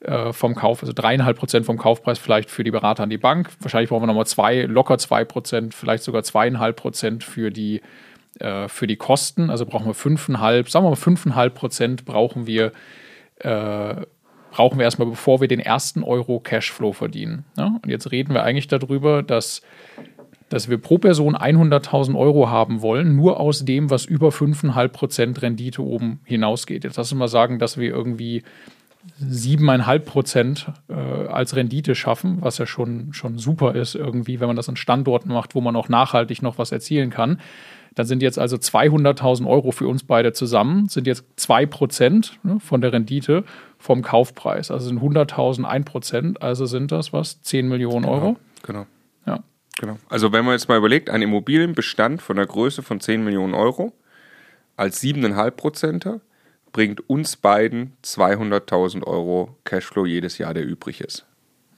äh, 0.00 0.32
vom 0.32 0.54
Kauf, 0.54 0.82
also 0.82 0.92
3,5% 0.92 1.64
vom 1.64 1.78
Kaufpreis 1.78 2.18
vielleicht 2.18 2.50
für 2.50 2.62
die 2.62 2.70
Berater 2.70 3.02
an 3.02 3.10
die 3.10 3.18
Bank. 3.18 3.50
Wahrscheinlich 3.60 3.90
brauchen 3.90 4.02
wir 4.02 4.06
nochmal 4.06 4.26
zwei, 4.26 4.62
locker 4.62 4.94
2%, 4.94 5.72
vielleicht 5.72 6.04
sogar 6.04 6.22
2,5% 6.22 7.24
für 7.24 7.50
die, 7.50 7.80
äh, 8.38 8.68
für 8.68 8.86
die 8.86 8.96
Kosten. 8.96 9.50
Also 9.50 9.66
brauchen 9.66 9.86
wir 9.86 9.94
5,5, 9.94 10.70
sagen 10.70 10.84
wir 10.84 10.90
mal 10.90 10.96
5,5% 10.96 12.04
brauchen 12.04 12.46
wir 12.46 12.72
äh, 13.40 13.94
brauchen 14.50 14.78
wir 14.78 14.84
erstmal, 14.84 15.08
bevor 15.08 15.40
wir 15.40 15.48
den 15.48 15.60
ersten 15.60 16.02
Euro 16.02 16.40
Cashflow 16.40 16.92
verdienen. 16.92 17.44
Ja? 17.56 17.78
Und 17.82 17.88
jetzt 17.88 18.10
reden 18.10 18.34
wir 18.34 18.42
eigentlich 18.42 18.68
darüber, 18.68 19.22
dass 19.22 19.62
dass 20.48 20.70
wir 20.70 20.78
pro 20.78 20.96
Person 20.96 21.36
100.000 21.36 22.16
Euro 22.16 22.48
haben 22.48 22.80
wollen, 22.80 23.16
nur 23.16 23.38
aus 23.38 23.66
dem, 23.66 23.90
was 23.90 24.06
über 24.06 24.30
5,5% 24.30 25.42
Rendite 25.42 25.84
oben 25.84 26.20
hinausgeht. 26.24 26.84
Jetzt 26.84 26.96
lass 26.96 27.12
uns 27.12 27.18
mal 27.18 27.28
sagen, 27.28 27.58
dass 27.58 27.76
wir 27.76 27.90
irgendwie 27.90 28.42
7,5 29.22 29.98
Prozent 30.00 30.72
äh, 30.88 30.94
als 30.94 31.54
Rendite 31.54 31.94
schaffen, 31.94 32.38
was 32.40 32.58
ja 32.58 32.66
schon, 32.66 33.12
schon 33.12 33.38
super 33.38 33.74
ist 33.74 33.94
irgendwie, 33.94 34.40
wenn 34.40 34.46
man 34.46 34.56
das 34.56 34.68
an 34.68 34.76
Standorten 34.76 35.28
macht, 35.28 35.54
wo 35.54 35.60
man 35.60 35.76
auch 35.76 35.88
nachhaltig 35.88 36.42
noch 36.42 36.58
was 36.58 36.72
erzielen 36.72 37.10
kann. 37.10 37.40
Dann 37.94 38.06
sind 38.06 38.22
jetzt 38.22 38.38
also 38.38 38.56
200.000 38.56 39.46
Euro 39.46 39.70
für 39.70 39.88
uns 39.88 40.04
beide 40.04 40.32
zusammen, 40.32 40.88
sind 40.88 41.06
jetzt 41.06 41.24
2 41.36 41.66
Prozent 41.66 42.38
ne, 42.42 42.60
von 42.60 42.80
der 42.80 42.92
Rendite 42.92 43.44
vom 43.78 44.02
Kaufpreis. 44.02 44.70
Also 44.70 44.88
sind 44.88 45.00
100.000 45.00 45.64
1 45.64 45.84
Prozent, 45.84 46.42
also 46.42 46.66
sind 46.66 46.92
das 46.92 47.12
was? 47.12 47.42
10 47.42 47.68
Millionen 47.68 48.04
Euro? 48.04 48.36
Genau. 48.62 48.84
genau. 48.84 48.86
Ja. 49.26 49.44
Genau. 49.80 49.98
Also 50.08 50.32
wenn 50.32 50.44
man 50.44 50.52
jetzt 50.54 50.68
mal 50.68 50.78
überlegt, 50.78 51.10
ein 51.10 51.22
Immobilienbestand 51.22 52.20
von 52.20 52.36
der 52.36 52.46
Größe 52.46 52.82
von 52.82 53.00
10 53.00 53.24
Millionen 53.24 53.54
Euro 53.54 53.92
als 54.76 55.02
7,5 55.02 55.50
Prozenter 55.52 56.20
bringt 56.72 57.08
uns 57.08 57.36
beiden 57.36 57.94
200.000 58.04 59.04
Euro 59.04 59.56
Cashflow 59.64 60.06
jedes 60.06 60.38
Jahr, 60.38 60.54
der 60.54 60.64
übrig 60.64 61.00
ist. 61.00 61.26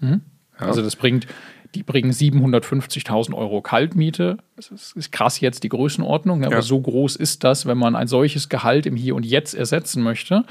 Mhm. 0.01 0.21
Ja. 0.59 0.67
Also 0.67 0.83
das 0.83 0.97
bringt, 0.97 1.27
die 1.75 1.83
bringen 1.83 2.11
750.000 2.11 3.35
Euro 3.35 3.61
Kaltmiete. 3.63 4.39
Das 4.57 4.93
ist 4.95 5.13
krass 5.13 5.41
jetzt 5.41 5.63
die 5.63 5.69
Größenordnung, 5.69 6.45
aber 6.45 6.57
ja. 6.57 6.63
so 6.63 6.81
groß 6.81 7.17
ist 7.17 7.45
das, 7.45 7.67
wenn 7.67 7.79
man 7.79 7.97
ein 7.97 8.07
solches 8.07 8.49
Gehalt 8.49 8.87
im 8.87 8.97
Hier 8.97 9.15
und 9.15 9.25
Jetzt 9.25 9.55
ersetzen 9.55 10.03
möchte. 10.03 10.45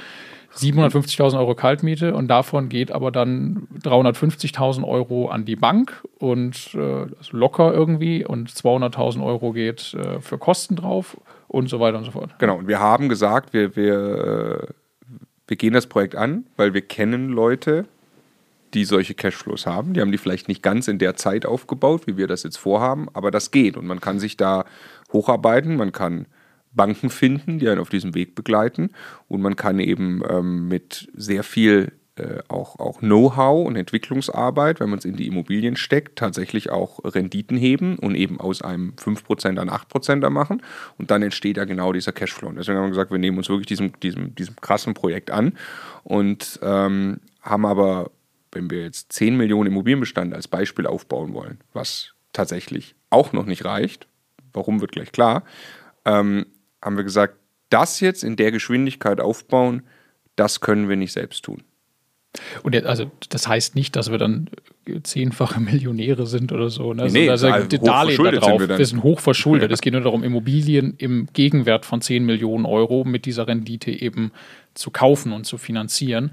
750.000 0.55 1.37
Euro 1.37 1.53
Kaltmiete 1.55 2.15
und 2.15 2.27
davon 2.27 2.69
geht 2.69 2.91
aber 2.91 3.11
dann 3.11 3.67
350.000 3.83 4.83
Euro 4.83 5.29
an 5.29 5.45
die 5.45 5.55
Bank 5.55 6.03
und 6.17 6.73
äh, 6.73 7.05
locker 7.31 7.73
irgendwie 7.73 8.25
und 8.25 8.49
200.000 8.49 9.23
Euro 9.23 9.51
geht 9.51 9.93
äh, 9.93 10.19
für 10.19 10.37
Kosten 10.37 10.75
drauf 10.75 11.17
und 11.47 11.69
so 11.69 11.79
weiter 11.79 11.99
und 11.99 12.05
so 12.05 12.11
fort. 12.11 12.31
Genau, 12.39 12.57
und 12.57 12.67
wir 12.67 12.79
haben 12.79 13.09
gesagt, 13.09 13.53
wir, 13.53 13.75
wir, 13.75 14.67
äh, 14.67 14.67
wir 15.47 15.57
gehen 15.57 15.73
das 15.73 15.87
Projekt 15.87 16.15
an, 16.15 16.45
weil 16.57 16.73
wir 16.73 16.81
kennen 16.81 17.29
Leute, 17.29 17.85
die 18.73 18.85
solche 18.85 19.13
Cashflows 19.13 19.65
haben. 19.65 19.93
Die 19.93 20.01
haben 20.01 20.11
die 20.11 20.17
vielleicht 20.17 20.47
nicht 20.47 20.63
ganz 20.63 20.87
in 20.87 20.99
der 20.99 21.15
Zeit 21.15 21.45
aufgebaut, 21.45 22.07
wie 22.07 22.17
wir 22.17 22.27
das 22.27 22.43
jetzt 22.43 22.57
vorhaben, 22.57 23.07
aber 23.13 23.31
das 23.31 23.51
geht 23.51 23.77
und 23.77 23.85
man 23.85 23.99
kann 24.01 24.19
sich 24.19 24.37
da 24.37 24.65
hocharbeiten, 25.11 25.75
man 25.75 25.91
kann 25.91 26.27
Banken 26.71 27.09
finden, 27.09 27.59
die 27.59 27.67
einen 27.67 27.81
auf 27.81 27.89
diesem 27.89 28.15
Weg 28.15 28.35
begleiten. 28.35 28.91
Und 29.27 29.41
man 29.41 29.55
kann 29.55 29.79
eben 29.79 30.21
ähm, 30.29 30.67
mit 30.67 31.09
sehr 31.15 31.43
viel 31.43 31.93
äh, 32.15 32.39
auch, 32.47 32.79
auch 32.79 32.99
Know-how 32.99 33.65
und 33.65 33.75
Entwicklungsarbeit, 33.75 34.79
wenn 34.79 34.89
man 34.89 34.99
es 34.99 35.05
in 35.05 35.15
die 35.15 35.27
Immobilien 35.27 35.75
steckt, 35.75 36.17
tatsächlich 36.17 36.69
auch 36.69 36.99
Renditen 37.03 37.57
heben 37.57 37.97
und 37.97 38.15
eben 38.15 38.39
aus 38.39 38.61
einem 38.61 38.93
5% 38.97 39.57
an 39.57 39.69
8% 39.69 40.29
machen. 40.29 40.61
Und 40.97 41.11
dann 41.11 41.23
entsteht 41.23 41.57
ja 41.57 41.65
genau 41.65 41.93
dieser 41.93 42.11
Cashflow. 42.11 42.49
Und 42.49 42.57
deswegen 42.57 42.77
haben 42.77 42.85
wir 42.85 42.89
gesagt, 42.89 43.11
wir 43.11 43.19
nehmen 43.19 43.37
uns 43.37 43.49
wirklich 43.49 43.67
diesem, 43.67 43.99
diesem, 44.01 44.35
diesem 44.35 44.55
krassen 44.57 44.93
Projekt 44.93 45.31
an 45.31 45.53
und 46.03 46.59
ähm, 46.61 47.19
haben 47.41 47.65
aber, 47.65 48.11
wenn 48.51 48.69
wir 48.69 48.83
jetzt 48.83 49.11
10 49.13 49.37
Millionen 49.37 49.67
Immobilienbestand 49.67 50.33
als 50.33 50.47
Beispiel 50.47 50.87
aufbauen 50.87 51.33
wollen, 51.33 51.59
was 51.73 52.13
tatsächlich 52.33 52.95
auch 53.09 53.33
noch 53.33 53.45
nicht 53.45 53.65
reicht, 53.65 54.07
warum 54.53 54.81
wird 54.81 54.91
gleich 54.91 55.11
klar, 55.11 55.43
ähm, 56.05 56.45
haben 56.81 56.97
wir 56.97 57.03
gesagt, 57.03 57.35
das 57.69 57.99
jetzt 57.99 58.23
in 58.23 58.35
der 58.35 58.51
Geschwindigkeit 58.51 59.19
aufbauen, 59.19 59.83
das 60.35 60.61
können 60.61 60.89
wir 60.89 60.95
nicht 60.95 61.11
selbst 61.11 61.43
tun. 61.43 61.63
Und 62.61 62.75
jetzt, 62.75 62.85
also 62.85 63.11
das 63.29 63.47
heißt 63.47 63.75
nicht, 63.75 63.95
dass 63.95 64.11
wir 64.11 64.19
dann 64.19 64.49
zehnfache 65.03 65.59
Millionäre 65.59 66.27
sind 66.27 66.51
oder 66.51 66.69
so. 66.69 66.93
Ne? 66.93 67.07
Nee, 67.09 67.29
also, 67.29 67.47
also 67.47 67.67
Darlehen 67.77 68.23
da 68.23 68.31
drauf. 68.31 68.59
Wir, 68.61 68.77
wir, 68.77 68.85
sind 68.85 69.03
hochverschuldet. 69.03 69.71
Es 69.79 69.81
geht 69.81 69.93
nur 69.93 70.03
darum, 70.03 70.23
Immobilien 70.23 70.93
im 70.97 71.27
Gegenwert 71.33 71.85
von 71.85 72.01
10 72.01 72.23
Millionen 72.23 72.65
Euro 72.65 73.03
mit 73.03 73.25
dieser 73.25 73.47
Rendite 73.47 73.91
eben 73.91 74.31
zu 74.75 74.91
kaufen 74.91 75.31
und 75.31 75.45
zu 75.45 75.57
finanzieren. 75.57 76.31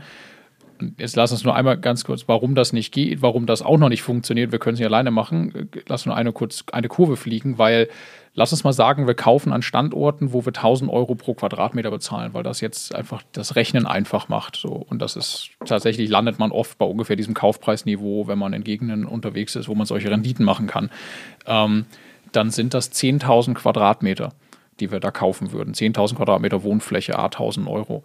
Jetzt 0.98 1.16
lass 1.16 1.32
uns 1.32 1.44
nur 1.44 1.54
einmal 1.54 1.78
ganz 1.78 2.04
kurz, 2.04 2.28
warum 2.28 2.54
das 2.54 2.72
nicht 2.72 2.92
geht, 2.92 3.22
warum 3.22 3.46
das 3.46 3.62
auch 3.62 3.78
noch 3.78 3.88
nicht 3.88 4.02
funktioniert. 4.02 4.52
Wir 4.52 4.58
können 4.58 4.74
es 4.74 4.80
nicht 4.80 4.86
alleine 4.86 5.10
machen. 5.10 5.70
Lass 5.88 6.06
nur 6.06 6.16
eine 6.16 6.32
kurz 6.32 6.64
eine 6.72 6.88
Kurve 6.88 7.16
fliegen, 7.16 7.58
weil 7.58 7.88
lass 8.34 8.52
uns 8.52 8.64
mal 8.64 8.72
sagen, 8.72 9.06
wir 9.06 9.14
kaufen 9.14 9.52
an 9.52 9.62
Standorten, 9.62 10.32
wo 10.32 10.44
wir 10.44 10.52
1000 10.52 10.90
Euro 10.90 11.14
pro 11.14 11.34
Quadratmeter 11.34 11.90
bezahlen, 11.90 12.34
weil 12.34 12.42
das 12.42 12.60
jetzt 12.60 12.94
einfach 12.94 13.22
das 13.32 13.56
Rechnen 13.56 13.86
einfach 13.86 14.28
macht. 14.28 14.56
So. 14.56 14.70
Und 14.70 15.00
das 15.02 15.16
ist 15.16 15.50
tatsächlich, 15.64 16.08
landet 16.08 16.38
man 16.38 16.52
oft 16.52 16.78
bei 16.78 16.86
ungefähr 16.86 17.16
diesem 17.16 17.34
Kaufpreisniveau, 17.34 18.28
wenn 18.28 18.38
man 18.38 18.52
in 18.52 18.62
Gegenden 18.62 19.06
unterwegs 19.06 19.56
ist, 19.56 19.68
wo 19.68 19.74
man 19.74 19.86
solche 19.86 20.10
Renditen 20.10 20.44
machen 20.44 20.66
kann. 20.66 20.90
Ähm, 21.46 21.86
dann 22.32 22.50
sind 22.50 22.74
das 22.74 22.92
10.000 22.92 23.54
Quadratmeter, 23.54 24.32
die 24.80 24.92
wir 24.92 25.00
da 25.00 25.10
kaufen 25.10 25.52
würden. 25.52 25.74
10.000 25.74 26.16
Quadratmeter 26.16 26.62
Wohnfläche, 26.62 27.18
a 27.18 27.26
1.000 27.26 27.66
Euro. 27.66 28.04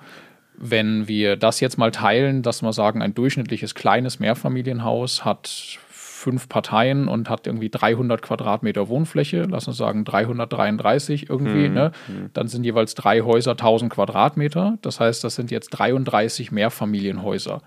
Wenn 0.63 1.07
wir 1.07 1.37
das 1.37 1.59
jetzt 1.59 1.77
mal 1.77 1.91
teilen, 1.91 2.43
dass 2.43 2.61
wir 2.61 2.71
sagen, 2.71 3.01
ein 3.01 3.15
durchschnittliches 3.15 3.73
kleines 3.73 4.19
Mehrfamilienhaus 4.19 5.25
hat 5.25 5.79
fünf 5.89 6.47
Parteien 6.47 7.07
und 7.07 7.29
hat 7.29 7.47
irgendwie 7.47 7.69
300 7.69 8.21
Quadratmeter 8.21 8.87
Wohnfläche, 8.87 9.47
lass 9.49 9.67
uns 9.67 9.77
sagen 9.77 10.05
333 10.05 11.29
irgendwie, 11.29 11.67
mhm. 11.67 11.73
ne? 11.73 11.91
Mhm. 12.07 12.29
dann 12.33 12.47
sind 12.47 12.63
jeweils 12.63 12.93
drei 12.93 13.21
Häuser 13.21 13.51
1000 13.51 13.91
Quadratmeter. 13.91 14.77
Das 14.83 14.99
heißt, 14.99 15.23
das 15.23 15.35
sind 15.35 15.49
jetzt 15.49 15.69
33 15.71 16.51
Mehrfamilienhäuser. 16.51 17.63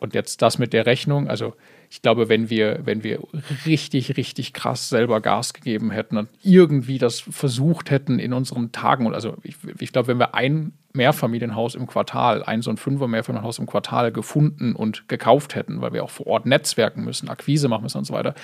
Und 0.00 0.14
jetzt 0.14 0.42
das 0.42 0.58
mit 0.58 0.72
der 0.74 0.86
Rechnung, 0.86 1.28
also 1.28 1.54
ich 1.90 2.02
glaube, 2.02 2.28
wenn 2.28 2.50
wir, 2.50 2.80
wenn 2.84 3.02
wir 3.02 3.20
richtig, 3.66 4.16
richtig 4.16 4.52
krass 4.52 4.90
selber 4.90 5.20
Gas 5.20 5.54
gegeben 5.54 5.90
hätten 5.90 6.18
und 6.18 6.28
irgendwie 6.42 6.98
das 6.98 7.20
versucht 7.20 7.90
hätten 7.90 8.18
in 8.18 8.32
unseren 8.32 8.70
Tagen, 8.70 9.12
also 9.14 9.34
ich, 9.42 9.56
ich 9.80 9.92
glaube, 9.92 10.08
wenn 10.08 10.18
wir 10.18 10.34
ein 10.34 10.72
Mehrfamilienhaus 10.92 11.74
im 11.74 11.86
Quartal, 11.86 12.42
ein 12.42 12.62
so 12.62 12.70
ein 12.70 12.76
Fünfer 12.76 13.08
Mehrfamilienhaus 13.08 13.58
im 13.58 13.66
Quartal 13.66 14.10
gefunden 14.12 14.74
und 14.74 15.08
gekauft 15.08 15.54
hätten, 15.54 15.80
weil 15.80 15.92
wir 15.92 16.04
auch 16.04 16.10
vor 16.10 16.26
Ort 16.26 16.46
netzwerken 16.46 17.04
müssen, 17.04 17.28
Akquise 17.28 17.68
machen 17.68 17.82
müssen 17.82 17.98
und 17.98 18.04
so 18.04 18.14
weiter, 18.14 18.34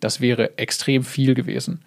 das 0.00 0.20
wäre 0.20 0.58
extrem 0.58 1.04
viel 1.04 1.34
gewesen. 1.34 1.82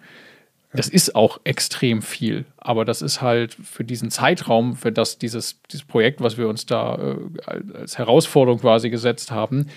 Das 0.74 0.88
ist 0.88 1.14
auch 1.14 1.40
extrem 1.44 2.02
viel, 2.02 2.44
aber 2.58 2.84
das 2.84 3.00
ist 3.00 3.22
halt 3.22 3.54
für 3.54 3.84
diesen 3.84 4.10
Zeitraum, 4.10 4.76
für 4.76 4.92
das 4.92 5.18
dieses, 5.18 5.62
dieses 5.70 5.86
Projekt, 5.86 6.20
was 6.20 6.36
wir 6.36 6.46
uns 6.46 6.66
da 6.66 6.96
äh, 6.96 7.16
als 7.46 7.96
Herausforderung 7.96 8.60
quasi 8.60 8.90
gesetzt 8.90 9.30
haben, 9.30 9.68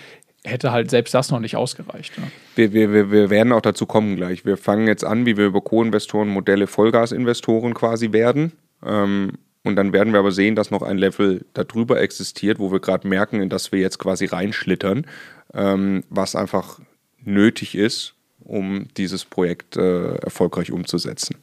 hätte 0.44 0.70
halt 0.70 0.90
selbst 0.90 1.14
das 1.14 1.30
noch 1.30 1.40
nicht 1.40 1.56
ausgereicht. 1.56 2.12
Ja. 2.18 2.24
Wir, 2.56 2.92
wir, 2.92 3.10
wir 3.10 3.30
werden 3.30 3.52
auch 3.52 3.62
dazu 3.62 3.86
kommen 3.86 4.16
gleich. 4.16 4.44
Wir 4.44 4.58
fangen 4.58 4.86
jetzt 4.86 5.04
an, 5.04 5.24
wie 5.24 5.38
wir 5.38 5.46
über 5.46 5.62
Co-Investoren 5.62 6.28
Modelle 6.28 6.66
Vollgasinvestoren 6.66 7.72
quasi 7.72 8.12
werden. 8.12 8.52
Ähm, 8.84 9.38
und 9.64 9.76
dann 9.76 9.92
werden 9.92 10.12
wir 10.12 10.20
aber 10.20 10.32
sehen, 10.32 10.56
dass 10.56 10.70
noch 10.70 10.82
ein 10.82 10.98
Level 10.98 11.44
darüber 11.54 12.00
existiert, 12.00 12.58
wo 12.58 12.72
wir 12.72 12.80
gerade 12.80 13.06
merken, 13.06 13.40
in 13.40 13.48
das 13.48 13.72
wir 13.72 13.78
jetzt 13.78 13.98
quasi 13.98 14.26
reinschlittern, 14.26 15.06
ähm, 15.54 16.04
was 16.10 16.34
einfach 16.34 16.80
nötig 17.24 17.74
ist, 17.74 18.14
um 18.40 18.88
dieses 18.96 19.24
Projekt 19.24 19.76
äh, 19.76 20.16
erfolgreich 20.16 20.72
umzusetzen. 20.72 21.36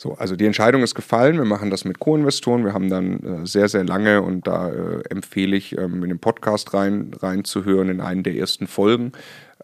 So, 0.00 0.14
also 0.14 0.36
die 0.36 0.46
Entscheidung 0.46 0.84
ist 0.84 0.94
gefallen. 0.94 1.38
Wir 1.38 1.44
machen 1.44 1.70
das 1.70 1.84
mit 1.84 1.98
Co-Investoren. 1.98 2.64
Wir 2.64 2.72
haben 2.72 2.88
dann 2.88 3.18
äh, 3.42 3.46
sehr, 3.46 3.68
sehr 3.68 3.82
lange 3.82 4.22
und 4.22 4.46
da 4.46 4.70
äh, 4.70 5.02
empfehle 5.10 5.56
ich, 5.56 5.76
ähm, 5.76 6.04
in 6.04 6.10
den 6.10 6.20
Podcast 6.20 6.72
rein, 6.72 7.10
reinzuhören, 7.18 7.88
in 7.88 8.00
einen 8.00 8.22
der 8.22 8.36
ersten 8.36 8.68
Folgen, 8.68 9.10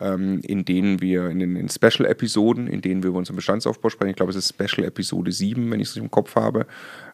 ähm, 0.00 0.40
in 0.42 0.64
denen 0.64 1.00
wir, 1.00 1.28
in 1.28 1.38
den 1.38 1.68
Special-Episoden, 1.68 2.66
in 2.66 2.80
denen 2.80 3.04
wir 3.04 3.10
über 3.10 3.18
unseren 3.18 3.36
Bestandsaufbau 3.36 3.90
sprechen. 3.90 4.10
Ich 4.10 4.16
glaube, 4.16 4.30
es 4.30 4.36
ist 4.36 4.48
Special-Episode 4.48 5.30
7, 5.30 5.70
wenn 5.70 5.78
ich 5.78 5.90
es 5.90 5.96
im 5.96 6.10
Kopf 6.10 6.34
habe. 6.34 6.66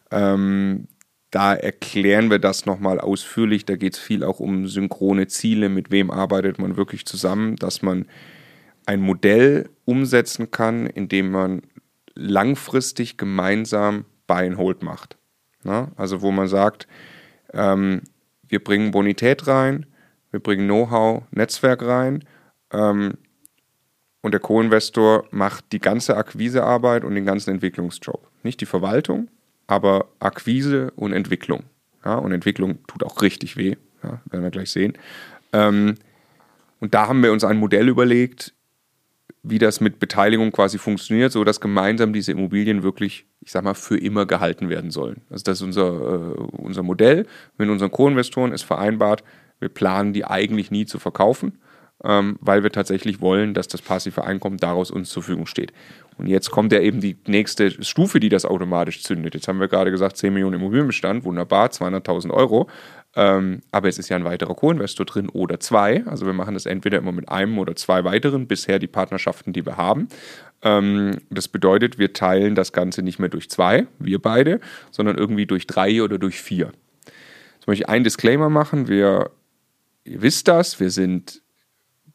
Ähm, 0.09 0.87
da 1.29 1.53
erklären 1.53 2.31
wir 2.31 2.39
das 2.39 2.65
nochmal 2.65 2.99
ausführlich. 2.99 3.65
Da 3.65 3.75
geht 3.75 3.93
es 3.93 3.99
viel 3.99 4.23
auch 4.23 4.39
um 4.39 4.67
synchrone 4.67 5.27
Ziele, 5.27 5.69
mit 5.69 5.91
wem 5.91 6.09
arbeitet 6.09 6.57
man 6.57 6.75
wirklich 6.75 7.05
zusammen, 7.05 7.55
dass 7.55 7.83
man 7.83 8.07
ein 8.87 8.99
Modell 8.99 9.69
umsetzen 9.85 10.49
kann, 10.49 10.87
in 10.87 11.07
dem 11.07 11.29
man 11.29 11.61
langfristig 12.21 13.17
gemeinsam 13.17 14.05
Buy 14.27 14.47
and 14.47 14.57
Hold 14.57 14.83
macht. 14.83 15.17
Na? 15.63 15.91
Also 15.95 16.21
wo 16.21 16.31
man 16.31 16.47
sagt, 16.47 16.87
ähm, 17.53 18.01
wir 18.47 18.63
bringen 18.63 18.91
Bonität 18.91 19.47
rein, 19.47 19.85
wir 20.31 20.39
bringen 20.39 20.65
Know-how, 20.65 21.23
Netzwerk 21.31 21.83
rein 21.83 22.23
ähm, 22.71 23.17
und 24.21 24.31
der 24.33 24.39
Co-Investor 24.39 25.25
macht 25.31 25.71
die 25.71 25.79
ganze 25.79 26.15
Akquisearbeit 26.15 27.03
und 27.03 27.15
den 27.15 27.25
ganzen 27.25 27.51
Entwicklungsjob. 27.51 28.29
Nicht 28.43 28.61
die 28.61 28.65
Verwaltung, 28.65 29.29
aber 29.67 30.09
Akquise 30.19 30.91
und 30.95 31.13
Entwicklung. 31.13 31.63
Ja? 32.05 32.15
Und 32.15 32.31
Entwicklung 32.31 32.85
tut 32.87 33.03
auch 33.03 33.21
richtig 33.21 33.57
weh, 33.57 33.75
ja? 34.03 34.21
werden 34.29 34.43
wir 34.43 34.51
gleich 34.51 34.71
sehen. 34.71 34.97
Ähm, 35.53 35.95
und 36.79 36.93
da 36.93 37.07
haben 37.07 37.21
wir 37.21 37.31
uns 37.31 37.43
ein 37.43 37.57
Modell 37.57 37.89
überlegt, 37.89 38.53
wie 39.43 39.57
das 39.57 39.81
mit 39.81 39.99
Beteiligung 39.99 40.51
quasi 40.51 40.77
funktioniert, 40.77 41.31
so 41.31 41.43
dass 41.43 41.59
gemeinsam 41.59 42.13
diese 42.13 42.31
Immobilien 42.31 42.83
wirklich, 42.83 43.25
ich 43.41 43.51
sag 43.51 43.63
mal, 43.63 43.73
für 43.73 43.97
immer 43.97 44.25
gehalten 44.25 44.69
werden 44.69 44.91
sollen. 44.91 45.21
Also 45.29 45.43
das 45.43 45.57
ist 45.57 45.63
unser, 45.63 45.87
äh, 45.87 46.41
unser 46.57 46.83
Modell. 46.83 47.25
Mit 47.57 47.69
unseren 47.69 47.91
Co-Investoren 47.91 48.51
ist 48.51 48.63
vereinbart, 48.63 49.23
wir 49.59 49.69
planen 49.69 50.13
die 50.13 50.25
eigentlich 50.25 50.69
nie 50.69 50.85
zu 50.85 50.99
verkaufen, 50.99 51.57
ähm, 52.03 52.37
weil 52.39 52.63
wir 52.63 52.71
tatsächlich 52.71 53.21
wollen, 53.21 53.53
dass 53.53 53.67
das 53.67 53.81
passive 53.81 54.23
Einkommen 54.23 54.57
daraus 54.57 54.91
uns 54.91 55.09
zur 55.09 55.23
Verfügung 55.23 55.47
steht. 55.47 55.73
Und 56.17 56.27
jetzt 56.27 56.51
kommt 56.51 56.71
ja 56.71 56.79
eben 56.79 56.99
die 56.99 57.17
nächste 57.25 57.83
Stufe, 57.83 58.19
die 58.19 58.29
das 58.29 58.45
automatisch 58.45 59.01
zündet. 59.01 59.33
Jetzt 59.33 59.47
haben 59.47 59.59
wir 59.59 59.67
gerade 59.67 59.89
gesagt, 59.89 60.17
10 60.17 60.33
Millionen 60.33 60.55
Immobilienbestand, 60.55 61.23
wunderbar, 61.23 61.69
200.000 61.69 62.31
Euro. 62.31 62.69
Ähm, 63.15 63.61
aber 63.71 63.89
es 63.89 63.97
ist 63.97 64.09
ja 64.09 64.15
ein 64.15 64.23
weiterer 64.23 64.55
Co-Investor 64.55 65.05
drin 65.05 65.27
oder 65.29 65.59
zwei. 65.59 66.05
Also 66.05 66.25
wir 66.25 66.33
machen 66.33 66.53
das 66.53 66.65
entweder 66.65 66.97
immer 66.97 67.11
mit 67.11 67.27
einem 67.27 67.57
oder 67.59 67.75
zwei 67.75 68.03
weiteren, 68.03 68.47
bisher 68.47 68.79
die 68.79 68.87
Partnerschaften, 68.87 69.51
die 69.51 69.65
wir 69.65 69.77
haben. 69.77 70.07
Ähm, 70.61 71.17
das 71.29 71.47
bedeutet, 71.49 71.97
wir 71.97 72.13
teilen 72.13 72.55
das 72.55 72.71
Ganze 72.71 73.01
nicht 73.01 73.19
mehr 73.19 73.29
durch 73.29 73.49
zwei, 73.49 73.87
wir 73.99 74.19
beide, 74.19 74.61
sondern 74.91 75.17
irgendwie 75.17 75.45
durch 75.45 75.67
drei 75.67 76.01
oder 76.01 76.17
durch 76.17 76.41
vier. 76.41 76.71
Jetzt 77.55 77.67
möchte 77.67 77.83
ich 77.83 77.89
einen 77.89 78.05
Disclaimer 78.05 78.49
machen. 78.49 78.87
Wir, 78.87 79.31
ihr 80.05 80.21
wisst 80.21 80.47
das, 80.47 80.79
wir 80.79 80.89
sind, 80.89 81.41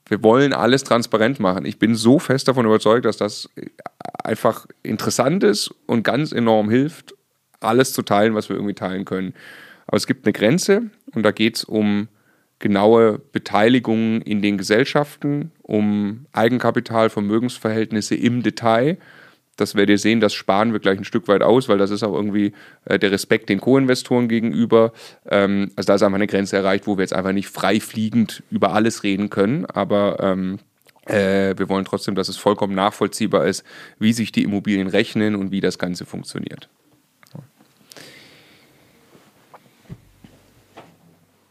wir 0.06 0.22
wollen 0.22 0.54
alles 0.54 0.82
transparent 0.82 1.40
machen. 1.40 1.66
Ich 1.66 1.78
bin 1.78 1.94
so 1.94 2.18
fest 2.18 2.48
davon 2.48 2.64
überzeugt, 2.64 3.04
dass 3.04 3.18
das 3.18 3.50
einfach 4.24 4.66
interessant 4.82 5.44
ist 5.44 5.74
und 5.86 6.04
ganz 6.04 6.32
enorm 6.32 6.70
hilft, 6.70 7.14
alles 7.60 7.92
zu 7.92 8.02
teilen, 8.02 8.34
was 8.34 8.48
wir 8.48 8.56
irgendwie 8.56 8.74
teilen 8.74 9.04
können. 9.04 9.34
Aber 9.86 9.96
es 9.96 10.06
gibt 10.06 10.26
eine 10.26 10.32
Grenze 10.32 10.90
und 11.14 11.22
da 11.22 11.30
geht 11.30 11.56
es 11.56 11.64
um 11.64 12.08
genaue 12.58 13.18
Beteiligungen 13.18 14.22
in 14.22 14.40
den 14.40 14.58
Gesellschaften, 14.58 15.52
um 15.62 16.26
Eigenkapital, 16.32 17.10
Vermögensverhältnisse 17.10 18.14
im 18.14 18.42
Detail. 18.42 18.98
Das 19.56 19.74
werdet 19.74 19.94
ihr 19.94 19.98
sehen, 19.98 20.20
das 20.20 20.34
sparen 20.34 20.72
wir 20.72 20.80
gleich 20.80 20.98
ein 20.98 21.04
Stück 21.04 21.28
weit 21.28 21.42
aus, 21.42 21.68
weil 21.68 21.78
das 21.78 21.90
ist 21.90 22.02
auch 22.02 22.14
irgendwie 22.14 22.52
äh, 22.84 22.98
der 22.98 23.10
Respekt 23.10 23.48
den 23.48 23.60
Co-Investoren 23.60 24.28
gegenüber. 24.28 24.92
Ähm, 25.26 25.70
also 25.76 25.86
da 25.86 25.94
ist 25.94 26.02
einfach 26.02 26.16
eine 26.16 26.26
Grenze 26.26 26.56
erreicht, 26.56 26.86
wo 26.86 26.98
wir 26.98 27.02
jetzt 27.02 27.14
einfach 27.14 27.32
nicht 27.32 27.48
frei 27.48 27.80
fliegend 27.80 28.42
über 28.50 28.74
alles 28.74 29.02
reden 29.02 29.30
können. 29.30 29.64
Aber 29.66 30.18
ähm, 30.20 30.58
äh, 31.06 31.54
wir 31.56 31.68
wollen 31.68 31.86
trotzdem, 31.86 32.14
dass 32.14 32.28
es 32.28 32.36
vollkommen 32.36 32.74
nachvollziehbar 32.74 33.46
ist, 33.46 33.64
wie 33.98 34.12
sich 34.12 34.30
die 34.30 34.42
Immobilien 34.42 34.88
rechnen 34.88 35.34
und 35.34 35.50
wie 35.52 35.60
das 35.60 35.78
Ganze 35.78 36.04
funktioniert. 36.04 36.68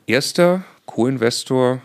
Erster 0.08 0.64
Co-Investor, 0.86 1.82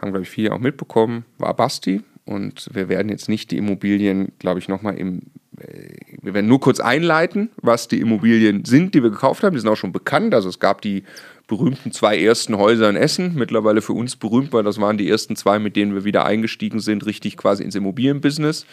haben 0.00 0.10
glaube 0.10 0.22
ich 0.22 0.30
viele 0.30 0.52
auch 0.52 0.58
mitbekommen, 0.58 1.24
war 1.38 1.54
Basti. 1.54 2.02
Und 2.26 2.70
wir 2.72 2.88
werden 2.88 3.10
jetzt 3.10 3.28
nicht 3.28 3.50
die 3.50 3.58
Immobilien, 3.58 4.32
glaube 4.38 4.58
ich, 4.58 4.68
nochmal 4.68 4.96
im. 4.96 5.22
Äh, 5.58 5.96
wir 6.22 6.32
werden 6.32 6.46
nur 6.46 6.58
kurz 6.58 6.80
einleiten, 6.80 7.50
was 7.56 7.86
die 7.86 8.00
Immobilien 8.00 8.64
sind, 8.64 8.94
die 8.94 9.02
wir 9.02 9.10
gekauft 9.10 9.42
haben. 9.42 9.54
Die 9.54 9.60
sind 9.60 9.68
auch 9.68 9.76
schon 9.76 9.92
bekannt. 9.92 10.34
Also 10.34 10.48
es 10.48 10.58
gab 10.58 10.80
die 10.80 11.04
berühmten 11.46 11.92
zwei 11.92 12.18
ersten 12.18 12.56
Häuser 12.56 12.88
in 12.88 12.96
Essen, 12.96 13.34
mittlerweile 13.34 13.82
für 13.82 13.92
uns 13.92 14.16
berühmt, 14.16 14.54
weil 14.54 14.62
das 14.62 14.80
waren 14.80 14.96
die 14.96 15.08
ersten 15.08 15.36
zwei, 15.36 15.58
mit 15.58 15.76
denen 15.76 15.94
wir 15.94 16.04
wieder 16.04 16.24
eingestiegen 16.24 16.80
sind, 16.80 17.04
richtig 17.04 17.36
quasi 17.36 17.62
ins 17.62 17.74
Immobilienbusiness. 17.74 18.64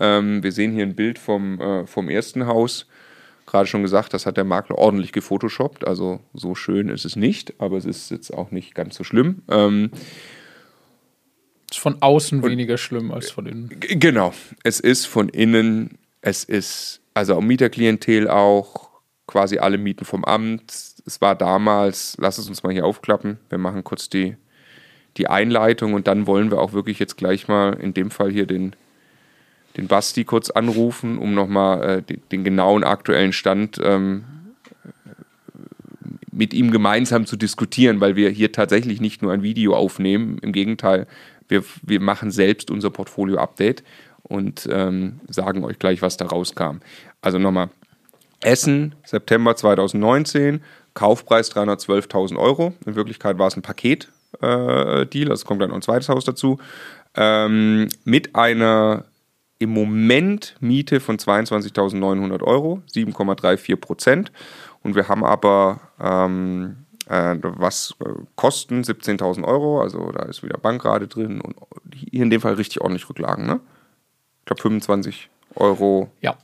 Ähm, 0.00 0.42
wir 0.42 0.52
sehen 0.52 0.72
hier 0.72 0.84
ein 0.84 0.94
Bild 0.94 1.18
vom, 1.18 1.60
äh, 1.60 1.86
vom 1.86 2.08
ersten 2.08 2.46
Haus 2.46 2.86
gerade 3.46 3.66
schon 3.66 3.82
gesagt, 3.82 4.14
das 4.14 4.26
hat 4.26 4.36
der 4.36 4.44
Makler 4.44 4.78
ordentlich 4.78 5.12
gefotoshoppt. 5.12 5.86
Also 5.86 6.20
so 6.32 6.54
schön 6.54 6.88
ist 6.88 7.04
es 7.04 7.16
nicht, 7.16 7.54
aber 7.60 7.76
es 7.76 7.84
ist 7.84 8.10
jetzt 8.10 8.32
auch 8.32 8.50
nicht 8.50 8.74
ganz 8.74 8.96
so 8.96 9.04
schlimm. 9.04 9.42
Ähm, 9.48 9.90
ist 11.70 11.78
von 11.80 12.00
außen 12.00 12.42
und, 12.42 12.50
weniger 12.50 12.78
schlimm 12.78 13.12
als 13.12 13.30
von 13.30 13.46
innen. 13.46 13.70
Genau. 13.80 14.32
Es 14.62 14.80
ist 14.80 15.06
von 15.06 15.28
innen, 15.28 15.98
es 16.20 16.44
ist, 16.44 17.00
also 17.14 17.40
Mieterklientel 17.40 18.28
auch, 18.28 18.90
quasi 19.26 19.58
alle 19.58 19.78
Mieten 19.78 20.04
vom 20.04 20.24
Amt. 20.24 20.70
Es 21.06 21.20
war 21.20 21.34
damals, 21.34 22.16
lass 22.18 22.38
es 22.38 22.48
uns 22.48 22.62
mal 22.62 22.72
hier 22.72 22.84
aufklappen, 22.84 23.38
wir 23.48 23.58
machen 23.58 23.84
kurz 23.84 24.08
die, 24.08 24.36
die 25.16 25.28
Einleitung 25.28 25.94
und 25.94 26.06
dann 26.06 26.26
wollen 26.26 26.50
wir 26.50 26.60
auch 26.60 26.72
wirklich 26.72 26.98
jetzt 26.98 27.16
gleich 27.16 27.48
mal 27.48 27.74
in 27.74 27.94
dem 27.94 28.10
Fall 28.10 28.30
hier 28.30 28.46
den 28.46 28.76
den 29.76 29.88
Basti 29.88 30.24
kurz 30.24 30.50
anrufen, 30.50 31.18
um 31.18 31.34
nochmal 31.34 31.82
äh, 31.82 32.02
den, 32.02 32.22
den 32.30 32.44
genauen 32.44 32.84
aktuellen 32.84 33.32
Stand 33.32 33.80
ähm, 33.82 34.24
mit 36.30 36.52
ihm 36.52 36.70
gemeinsam 36.70 37.26
zu 37.26 37.36
diskutieren, 37.36 38.00
weil 38.00 38.16
wir 38.16 38.30
hier 38.30 38.52
tatsächlich 38.52 39.00
nicht 39.00 39.22
nur 39.22 39.32
ein 39.32 39.42
Video 39.42 39.74
aufnehmen. 39.74 40.38
Im 40.42 40.52
Gegenteil, 40.52 41.06
wir, 41.48 41.64
wir 41.82 42.00
machen 42.00 42.30
selbst 42.30 42.70
unser 42.70 42.90
Portfolio-Update 42.90 43.84
und 44.22 44.68
ähm, 44.70 45.20
sagen 45.28 45.64
euch 45.64 45.78
gleich, 45.78 46.02
was 46.02 46.16
da 46.16 46.26
rauskam. 46.26 46.78
Also 47.20 47.38
nochmal, 47.38 47.70
Essen, 48.40 48.94
September 49.04 49.56
2019, 49.56 50.60
Kaufpreis 50.92 51.50
312.000 51.52 52.36
Euro. 52.36 52.74
In 52.84 52.94
Wirklichkeit 52.94 53.38
war 53.38 53.48
es 53.48 53.56
ein 53.56 53.62
Paket-Deal, 53.62 55.08
äh, 55.26 55.30
also 55.30 55.46
kommt 55.46 55.62
dann 55.62 55.70
noch 55.70 55.76
ein 55.76 55.82
zweites 55.82 56.08
Haus 56.08 56.24
dazu. 56.24 56.58
Ähm, 57.16 57.88
mit 58.04 58.34
einer 58.34 59.04
im 59.58 59.70
Moment 59.70 60.56
Miete 60.60 61.00
von 61.00 61.16
22.900 61.16 62.42
Euro, 62.42 62.82
7,34 62.92 63.76
Prozent. 63.76 64.32
Und 64.82 64.94
wir 64.94 65.08
haben 65.08 65.24
aber 65.24 65.80
ähm, 66.00 66.84
äh, 67.06 67.36
was 67.40 67.94
äh, 68.00 68.08
Kosten 68.36 68.82
17.000 68.82 69.44
Euro, 69.44 69.80
also 69.80 70.10
da 70.12 70.24
ist 70.24 70.42
wieder 70.42 70.58
Bankrate 70.58 71.08
drin 71.08 71.40
und 71.40 71.56
hier 71.94 72.22
in 72.22 72.30
dem 72.30 72.40
Fall 72.40 72.54
richtig 72.54 72.80
ordentlich 72.80 73.08
Rücklagen, 73.08 73.46
ne? 73.46 73.60
Ich 74.40 74.46
glaube 74.46 74.60
25 74.60 75.30
Euro 75.54 76.10
ja. 76.20 76.36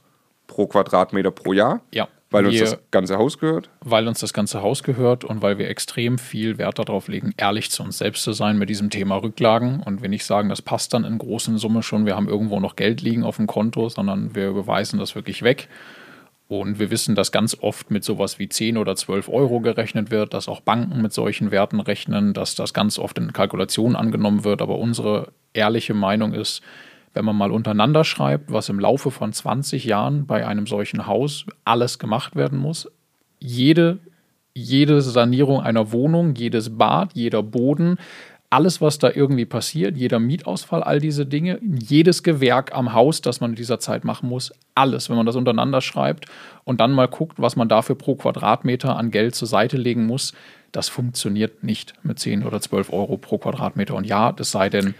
pro 0.46 0.66
Quadratmeter 0.66 1.30
pro 1.30 1.52
Jahr. 1.52 1.80
Ja. 1.92 2.08
Weil 2.30 2.46
uns 2.46 2.58
das 2.58 2.78
ganze 2.90 3.18
Haus 3.18 3.38
gehört? 3.38 3.70
Weil 3.80 4.06
uns 4.06 4.20
das 4.20 4.32
ganze 4.32 4.62
Haus 4.62 4.82
gehört 4.82 5.24
und 5.24 5.42
weil 5.42 5.58
wir 5.58 5.68
extrem 5.68 6.18
viel 6.18 6.58
Wert 6.58 6.78
darauf 6.78 7.08
legen, 7.08 7.34
ehrlich 7.36 7.70
zu 7.70 7.82
uns 7.82 7.98
selbst 7.98 8.22
zu 8.22 8.32
sein 8.32 8.56
mit 8.56 8.68
diesem 8.68 8.90
Thema 8.90 9.16
Rücklagen. 9.16 9.80
Und 9.80 10.00
wir 10.02 10.08
nicht 10.08 10.24
sagen, 10.24 10.48
das 10.48 10.62
passt 10.62 10.94
dann 10.94 11.04
in 11.04 11.18
großen 11.18 11.58
Summe 11.58 11.82
schon, 11.82 12.06
wir 12.06 12.14
haben 12.14 12.28
irgendwo 12.28 12.60
noch 12.60 12.76
Geld 12.76 13.02
liegen 13.02 13.24
auf 13.24 13.36
dem 13.36 13.48
Konto, 13.48 13.88
sondern 13.88 14.34
wir 14.34 14.52
beweisen 14.52 14.98
das 14.98 15.14
wirklich 15.14 15.42
weg. 15.42 15.68
Und 16.46 16.80
wir 16.80 16.90
wissen, 16.90 17.14
dass 17.14 17.30
ganz 17.30 17.56
oft 17.60 17.92
mit 17.92 18.02
sowas 18.02 18.40
wie 18.40 18.48
10 18.48 18.76
oder 18.76 18.96
12 18.96 19.28
Euro 19.28 19.60
gerechnet 19.60 20.10
wird, 20.10 20.34
dass 20.34 20.48
auch 20.48 20.60
Banken 20.60 21.00
mit 21.00 21.12
solchen 21.12 21.52
Werten 21.52 21.78
rechnen, 21.78 22.32
dass 22.32 22.56
das 22.56 22.74
ganz 22.74 22.98
oft 22.98 23.18
in 23.18 23.32
Kalkulationen 23.32 23.94
angenommen 23.94 24.42
wird. 24.42 24.60
Aber 24.60 24.78
unsere 24.78 25.28
ehrliche 25.52 25.94
Meinung 25.94 26.34
ist, 26.34 26.60
wenn 27.14 27.24
man 27.24 27.36
mal 27.36 27.50
untereinander 27.50 28.04
schreibt, 28.04 28.52
was 28.52 28.68
im 28.68 28.78
Laufe 28.78 29.10
von 29.10 29.32
20 29.32 29.84
Jahren 29.84 30.26
bei 30.26 30.46
einem 30.46 30.66
solchen 30.66 31.06
Haus 31.06 31.44
alles 31.64 31.98
gemacht 31.98 32.36
werden 32.36 32.58
muss, 32.58 32.88
jede, 33.38 33.98
jede 34.54 35.00
Sanierung 35.00 35.60
einer 35.60 35.92
Wohnung, 35.92 36.34
jedes 36.34 36.76
Bad, 36.76 37.12
jeder 37.14 37.42
Boden, 37.42 37.96
alles, 38.52 38.80
was 38.80 38.98
da 38.98 39.10
irgendwie 39.14 39.46
passiert, 39.46 39.96
jeder 39.96 40.18
Mietausfall, 40.18 40.82
all 40.82 40.98
diese 40.98 41.24
Dinge, 41.24 41.60
jedes 41.62 42.24
Gewerk 42.24 42.74
am 42.74 42.92
Haus, 42.92 43.22
das 43.22 43.40
man 43.40 43.50
in 43.50 43.56
dieser 43.56 43.78
Zeit 43.78 44.04
machen 44.04 44.28
muss, 44.28 44.52
alles, 44.74 45.08
wenn 45.08 45.16
man 45.16 45.26
das 45.26 45.36
untereinander 45.36 45.80
schreibt 45.80 46.26
und 46.64 46.80
dann 46.80 46.90
mal 46.90 47.06
guckt, 47.06 47.40
was 47.40 47.54
man 47.54 47.68
dafür 47.68 47.94
pro 47.94 48.16
Quadratmeter 48.16 48.96
an 48.96 49.12
Geld 49.12 49.36
zur 49.36 49.46
Seite 49.46 49.76
legen 49.76 50.04
muss, 50.04 50.32
das 50.72 50.88
funktioniert 50.88 51.62
nicht 51.62 51.94
mit 52.02 52.18
10 52.18 52.44
oder 52.44 52.60
12 52.60 52.92
Euro 52.92 53.16
pro 53.16 53.38
Quadratmeter. 53.38 53.94
Und 53.94 54.04
ja, 54.04 54.32
das 54.32 54.50
sei 54.50 54.68
denn, 54.68 54.94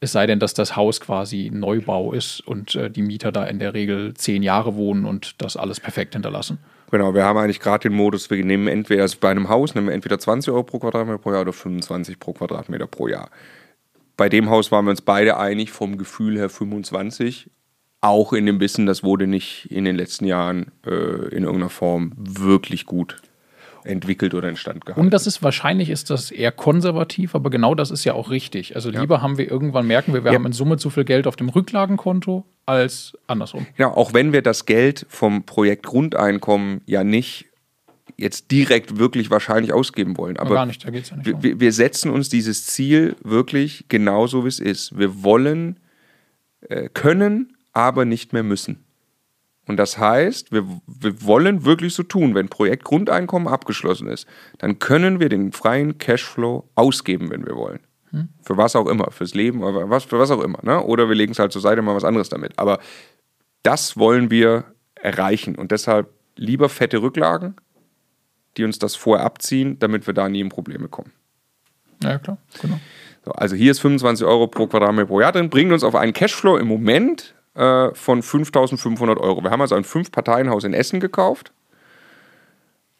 es 0.00 0.12
sei 0.12 0.26
denn, 0.26 0.38
dass 0.38 0.54
das 0.54 0.76
Haus 0.76 1.00
quasi 1.00 1.50
Neubau 1.52 2.12
ist 2.12 2.40
und 2.40 2.74
äh, 2.74 2.90
die 2.90 3.02
Mieter 3.02 3.32
da 3.32 3.44
in 3.44 3.58
der 3.58 3.74
Regel 3.74 4.14
zehn 4.14 4.42
Jahre 4.42 4.76
wohnen 4.76 5.04
und 5.04 5.42
das 5.42 5.56
alles 5.56 5.80
perfekt 5.80 6.14
hinterlassen. 6.14 6.58
Genau, 6.90 7.14
wir 7.14 7.24
haben 7.24 7.38
eigentlich 7.38 7.60
gerade 7.60 7.88
den 7.88 7.96
Modus, 7.96 8.30
wir 8.30 8.42
nehmen 8.44 8.68
entweder 8.68 9.02
also 9.02 9.18
bei 9.20 9.30
einem 9.30 9.48
Haus 9.48 9.74
nehmen 9.74 9.88
wir 9.88 9.94
entweder 9.94 10.18
20 10.18 10.52
Euro 10.52 10.62
pro 10.62 10.78
Quadratmeter 10.78 11.18
pro 11.18 11.32
Jahr 11.32 11.42
oder 11.42 11.52
25 11.52 12.18
pro 12.18 12.32
Quadratmeter 12.32 12.86
pro 12.86 13.08
Jahr. 13.08 13.30
Bei 14.16 14.28
dem 14.28 14.48
Haus 14.50 14.72
waren 14.72 14.86
wir 14.86 14.90
uns 14.90 15.02
beide 15.02 15.36
einig, 15.36 15.70
vom 15.70 15.98
Gefühl 15.98 16.38
her 16.38 16.48
25. 16.48 17.50
Auch 18.00 18.32
in 18.32 18.46
dem 18.46 18.60
Wissen, 18.60 18.86
das 18.86 19.02
wurde 19.02 19.26
nicht 19.26 19.70
in 19.70 19.84
den 19.84 19.96
letzten 19.96 20.24
Jahren 20.24 20.70
äh, 20.86 20.90
in 20.90 21.44
irgendeiner 21.44 21.68
Form 21.68 22.12
wirklich 22.16 22.86
gut 22.86 23.20
entwickelt 23.84 24.34
oder 24.34 24.48
instand 24.48 24.84
gehalten. 24.84 25.00
Und 25.00 25.12
das 25.12 25.26
ist 25.26 25.42
wahrscheinlich 25.42 25.90
ist 25.90 26.10
das 26.10 26.30
eher 26.30 26.52
konservativ, 26.52 27.34
aber 27.34 27.50
genau 27.50 27.74
das 27.74 27.90
ist 27.90 28.04
ja 28.04 28.14
auch 28.14 28.30
richtig. 28.30 28.74
Also 28.76 28.90
ja. 28.90 29.00
lieber 29.00 29.22
haben 29.22 29.38
wir 29.38 29.50
irgendwann 29.50 29.86
merken 29.86 30.14
wir, 30.14 30.24
wir 30.24 30.32
ja. 30.32 30.38
haben 30.38 30.46
in 30.46 30.52
Summe 30.52 30.76
zu 30.76 30.90
viel 30.90 31.04
Geld 31.04 31.26
auf 31.26 31.36
dem 31.36 31.48
Rücklagenkonto 31.48 32.44
als 32.66 33.16
andersrum. 33.26 33.66
Ja, 33.76 33.88
auch 33.88 34.12
wenn 34.12 34.32
wir 34.32 34.42
das 34.42 34.66
Geld 34.66 35.06
vom 35.08 35.44
Projekt 35.44 35.86
Grundeinkommen 35.86 36.82
ja 36.86 37.04
nicht 37.04 37.46
jetzt 38.16 38.50
direkt 38.50 38.98
wirklich 38.98 39.30
wahrscheinlich 39.30 39.72
ausgeben 39.72 40.16
wollen. 40.16 40.38
Aber 40.38 40.54
gar 40.54 40.66
nicht, 40.66 40.84
da 40.84 40.90
geht's 40.90 41.10
ja 41.10 41.16
nicht. 41.16 41.32
Um. 41.32 41.42
Wir, 41.42 41.60
wir 41.60 41.72
setzen 41.72 42.10
uns 42.10 42.28
dieses 42.28 42.66
Ziel 42.66 43.16
wirklich 43.22 43.86
genauso, 43.88 44.44
wie 44.44 44.48
es 44.48 44.60
ist. 44.60 44.98
Wir 44.98 45.22
wollen, 45.22 45.78
äh, 46.68 46.88
können, 46.88 47.56
aber 47.72 48.04
nicht 48.04 48.32
mehr 48.32 48.42
müssen. 48.42 48.84
Und 49.68 49.76
das 49.76 49.98
heißt, 49.98 50.50
wir, 50.50 50.66
wir 50.86 51.22
wollen 51.22 51.64
wirklich 51.64 51.94
so 51.94 52.02
tun, 52.02 52.34
wenn 52.34 52.48
Projekt 52.48 52.84
Grundeinkommen 52.84 53.48
abgeschlossen 53.48 54.08
ist, 54.08 54.26
dann 54.56 54.78
können 54.78 55.20
wir 55.20 55.28
den 55.28 55.52
freien 55.52 55.98
Cashflow 55.98 56.68
ausgeben, 56.74 57.30
wenn 57.30 57.46
wir 57.46 57.54
wollen. 57.54 57.80
Hm. 58.10 58.30
Für 58.42 58.56
was 58.56 58.74
auch 58.74 58.86
immer, 58.86 59.10
fürs 59.10 59.34
Leben, 59.34 59.60
was, 59.60 60.04
für 60.04 60.18
was 60.18 60.30
auch 60.30 60.42
immer. 60.42 60.58
Ne? 60.62 60.82
Oder 60.82 61.08
wir 61.08 61.14
legen 61.14 61.32
es 61.32 61.38
halt 61.38 61.52
zur 61.52 61.60
Seite 61.60 61.80
und 61.80 61.84
machen 61.84 61.96
was 61.96 62.04
anderes 62.04 62.30
damit. 62.30 62.58
Aber 62.58 62.80
das 63.62 63.98
wollen 63.98 64.30
wir 64.30 64.64
erreichen. 64.94 65.54
Und 65.54 65.70
deshalb 65.70 66.08
lieber 66.36 66.70
fette 66.70 67.02
Rücklagen, 67.02 67.54
die 68.56 68.64
uns 68.64 68.78
das 68.78 68.96
vorher 68.96 69.26
abziehen, 69.26 69.78
damit 69.78 70.06
wir 70.06 70.14
da 70.14 70.30
nie 70.30 70.40
in 70.40 70.48
Probleme 70.48 70.88
kommen. 70.88 71.12
Ja, 72.02 72.18
klar, 72.18 72.38
genau. 72.62 72.80
So, 73.24 73.32
also 73.32 73.54
hier 73.54 73.70
ist 73.70 73.80
25 73.80 74.26
Euro 74.26 74.46
pro 74.46 74.66
Quadratmeter 74.66 75.06
pro 75.06 75.20
Jahr 75.20 75.32
drin, 75.32 75.50
bringt 75.50 75.72
uns 75.72 75.84
auf 75.84 75.94
einen 75.94 76.14
Cashflow 76.14 76.56
im 76.56 76.68
Moment 76.68 77.34
äh, 77.58 77.94
von 77.94 78.22
5.500 78.22 79.18
Euro. 79.18 79.42
Wir 79.42 79.50
haben 79.50 79.60
also 79.60 79.74
ein 79.74 79.84
Fünf-Parteien-Haus 79.84 80.64
in 80.64 80.74
Essen 80.74 81.00
gekauft. 81.00 81.52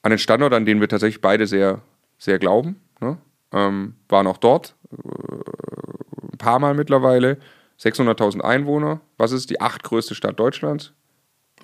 An 0.02 0.10
den 0.10 0.18
Standort, 0.18 0.52
an 0.52 0.66
den 0.66 0.80
wir 0.80 0.88
tatsächlich 0.88 1.20
beide 1.20 1.46
sehr, 1.46 1.80
sehr 2.18 2.38
glauben. 2.38 2.80
Ne? 3.00 3.18
Ähm, 3.52 3.94
waren 4.08 4.26
auch 4.26 4.38
dort. 4.38 4.74
Äh, 4.92 4.96
ein 6.32 6.38
paar 6.38 6.58
Mal 6.58 6.74
mittlerweile. 6.74 7.38
600.000 7.80 8.40
Einwohner. 8.40 9.00
Was 9.16 9.30
ist 9.30 9.50
die 9.50 9.60
achtgrößte 9.60 10.16
Stadt 10.16 10.38
Deutschlands? 10.40 10.92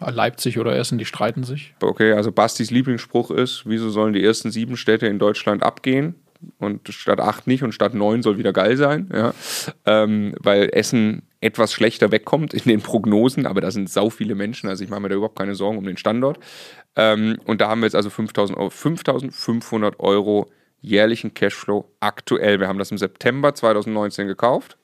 Leipzig 0.01 0.59
oder 0.59 0.77
Essen, 0.77 0.99
die 0.99 1.05
streiten 1.05 1.45
sich. 1.45 1.75
Okay, 1.81 2.12
also 2.12 2.31
Bastis 2.31 2.71
Lieblingsspruch 2.71 3.31
ist, 3.31 3.62
wieso 3.65 3.91
sollen 3.91 4.12
die 4.12 4.25
ersten 4.25 4.51
sieben 4.51 4.77
Städte 4.77 5.07
in 5.07 5.19
Deutschland 5.19 5.62
abgehen? 5.62 6.16
Und 6.59 6.89
Stadt 6.89 7.21
8 7.21 7.47
nicht 7.47 7.62
und 7.62 7.73
Stadt 7.73 7.95
9 7.95 8.23
soll 8.23 8.39
wieder 8.39 8.53
geil 8.53 8.77
sein, 8.77 9.11
ja. 9.12 9.35
Ähm, 9.87 10.35
weil 10.41 10.71
Essen 10.73 11.23
etwas 11.41 11.73
schlechter 11.73 12.11
wegkommt 12.11 12.55
in 12.55 12.62
den 12.65 12.81
Prognosen, 12.81 13.47
aber 13.47 13.61
da 13.61 13.71
sind 13.71 13.91
sau 13.91 14.11
viele 14.11 14.35
Menschen, 14.35 14.69
also 14.69 14.83
ich 14.83 14.91
mache 14.91 15.01
mir 15.01 15.09
da 15.11 15.16
überhaupt 15.16 15.39
keine 15.39 15.55
Sorgen 15.55 15.79
um 15.79 15.85
den 15.85 15.97
Standort. 15.97 16.39
Ähm, 16.97 17.39
und 17.45 17.61
da 17.61 17.69
haben 17.69 17.81
wir 17.81 17.87
jetzt 17.87 17.97
also 17.97 18.09
5.500 18.09 19.99
Euro 19.99 20.51
jährlichen 20.81 21.35
Cashflow 21.35 21.87
aktuell. 22.01 22.61
Wir 22.61 22.69
haben 22.69 22.79
das 22.79 22.91
im 22.91 22.99
September 22.99 23.55
2019 23.55 24.27
gekauft. 24.27 24.77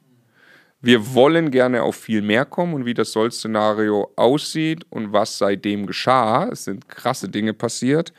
Wir 0.82 1.14
wollen 1.14 1.50
gerne 1.50 1.82
auf 1.82 1.96
viel 1.96 2.22
mehr 2.22 2.46
kommen 2.46 2.72
und 2.72 2.86
wie 2.86 2.94
das 2.94 3.12
Soll-Szenario 3.12 4.10
aussieht 4.16 4.86
und 4.88 5.12
was 5.12 5.36
seitdem 5.36 5.86
geschah. 5.86 6.48
Es 6.50 6.64
sind 6.64 6.88
krasse 6.88 7.28
Dinge 7.28 7.52
passiert. 7.52 8.14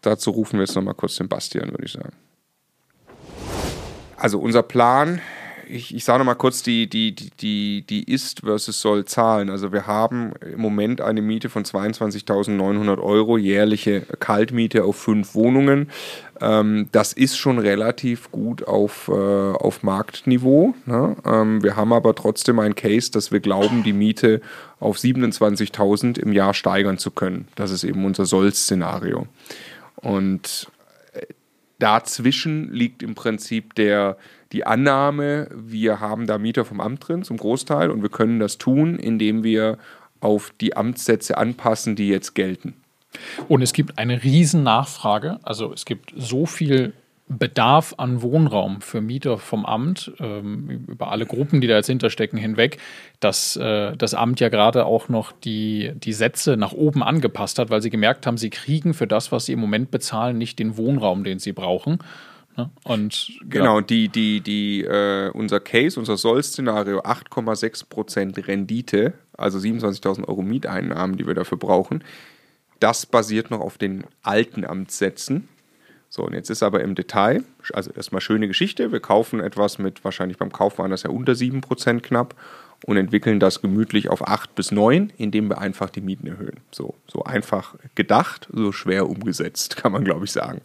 Dazu 0.00 0.30
rufen 0.30 0.58
wir 0.58 0.64
jetzt 0.64 0.76
nochmal 0.76 0.94
kurz 0.94 1.16
den 1.16 1.28
Bastian, 1.28 1.72
würde 1.72 1.84
ich 1.84 1.92
sagen. 1.92 2.12
Also 4.20 4.38
unser 4.38 4.62
Plan, 4.62 5.20
ich, 5.66 5.94
ich 5.94 6.04
sage 6.04 6.18
nochmal 6.18 6.36
kurz 6.36 6.62
die, 6.62 6.88
die, 6.88 7.14
die, 7.14 7.84
die 7.88 8.04
Ist 8.12 8.40
versus 8.40 8.82
Soll 8.82 9.06
Zahlen. 9.06 9.48
Also 9.48 9.72
wir 9.72 9.86
haben 9.86 10.32
im 10.40 10.60
Moment 10.60 11.00
eine 11.00 11.22
Miete 11.22 11.48
von 11.48 11.64
22.900 11.64 12.98
Euro, 13.00 13.38
jährliche 13.38 14.02
Kaltmiete 14.18 14.84
auf 14.84 14.96
fünf 14.96 15.34
Wohnungen. 15.34 15.90
Ähm, 16.38 16.88
das 16.92 17.14
ist 17.14 17.38
schon 17.38 17.58
relativ 17.58 18.30
gut 18.30 18.66
auf, 18.66 19.08
äh, 19.08 19.12
auf 19.12 19.82
Marktniveau. 19.82 20.74
Ne? 20.84 21.16
Ähm, 21.24 21.62
wir 21.62 21.76
haben 21.76 21.94
aber 21.94 22.14
trotzdem 22.14 22.58
ein 22.58 22.74
Case, 22.74 23.10
dass 23.10 23.32
wir 23.32 23.40
glauben, 23.40 23.82
die 23.84 23.94
Miete 23.94 24.42
auf 24.80 24.98
27.000 24.98 26.18
im 26.18 26.32
Jahr 26.32 26.52
steigern 26.52 26.98
zu 26.98 27.10
können. 27.10 27.48
Das 27.54 27.70
ist 27.70 27.84
eben 27.84 28.04
unser 28.04 28.26
Soll-Szenario. 28.26 29.26
Und 29.96 30.70
Dazwischen 31.80 32.72
liegt 32.72 33.02
im 33.02 33.14
Prinzip 33.14 33.74
der, 33.74 34.16
die 34.52 34.64
Annahme, 34.64 35.48
wir 35.52 35.98
haben 35.98 36.26
da 36.26 36.38
Mieter 36.38 36.64
vom 36.64 36.80
Amt 36.80 37.08
drin 37.08 37.24
zum 37.24 37.36
Großteil 37.36 37.90
und 37.90 38.02
wir 38.02 38.10
können 38.10 38.38
das 38.38 38.58
tun, 38.58 38.98
indem 38.98 39.42
wir 39.42 39.78
auf 40.20 40.52
die 40.60 40.76
Amtssätze 40.76 41.36
anpassen, 41.36 41.96
die 41.96 42.08
jetzt 42.08 42.34
gelten. 42.34 42.74
Und 43.48 43.62
es 43.62 43.72
gibt 43.72 43.98
eine 43.98 44.22
riesen 44.22 44.62
Nachfrage. 44.62 45.40
Also 45.42 45.72
es 45.72 45.84
gibt 45.84 46.12
so 46.16 46.46
viel 46.46 46.92
Bedarf 47.30 47.94
an 47.96 48.22
Wohnraum 48.22 48.80
für 48.80 49.00
Mieter 49.00 49.38
vom 49.38 49.64
Amt, 49.64 50.12
ähm, 50.18 50.84
über 50.88 51.12
alle 51.12 51.26
Gruppen, 51.26 51.60
die 51.60 51.68
da 51.68 51.76
jetzt 51.76 51.86
hinterstecken, 51.86 52.36
hinweg, 52.36 52.78
dass 53.20 53.54
äh, 53.54 53.96
das 53.96 54.14
Amt 54.14 54.40
ja 54.40 54.48
gerade 54.48 54.84
auch 54.84 55.08
noch 55.08 55.30
die, 55.30 55.92
die 55.94 56.12
Sätze 56.12 56.56
nach 56.56 56.72
oben 56.72 57.04
angepasst 57.04 57.60
hat, 57.60 57.70
weil 57.70 57.82
sie 57.82 57.90
gemerkt 57.90 58.26
haben, 58.26 58.36
sie 58.36 58.50
kriegen 58.50 58.94
für 58.94 59.06
das, 59.06 59.30
was 59.30 59.46
sie 59.46 59.52
im 59.52 59.60
Moment 59.60 59.92
bezahlen, 59.92 60.38
nicht 60.38 60.58
den 60.58 60.76
Wohnraum, 60.76 61.22
den 61.22 61.38
sie 61.38 61.52
brauchen. 61.52 62.00
Ne? 62.56 62.68
Und, 62.82 63.30
genau, 63.48 63.80
die, 63.80 64.08
die, 64.08 64.40
die, 64.40 64.82
äh, 64.82 65.30
unser 65.30 65.60
Case, 65.60 66.00
unser 66.00 66.16
Soll-Szenario, 66.16 67.02
8,6% 67.02 68.48
Rendite, 68.48 69.12
also 69.38 69.60
27.000 69.60 70.26
Euro 70.26 70.42
Mieteinnahmen, 70.42 71.16
die 71.16 71.28
wir 71.28 71.34
dafür 71.34 71.58
brauchen, 71.58 72.02
das 72.80 73.06
basiert 73.06 73.52
noch 73.52 73.60
auf 73.60 73.78
den 73.78 74.02
alten 74.22 74.64
Amtssätzen 74.64 75.48
So, 76.12 76.24
und 76.24 76.34
jetzt 76.34 76.50
ist 76.50 76.64
aber 76.64 76.80
im 76.80 76.96
Detail, 76.96 77.44
also 77.72 77.92
erstmal 77.92 78.20
schöne 78.20 78.48
Geschichte, 78.48 78.90
wir 78.90 78.98
kaufen 78.98 79.38
etwas 79.38 79.78
mit, 79.78 80.04
wahrscheinlich 80.04 80.38
beim 80.38 80.50
Kauf 80.50 80.78
waren 80.78 80.90
das 80.90 81.04
ja 81.04 81.10
unter 81.10 81.34
7% 81.34 82.00
knapp 82.00 82.34
und 82.84 82.96
entwickeln 82.96 83.38
das 83.38 83.62
gemütlich 83.62 84.08
auf 84.08 84.26
8 84.26 84.56
bis 84.56 84.72
9, 84.72 85.12
indem 85.18 85.48
wir 85.48 85.58
einfach 85.58 85.88
die 85.88 86.00
Mieten 86.00 86.26
erhöhen. 86.26 86.58
So, 86.72 86.96
so 87.06 87.22
einfach 87.22 87.76
gedacht, 87.94 88.48
so 88.52 88.72
schwer 88.72 89.08
umgesetzt, 89.08 89.76
kann 89.82 89.92
man 89.92 90.04
glaube 90.04 90.24
ich 90.24 90.32
sagen. 90.32 90.60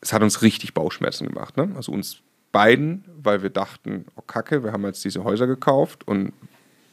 Es 0.00 0.14
hat 0.14 0.22
uns 0.22 0.40
richtig 0.40 0.72
Bauchschmerzen 0.72 1.28
gemacht, 1.28 1.58
ne? 1.58 1.70
also 1.76 1.92
uns 1.92 2.22
beiden, 2.50 3.04
weil 3.22 3.42
wir 3.42 3.50
dachten, 3.50 4.06
oh 4.16 4.22
Kacke, 4.22 4.64
wir 4.64 4.72
haben 4.72 4.86
jetzt 4.86 5.04
diese 5.04 5.22
Häuser 5.22 5.46
gekauft 5.46 6.08
und 6.08 6.32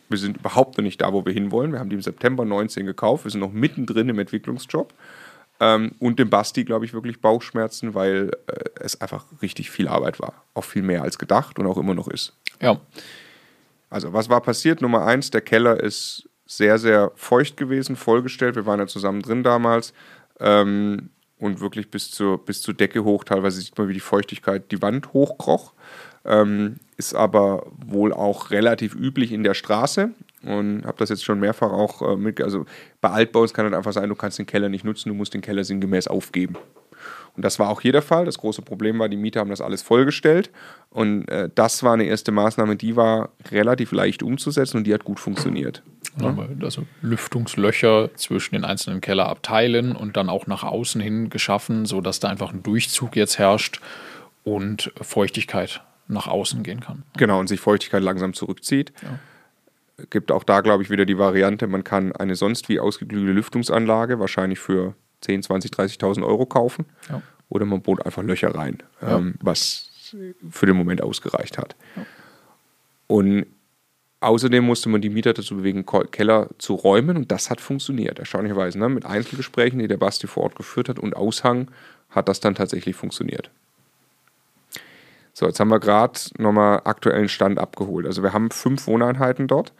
wir 0.09 0.17
sind 0.17 0.37
überhaupt 0.37 0.77
noch 0.77 0.83
nicht 0.83 0.99
da, 0.99 1.13
wo 1.13 1.25
wir 1.25 1.31
hinwollen. 1.31 1.71
Wir 1.71 1.79
haben 1.79 1.89
die 1.89 1.95
im 1.95 2.01
September 2.01 2.43
19 2.43 2.85
gekauft, 2.85 3.23
wir 3.23 3.31
sind 3.31 3.39
noch 3.39 3.53
mittendrin 3.53 4.09
im 4.09 4.19
Entwicklungsjob 4.19 4.93
ähm, 5.59 5.91
und 5.99 6.19
dem 6.19 6.29
Basti, 6.29 6.63
glaube 6.63 6.85
ich, 6.85 6.93
wirklich 6.93 7.21
Bauchschmerzen, 7.21 7.93
weil 7.93 8.31
äh, 8.47 8.63
es 8.79 8.99
einfach 9.01 9.25
richtig 9.41 9.69
viel 9.69 9.87
Arbeit 9.87 10.19
war. 10.19 10.45
Auch 10.53 10.63
viel 10.63 10.81
mehr 10.81 11.01
als 11.01 11.17
gedacht 11.17 11.59
und 11.59 11.67
auch 11.67 11.77
immer 11.77 11.93
noch 11.93 12.07
ist. 12.07 12.33
Ja. 12.61 12.79
Also, 13.89 14.13
was 14.13 14.29
war 14.29 14.41
passiert? 14.41 14.81
Nummer 14.81 15.05
eins, 15.05 15.31
der 15.31 15.41
Keller 15.41 15.81
ist 15.81 16.29
sehr, 16.45 16.77
sehr 16.77 17.11
feucht 17.15 17.57
gewesen, 17.57 17.95
vollgestellt. 17.95 18.55
Wir 18.55 18.65
waren 18.65 18.79
ja 18.79 18.87
zusammen 18.87 19.21
drin 19.21 19.43
damals. 19.43 19.93
Ähm, 20.39 21.09
und 21.37 21.61
wirklich 21.61 21.89
bis 21.89 22.11
zur, 22.11 22.43
bis 22.43 22.61
zur 22.61 22.73
Decke 22.73 23.03
hoch. 23.03 23.23
Teilweise 23.23 23.61
sieht 23.61 23.77
man, 23.77 23.87
wie 23.87 23.93
die 23.93 23.99
Feuchtigkeit 23.99 24.71
die 24.71 24.81
Wand 24.81 25.13
hochkroch. 25.13 25.73
Ähm, 26.25 26.77
ist 26.97 27.13
aber 27.13 27.65
wohl 27.77 28.11
auch 28.11 28.51
relativ 28.51 28.93
üblich 28.93 29.31
in 29.31 29.43
der 29.43 29.53
Straße 29.53 30.11
und 30.43 30.85
habe 30.85 30.97
das 30.97 31.09
jetzt 31.09 31.23
schon 31.23 31.39
mehrfach 31.39 31.71
auch 31.71 32.01
äh, 32.01 32.15
mit. 32.15 32.41
Also 32.41 32.65
bei 33.01 33.09
Altbaus 33.09 33.53
kann 33.53 33.65
es 33.65 33.73
einfach 33.73 33.93
sein, 33.93 34.09
du 34.09 34.15
kannst 34.15 34.39
den 34.39 34.45
Keller 34.45 34.69
nicht 34.69 34.85
nutzen, 34.85 35.09
du 35.09 35.15
musst 35.15 35.33
den 35.33 35.41
Keller 35.41 35.63
sinngemäß 35.63 36.07
aufgeben. 36.07 36.57
Und 37.35 37.45
das 37.45 37.59
war 37.59 37.69
auch 37.69 37.81
hier 37.81 37.91
der 37.91 38.01
Fall. 38.01 38.25
Das 38.25 38.37
große 38.37 38.61
Problem 38.61 38.99
war, 38.99 39.07
die 39.07 39.15
Mieter 39.15 39.39
haben 39.39 39.49
das 39.49 39.61
alles 39.61 39.81
vollgestellt. 39.81 40.49
Und 40.89 41.27
äh, 41.29 41.49
das 41.53 41.83
war 41.83 41.93
eine 41.93 42.03
erste 42.03 42.31
Maßnahme, 42.31 42.75
die 42.75 42.95
war 42.95 43.29
relativ 43.51 43.91
leicht 43.91 44.23
umzusetzen 44.23 44.77
und 44.77 44.83
die 44.85 44.93
hat 44.93 45.05
gut 45.05 45.19
funktioniert. 45.19 45.81
Ja. 46.19 46.35
Also 46.61 46.85
Lüftungslöcher 47.01 48.09
zwischen 48.15 48.55
den 48.55 48.65
einzelnen 48.65 48.99
Kellerabteilen 48.99 49.95
und 49.95 50.17
dann 50.17 50.29
auch 50.29 50.47
nach 50.47 50.63
außen 50.63 50.99
hin 50.99 51.29
geschaffen, 51.29 51.85
sodass 51.85 52.19
da 52.19 52.27
einfach 52.27 52.51
ein 52.51 52.63
Durchzug 52.63 53.15
jetzt 53.15 53.39
herrscht 53.39 53.79
und 54.43 54.91
Feuchtigkeit 54.99 55.81
nach 56.07 56.27
außen 56.27 56.63
gehen 56.63 56.79
kann. 56.79 57.03
Genau, 57.17 57.39
und 57.39 57.47
sich 57.47 57.59
Feuchtigkeit 57.59 58.01
langsam 58.01 58.33
zurückzieht. 58.33 58.91
Ja 59.01 59.19
gibt 60.09 60.31
auch 60.31 60.43
da, 60.43 60.61
glaube 60.61 60.83
ich, 60.83 60.89
wieder 60.89 61.05
die 61.05 61.17
Variante, 61.17 61.67
man 61.67 61.83
kann 61.83 62.11
eine 62.11 62.35
sonst 62.35 62.69
wie 62.69 62.79
ausgeklügelte 62.79 63.33
Lüftungsanlage 63.33 64.19
wahrscheinlich 64.19 64.59
für 64.59 64.95
10, 65.21 65.43
20, 65.43 65.71
30.000 65.71 66.25
Euro 66.25 66.45
kaufen. 66.45 66.85
Ja. 67.09 67.21
Oder 67.49 67.65
man 67.65 67.81
bohrt 67.81 68.05
einfach 68.05 68.23
Löcher 68.23 68.53
rein, 68.53 68.83
ja. 69.01 69.17
ähm, 69.17 69.35
was 69.41 69.89
für 70.49 70.65
den 70.65 70.75
Moment 70.75 71.01
ausgereicht 71.01 71.57
hat. 71.57 71.75
Ja. 71.95 72.05
Und 73.07 73.47
außerdem 74.21 74.63
musste 74.63 74.89
man 74.89 75.01
die 75.01 75.09
Mieter 75.09 75.33
dazu 75.33 75.57
bewegen, 75.57 75.85
Keller 76.11 76.49
zu 76.57 76.75
räumen 76.75 77.17
und 77.17 77.31
das 77.31 77.49
hat 77.49 77.61
funktioniert, 77.61 78.19
erstaunlicherweise. 78.19 78.77
Ne? 78.77 78.89
Mit 78.89 79.05
Einzelgesprächen, 79.05 79.79
die 79.79 79.87
der 79.87 79.97
Basti 79.97 80.27
vor 80.27 80.43
Ort 80.43 80.55
geführt 80.55 80.89
hat 80.89 80.99
und 80.99 81.15
Aushang 81.15 81.71
hat 82.09 82.27
das 82.27 82.39
dann 82.39 82.55
tatsächlich 82.55 82.95
funktioniert. 82.95 83.49
So, 85.39 85.45
jetzt 85.45 85.61
haben 85.61 85.69
wir 85.69 85.79
gerade 85.79 86.19
nochmal 86.37 86.81
aktuellen 86.83 87.29
Stand 87.29 87.59
abgeholt. 87.59 88.05
Also 88.05 88.23
wir 88.23 88.33
haben 88.33 88.51
fünf 88.51 88.87
Wohneinheiten 88.87 89.47
dort. 89.47 89.71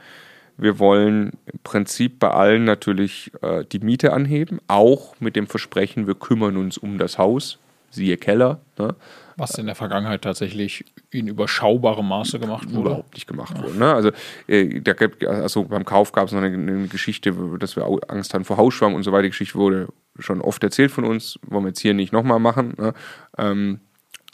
Wir 0.56 0.80
wollen 0.80 1.34
im 1.52 1.60
Prinzip 1.66 2.18
bei 2.18 2.32
allen 2.32 2.64
natürlich 2.64 3.30
äh, 3.42 3.66
die 3.66 3.80
Miete 3.80 4.14
anheben, 4.14 4.62
auch 4.70 5.20
mit 5.20 5.36
dem 5.36 5.48
Versprechen, 5.48 6.08
wir 6.08 6.16
kümmern 6.16 6.56
uns 6.56 6.78
um 6.78 6.98
das 6.98 7.18
Haus, 7.18 7.60
siehe 7.90 8.16
Keller. 8.16 8.62
Ne? 8.78 8.96
Was 9.36 9.58
in 9.58 9.66
der 9.66 9.76
Vergangenheit 9.76 10.22
tatsächlich 10.22 10.86
in 11.12 11.28
überschaubarem 11.28 12.08
Maße 12.08 12.40
gemacht 12.40 12.72
wurde. 12.72 12.92
Überhaupt 12.92 13.14
nicht 13.16 13.28
gemacht 13.28 13.58
ja. 13.58 13.64
wurde. 13.64 13.78
Ne? 13.78 13.94
Also, 13.94 14.12
äh, 14.48 14.80
da 14.80 14.94
gibt, 14.94 15.26
also 15.26 15.66
beim 15.66 15.84
Kauf 15.84 16.14
gab 16.14 16.28
es 16.28 16.32
noch 16.32 16.42
eine, 16.42 16.56
eine, 16.56 16.88
Geschichte, 16.88 17.36
dass 17.60 17.76
wir 17.76 17.86
Angst 18.08 18.34
hatten 18.34 18.46
vor 18.46 18.56
Hausschwang 18.56 18.96
und 18.96 19.04
so 19.04 19.12
weiter. 19.12 19.24
Die 19.24 19.32
Geschichte 19.32 19.56
wurde 19.56 19.90
schon 20.20 20.40
oft 20.40 20.64
erzählt 20.64 20.92
von 20.92 21.04
uns, 21.04 21.38
wollen 21.46 21.66
wir 21.66 21.70
jetzt 21.70 21.82
hier 21.82 21.94
nicht 21.94 22.14
nochmal 22.14 22.40
machen. 22.40 22.76
Ne? 22.78 22.94
Ähm, 23.38 23.82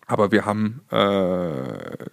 aber 0.06 0.32
wir 0.32 0.46
haben, 0.46 0.82
äh, 0.92 2.06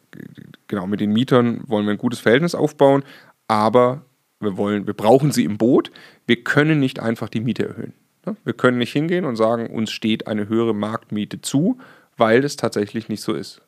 genau, 0.66 0.86
mit 0.86 1.01
den 1.01 1.12
Mietern 1.12 1.62
wollen 1.66 1.86
wir 1.86 1.93
ein 1.93 1.98
gutes 1.98 2.20
Verhältnis 2.20 2.55
aufbauen, 2.55 3.05
aber 3.48 4.02
wir, 4.40 4.56
wollen, 4.56 4.86
wir 4.86 4.94
brauchen 4.94 5.31
sie 5.31 5.44
im 5.44 5.59
Boot. 5.59 5.90
Wir 6.27 6.43
können 6.43 6.81
nicht 6.81 7.01
einfach 7.01 7.28
die 7.28 7.40
Miete 7.40 7.69
erhöhen. 7.69 7.93
Ne? 8.27 8.36
Wir 8.44 8.55
können 8.55 8.78
nicht 8.78 8.93
hingehen 8.93 9.24
und 9.24 9.36
sagen, 9.36 9.69
uns 9.69 9.90
steht 9.90 10.27
eine 10.27 10.48
höhere 10.48 10.74
Marktmiete 10.74 11.40
zu, 11.40 11.78
weil 12.16 12.44
es 12.44 12.56
tatsächlich 12.56 13.09
nicht 13.09 13.23
so 13.23 13.35
ist. 13.35 13.60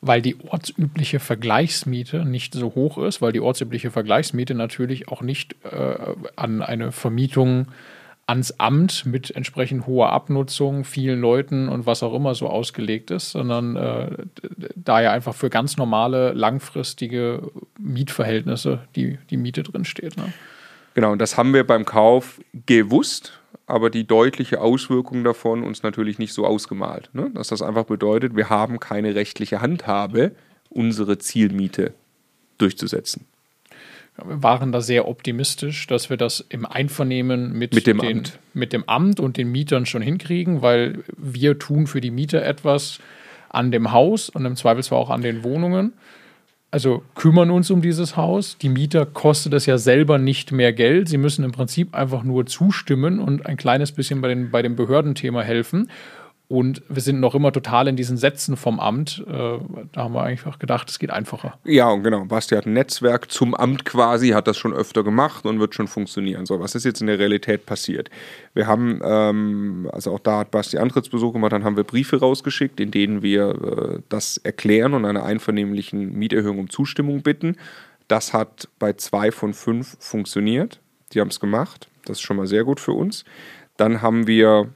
Weil 0.00 0.22
die 0.22 0.36
ortsübliche 0.46 1.18
Vergleichsmiete 1.18 2.24
nicht 2.24 2.54
so 2.54 2.74
hoch 2.74 2.98
ist, 2.98 3.20
weil 3.20 3.32
die 3.32 3.40
ortsübliche 3.40 3.90
Vergleichsmiete 3.90 4.54
natürlich 4.54 5.08
auch 5.08 5.22
nicht 5.22 5.56
äh, 5.64 5.96
an 6.36 6.62
eine 6.62 6.92
Vermietung 6.92 7.62
äh, 7.62 7.99
ans 8.30 8.52
Amt 8.58 9.06
mit 9.06 9.34
entsprechend 9.34 9.88
hoher 9.88 10.12
Abnutzung, 10.12 10.84
vielen 10.84 11.20
Leuten 11.20 11.68
und 11.68 11.84
was 11.84 12.04
auch 12.04 12.14
immer 12.14 12.36
so 12.36 12.48
ausgelegt 12.48 13.10
ist, 13.10 13.32
sondern 13.32 13.74
äh, 13.74 14.10
da 14.76 15.02
ja 15.02 15.10
einfach 15.10 15.34
für 15.34 15.50
ganz 15.50 15.76
normale, 15.76 16.32
langfristige 16.32 17.50
Mietverhältnisse 17.78 18.86
die, 18.94 19.18
die 19.30 19.36
Miete 19.36 19.64
drin 19.64 19.84
steht. 19.84 20.16
Ne? 20.16 20.32
Genau, 20.94 21.10
und 21.10 21.18
das 21.18 21.36
haben 21.36 21.52
wir 21.52 21.66
beim 21.66 21.84
Kauf 21.84 22.40
gewusst, 22.66 23.40
aber 23.66 23.90
die 23.90 24.06
deutliche 24.06 24.60
Auswirkung 24.60 25.24
davon 25.24 25.64
uns 25.64 25.82
natürlich 25.82 26.20
nicht 26.20 26.32
so 26.32 26.46
ausgemalt. 26.46 27.10
Ne? 27.12 27.32
Dass 27.34 27.48
das 27.48 27.62
einfach 27.62 27.84
bedeutet, 27.84 28.36
wir 28.36 28.48
haben 28.48 28.78
keine 28.78 29.16
rechtliche 29.16 29.60
Handhabe, 29.60 30.36
unsere 30.68 31.18
Zielmiete 31.18 31.94
durchzusetzen 32.58 33.26
waren 34.16 34.72
da 34.72 34.80
sehr 34.80 35.08
optimistisch, 35.08 35.86
dass 35.86 36.10
wir 36.10 36.16
das 36.16 36.44
im 36.48 36.66
Einvernehmen 36.66 37.52
mit, 37.52 37.74
mit, 37.74 37.86
dem, 37.86 37.98
den, 37.98 38.18
Amt. 38.18 38.38
mit 38.54 38.72
dem 38.72 38.88
Amt 38.88 39.20
und 39.20 39.36
den 39.36 39.50
Mietern 39.50 39.86
schon 39.86 40.02
hinkriegen, 40.02 40.62
weil 40.62 41.04
wir 41.16 41.58
tun 41.58 41.86
für 41.86 42.00
die 42.00 42.10
Mieter 42.10 42.44
etwas 42.44 43.00
an 43.48 43.70
dem 43.70 43.92
Haus 43.92 44.28
und 44.28 44.44
im 44.44 44.56
Zweifelsfall 44.56 44.98
auch 44.98 45.10
an 45.10 45.22
den 45.22 45.42
Wohnungen. 45.42 45.92
Also 46.72 47.02
kümmern 47.16 47.50
uns 47.50 47.70
um 47.70 47.82
dieses 47.82 48.16
Haus. 48.16 48.56
Die 48.58 48.68
Mieter 48.68 49.04
kostet 49.04 49.54
es 49.54 49.66
ja 49.66 49.76
selber 49.76 50.18
nicht 50.18 50.52
mehr 50.52 50.72
Geld. 50.72 51.08
Sie 51.08 51.18
müssen 51.18 51.44
im 51.44 51.50
Prinzip 51.50 51.94
einfach 51.96 52.22
nur 52.22 52.46
zustimmen 52.46 53.18
und 53.18 53.44
ein 53.46 53.56
kleines 53.56 53.90
bisschen 53.90 54.20
bei, 54.20 54.28
den, 54.28 54.50
bei 54.52 54.62
dem 54.62 54.76
Behördenthema 54.76 55.42
helfen. 55.42 55.90
Und 56.50 56.82
wir 56.88 57.00
sind 57.00 57.20
noch 57.20 57.36
immer 57.36 57.52
total 57.52 57.86
in 57.86 57.94
diesen 57.94 58.16
Sätzen 58.16 58.56
vom 58.56 58.80
Amt. 58.80 59.24
Äh, 59.24 59.58
da 59.92 60.02
haben 60.02 60.14
wir 60.14 60.24
einfach 60.24 60.58
gedacht, 60.58 60.90
es 60.90 60.98
geht 60.98 61.12
einfacher. 61.12 61.56
Ja, 61.62 61.88
und 61.90 62.02
genau. 62.02 62.24
Basti 62.24 62.56
hat 62.56 62.66
ein 62.66 62.72
Netzwerk 62.72 63.30
zum 63.30 63.54
Amt 63.54 63.84
quasi, 63.84 64.30
hat 64.30 64.48
das 64.48 64.58
schon 64.58 64.72
öfter 64.72 65.04
gemacht 65.04 65.46
und 65.46 65.60
wird 65.60 65.76
schon 65.76 65.86
funktionieren. 65.86 66.46
So, 66.46 66.58
was 66.58 66.74
ist 66.74 66.82
jetzt 66.82 67.02
in 67.02 67.06
der 67.06 67.20
Realität 67.20 67.66
passiert? 67.66 68.10
Wir 68.52 68.66
haben, 68.66 69.00
ähm, 69.04 69.88
also 69.92 70.12
auch 70.12 70.18
da 70.18 70.40
hat 70.40 70.50
Basti 70.50 70.76
Antrittsbesuch 70.78 71.32
gemacht, 71.32 71.52
dann 71.52 71.62
haben 71.62 71.76
wir 71.76 71.84
Briefe 71.84 72.18
rausgeschickt, 72.18 72.80
in 72.80 72.90
denen 72.90 73.22
wir 73.22 73.50
äh, 73.50 74.02
das 74.08 74.36
erklären 74.38 74.94
und 74.94 75.04
einer 75.04 75.22
einvernehmlichen 75.22 76.18
Mieterhöhung 76.18 76.58
um 76.58 76.68
Zustimmung 76.68 77.22
bitten. 77.22 77.58
Das 78.08 78.34
hat 78.34 78.66
bei 78.80 78.94
zwei 78.94 79.30
von 79.30 79.54
fünf 79.54 79.96
funktioniert. 80.00 80.80
Die 81.12 81.20
haben 81.20 81.28
es 81.28 81.38
gemacht. 81.38 81.86
Das 82.06 82.18
ist 82.18 82.22
schon 82.22 82.38
mal 82.38 82.48
sehr 82.48 82.64
gut 82.64 82.80
für 82.80 82.92
uns. 82.92 83.24
Dann 83.76 84.02
haben 84.02 84.26
wir 84.26 84.68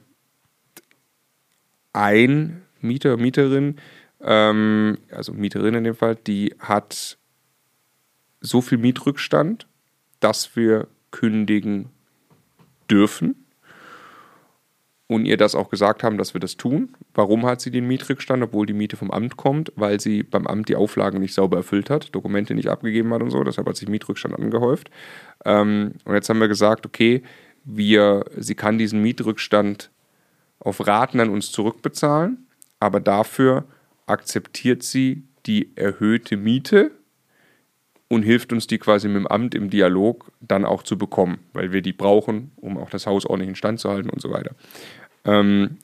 ein 1.95 2.61
Mieter, 2.81 3.17
Mieterin, 3.17 3.77
ähm, 4.21 4.97
also 5.11 5.33
Mieterin 5.33 5.75
in 5.75 5.83
dem 5.83 5.95
Fall, 5.95 6.15
die 6.15 6.53
hat 6.59 7.17
so 8.41 8.61
viel 8.61 8.77
Mietrückstand, 8.77 9.67
dass 10.19 10.55
wir 10.55 10.87
kündigen 11.11 11.89
dürfen 12.89 13.45
und 15.07 15.25
ihr 15.25 15.37
das 15.37 15.55
auch 15.55 15.69
gesagt 15.69 16.03
haben, 16.03 16.17
dass 16.17 16.33
wir 16.33 16.41
das 16.41 16.57
tun. 16.57 16.95
Warum 17.13 17.45
hat 17.45 17.61
sie 17.61 17.71
den 17.71 17.87
Mietrückstand, 17.87 18.43
obwohl 18.43 18.65
die 18.65 18.73
Miete 18.73 18.97
vom 18.97 19.11
Amt 19.11 19.37
kommt? 19.37 19.71
Weil 19.75 19.99
sie 19.99 20.23
beim 20.23 20.47
Amt 20.47 20.69
die 20.69 20.75
Auflagen 20.75 21.19
nicht 21.19 21.33
sauber 21.33 21.57
erfüllt 21.57 21.89
hat, 21.89 22.13
Dokumente 22.13 22.55
nicht 22.55 22.69
abgegeben 22.69 23.13
hat 23.13 23.21
und 23.21 23.29
so. 23.29 23.43
Deshalb 23.43 23.67
hat 23.67 23.77
sich 23.77 23.87
Mietrückstand 23.87 24.37
angehäuft. 24.37 24.89
Ähm, 25.45 25.93
und 26.05 26.13
jetzt 26.13 26.29
haben 26.29 26.39
wir 26.39 26.47
gesagt, 26.47 26.85
okay, 26.85 27.23
wir, 27.63 28.25
sie 28.35 28.55
kann 28.55 28.77
diesen 28.77 29.01
Mietrückstand 29.01 29.91
auf 30.59 30.85
Raten 30.85 31.19
an 31.19 31.29
uns 31.29 31.51
zurückbezahlen, 31.51 32.47
aber 32.79 32.99
dafür 32.99 33.65
akzeptiert 34.07 34.83
sie 34.83 35.23
die 35.45 35.75
erhöhte 35.75 36.37
Miete 36.37 36.91
und 38.07 38.23
hilft 38.23 38.53
uns 38.53 38.67
die 38.67 38.77
quasi 38.77 39.07
mit 39.07 39.17
dem 39.17 39.27
Amt 39.27 39.55
im 39.55 39.69
Dialog 39.69 40.31
dann 40.39 40.65
auch 40.65 40.83
zu 40.83 40.97
bekommen, 40.97 41.39
weil 41.53 41.71
wir 41.71 41.81
die 41.81 41.93
brauchen, 41.93 42.51
um 42.57 42.77
auch 42.77 42.89
das 42.89 43.07
Haus 43.07 43.25
ordentlich 43.25 43.49
in 43.49 43.55
Stand 43.55 43.79
zu 43.79 43.89
halten 43.89 44.09
und 44.09 44.21
so 44.21 44.31
weiter. 44.31 44.55
Ähm, 45.23 45.77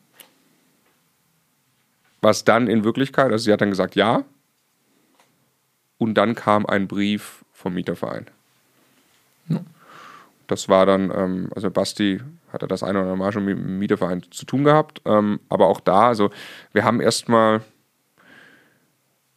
was 2.22 2.44
dann 2.44 2.68
in 2.68 2.84
Wirklichkeit, 2.84 3.32
also 3.32 3.44
sie 3.44 3.52
hat 3.52 3.62
dann 3.62 3.72
gesagt 3.72 3.96
ja, 3.96 4.24
und 5.98 6.16
dann 6.16 6.36
kam 6.36 6.66
ein 6.66 6.88
Brief 6.88 7.44
vom 7.52 7.74
Mieterverein. 7.74 8.28
Ja. 9.50 9.62
Das 10.48 10.70
war 10.70 10.86
dann, 10.86 11.12
ähm, 11.16 11.50
also 11.56 11.72
Basti 11.72 12.22
hat 12.54 12.62
er 12.62 12.68
das 12.68 12.84
eine 12.84 13.00
oder 13.00 13.02
andere 13.02 13.18
Mal 13.18 13.32
schon 13.32 13.46
mit 13.46 13.58
dem 13.58 13.80
Mieterverein 13.80 14.24
zu 14.32 14.46
tun 14.46 14.64
gehabt. 14.64 15.02
Ähm, 15.06 15.40
aber 15.50 15.68
auch 15.68 15.80
da, 15.80 16.08
also 16.08 16.30
wir 16.74 16.84
haben 16.84 17.02
erstmal 17.02 17.62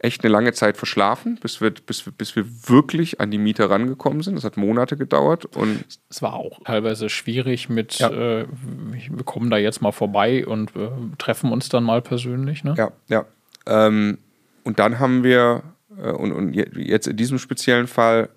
echt 0.04 0.22
eine 0.22 0.30
lange 0.30 0.52
Zeit 0.52 0.76
verschlafen, 0.76 1.38
bis 1.40 1.60
wir, 1.62 1.70
bis, 1.70 2.04
bis 2.16 2.36
wir 2.36 2.44
wirklich 2.68 3.20
an 3.20 3.30
die 3.30 3.38
Mieter 3.38 3.70
rangekommen 3.70 4.22
sind. 4.22 4.36
Das 4.36 4.44
hat 4.44 4.58
Monate 4.58 4.96
gedauert. 4.98 5.46
Und 5.56 5.84
es 6.10 6.20
war 6.20 6.34
auch 6.34 6.60
teilweise 6.64 7.08
schwierig 7.08 7.70
mit, 7.70 7.98
ja. 7.98 8.10
äh, 8.10 8.46
wir 8.90 9.24
kommen 9.24 9.48
da 9.50 9.56
jetzt 9.56 9.80
mal 9.80 9.92
vorbei 9.92 10.46
und 10.46 10.76
äh, 10.76 10.90
treffen 11.16 11.50
uns 11.50 11.70
dann 11.70 11.84
mal 11.84 12.02
persönlich. 12.02 12.64
Ne? 12.64 12.74
Ja, 12.76 12.92
ja. 13.08 13.24
Ähm, 13.66 14.18
und 14.62 14.78
dann 14.78 14.98
haben 14.98 15.24
wir, 15.24 15.62
äh, 15.98 16.10
und, 16.10 16.32
und 16.32 16.52
jetzt 16.52 17.06
in 17.06 17.16
diesem 17.16 17.38
speziellen 17.38 17.86
Fall, 17.86 18.28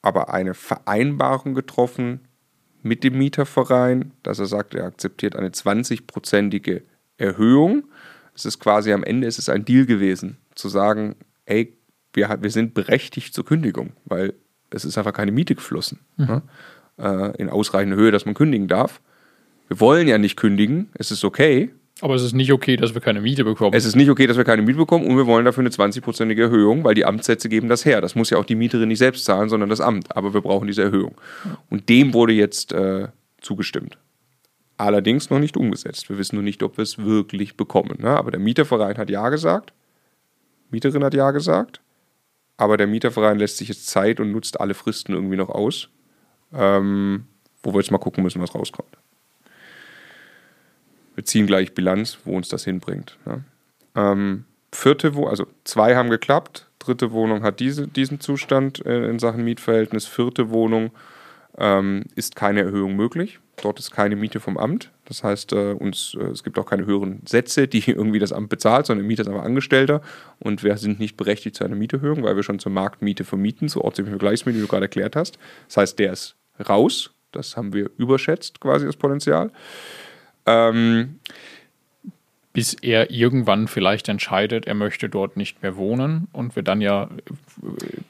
aber 0.00 0.32
eine 0.32 0.54
Vereinbarung 0.54 1.54
getroffen 1.54 2.27
mit 2.82 3.04
dem 3.04 3.18
Mieterverein, 3.18 4.12
dass 4.22 4.38
er 4.38 4.46
sagt, 4.46 4.74
er 4.74 4.84
akzeptiert 4.84 5.36
eine 5.36 5.50
20-prozentige 5.50 6.82
Erhöhung. 7.16 7.84
Es 8.34 8.44
ist 8.44 8.60
quasi 8.60 8.92
am 8.92 9.02
Ende 9.02 9.26
ist 9.26 9.38
es 9.38 9.48
ein 9.48 9.64
Deal 9.64 9.86
gewesen 9.86 10.38
zu 10.54 10.68
sagen, 10.68 11.16
ey, 11.44 11.76
wir, 12.12 12.38
wir 12.40 12.50
sind 12.50 12.74
berechtigt 12.74 13.34
zur 13.34 13.44
Kündigung, 13.44 13.92
weil 14.04 14.34
es 14.70 14.84
ist 14.84 14.98
einfach 14.98 15.12
keine 15.12 15.32
Miete 15.32 15.54
geflossen 15.54 16.00
mhm. 16.16 16.26
ne? 16.26 16.42
äh, 16.98 17.36
in 17.40 17.48
ausreichender 17.48 17.96
Höhe, 17.96 18.10
dass 18.10 18.26
man 18.26 18.34
kündigen 18.34 18.68
darf. 18.68 19.00
Wir 19.68 19.80
wollen 19.80 20.08
ja 20.08 20.18
nicht 20.18 20.36
kündigen, 20.36 20.90
es 20.94 21.10
ist 21.10 21.24
okay. 21.24 21.70
Aber 22.00 22.14
es 22.14 22.22
ist 22.22 22.32
nicht 22.32 22.52
okay, 22.52 22.76
dass 22.76 22.94
wir 22.94 23.00
keine 23.00 23.20
Miete 23.20 23.44
bekommen. 23.44 23.74
Es 23.74 23.84
ist 23.84 23.96
nicht 23.96 24.08
okay, 24.08 24.26
dass 24.26 24.36
wir 24.36 24.44
keine 24.44 24.62
Miete 24.62 24.78
bekommen 24.78 25.06
und 25.06 25.16
wir 25.16 25.26
wollen 25.26 25.44
dafür 25.44 25.62
eine 25.62 25.70
20-prozentige 25.70 26.42
Erhöhung, 26.42 26.84
weil 26.84 26.94
die 26.94 27.04
Amtssätze 27.04 27.48
geben 27.48 27.68
das 27.68 27.84
her. 27.84 28.00
Das 28.00 28.14
muss 28.14 28.30
ja 28.30 28.38
auch 28.38 28.44
die 28.44 28.54
Mieterin 28.54 28.88
nicht 28.88 28.98
selbst 28.98 29.24
zahlen, 29.24 29.48
sondern 29.48 29.68
das 29.68 29.80
Amt. 29.80 30.16
Aber 30.16 30.32
wir 30.32 30.40
brauchen 30.40 30.68
diese 30.68 30.82
Erhöhung. 30.82 31.16
Und 31.70 31.88
dem 31.88 32.14
wurde 32.14 32.32
jetzt 32.32 32.72
äh, 32.72 33.08
zugestimmt. 33.40 33.98
Allerdings 34.76 35.28
noch 35.30 35.40
nicht 35.40 35.56
umgesetzt. 35.56 36.08
Wir 36.08 36.18
wissen 36.18 36.36
noch 36.36 36.42
nicht, 36.42 36.62
ob 36.62 36.76
wir 36.76 36.82
es 36.82 36.98
wirklich 36.98 37.56
bekommen. 37.56 37.96
Ne? 37.98 38.10
Aber 38.10 38.30
der 38.30 38.38
Mieterverein 38.38 38.96
hat 38.96 39.10
Ja 39.10 39.28
gesagt. 39.28 39.72
Mieterin 40.70 41.02
hat 41.02 41.14
ja 41.14 41.30
gesagt, 41.32 41.80
aber 42.56 42.76
der 42.76 42.86
Mieterverein 42.86 43.38
lässt 43.38 43.56
sich 43.56 43.68
jetzt 43.68 43.86
Zeit 43.86 44.20
und 44.20 44.32
nutzt 44.32 44.60
alle 44.60 44.74
Fristen 44.74 45.14
irgendwie 45.14 45.36
noch 45.36 45.48
aus, 45.48 45.88
ähm, 46.52 47.24
wo 47.62 47.72
wir 47.72 47.80
jetzt 47.80 47.90
mal 47.90 47.98
gucken 47.98 48.22
müssen, 48.22 48.42
was 48.42 48.54
rauskommt. 48.54 48.98
Wir 51.18 51.24
ziehen 51.24 51.48
gleich 51.48 51.74
Bilanz, 51.74 52.16
wo 52.24 52.36
uns 52.36 52.48
das 52.48 52.62
hinbringt. 52.62 53.18
Ne? 53.26 53.42
Ähm, 53.96 54.44
vierte 54.72 55.16
Wohnung, 55.16 55.30
also 55.30 55.48
zwei 55.64 55.96
haben 55.96 56.10
geklappt, 56.10 56.70
dritte 56.78 57.10
Wohnung 57.10 57.42
hat 57.42 57.58
diese, 57.58 57.88
diesen 57.88 58.20
Zustand 58.20 58.86
äh, 58.86 59.10
in 59.10 59.18
Sachen 59.18 59.42
Mietverhältnis, 59.42 60.06
vierte 60.06 60.50
Wohnung 60.50 60.92
ähm, 61.56 62.04
ist 62.14 62.36
keine 62.36 62.62
Erhöhung 62.62 62.94
möglich. 62.94 63.40
Dort 63.60 63.80
ist 63.80 63.90
keine 63.90 64.14
Miete 64.14 64.38
vom 64.38 64.56
Amt. 64.56 64.92
Das 65.06 65.24
heißt, 65.24 65.54
äh, 65.54 65.72
uns, 65.72 66.16
äh, 66.16 66.26
es 66.26 66.44
gibt 66.44 66.56
auch 66.56 66.66
keine 66.66 66.86
höheren 66.86 67.20
Sätze, 67.26 67.66
die 67.66 67.80
irgendwie 67.90 68.20
das 68.20 68.32
Amt 68.32 68.48
bezahlt, 68.48 68.86
sondern 68.86 69.02
der 69.02 69.08
Mieter 69.08 69.22
ist 69.22 69.28
einfach 69.28 69.42
Angestellter 69.42 70.02
und 70.38 70.62
wir 70.62 70.76
sind 70.76 71.00
nicht 71.00 71.16
berechtigt 71.16 71.56
zu 71.56 71.64
einer 71.64 71.74
Mieterhöhung, 71.74 72.22
weil 72.22 72.36
wir 72.36 72.44
schon 72.44 72.60
zur 72.60 72.70
Marktmiete 72.70 73.24
vermieten, 73.24 73.68
zur 73.68 73.84
ortsüblichen 73.84 74.20
Vergleichsmiete, 74.20 74.56
wie 74.56 74.62
du 74.62 74.68
gerade 74.68 74.84
erklärt 74.84 75.16
hast. 75.16 75.36
Das 75.66 75.78
heißt, 75.78 75.98
der 75.98 76.12
ist 76.12 76.36
raus. 76.68 77.10
Das 77.32 77.56
haben 77.56 77.72
wir 77.72 77.90
überschätzt, 77.98 78.60
quasi 78.60 78.86
das 78.86 78.96
Potenzial. 78.96 79.50
Ähm, 80.48 81.18
bis 82.54 82.74
er 82.74 83.10
irgendwann 83.10 83.68
vielleicht 83.68 84.08
entscheidet, 84.08 84.66
er 84.66 84.74
möchte 84.74 85.08
dort 85.08 85.36
nicht 85.36 85.62
mehr 85.62 85.76
wohnen 85.76 86.26
und 86.32 86.56
wir 86.56 86.64
dann 86.64 86.80
ja 86.80 87.04
äh, 87.04 87.08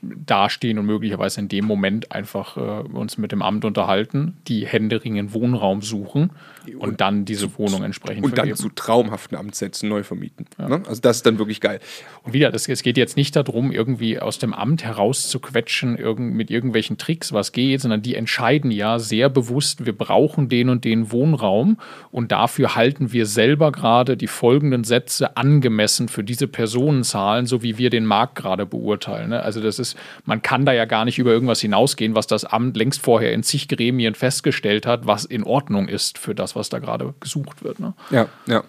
dastehen 0.02 0.78
und 0.78 0.86
möglicherweise 0.86 1.40
in 1.40 1.48
dem 1.48 1.66
Moment 1.66 2.12
einfach 2.12 2.56
äh, 2.56 2.60
uns 2.60 3.19
mit 3.19 3.32
dem 3.32 3.43
Amt 3.43 3.65
unterhalten, 3.65 4.39
die 4.47 4.66
händeringend 4.66 5.35
Wohnraum 5.35 5.82
suchen 5.82 6.31
und, 6.74 6.90
und 6.90 7.01
dann 7.01 7.24
diese 7.24 7.51
zu, 7.51 7.59
Wohnung 7.59 7.82
entsprechend 7.82 8.24
Und 8.24 8.35
vergeben. 8.35 8.57
dann 8.57 8.57
zu 8.57 8.69
traumhaften 8.70 9.36
Amtssätzen 9.36 9.89
neu 9.89 10.03
vermieten. 10.03 10.47
Ja. 10.59 10.69
Ne? 10.69 10.82
Also 10.86 11.01
das 11.01 11.19
ist 11.19 11.27
dann 11.27 11.39
wirklich 11.39 11.61
geil. 11.61 11.81
Und 12.23 12.32
wieder, 12.32 12.51
das, 12.51 12.69
es 12.69 12.82
geht 12.82 12.97
jetzt 12.97 13.16
nicht 13.16 13.36
darum, 13.36 13.73
irgendwie 13.73 14.19
aus 14.19 14.39
dem 14.39 14.55
Amt 14.55 14.85
herauszuquetschen 14.85 15.97
irgend, 15.97 16.35
mit 16.35 16.51
irgendwelchen 16.51 16.99
Tricks, 16.99 17.32
was 17.32 17.53
geht, 17.53 17.81
sondern 17.81 18.03
die 18.03 18.15
entscheiden 18.15 18.70
ja 18.70 18.99
sehr 18.99 19.28
bewusst, 19.28 19.86
wir 19.86 19.97
brauchen 19.97 20.49
den 20.49 20.69
und 20.69 20.85
den 20.85 21.12
Wohnraum 21.12 21.78
und 22.11 22.32
dafür 22.32 22.74
halten 22.74 23.12
wir 23.12 23.27
selber 23.27 23.73
gerade 23.73 24.16
die 24.16 24.27
folgenden 24.27 24.85
Sätze 24.85 25.36
angemessen 25.36 26.09
für 26.09 26.24
diese 26.24 26.49
Personenzahlen, 26.49 27.47
so 27.47 27.62
wie 27.62 27.78
wir 27.78 27.90
den 27.90 28.05
Markt 28.07 28.35
gerade 28.35 28.66
beurteilen. 28.66 29.31
Ne? 29.31 29.43
Also 29.43 29.61
das 29.61 29.78
ist, 29.78 29.97
man 30.24 30.43
kann 30.43 30.65
da 30.65 30.73
ja 30.73 30.85
gar 30.85 31.05
nicht 31.05 31.19
über 31.19 31.31
irgendwas 31.31 31.61
hinausgehen, 31.61 32.15
was 32.15 32.27
das 32.27 32.45
Amt 32.45 32.77
längst 32.77 33.01
vorher 33.01 33.32
in 33.32 33.43
zig 33.43 33.69
Gremien 33.69 34.15
festgestellt 34.15 34.86
hat, 34.86 35.07
was 35.07 35.24
in 35.24 35.45
Ordnung 35.45 35.89
ist 35.89 36.19
für 36.19 36.35
das, 36.35 36.57
was 36.59 36.68
da 36.68 36.78
gerade 36.78 37.14
gesucht 37.20 37.64
wird. 37.64 37.80
Ne? 37.80 37.94
Ja, 38.10 38.26
ja. 38.47 38.62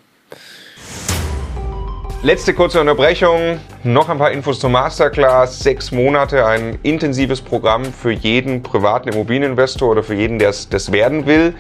Letzte 2.22 2.54
kurze 2.54 2.82
Unterbrechung. 2.82 3.62
Noch 3.86 4.10
ein 4.10 4.18
paar 4.18 4.32
Infos 4.32 4.60
zur 4.60 4.70
Masterclass. 4.70 5.60
Sechs 5.60 5.92
Monate, 5.92 6.46
ein 6.46 6.78
intensives 6.84 7.42
Programm 7.42 7.86
für 7.86 8.12
jeden 8.12 8.62
privaten 8.62 9.08
Immobilieninvestor 9.08 9.90
oder 9.90 10.04
für 10.04 10.16
jeden, 10.16 10.38
der 10.38 10.50
es 10.50 10.92
werden 10.92 11.26
will. 11.26 11.54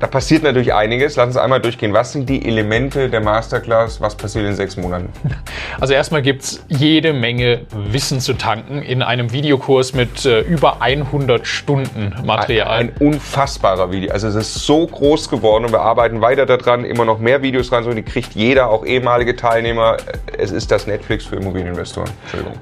Da 0.00 0.06
passiert 0.06 0.42
natürlich 0.42 0.72
einiges. 0.72 1.16
Lass 1.16 1.26
uns 1.26 1.36
einmal 1.36 1.60
durchgehen. 1.60 1.92
Was 1.92 2.12
sind 2.12 2.26
die 2.26 2.46
Elemente 2.46 3.10
der 3.10 3.20
Masterclass? 3.20 4.00
Was 4.00 4.14
passiert 4.14 4.46
in 4.46 4.54
sechs 4.54 4.76
Monaten? 4.76 5.10
Also 5.78 5.94
erstmal 5.94 6.20
gibt 6.20 6.42
es 6.42 6.64
jede 6.68 7.12
Menge 7.14 7.60
Wissen 7.70 8.20
zu 8.20 8.34
tanken 8.34 8.82
in 8.82 9.02
einem 9.02 9.32
Videokurs 9.32 9.94
mit 9.94 10.26
äh, 10.26 10.40
über 10.40 10.82
100 10.82 11.46
Stunden 11.46 12.12
Material. 12.24 12.80
Ein, 12.80 12.88
ein, 12.88 13.06
unfassbarer 13.06 13.90
Video. 13.90 14.12
Also 14.12 14.28
es 14.28 14.34
ist 14.34 14.54
so 14.66 14.86
groß 14.86 15.30
geworden 15.30 15.64
und 15.64 15.72
wir 15.72 15.80
arbeiten 15.80 16.20
weiter 16.20 16.44
daran, 16.44 16.84
immer 16.84 17.04
noch 17.04 17.18
mehr 17.18 17.40
Videos 17.42 17.72
rein. 17.72 17.84
So, 17.84 17.94
die 17.94 18.02
kriegt 18.02 18.34
jeder, 18.34 18.68
auch 18.68 18.84
ehemalige 18.84 19.36
Teilnehmer. 19.36 19.96
Es 20.36 20.50
ist 20.50 20.70
das 20.70 20.86
Netflix 20.86 21.24
für 21.24 21.36
Immobilieninvestoren. 21.36 22.10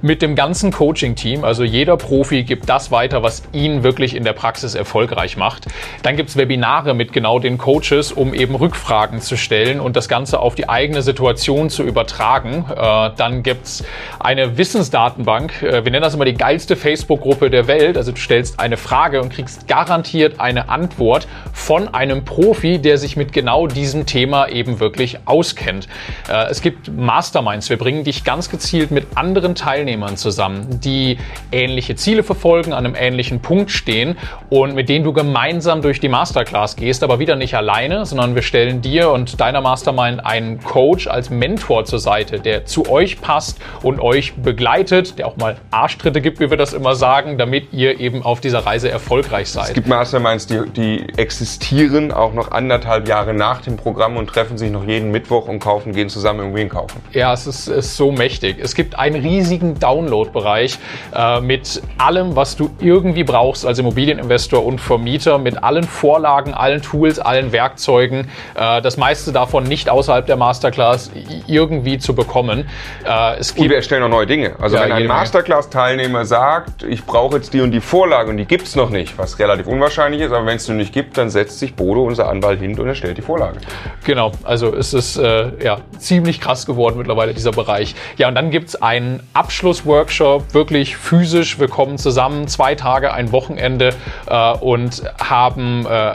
Mit 0.02 0.22
dem 0.22 0.36
ganzen 0.36 0.70
Coaching-Team, 0.70 1.42
also 1.42 1.64
jeder 1.64 1.96
Profi 1.96 2.44
gibt 2.44 2.68
das 2.68 2.92
weiter, 2.92 3.22
was 3.22 3.42
ihn 3.52 3.82
wirklich 3.82 4.14
in 4.14 4.22
der 4.22 4.34
Praxis 4.34 4.74
erfolgreich 4.76 5.36
macht. 5.36 5.66
Dann 6.02 6.16
gibt 6.16 6.28
es 6.28 6.36
Webinare 6.36 6.94
mit 6.94 7.12
genau 7.12 7.27
genau 7.28 7.40
den 7.40 7.58
Coaches, 7.58 8.10
um 8.10 8.32
eben 8.32 8.54
Rückfragen 8.54 9.20
zu 9.20 9.36
stellen 9.36 9.80
und 9.80 9.96
das 9.96 10.08
Ganze 10.08 10.40
auf 10.40 10.54
die 10.54 10.66
eigene 10.66 11.02
Situation 11.02 11.68
zu 11.68 11.82
übertragen. 11.82 12.64
Äh, 12.74 13.10
dann 13.18 13.42
gibt 13.42 13.66
es 13.66 13.84
eine 14.18 14.56
Wissensdatenbank. 14.56 15.62
Äh, 15.62 15.84
wir 15.84 15.92
nennen 15.92 16.02
das 16.02 16.14
immer 16.14 16.24
die 16.24 16.32
geilste 16.32 16.74
Facebook-Gruppe 16.74 17.50
der 17.50 17.66
Welt. 17.66 17.98
Also 17.98 18.12
du 18.12 18.18
stellst 18.18 18.58
eine 18.58 18.78
Frage 18.78 19.20
und 19.20 19.30
kriegst 19.30 19.68
garantiert 19.68 20.40
eine 20.40 20.70
Antwort 20.70 21.28
von 21.52 21.92
einem 21.92 22.24
Profi, 22.24 22.78
der 22.78 22.96
sich 22.96 23.18
mit 23.18 23.34
genau 23.34 23.66
diesem 23.66 24.06
Thema 24.06 24.48
eben 24.48 24.80
wirklich 24.80 25.18
auskennt. 25.26 25.86
Äh, 26.30 26.46
es 26.48 26.62
gibt 26.62 26.90
Masterminds. 26.96 27.68
Wir 27.68 27.76
bringen 27.76 28.04
dich 28.04 28.24
ganz 28.24 28.48
gezielt 28.48 28.90
mit 28.90 29.06
anderen 29.16 29.54
Teilnehmern 29.54 30.16
zusammen, 30.16 30.80
die 30.82 31.18
ähnliche 31.52 31.94
Ziele 31.94 32.22
verfolgen, 32.22 32.72
an 32.72 32.86
einem 32.86 32.94
ähnlichen 32.94 33.40
Punkt 33.40 33.70
stehen 33.70 34.16
und 34.48 34.74
mit 34.74 34.88
denen 34.88 35.04
du 35.04 35.12
gemeinsam 35.12 35.82
durch 35.82 36.00
die 36.00 36.08
Masterclass 36.08 36.74
gehst, 36.74 37.02
aber 37.02 37.17
wieder 37.18 37.36
nicht 37.36 37.54
alleine, 37.54 38.06
sondern 38.06 38.34
wir 38.34 38.42
stellen 38.42 38.80
dir 38.80 39.10
und 39.10 39.40
deiner 39.40 39.60
Mastermind 39.60 40.24
einen 40.24 40.62
Coach 40.62 41.06
als 41.06 41.30
Mentor 41.30 41.84
zur 41.84 41.98
Seite, 41.98 42.40
der 42.40 42.66
zu 42.66 42.88
euch 42.88 43.20
passt 43.20 43.58
und 43.82 44.00
euch 44.00 44.34
begleitet, 44.34 45.18
der 45.18 45.26
auch 45.26 45.36
mal 45.36 45.56
Arschtritte 45.70 46.20
gibt, 46.20 46.40
wie 46.40 46.50
wir 46.50 46.56
das 46.56 46.72
immer 46.72 46.94
sagen, 46.94 47.38
damit 47.38 47.72
ihr 47.72 48.00
eben 48.00 48.22
auf 48.22 48.40
dieser 48.40 48.66
Reise 48.66 48.90
erfolgreich 48.90 49.50
seid. 49.50 49.68
Es 49.68 49.74
gibt 49.74 49.88
Masterminds, 49.88 50.46
die, 50.46 50.68
die 50.70 51.06
existieren 51.16 52.12
auch 52.12 52.32
noch 52.32 52.50
anderthalb 52.50 53.08
Jahre 53.08 53.34
nach 53.34 53.60
dem 53.62 53.76
Programm 53.76 54.16
und 54.16 54.28
treffen 54.28 54.58
sich 54.58 54.70
noch 54.70 54.84
jeden 54.86 55.10
Mittwoch 55.10 55.48
und 55.48 55.60
kaufen, 55.60 55.92
gehen 55.92 56.08
zusammen 56.08 56.40
Immobilien 56.40 56.68
kaufen. 56.68 57.00
Ja, 57.12 57.32
es 57.32 57.46
ist, 57.46 57.68
ist 57.68 57.96
so 57.96 58.12
mächtig. 58.12 58.58
Es 58.60 58.74
gibt 58.74 58.98
einen 58.98 59.20
riesigen 59.20 59.78
Download-Bereich 59.78 60.78
äh, 61.14 61.40
mit 61.40 61.82
allem, 61.98 62.36
was 62.36 62.56
du 62.56 62.70
irgendwie 62.80 63.24
brauchst 63.24 63.66
als 63.66 63.78
Immobilieninvestor 63.78 64.64
und 64.64 64.80
Vermieter, 64.80 65.38
mit 65.38 65.62
allen 65.62 65.84
Vorlagen, 65.84 66.54
allen 66.54 66.82
Tools, 66.82 67.07
Tools, 67.08 67.18
allen 67.18 67.52
Werkzeugen, 67.52 68.28
äh, 68.54 68.82
das 68.82 68.96
meiste 68.96 69.32
davon 69.32 69.64
nicht 69.64 69.88
außerhalb 69.88 70.26
der 70.26 70.36
Masterclass 70.36 71.10
irgendwie 71.46 71.98
zu 71.98 72.14
bekommen. 72.14 72.68
Äh, 73.04 73.38
es 73.38 73.54
gibt 73.54 73.64
und 73.64 73.70
wir 73.70 73.76
erstellen 73.76 74.02
auch 74.02 74.08
neue 74.08 74.26
Dinge. 74.26 74.52
Also 74.60 74.76
ja, 74.76 74.84
wenn 74.84 74.92
ein 74.92 75.06
Masterclass-Teilnehmer 75.06 76.24
sagt, 76.24 76.82
ich 76.82 77.04
brauche 77.04 77.36
jetzt 77.36 77.54
die 77.54 77.60
und 77.60 77.70
die 77.70 77.80
Vorlage 77.80 78.30
und 78.30 78.36
die 78.36 78.44
gibt 78.44 78.66
es 78.66 78.76
noch 78.76 78.90
nicht, 78.90 79.18
was 79.18 79.38
relativ 79.38 79.66
unwahrscheinlich 79.66 80.22
ist, 80.22 80.32
aber 80.32 80.46
wenn 80.46 80.56
es 80.56 80.68
nur 80.68 80.76
nicht 80.76 80.92
gibt, 80.92 81.16
dann 81.18 81.30
setzt 81.30 81.58
sich 81.58 81.74
Bodo, 81.74 82.02
unser 82.02 82.28
Anwalt, 82.28 82.60
hin 82.60 82.78
und 82.78 82.86
erstellt 82.86 83.16
die 83.16 83.22
Vorlage. 83.22 83.58
Genau, 84.04 84.32
also 84.44 84.74
es 84.74 84.92
ist 84.94 85.16
äh, 85.16 85.50
ja, 85.62 85.78
ziemlich 85.98 86.40
krass 86.40 86.66
geworden 86.66 86.98
mittlerweile, 86.98 87.34
dieser 87.34 87.52
Bereich. 87.52 87.94
Ja, 88.16 88.28
und 88.28 88.34
dann 88.34 88.50
gibt 88.50 88.68
es 88.68 88.82
einen 88.82 89.20
Abschlussworkshop, 89.32 90.54
wirklich 90.54 90.96
physisch. 90.96 91.58
Wir 91.58 91.68
kommen 91.68 91.98
zusammen, 91.98 92.48
zwei 92.48 92.74
Tage, 92.74 93.12
ein 93.12 93.32
Wochenende 93.32 93.90
äh, 94.28 94.52
und 94.52 95.02
haben 95.18 95.86
äh, 95.86 96.12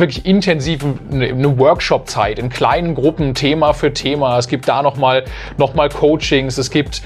wirklich 0.00 0.26
intensiv 0.26 0.84
eine 1.10 1.58
Workshop-Zeit 1.58 2.38
in 2.38 2.48
kleinen 2.48 2.94
Gruppen, 2.94 3.34
Thema 3.34 3.72
für 3.72 3.92
Thema. 3.92 4.38
Es 4.38 4.48
gibt 4.48 4.68
da 4.68 4.82
nochmal 4.82 5.24
noch 5.56 5.74
mal 5.74 5.88
Coachings. 5.88 6.58
Es 6.58 6.70
gibt, 6.70 7.02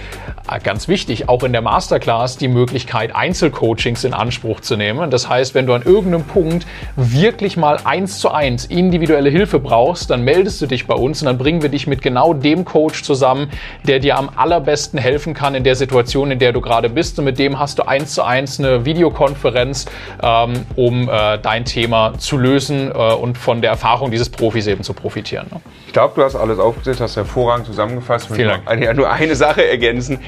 äh, 0.51 0.59
ganz 0.60 0.89
wichtig, 0.89 1.28
auch 1.28 1.43
in 1.43 1.52
der 1.52 1.62
Masterclass 1.62 2.36
die 2.36 2.48
Möglichkeit, 2.48 3.15
Einzelcoachings 3.15 4.05
in 4.05 4.15
Anspruch 4.15 4.60
zu 4.60 4.77
nehmen. 4.77 5.10
Das 5.10 5.28
heißt, 5.28 5.55
wenn 5.55 5.66
du 5.66 5.74
an 5.74 5.82
irgendeinem 5.82 6.24
Punkt 6.24 6.66
wirklich 6.97 7.56
mal 7.56 7.78
eins 7.85 8.19
zu 8.19 8.31
eins 8.31 8.65
individuelle 8.66 9.31
Hilfe 9.31 9.59
brauchst, 9.59 10.10
dann 10.10 10.23
meldest 10.23 10.60
du 10.62 10.66
dich 10.66 10.86
bei 10.86 10.94
uns 10.94 11.23
und 11.23 11.27
dann 11.27 11.39
bringen 11.39 11.62
wir 11.62 11.69
dich 11.69 11.86
mit 11.86 12.02
genau 12.02 12.35
dem 12.35 12.65
Coach 12.65 13.02
zusammen, 13.02 13.51
der 13.86 13.98
dir 13.98 14.16
am 14.16 14.31
allerbesten 14.35 14.98
helfen 14.98 15.35
kann 15.35 15.55
in 15.55 15.65
der 15.65 15.77
Situation, 15.77 16.31
in 16.31 16.39
der 16.39 16.52
du 16.52 16.60
gerade 16.60 16.89
bist. 16.89 17.19
Und 17.19 17.24
mit 17.24 17.39
dem 17.39 17.59
hast 17.59 17.78
du 17.78 17.86
eins 17.86 18.15
zu 18.15 18.23
eins 18.23 18.59
eine 18.59 18.85
Videokonferenz, 18.85 19.86
ähm, 20.23 20.66
um 20.77 21.09
äh, 21.09 21.39
dein 21.39 21.65
Thema 21.65 22.15
zu 22.19 22.36
lösen 22.36 22.78
äh, 22.79 23.15
und 23.15 23.37
von 23.37 23.61
der 23.61 23.71
Erfahrung 23.71 24.11
dieses 24.11 24.31
Profis 24.31 24.67
eben 24.67 24.83
zu 24.83 24.95
profitieren. 24.95 25.47
Ne? 25.51 25.61
Ich 25.87 25.93
glaube, 25.93 26.15
du 26.15 26.23
hast 26.23 26.37
alles 26.37 26.59
aufgesetzt, 26.59 27.01
hast 27.01 27.17
hervorragend 27.17 27.67
zusammengefasst. 27.67 28.29
Vielen 28.33 28.61
Dank. 28.65 28.97
Nur 28.97 29.11
eine 29.11 29.35
Sache 29.35 29.67
ergänzen. 29.67 30.21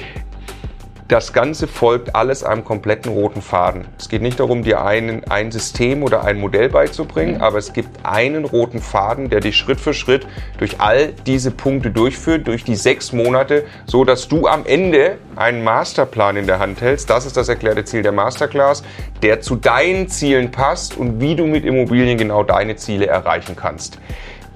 Das 1.10 1.32
Ganze 1.32 1.66
folgt 1.66 2.14
alles 2.14 2.44
einem 2.44 2.62
kompletten 2.62 3.10
roten 3.10 3.42
Faden. 3.42 3.84
Es 3.98 4.08
geht 4.08 4.22
nicht 4.22 4.38
darum, 4.38 4.62
dir 4.62 4.84
einen, 4.84 5.24
ein 5.24 5.50
System 5.50 6.04
oder 6.04 6.22
ein 6.22 6.38
Modell 6.38 6.68
beizubringen, 6.68 7.38
mhm. 7.38 7.42
aber 7.42 7.58
es 7.58 7.72
gibt 7.72 7.88
einen 8.06 8.44
roten 8.44 8.78
Faden, 8.78 9.28
der 9.28 9.40
dich 9.40 9.56
Schritt 9.56 9.80
für 9.80 9.92
Schritt 9.92 10.24
durch 10.58 10.80
all 10.80 11.08
diese 11.26 11.50
Punkte 11.50 11.90
durchführt, 11.90 12.46
durch 12.46 12.62
die 12.62 12.76
sechs 12.76 13.12
Monate, 13.12 13.64
so 13.86 14.04
dass 14.04 14.28
du 14.28 14.46
am 14.46 14.64
Ende 14.64 15.18
einen 15.34 15.64
Masterplan 15.64 16.36
in 16.36 16.46
der 16.46 16.60
Hand 16.60 16.80
hältst. 16.80 17.10
Das 17.10 17.26
ist 17.26 17.36
das 17.36 17.48
erklärte 17.48 17.84
Ziel 17.84 18.02
der 18.02 18.12
Masterclass, 18.12 18.84
der 19.20 19.40
zu 19.40 19.56
deinen 19.56 20.06
Zielen 20.06 20.52
passt 20.52 20.96
und 20.96 21.20
wie 21.20 21.34
du 21.34 21.44
mit 21.48 21.64
Immobilien 21.64 22.18
genau 22.18 22.44
deine 22.44 22.76
Ziele 22.76 23.08
erreichen 23.08 23.56
kannst. 23.56 23.98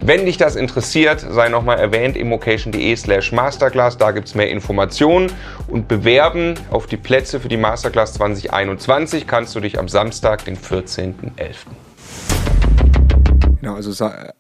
Wenn 0.06 0.26
dich 0.26 0.36
das 0.36 0.54
interessiert, 0.54 1.20
sei 1.20 1.48
nochmal 1.48 1.78
erwähnt, 1.78 2.14
immocation.de 2.18 2.94
slash 2.94 3.32
masterclass. 3.32 3.96
Da 3.96 4.10
gibt 4.10 4.28
es 4.28 4.34
mehr 4.34 4.50
Informationen 4.50 5.32
und 5.66 5.88
bewerben 5.88 6.56
auf 6.70 6.86
die 6.86 6.98
Plätze 6.98 7.40
für 7.40 7.48
die 7.48 7.56
Masterclass 7.56 8.12
2021 8.12 9.26
kannst 9.26 9.54
du 9.54 9.60
dich 9.60 9.78
am 9.78 9.88
Samstag, 9.88 10.44
den 10.44 10.58
14.11. 10.58 11.14
Genau, 13.62 13.76
also 13.76 14.04
äh, 14.04 14.32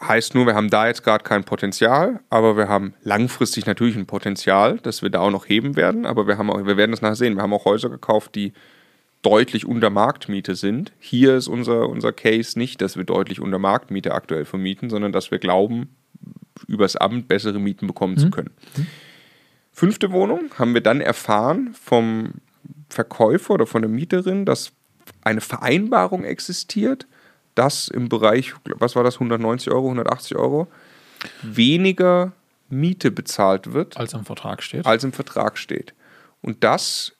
heißt 0.00 0.34
nur, 0.34 0.46
wir 0.46 0.54
haben 0.54 0.70
da 0.70 0.86
jetzt 0.86 1.04
gerade 1.04 1.24
kein 1.24 1.44
Potenzial, 1.44 2.20
aber 2.30 2.56
wir 2.56 2.68
haben 2.68 2.94
langfristig 3.02 3.66
natürlich 3.66 3.96
ein 3.96 4.06
Potenzial, 4.06 4.78
das 4.82 5.02
wir 5.02 5.10
da 5.10 5.20
auch 5.20 5.30
noch 5.30 5.46
heben 5.46 5.76
werden. 5.76 6.06
Aber 6.06 6.26
wir 6.26 6.38
haben 6.38 6.48
auch, 6.48 6.64
wir 6.64 6.78
werden 6.78 6.92
das 6.92 7.02
nachher 7.02 7.16
sehen. 7.16 7.34
Wir 7.34 7.42
haben 7.42 7.52
auch 7.52 7.66
Häuser 7.66 7.90
gekauft, 7.90 8.34
die 8.34 8.54
deutlich 9.22 9.66
unter 9.66 9.88
Marktmiete 9.88 10.54
sind. 10.54 10.92
Hier 10.98 11.36
ist 11.36 11.48
unser, 11.48 11.88
unser 11.88 12.12
Case 12.12 12.58
nicht, 12.58 12.80
dass 12.80 12.96
wir 12.96 13.04
deutlich 13.04 13.40
unter 13.40 13.58
Marktmiete 13.58 14.12
aktuell 14.12 14.44
vermieten, 14.44 14.90
sondern 14.90 15.12
dass 15.12 15.30
wir 15.30 15.38
glauben, 15.38 15.94
übers 16.66 16.96
Amt 16.96 17.28
bessere 17.28 17.58
Mieten 17.58 17.86
bekommen 17.86 18.14
mhm. 18.14 18.18
zu 18.18 18.30
können. 18.30 18.50
Fünfte 19.72 20.12
Wohnung 20.12 20.50
haben 20.58 20.74
wir 20.74 20.80
dann 20.80 21.00
erfahren 21.00 21.74
vom 21.80 22.34
Verkäufer 22.88 23.54
oder 23.54 23.66
von 23.66 23.82
der 23.82 23.90
Mieterin, 23.90 24.44
dass 24.44 24.72
eine 25.22 25.40
Vereinbarung 25.40 26.24
existiert, 26.24 27.06
dass 27.54 27.88
im 27.88 28.08
Bereich, 28.08 28.54
was 28.64 28.96
war 28.96 29.04
das, 29.04 29.14
190 29.14 29.72
Euro, 29.72 29.86
180 29.86 30.36
Euro, 30.36 30.68
weniger 31.42 32.32
Miete 32.68 33.10
bezahlt 33.10 33.72
wird. 33.72 33.96
Als 33.96 34.14
im 34.14 34.24
Vertrag 34.24 34.62
steht. 34.62 34.86
Als 34.86 35.04
im 35.04 35.12
Vertrag 35.12 35.58
steht. 35.58 35.94
Und 36.40 36.64
das 36.64 37.12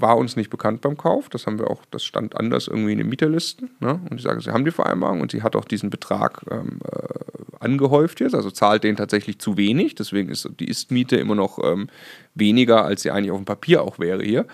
war 0.00 0.16
uns 0.16 0.36
nicht 0.36 0.50
bekannt 0.50 0.80
beim 0.80 0.96
Kauf. 0.96 1.28
Das 1.28 1.46
haben 1.46 1.58
wir 1.58 1.70
auch, 1.70 1.82
das 1.90 2.04
stand 2.04 2.36
anders 2.36 2.68
irgendwie 2.68 2.92
in 2.92 2.98
den 2.98 3.08
Mieterlisten. 3.08 3.70
Ne? 3.80 4.00
Und 4.10 4.16
ich 4.16 4.22
sage, 4.22 4.40
sie 4.40 4.50
haben 4.50 4.64
die 4.64 4.70
Vereinbarung 4.70 5.20
und 5.20 5.30
sie 5.30 5.42
hat 5.42 5.56
auch 5.56 5.64
diesen 5.64 5.90
Betrag 5.90 6.42
ähm, 6.50 6.80
äh, 6.90 7.40
angehäuft 7.60 8.20
jetzt, 8.20 8.34
also 8.34 8.50
zahlt 8.50 8.84
den 8.84 8.96
tatsächlich 8.96 9.38
zu 9.38 9.56
wenig. 9.56 9.94
Deswegen 9.94 10.30
ist 10.30 10.48
die 10.58 10.68
Ist-Miete 10.68 11.16
immer 11.16 11.34
noch 11.34 11.58
ähm, 11.62 11.88
weniger, 12.34 12.84
als 12.84 13.02
sie 13.02 13.10
eigentlich 13.10 13.30
auf 13.30 13.38
dem 13.38 13.44
Papier 13.44 13.82
auch 13.82 13.98
wäre 13.98 14.22
hier. 14.22 14.46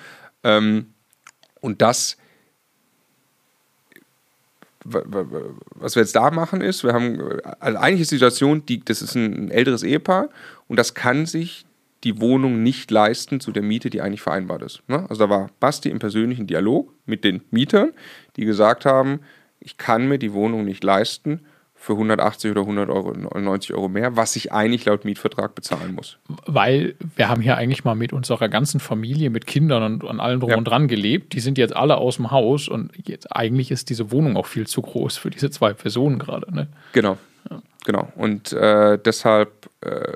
Ähm, 0.43 0.87
und 1.61 1.83
das, 1.83 2.17
was 4.85 5.97
wir 5.97 6.03
jetzt 6.03 6.15
da 6.15 6.31
machen, 6.31 6.61
ist, 6.61 6.85
wir 6.85 6.93
haben, 6.93 7.21
also 7.61 7.79
eigentlich 7.79 8.03
ist 8.03 8.13
die 8.13 8.17
Situation, 8.17 8.65
die, 8.67 8.85
das 8.85 9.03
ist 9.03 9.15
ein 9.15 9.51
älteres 9.51 9.83
Ehepaar 9.83 10.29
und 10.69 10.77
das 10.77 10.95
kann 10.95 11.27
sich 11.27 11.66
die 12.07 12.21
Wohnung 12.21 12.63
nicht 12.63 12.93
leisten 12.93 13.41
zu 13.41 13.51
der 13.51 13.65
Miete, 13.65 13.91
die 13.91 14.01
eigentlich 14.01 14.23
vereinbart 14.23 14.63
ist. 14.63 14.81
Ne? 14.89 15.05
Also 15.09 15.25
da 15.25 15.29
war 15.29 15.51
Basti 15.59 15.91
im 15.91 15.99
persönlichen 15.99 16.47
Dialog 16.47 16.95
mit 17.05 17.25
den 17.25 17.43
Mietern, 17.51 17.91
die 18.37 18.45
gesagt 18.45 18.85
haben, 18.85 19.19
ich 19.59 19.77
kann 19.77 20.07
mir 20.07 20.19
die 20.19 20.33
Wohnung 20.33 20.65
nicht 20.65 20.85
leisten 20.85 21.41
für 21.75 21.95
180 21.95 22.53
oder 22.53 22.61
100 22.61 22.89
Euro, 22.91 23.13
90 23.13 23.75
Euro 23.75 23.89
mehr, 23.89 24.15
was 24.15 24.37
ich 24.37 24.53
eigentlich 24.53 24.85
laut 24.85 25.05
Mietvertrag 25.05 25.57
bezahlen 25.57 25.95
muss. 25.97 26.19
Weil 26.47 26.95
wir 27.17 27.29
haben 27.29 27.43
hier 27.43 27.57
eigentlich 27.57 27.83
mal 27.83 27.97
mit 27.97 28.13
unserer 28.13 28.49
ganzen 28.49 28.79
Familie, 28.79 29.31
mit 29.31 29.49
Kindern 29.49 29.83
und 29.83 30.09
an 30.09 30.21
allem 30.21 30.39
drum 30.39 30.51
ja. 30.51 30.57
und 30.59 30.65
dran 30.65 30.87
gelebt. 30.87 31.33
Die 31.33 31.41
sind 31.41 31.59
jetzt 31.59 31.75
alle 31.75 31.97
aus 31.97 32.17
dem 32.17 32.31
Haus 32.31 32.69
und 32.69 32.93
jetzt 33.05 33.35
eigentlich 33.35 33.73
ist 33.73 33.91
diese 33.91 34.13
Wohnung 34.13 34.37
auch 34.37 34.47
viel 34.47 34.69
zu 34.69 34.81
groß 34.81 35.17
für 35.17 35.31
diese 35.31 35.51
zwei 35.51 35.73
Personen 35.73 36.21
gerade. 36.21 36.55
Ne? 36.55 36.69
Genau, 36.93 37.19
ja. 37.51 37.61
genau. 37.85 38.13
Und 38.15 38.53
äh, 38.53 38.97
deshalb 39.05 39.69
äh, 39.81 40.13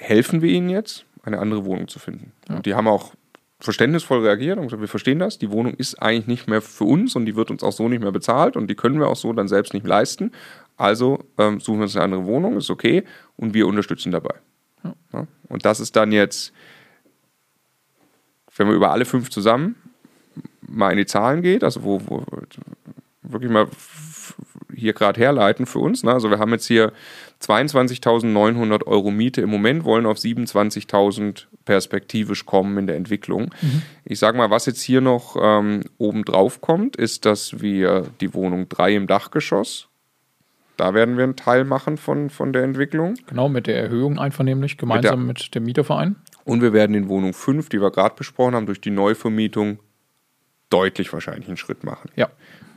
helfen 0.00 0.42
wir 0.42 0.50
ihnen 0.50 0.70
jetzt, 0.70 1.04
eine 1.22 1.38
andere 1.38 1.64
Wohnung 1.64 1.88
zu 1.88 1.98
finden. 1.98 2.32
Ja. 2.48 2.56
Und 2.56 2.66
die 2.66 2.74
haben 2.74 2.88
auch 2.88 3.12
verständnisvoll 3.60 4.20
reagiert 4.20 4.56
und 4.56 4.64
gesagt, 4.64 4.80
wir 4.80 4.88
verstehen 4.88 5.18
das, 5.18 5.38
die 5.38 5.50
Wohnung 5.50 5.74
ist 5.74 6.00
eigentlich 6.00 6.26
nicht 6.26 6.48
mehr 6.48 6.62
für 6.62 6.84
uns 6.84 7.14
und 7.14 7.26
die 7.26 7.36
wird 7.36 7.50
uns 7.50 7.62
auch 7.62 7.72
so 7.72 7.88
nicht 7.88 8.00
mehr 8.00 8.10
bezahlt 8.10 8.56
und 8.56 8.68
die 8.68 8.74
können 8.74 8.98
wir 8.98 9.08
auch 9.08 9.16
so 9.16 9.32
dann 9.34 9.48
selbst 9.48 9.74
nicht 9.74 9.86
leisten. 9.86 10.32
Also 10.78 11.24
ähm, 11.36 11.60
suchen 11.60 11.80
wir 11.80 11.82
uns 11.82 11.94
eine 11.94 12.04
andere 12.04 12.24
Wohnung, 12.24 12.56
ist 12.56 12.70
okay 12.70 13.04
und 13.36 13.52
wir 13.52 13.66
unterstützen 13.66 14.12
dabei. 14.12 14.34
Ja. 14.82 14.94
Ja. 15.12 15.26
Und 15.48 15.66
das 15.66 15.78
ist 15.78 15.94
dann 15.94 16.10
jetzt, 16.10 16.54
wenn 18.56 18.66
wir 18.66 18.74
über 18.74 18.90
alle 18.90 19.04
fünf 19.04 19.28
zusammen 19.28 19.74
mal 20.62 20.90
in 20.90 20.96
die 20.96 21.06
Zahlen 21.06 21.42
geht, 21.42 21.62
also 21.62 21.82
wo, 21.82 22.00
wo 22.06 22.24
wirklich 23.22 23.50
mal 23.50 23.66
hier 24.74 24.92
gerade 24.92 25.20
herleiten 25.20 25.66
für 25.66 25.78
uns. 25.78 26.02
Ne? 26.02 26.12
Also 26.12 26.30
wir 26.30 26.38
haben 26.38 26.52
jetzt 26.52 26.66
hier 26.66 26.92
22.900 27.42 28.86
Euro 28.86 29.10
Miete 29.10 29.40
im 29.40 29.50
Moment, 29.50 29.84
wollen 29.84 30.06
auf 30.06 30.18
27.000 30.18 31.46
perspektivisch 31.64 32.46
kommen 32.46 32.78
in 32.78 32.86
der 32.86 32.96
Entwicklung. 32.96 33.52
Mhm. 33.60 33.82
Ich 34.04 34.18
sage 34.18 34.38
mal, 34.38 34.50
was 34.50 34.66
jetzt 34.66 34.80
hier 34.80 35.00
noch 35.00 35.36
ähm, 35.40 35.82
oben 35.98 36.24
drauf 36.24 36.60
kommt, 36.60 36.96
ist, 36.96 37.26
dass 37.26 37.60
wir 37.60 38.06
die 38.20 38.34
Wohnung 38.34 38.68
3 38.68 38.96
im 38.96 39.06
Dachgeschoss, 39.06 39.88
da 40.76 40.94
werden 40.94 41.18
wir 41.18 41.24
einen 41.24 41.36
Teil 41.36 41.64
machen 41.64 41.98
von, 41.98 42.30
von 42.30 42.54
der 42.54 42.62
Entwicklung. 42.62 43.14
Genau, 43.26 43.50
mit 43.50 43.66
der 43.66 43.76
Erhöhung 43.76 44.18
einvernehmlich, 44.18 44.78
gemeinsam 44.78 45.26
mit, 45.26 45.38
der, 45.38 45.44
mit 45.44 45.54
dem 45.54 45.64
Mieterverein. 45.64 46.16
Und 46.44 46.62
wir 46.62 46.72
werden 46.72 46.94
in 46.94 47.08
Wohnung 47.08 47.34
5, 47.34 47.68
die 47.68 47.82
wir 47.82 47.90
gerade 47.90 48.14
besprochen 48.16 48.54
haben, 48.54 48.66
durch 48.66 48.80
die 48.80 48.90
Neuvermietung 48.90 49.78
deutlich 50.70 51.12
wahrscheinlich 51.12 51.48
einen 51.48 51.58
Schritt 51.58 51.84
machen. 51.84 52.10
Ja. 52.16 52.30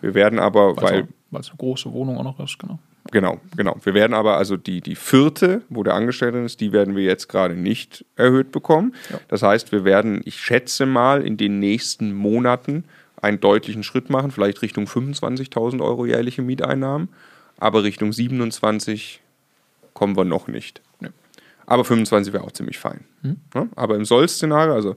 Wir 0.03 0.13
werden 0.13 0.37
aber, 0.37 0.75
weil. 0.81 1.07
Weil 1.31 1.41
es 1.41 1.49
eine 1.49 1.57
große 1.57 1.91
Wohnung 1.93 2.17
auch 2.17 2.23
noch 2.23 2.39
ist, 2.39 2.59
genau. 2.59 2.77
Genau, 3.11 3.39
genau. 3.55 3.77
Wir 3.83 3.93
werden 3.93 4.13
aber 4.13 4.37
also 4.37 4.57
die, 4.57 4.81
die 4.81 4.95
vierte, 4.95 5.61
wo 5.69 5.83
der 5.83 5.95
Angestellte 5.95 6.39
ist, 6.39 6.61
die 6.61 6.71
werden 6.71 6.95
wir 6.95 7.03
jetzt 7.03 7.27
gerade 7.27 7.55
nicht 7.55 8.05
erhöht 8.15 8.51
bekommen. 8.51 8.93
Ja. 9.09 9.19
Das 9.29 9.41
heißt, 9.41 9.71
wir 9.71 9.83
werden, 9.83 10.21
ich 10.25 10.39
schätze 10.39 10.85
mal, 10.85 11.25
in 11.25 11.37
den 11.37 11.59
nächsten 11.59 12.13
Monaten 12.13 12.83
einen 13.21 13.39
deutlichen 13.39 13.83
Schritt 13.83 14.09
machen, 14.09 14.31
vielleicht 14.31 14.61
Richtung 14.61 14.85
25.000 14.85 15.81
Euro 15.81 16.05
jährliche 16.05 16.41
Mieteinnahmen, 16.41 17.09
aber 17.57 17.83
Richtung 17.83 18.11
27 18.13 19.21
kommen 19.93 20.17
wir 20.17 20.25
noch 20.25 20.47
nicht. 20.47 20.81
Nee. 20.99 21.09
Aber 21.65 21.85
25 21.85 22.33
wäre 22.33 22.43
auch 22.43 22.51
ziemlich 22.51 22.77
fein. 22.77 23.05
Mhm. 23.21 23.37
Ja, 23.55 23.67
aber 23.75 23.95
im 23.95 24.05
Soll-Szenario, 24.05 24.73
also 24.73 24.95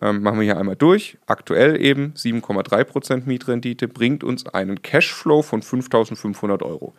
ähm, 0.00 0.22
machen 0.22 0.38
wir 0.38 0.44
hier 0.44 0.58
einmal 0.58 0.76
durch. 0.76 1.18
Aktuell 1.26 1.80
eben 1.80 2.14
7,3% 2.16 3.22
Mietrendite 3.26 3.88
bringt 3.88 4.24
uns 4.24 4.46
einen 4.46 4.82
Cashflow 4.82 5.42
von 5.42 5.62
5.500 5.62 6.62
Euro. 6.62 6.94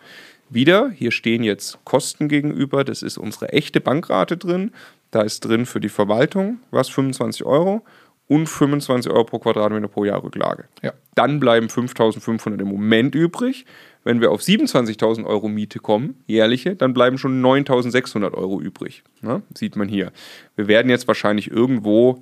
Wieder, 0.49 0.91
hier 0.91 1.11
stehen 1.11 1.44
jetzt 1.44 1.80
Kosten 1.86 2.28
gegenüber, 2.28 2.84
das 2.84 3.02
ist 3.02 3.18
unsere 3.18 3.49
echte 3.49 3.82
Bankrate 3.82 4.38
drin. 4.38 4.72
Da 5.10 5.22
ist 5.22 5.41
drin 5.41 5.65
für 5.65 5.80
die 5.80 5.90
Verwaltung 5.90 6.60
was 6.72 6.90
25 6.90 7.45
Euro 7.45 7.84
und 8.28 8.48
25 8.48 9.11
Euro 9.11 9.26
pro 9.26 9.40
Quadratmeter 9.40 9.88
pro 9.88 10.06
Jahr 10.06 10.24
Rücklage. 10.24 10.65
Ja. 10.82 10.94
Dann 11.15 11.40
bleiben 11.40 11.68
5.500 11.68 12.60
im 12.60 12.68
Moment 12.68 13.15
übrig. 13.15 13.65
Wenn 14.03 14.22
wir 14.22 14.32
auf 14.32 14.41
27.000 14.41 15.26
Euro 15.26 15.48
Miete 15.48 15.80
kommen, 15.80 16.24
jährliche, 16.28 16.76
dann 16.76 16.94
bleiben 16.94 17.18
schon 17.18 17.41
9.600 17.41 18.34
Euro 18.34 18.60
übrig. 18.60 19.03
Ne? 19.22 19.41
Sieht 19.56 19.76
man 19.76 19.88
hier. 19.88 20.11
Wir 20.56 20.68
werden 20.68 20.90
jetzt 20.90 21.07
wahrscheinlich 21.07 21.52
irgendwo 21.52 22.22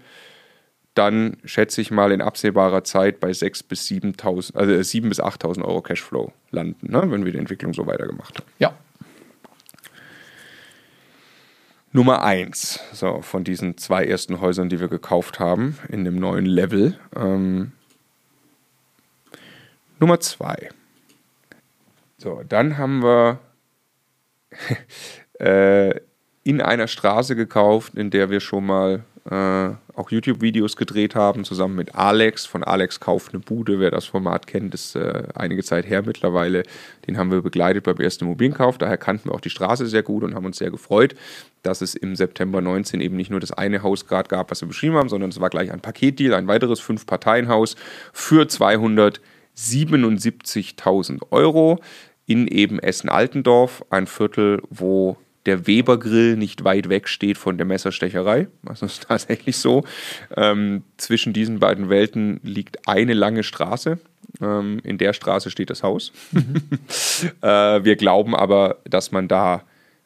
dann 0.93 1.37
schätze 1.45 1.81
ich 1.81 1.91
mal 1.91 2.11
in 2.11 2.21
absehbarer 2.21 2.83
Zeit 2.83 3.19
bei 3.19 3.29
6.000 3.29 3.67
bis 3.67 3.87
7.000, 3.87 4.55
also 4.55 4.71
7.000 4.73 5.09
bis 5.09 5.21
8.000 5.21 5.63
Euro 5.63 5.81
Cashflow 5.81 6.33
landen, 6.51 6.91
ne, 6.91 7.03
wenn 7.09 7.23
wir 7.23 7.31
die 7.31 7.37
Entwicklung 7.37 7.73
so 7.73 7.87
weitergemacht 7.87 8.39
haben. 8.39 8.47
Ja. 8.59 8.73
Nummer 11.93 12.23
1 12.23 12.79
so, 12.93 13.21
von 13.21 13.43
diesen 13.43 13.77
zwei 13.77 14.05
ersten 14.05 14.39
Häusern, 14.39 14.69
die 14.69 14.79
wir 14.79 14.87
gekauft 14.87 15.39
haben, 15.39 15.77
in 15.89 16.05
dem 16.05 16.15
neuen 16.15 16.45
Level. 16.45 16.97
Ähm, 17.15 17.73
Nummer 19.99 20.19
2. 20.19 20.69
So, 22.17 22.43
dann 22.47 22.77
haben 22.77 23.03
wir 23.03 23.39
äh, 25.39 25.99
in 26.43 26.61
einer 26.61 26.87
Straße 26.87 27.35
gekauft, 27.35 27.95
in 27.95 28.09
der 28.09 28.29
wir 28.29 28.39
schon 28.39 28.65
mal 28.65 29.03
äh, 29.29 29.69
auch 29.93 30.09
YouTube-Videos 30.09 30.77
gedreht 30.77 31.13
haben, 31.13 31.43
zusammen 31.43 31.75
mit 31.75 31.93
Alex 31.93 32.47
von 32.47 32.63
Alex 32.63 32.99
kauft 32.99 33.33
eine 33.33 33.39
Bude. 33.39 33.79
Wer 33.79 33.91
das 33.91 34.05
Format 34.05 34.47
kennt, 34.47 34.73
ist 34.73 34.95
äh, 34.95 35.25
einige 35.35 35.63
Zeit 35.63 35.87
her 35.87 36.01
mittlerweile. 36.03 36.63
Den 37.05 37.19
haben 37.19 37.29
wir 37.29 37.43
begleitet 37.43 37.83
beim 37.83 37.97
ersten 37.97 38.25
Immobilienkauf. 38.25 38.79
Daher 38.79 38.97
kannten 38.97 39.29
wir 39.29 39.35
auch 39.35 39.41
die 39.41 39.51
Straße 39.51 39.85
sehr 39.85 40.01
gut 40.01 40.23
und 40.23 40.33
haben 40.33 40.45
uns 40.45 40.57
sehr 40.57 40.71
gefreut, 40.71 41.13
dass 41.61 41.81
es 41.81 41.93
im 41.93 42.15
September 42.15 42.61
19 42.61 42.99
eben 42.99 43.15
nicht 43.15 43.29
nur 43.29 43.39
das 43.39 43.51
eine 43.51 43.83
Haus 43.83 44.07
gerade 44.07 44.27
gab, 44.27 44.49
was 44.49 44.61
wir 44.61 44.67
beschrieben 44.67 44.95
haben, 44.95 45.09
sondern 45.09 45.29
es 45.29 45.39
war 45.39 45.51
gleich 45.51 45.71
ein 45.71 45.81
Paketdeal, 45.81 46.33
ein 46.33 46.47
weiteres 46.47 46.79
Fünf-Parteien-Haus 46.79 47.75
für 48.13 48.45
277.000 48.45 51.21
Euro 51.29 51.79
in 52.25 52.47
eben 52.47 52.79
Essen-Altendorf, 52.79 53.85
ein 53.91 54.07
Viertel, 54.07 54.63
wo 54.69 55.17
der 55.45 55.67
Weber-Grill 55.67 56.37
nicht 56.37 56.63
weit 56.63 56.89
weg 56.89 57.07
steht 57.07 57.37
von 57.37 57.57
der 57.57 57.65
Messerstecherei. 57.65 58.47
Das 58.63 58.81
ist 58.81 59.03
tatsächlich 59.07 59.57
so. 59.57 59.83
Ähm, 60.35 60.83
zwischen 60.97 61.33
diesen 61.33 61.59
beiden 61.59 61.89
Welten 61.89 62.39
liegt 62.43 62.87
eine 62.87 63.13
lange 63.13 63.43
Straße. 63.43 63.99
Ähm, 64.41 64.79
in 64.83 64.97
der 64.97 65.13
Straße 65.13 65.49
steht 65.49 65.69
das 65.69 65.83
Haus. 65.83 66.11
Äh, 67.41 67.83
wir 67.83 67.97
glauben 67.97 68.35
aber, 68.35 68.79
dass 68.83 69.11
man 69.11 69.27
da 69.27 69.63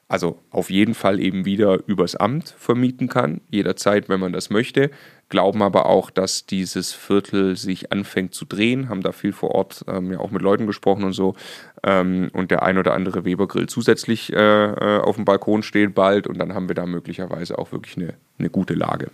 also 0.07 0.39
auf 0.51 0.69
jeden 0.69 0.93
Fall 0.93 1.19
eben 1.19 1.45
wieder 1.45 1.79
übers 1.87 2.15
Amt 2.15 2.53
vermieten 2.57 3.07
kann, 3.07 3.41
jederzeit, 3.49 4.09
wenn 4.09 4.19
man 4.19 4.33
das 4.33 4.49
möchte 4.49 4.91
glauben 5.29 5.61
aber 5.61 5.87
auch, 5.87 6.09
dass 6.09 6.45
dieses 6.45 6.93
Viertel 6.93 7.55
sich 7.55 7.91
anfängt 7.91 8.33
zu 8.33 8.45
drehen, 8.45 8.89
haben 8.89 9.01
da 9.01 9.11
viel 9.11 9.33
vor 9.33 9.51
Ort 9.51 9.83
ähm, 9.87 10.11
ja 10.11 10.19
auch 10.19 10.31
mit 10.31 10.41
Leuten 10.41 10.67
gesprochen 10.67 11.03
und 11.03 11.13
so. 11.13 11.35
Ähm, 11.83 12.29
und 12.33 12.51
der 12.51 12.63
ein 12.63 12.77
oder 12.77 12.93
andere 12.93 13.25
Webergrill 13.25 13.67
zusätzlich 13.67 14.31
äh, 14.31 14.35
äh, 14.37 14.99
auf 14.99 15.15
dem 15.15 15.25
Balkon 15.25 15.63
steht 15.63 15.95
bald 15.95 16.27
und 16.27 16.37
dann 16.37 16.53
haben 16.53 16.67
wir 16.67 16.75
da 16.75 16.85
möglicherweise 16.85 17.57
auch 17.57 17.71
wirklich 17.71 17.97
eine, 17.97 18.13
eine 18.37 18.49
gute 18.49 18.75
Lage. 18.75 19.09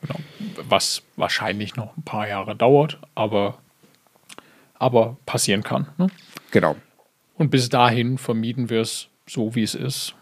Genau. 0.00 0.18
Was 0.68 1.02
wahrscheinlich 1.16 1.76
noch 1.76 1.96
ein 1.96 2.02
paar 2.02 2.28
Jahre 2.28 2.56
dauert, 2.56 2.98
aber, 3.14 3.58
aber 4.74 5.16
passieren 5.24 5.62
kann. 5.62 5.86
Ne? 5.98 6.08
Genau. 6.50 6.76
Und 7.36 7.50
bis 7.50 7.68
dahin 7.68 8.18
vermieten 8.18 8.70
wir 8.70 8.80
es 8.80 9.08
so, 9.26 9.54
wie 9.54 9.62
es 9.62 9.74
ist. 9.74 10.14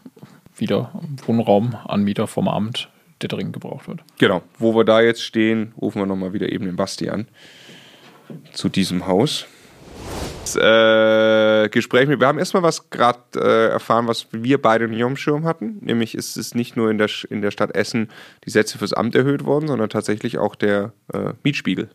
Wieder 0.57 0.93
Wohnraumanmieter 1.27 2.27
vom 2.27 2.49
Amt 2.49 2.89
der 3.25 3.37
dringend 3.37 3.55
gebraucht 3.55 3.89
wird. 3.89 4.01
Genau. 4.19 4.43
Wo 4.59 4.75
wir 4.75 4.85
da 4.85 5.01
jetzt 5.01 5.23
stehen, 5.23 5.75
rufen 5.81 6.01
wir 6.01 6.07
nochmal 6.07 6.33
wieder 6.33 6.53
eben 6.53 6.67
den 6.67 6.77
Basti 6.77 7.09
an. 7.09 7.27
Zu 8.53 8.69
diesem 8.69 9.07
Haus. 9.07 9.47
Das, 10.43 10.57
äh, 10.57 11.69
Gespräch 11.71 12.07
mit, 12.07 12.21
wir 12.21 12.27
haben 12.27 12.39
erstmal 12.39 12.63
was 12.63 12.91
gerade 12.91 13.19
äh, 13.37 13.69
erfahren, 13.71 14.07
was 14.07 14.27
wir 14.33 14.61
beide 14.61 14.89
nicht 14.89 15.01
dem 15.01 15.17
Schirm 15.17 15.45
hatten. 15.45 15.79
Nämlich 15.81 16.15
ist 16.15 16.37
es 16.37 16.55
nicht 16.55 16.77
nur 16.77 16.91
in 16.91 16.99
der, 16.99 17.09
in 17.31 17.41
der 17.41 17.51
Stadt 17.51 17.75
Essen 17.75 18.11
die 18.45 18.51
Sätze 18.51 18.77
fürs 18.77 18.93
Amt 18.93 19.15
erhöht 19.15 19.45
worden, 19.47 19.69
sondern 19.69 19.89
tatsächlich 19.89 20.39
auch 20.39 20.55
der 20.55 20.93
äh, 21.13 21.33
Mietspiegel. 21.43 21.89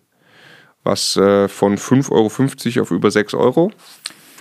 Was 0.83 1.15
äh, 1.17 1.47
von 1.47 1.77
5,50 1.77 2.11
Euro 2.77 2.81
auf 2.81 2.91
über 2.91 3.11
6 3.11 3.35
Euro 3.35 3.71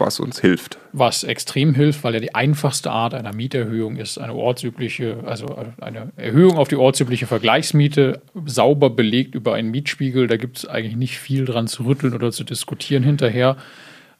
was 0.00 0.20
uns 0.20 0.40
hilft. 0.40 0.78
Was 0.92 1.24
extrem 1.24 1.74
hilft, 1.74 2.04
weil 2.04 2.14
ja 2.14 2.20
die 2.20 2.34
einfachste 2.34 2.90
Art 2.90 3.14
einer 3.14 3.34
Mieterhöhung 3.34 3.96
ist 3.96 4.18
eine 4.18 4.34
ortsübliche, 4.34 5.18
also 5.26 5.56
eine 5.80 6.12
Erhöhung 6.16 6.56
auf 6.56 6.68
die 6.68 6.76
ortsübliche 6.76 7.26
Vergleichsmiete, 7.26 8.20
sauber 8.46 8.90
belegt 8.90 9.34
über 9.34 9.54
einen 9.54 9.70
Mietspiegel. 9.70 10.26
Da 10.26 10.36
gibt 10.36 10.58
es 10.58 10.66
eigentlich 10.66 10.96
nicht 10.96 11.18
viel 11.18 11.44
dran 11.44 11.66
zu 11.66 11.84
rütteln 11.84 12.14
oder 12.14 12.32
zu 12.32 12.44
diskutieren 12.44 13.02
hinterher. 13.02 13.56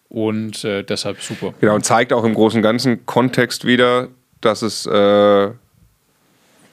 Und 0.09 0.65
äh, 0.65 0.83
deshalb 0.83 1.21
super. 1.21 1.55
Genau, 1.61 1.75
und 1.75 1.85
zeigt 1.85 2.13
auch 2.13 2.25
im 2.25 2.35
großen 2.35 2.59
und 2.59 2.63
ganzen 2.63 3.05
Kontext 3.05 3.65
wieder, 3.67 4.09
dass 4.41 4.63
es 4.63 4.87
äh, 4.87 5.51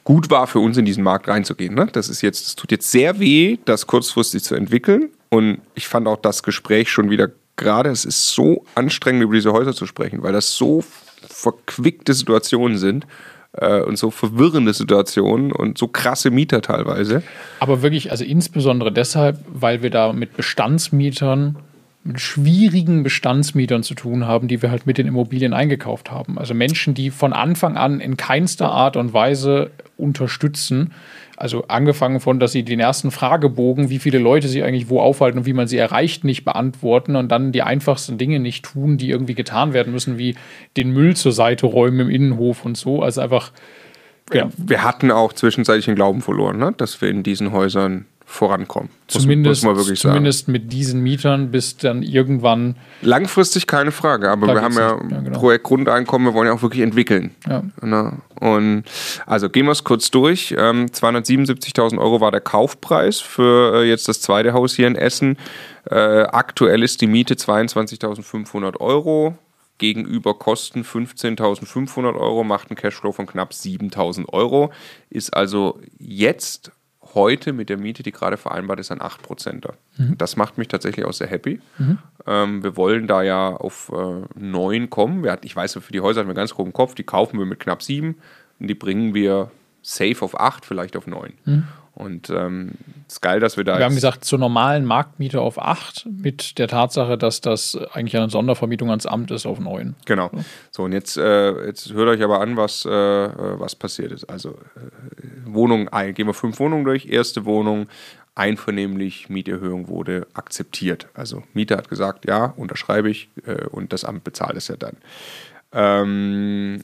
gut 0.05 0.29
war 0.29 0.47
für 0.47 0.59
uns 0.59 0.77
in 0.77 0.85
diesen 0.85 1.03
Markt 1.03 1.27
reinzugehen. 1.27 1.75
Ne? 1.75 1.87
Das 1.91 2.07
ist 2.07 2.21
jetzt, 2.21 2.47
es 2.47 2.55
tut 2.55 2.71
jetzt 2.71 2.89
sehr 2.89 3.19
weh, 3.19 3.57
das 3.65 3.87
kurzfristig 3.87 4.43
zu 4.43 4.55
entwickeln. 4.55 5.09
Und 5.29 5.59
ich 5.73 5.87
fand 5.87 6.07
auch 6.07 6.17
das 6.17 6.43
Gespräch 6.43 6.89
schon 6.89 7.09
wieder 7.09 7.29
gerade, 7.55 7.89
es 7.89 8.05
ist 8.05 8.29
so 8.29 8.65
anstrengend, 8.75 9.23
über 9.23 9.33
diese 9.33 9.53
Häuser 9.53 9.73
zu 9.73 9.85
sprechen, 9.85 10.23
weil 10.23 10.33
das 10.33 10.55
so 10.55 10.83
verquickte 11.27 12.13
Situationen 12.13 12.77
sind 12.77 13.07
äh, 13.53 13.81
und 13.81 13.97
so 13.97 14.11
verwirrende 14.11 14.73
Situationen 14.73 15.51
und 15.51 15.77
so 15.77 15.87
krasse 15.87 16.31
Mieter 16.31 16.61
teilweise. 16.61 17.23
Aber 17.59 17.81
wirklich, 17.81 18.11
also 18.11 18.23
insbesondere 18.23 18.91
deshalb, 18.91 19.39
weil 19.47 19.81
wir 19.81 19.89
da 19.89 20.13
mit 20.13 20.35
Bestandsmietern 20.37 21.57
mit 22.05 22.21
schwierigen 22.21 23.01
Bestandsmietern 23.01 23.81
zu 23.81 23.95
tun 23.95 24.27
haben, 24.27 24.47
die 24.47 24.61
wir 24.61 24.69
halt 24.69 24.85
mit 24.85 24.99
den 24.99 25.07
Immobilien 25.07 25.53
eingekauft 25.53 26.11
haben. 26.11 26.37
Also 26.37 26.53
Menschen, 26.53 26.93
die 26.93 27.09
von 27.09 27.33
Anfang 27.33 27.77
an 27.77 27.99
in 27.99 28.15
keinster 28.15 28.69
Art 28.69 28.95
und 28.95 29.13
Weise 29.13 29.71
unterstützen. 29.97 30.93
Also 31.37 31.65
angefangen 31.67 32.19
von, 32.19 32.39
dass 32.39 32.53
sie 32.53 32.63
den 32.63 32.79
ersten 32.79 33.11
Fragebogen, 33.11 33.89
wie 33.89 33.99
viele 33.99 34.19
Leute 34.19 34.47
sie 34.47 34.63
eigentlich 34.63 34.89
wo 34.89 35.01
aufhalten 35.01 35.39
und 35.39 35.45
wie 35.45 35.53
man 35.53 35.67
sie 35.67 35.77
erreicht, 35.77 36.23
nicht 36.23 36.45
beantworten 36.45 37.15
und 37.15 37.29
dann 37.29 37.51
die 37.51 37.61
einfachsten 37.61 38.17
Dinge 38.17 38.39
nicht 38.39 38.63
tun, 38.63 38.97
die 38.97 39.09
irgendwie 39.09 39.35
getan 39.35 39.73
werden 39.73 39.91
müssen, 39.91 40.17
wie 40.17 40.35
den 40.77 40.91
Müll 40.91 41.15
zur 41.15 41.33
Seite 41.33 41.65
räumen 41.65 41.99
im 42.01 42.09
Innenhof 42.09 42.63
und 42.63 42.77
so. 42.77 43.01
Also 43.01 43.21
einfach. 43.21 43.51
Ja. 44.33 44.49
Wir 44.57 44.83
hatten 44.83 45.11
auch 45.11 45.33
zwischenzeitlich 45.33 45.85
den 45.85 45.95
Glauben 45.95 46.21
verloren, 46.21 46.57
ne? 46.57 46.73
dass 46.75 46.99
wir 46.99 47.09
in 47.09 47.21
diesen 47.21 47.51
Häusern 47.51 48.05
vorankommen. 48.25 48.89
Zumindest, 49.07 49.63
muss, 49.63 49.87
muss 49.87 49.99
zumindest 49.99 50.47
mit 50.47 50.73
diesen 50.73 51.01
Mietern 51.01 51.51
bis 51.51 51.77
dann 51.77 52.01
irgendwann. 52.01 52.75
Langfristig 53.01 53.67
keine 53.67 53.91
Frage, 53.91 54.29
aber 54.31 54.47
wir 54.47 54.61
haben 54.61 54.73
ja, 54.73 54.97
ja 55.09 55.19
genau. 55.19 55.39
Projekt 55.39 55.63
Grundeinkommen, 55.63 56.27
wir 56.27 56.33
wollen 56.33 56.47
ja 56.47 56.53
auch 56.53 56.61
wirklich 56.61 56.81
entwickeln. 56.81 57.35
Ja. 57.47 57.63
Ne? 57.81 58.13
Und 58.39 58.83
also 59.27 59.49
gehen 59.49 59.65
wir 59.65 59.71
es 59.71 59.83
kurz 59.83 60.09
durch. 60.09 60.55
Ähm, 60.57 60.87
277.000 60.87 61.99
Euro 61.99 62.19
war 62.19 62.31
der 62.31 62.41
Kaufpreis 62.41 63.21
für 63.21 63.75
äh, 63.75 63.87
jetzt 63.87 64.07
das 64.07 64.21
zweite 64.21 64.53
Haus 64.53 64.75
hier 64.75 64.87
in 64.87 64.95
Essen. 64.95 65.37
Äh, 65.89 65.95
aktuell 65.95 66.81
ist 66.83 67.01
die 67.01 67.07
Miete 67.07 67.35
22.500 67.35 68.79
Euro 68.81 69.37
gegenüber 69.77 70.37
Kosten 70.37 70.81
15.500 70.83 72.15
Euro, 72.15 72.43
macht 72.43 72.69
einen 72.69 72.77
Cashflow 72.77 73.11
von 73.11 73.27
knapp 73.27 73.51
7.000 73.51 74.29
Euro, 74.29 74.71
ist 75.09 75.33
also 75.35 75.79
jetzt 75.99 76.71
heute 77.15 77.53
mit 77.53 77.69
der 77.69 77.77
Miete, 77.77 78.03
die 78.03 78.11
gerade 78.11 78.37
vereinbart 78.37 78.79
ist, 78.79 78.91
ein 78.91 78.99
8%er. 78.99 79.73
Mhm. 79.97 80.17
Das 80.17 80.35
macht 80.35 80.57
mich 80.57 80.67
tatsächlich 80.67 81.05
auch 81.05 81.13
sehr 81.13 81.27
happy. 81.27 81.61
Mhm. 81.77 81.97
Ähm, 82.27 82.63
wir 82.63 82.77
wollen 82.77 83.07
da 83.07 83.23
ja 83.23 83.55
auf 83.55 83.91
äh, 83.93 84.39
9 84.39 84.89
kommen. 84.89 85.23
Wir, 85.23 85.37
ich 85.41 85.55
weiß, 85.55 85.73
für 85.81 85.91
die 85.91 86.01
Häuser 86.01 86.21
haben 86.21 86.27
wir 86.27 86.35
ganz 86.35 86.53
grob 86.53 86.67
im 86.67 86.73
Kopf, 86.73 86.95
die 86.95 87.03
kaufen 87.03 87.39
wir 87.39 87.45
mit 87.45 87.59
knapp 87.59 87.81
7 87.81 88.15
und 88.59 88.67
die 88.67 88.75
bringen 88.75 89.13
wir 89.13 89.51
safe 89.81 90.17
auf 90.21 90.39
8, 90.39 90.65
vielleicht 90.65 90.97
auf 90.97 91.07
9. 91.07 91.33
Mhm. 91.45 91.63
Und 91.95 92.29
ähm, 92.29 92.73
ist 93.07 93.21
geil, 93.21 93.39
dass 93.39 93.55
wir 93.55 93.63
da. 93.63 93.77
Wir 93.77 93.85
haben 93.85 93.95
gesagt, 93.95 94.25
zur 94.25 94.37
normalen 94.37 94.83
Marktmiete 94.83 95.39
auf 95.39 95.57
8 95.57 96.07
mit 96.11 96.57
der 96.59 96.67
Tatsache, 96.67 97.17
dass 97.17 97.39
das 97.39 97.77
eigentlich 97.93 98.17
eine 98.17 98.29
Sondervermietung 98.29 98.89
ans 98.89 99.05
Amt 99.05 99.31
ist 99.31 99.45
auf 99.45 99.59
9. 99.59 99.95
Genau. 100.05 100.29
So, 100.71 100.83
und 100.83 100.91
jetzt, 100.91 101.15
äh, 101.15 101.65
jetzt 101.65 101.93
hört 101.93 102.09
euch 102.09 102.21
aber 102.21 102.41
an, 102.41 102.57
was, 102.57 102.85
äh, 102.85 102.89
was 102.89 103.75
passiert 103.75 104.11
ist. 104.11 104.25
Also 104.25 104.49
äh, 104.49 105.21
Wohnung, 105.45 105.87
ein, 105.87 106.13
gehen 106.13 106.27
wir 106.27 106.33
fünf 106.33 106.59
Wohnungen 106.59 106.83
durch. 106.83 107.05
Erste 107.05 107.45
Wohnung, 107.45 107.87
einvernehmlich, 108.35 109.29
Mieterhöhung 109.29 109.87
wurde 109.87 110.27
akzeptiert. 110.33 111.07
Also 111.13 111.43
Mieter 111.53 111.77
hat 111.77 111.87
gesagt, 111.87 112.25
ja, 112.27 112.53
unterschreibe 112.57 113.09
ich 113.09 113.29
äh, 113.45 113.65
und 113.67 113.93
das 113.93 114.03
Amt 114.03 114.25
bezahlt 114.25 114.57
es 114.57 114.67
ja 114.67 114.75
dann. 114.75 114.97
Ähm, 115.71 116.81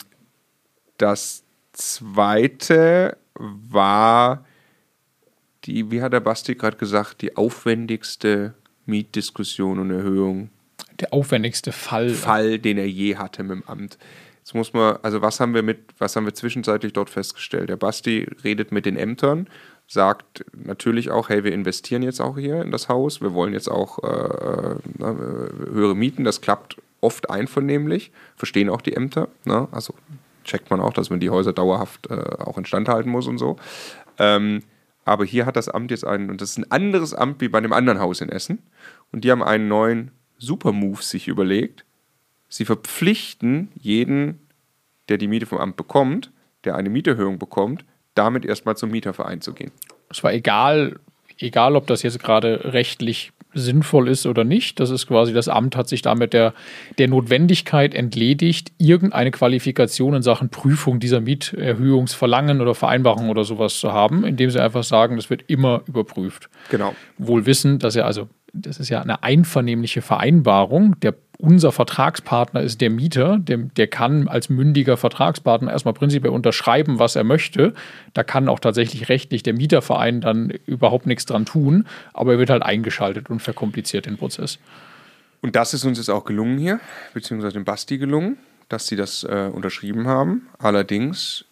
das 0.98 1.44
zweite 1.74 3.18
war 3.34 4.46
die, 5.66 5.92
wie 5.92 6.02
hat 6.02 6.14
der 6.14 6.20
Basti 6.20 6.56
gerade 6.56 6.78
gesagt, 6.78 7.22
die 7.22 7.38
aufwendigste 7.38 8.54
Mietdiskussion 8.86 9.80
und 9.80 9.92
Erhöhung. 9.92 10.50
Der 11.00 11.14
aufwendigste 11.14 11.72
Fall. 11.72 12.10
Fall, 12.10 12.60
den 12.60 12.78
er 12.78 12.88
je 12.88 13.16
hatte 13.16 13.44
mit 13.44 13.52
dem 13.52 13.64
Amt. 13.68 13.98
Jetzt 14.40 14.56
muss 14.56 14.74
man, 14.74 14.98
also 15.04 15.22
was 15.22 15.40
haben 15.40 15.54
wir 15.54 15.62
mit, 15.62 15.80
was 16.00 16.16
haben 16.16 16.26
wir 16.26 16.34
zwischenzeitlich 16.34 16.94
dort 16.94 17.10
festgestellt? 17.10 17.70
Der 17.70 17.78
Basti 17.78 18.28
redet 18.44 18.72
mit 18.72 18.86
den 18.86 18.98
Ämtern, 18.98 19.48
sagt 19.88 20.44
natürlich 20.54 21.12
auch, 21.12 21.30
hey, 21.30 21.44
wir 21.44 21.54
investieren 21.54 22.02
jetzt 22.02 22.20
auch 22.20 22.38
hier 22.38 22.62
in 22.62 22.72
das 22.72 22.90
Haus, 22.90 23.22
wir 23.22 23.34
wollen 23.34 23.54
jetzt 23.54 23.70
auch 23.70 24.00
äh, 24.00 24.76
höhere 25.00 25.96
Mieten, 25.96 26.24
das 26.24 26.42
klappt 26.42 26.78
oft 27.02 27.30
einvernehmlich, 27.30 28.12
verstehen 28.36 28.70
auch 28.70 28.82
die 28.82 28.94
Ämter, 28.94 29.28
ne? 29.46 29.68
also 29.72 29.94
checkt 30.44 30.72
man 30.72 30.80
auch, 30.80 30.94
dass 30.94 31.10
man 31.12 31.20
die 31.20 31.30
Häuser 31.30 31.54
dauerhaft 31.54 32.10
äh, 32.10 32.16
auch 32.40 32.58
instand 32.58 32.90
halten 32.90 33.10
muss 33.10 33.28
und 33.28 33.38
so. 33.38 33.58
Ähm, 34.18 34.64
aber 35.06 35.26
hier 35.26 35.46
hat 35.46 35.56
das 35.56 35.70
Amt 35.70 35.92
jetzt 35.92 36.06
einen, 36.06 36.30
und 36.30 36.42
das 36.42 36.52
ist 36.52 36.58
ein 36.58 36.72
anderes 36.72 37.14
Amt 37.14 37.42
wie 37.42 37.50
bei 37.50 37.58
einem 37.58 37.74
anderen 37.74 38.00
Haus 38.00 38.22
in 38.22 38.30
Essen. 38.30 38.60
Und 39.12 39.24
die 39.24 39.32
haben 39.32 39.44
einen 39.44 39.68
neuen 39.68 40.12
Super-Move 40.38 41.02
sich 41.02 41.28
überlegt. 41.28 41.86
Sie 42.50 42.66
verpflichten 42.66 43.70
jeden, 43.76 44.48
der 45.10 45.18
die 45.18 45.28
Miete 45.28 45.46
vom 45.46 45.58
Amt 45.58 45.78
bekommt, 45.78 46.32
der 46.64 46.76
eine 46.76 46.90
Mieterhöhung 46.90 47.40
bekommt, 47.40 47.86
damit 48.14 48.46
erstmal 48.46 48.78
zum 48.78 48.92
Mieterverein 48.92 49.42
zu 49.42 49.54
gehen. 49.54 49.72
Es 50.10 50.24
war 50.24 50.34
egal, 50.34 51.00
egal 51.38 51.76
ob 51.76 51.88
das 51.88 52.04
jetzt 52.04 52.20
gerade 52.20 52.74
rechtlich 52.74 53.32
sinnvoll 53.54 54.08
ist 54.08 54.26
oder 54.26 54.44
nicht. 54.44 54.80
Das 54.80 54.90
ist 54.90 55.08
quasi, 55.08 55.34
das 55.34 55.48
Amt 55.48 55.76
hat 55.76 55.88
sich 55.88 56.02
damit 56.02 56.34
der, 56.34 56.54
der 56.98 57.08
Notwendigkeit 57.08 57.94
entledigt, 57.94 58.72
irgendeine 58.78 59.32
Qualifikation 59.32 60.14
in 60.14 60.22
Sachen 60.22 60.50
Prüfung 60.50 61.00
dieser 61.00 61.22
Mieterhöhungsverlangen 61.22 62.62
oder 62.62 62.76
Vereinbarung 62.76 63.30
oder 63.30 63.44
sowas 63.44 63.80
zu 63.80 63.92
haben, 63.92 64.24
indem 64.24 64.50
sie 64.50 64.62
einfach 64.62 64.84
sagen, 64.84 65.16
das 65.16 65.30
wird 65.30 65.44
immer 65.48 65.84
überprüft. 65.88 66.50
Genau. 66.70 66.96
Wohl 67.18 67.46
wissen, 67.46 67.80
dass 67.80 67.96
er 67.96 68.06
also 68.06 68.30
das 68.54 68.80
ist 68.80 68.90
ja 68.90 69.02
eine 69.02 69.24
einvernehmliche 69.24 70.02
Vereinbarung. 70.02 71.00
Der, 71.00 71.16
unser 71.38 71.72
Vertragspartner 71.72 72.62
ist 72.62 72.82
der 72.82 72.90
Mieter. 72.90 73.38
Der, 73.40 73.58
der 73.58 73.88
kann 73.88 74.28
als 74.28 74.50
mündiger 74.50 74.98
Vertragspartner 74.98 75.72
erstmal 75.72 75.94
prinzipiell 75.94 76.34
unterschreiben, 76.34 77.00
was 77.00 77.16
er 77.16 77.24
möchte. 77.24 77.74
Da 78.14 78.24
kann 78.24 78.50
auch 78.50 78.60
tatsächlich 78.60 79.10
rechtlich 79.10 79.44
der 79.44 79.54
Mieterverein 79.54 80.22
dann 80.22 80.50
überhaupt 80.66 81.08
nichts 81.08 81.26
dran 81.26 81.46
tun. 81.46 81.88
Aber 82.14 82.34
er 82.34 82.40
wird 82.40 82.50
halt 82.50 82.64
eingeschaltet 82.64 83.30
und 83.30 83.42
verkompliziert 83.42 84.06
den 84.06 84.18
Prozess. 84.18 84.60
Und 85.42 85.56
das 85.56 85.74
ist 85.74 85.86
uns 85.86 85.98
jetzt 85.98 86.10
auch 86.10 86.26
gelungen 86.26 86.58
hier, 86.58 86.80
beziehungsweise 87.14 87.54
dem 87.54 87.66
Basti 87.66 87.98
gelungen, 87.98 88.38
dass 88.70 88.88
sie 88.88 88.96
das 88.96 89.24
äh, 89.24 89.50
unterschrieben 89.52 90.08
haben. 90.08 90.48
Allerdings 90.60 91.46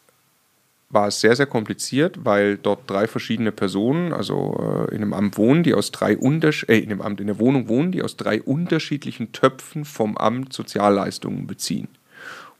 war 0.89 1.07
es 1.07 1.21
sehr, 1.21 1.35
sehr 1.35 1.45
kompliziert, 1.45 2.25
weil 2.25 2.57
dort 2.57 2.89
drei 2.89 3.07
verschiedene 3.07 3.51
Personen, 3.51 4.11
also 4.11 4.87
äh, 4.89 4.95
in 4.95 5.03
einem 5.03 5.13
Amt 5.13 5.37
wohnen, 5.37 5.61
die 5.61 5.75
aus 5.75 5.91
drei 5.91 6.17
Unters 6.17 6.63
äh, 6.63 6.79
in 6.79 6.89
dem 6.89 7.01
Amt, 7.01 7.21
in 7.21 7.27
der 7.27 7.39
Wohnung 7.39 7.67
wohnen, 7.67 7.91
die 7.91 8.01
aus 8.01 8.17
drei 8.17 8.41
unterschiedlichen 8.41 9.31
Töpfen 9.31 9.85
vom 9.85 10.17
Amt 10.17 10.53
Sozialleistungen 10.53 11.45
beziehen. 11.45 11.89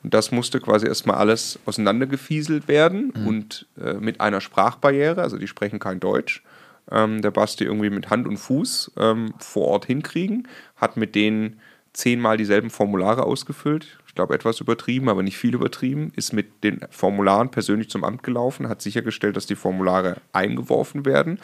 Und 0.03 0.14
das 0.14 0.31
musste 0.31 0.60
quasi 0.60 0.88
erstmal 0.88 1.18
alles 1.18 1.60
auseinandergefieselt 1.65 2.68
werden 2.68 3.11
mhm. 3.15 3.27
und 3.27 3.65
äh, 3.81 3.93
mit 3.95 4.22
einer 4.22 4.41
Sprachbarriere, 4.41 5.22
also 5.22 5.38
die 5.38 5.47
sprechen 5.47 5.80
kein 5.80 5.99
Deutsch, 5.99 6.43
ähm, 6.91 7.22
der 7.22 7.31
Basti 7.31 7.64
irgendwie 7.64 7.89
mit 7.89 8.11
Hand 8.11 8.27
und 8.27 8.38
Fuß 8.38 8.91
ähm, 8.97 9.34
vor 9.39 9.68
Ort 9.68 9.85
hinkriegen, 9.85 10.47
hat 10.77 10.97
mit 10.97 11.15
denen 11.15 11.60
zehnmal 11.93 12.38
dieselben 12.38 12.69
Formulare 12.69 13.23
ausgefüllt 13.23 13.97
glaube, 14.20 14.36
etwas 14.36 14.60
übertrieben, 14.60 15.08
aber 15.08 15.24
nicht 15.24 15.38
viel 15.38 15.56
übertrieben, 15.56 16.12
ist 16.14 16.34
mit 16.34 16.66
den 16.66 16.82
Formularen 16.90 17.52
persönlich 17.52 17.90
zum 17.90 18.04
Amt 18.04 18.22
gelaufen, 18.22 18.68
hat 18.68 18.82
sichergestellt, 18.82 19.38
dass 19.38 19.46
die 19.46 19.56
Formulare 19.56 20.18
eingeworfen 20.34 21.06
werden. 21.06 21.40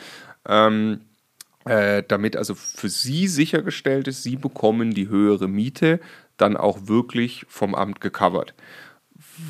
Ähm, 0.45 0.99
äh, 1.63 2.03
damit 2.05 2.35
also 2.35 2.53
für 2.53 2.89
Sie 2.89 3.27
sichergestellt 3.27 4.09
ist, 4.09 4.23
Sie 4.23 4.35
bekommen 4.35 4.93
die 4.93 5.07
höhere 5.07 5.47
Miete 5.47 6.01
dann 6.35 6.57
auch 6.57 6.87
wirklich 6.87 7.45
vom 7.47 7.75
Amt 7.75 8.01
gecovert. 8.01 8.53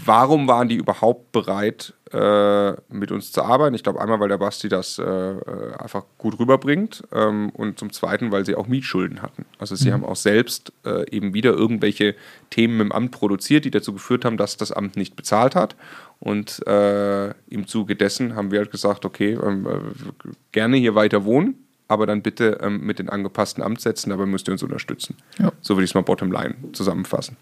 Warum 0.06 0.48
waren 0.48 0.70
die 0.70 0.76
überhaupt 0.76 1.32
bereit, 1.32 1.95
äh, 2.12 2.74
mit 2.90 3.12
uns 3.12 3.32
zu 3.32 3.44
arbeiten? 3.44 3.76
Ich 3.76 3.84
glaube 3.84 4.00
einmal, 4.00 4.20
weil 4.20 4.30
der 4.30 4.38
Basti 4.38 4.70
das 4.70 5.00
äh, 5.00 5.04
äh, 5.04 5.74
einfach 5.78 6.04
gut 6.18 6.40
rüberbringt 6.40 7.04
ähm, 7.12 7.50
und 7.50 7.80
zum 7.80 7.92
Zweiten, 7.92 8.32
weil 8.32 8.46
sie 8.46 8.56
auch 8.56 8.68
Mietschulden 8.68 9.22
hatten. 9.22 9.46
Also 9.58 9.76
sie 9.76 9.90
mhm. 9.90 9.94
haben 9.94 10.06
auch 10.06 10.16
selbst 10.16 10.72
äh, 10.86 11.10
eben 11.10 11.34
wieder 11.34 11.54
irgendwelche 11.54 12.16
Themen 12.52 12.80
im 12.80 12.92
Amt 12.92 13.12
produziert, 13.12 13.66
die 13.66 13.72
dazu 13.72 13.94
geführt 13.94 14.24
haben, 14.24 14.38
dass 14.38 14.58
das 14.58 14.72
Amt 14.72 14.98
nicht 14.98 15.16
bezahlt 15.16 15.56
hat. 15.56 15.76
Und 16.20 16.66
äh, 16.68 17.30
im 17.50 17.68
Zuge 17.68 17.96
dessen 17.96 18.36
haben 18.36 18.52
wir 18.52 18.60
halt 18.60 18.72
gesagt, 18.72 19.06
okay, 19.06 19.34
ähm, 19.34 19.68
äh, 19.68 20.30
gerne 20.52 20.78
hier 20.78 20.96
weiter 20.96 21.26
wohnen, 21.26 21.56
aber 21.88 22.06
dann 22.06 22.22
bitte 22.22 22.60
ähm, 22.62 22.86
mit 22.86 23.00
den 23.00 23.10
angepassten 23.10 23.64
Amtssätzen, 23.64 24.10
dabei 24.10 24.26
müsst 24.26 24.48
ihr 24.48 24.52
uns 24.52 24.64
unterstützen. 24.64 25.18
Ja. 25.40 25.52
So 25.62 25.76
würde 25.76 25.86
ich 25.86 25.92
es 25.92 25.96
mal 25.96 26.02
bottomline 26.02 26.56
zusammenfassen. 26.74 27.38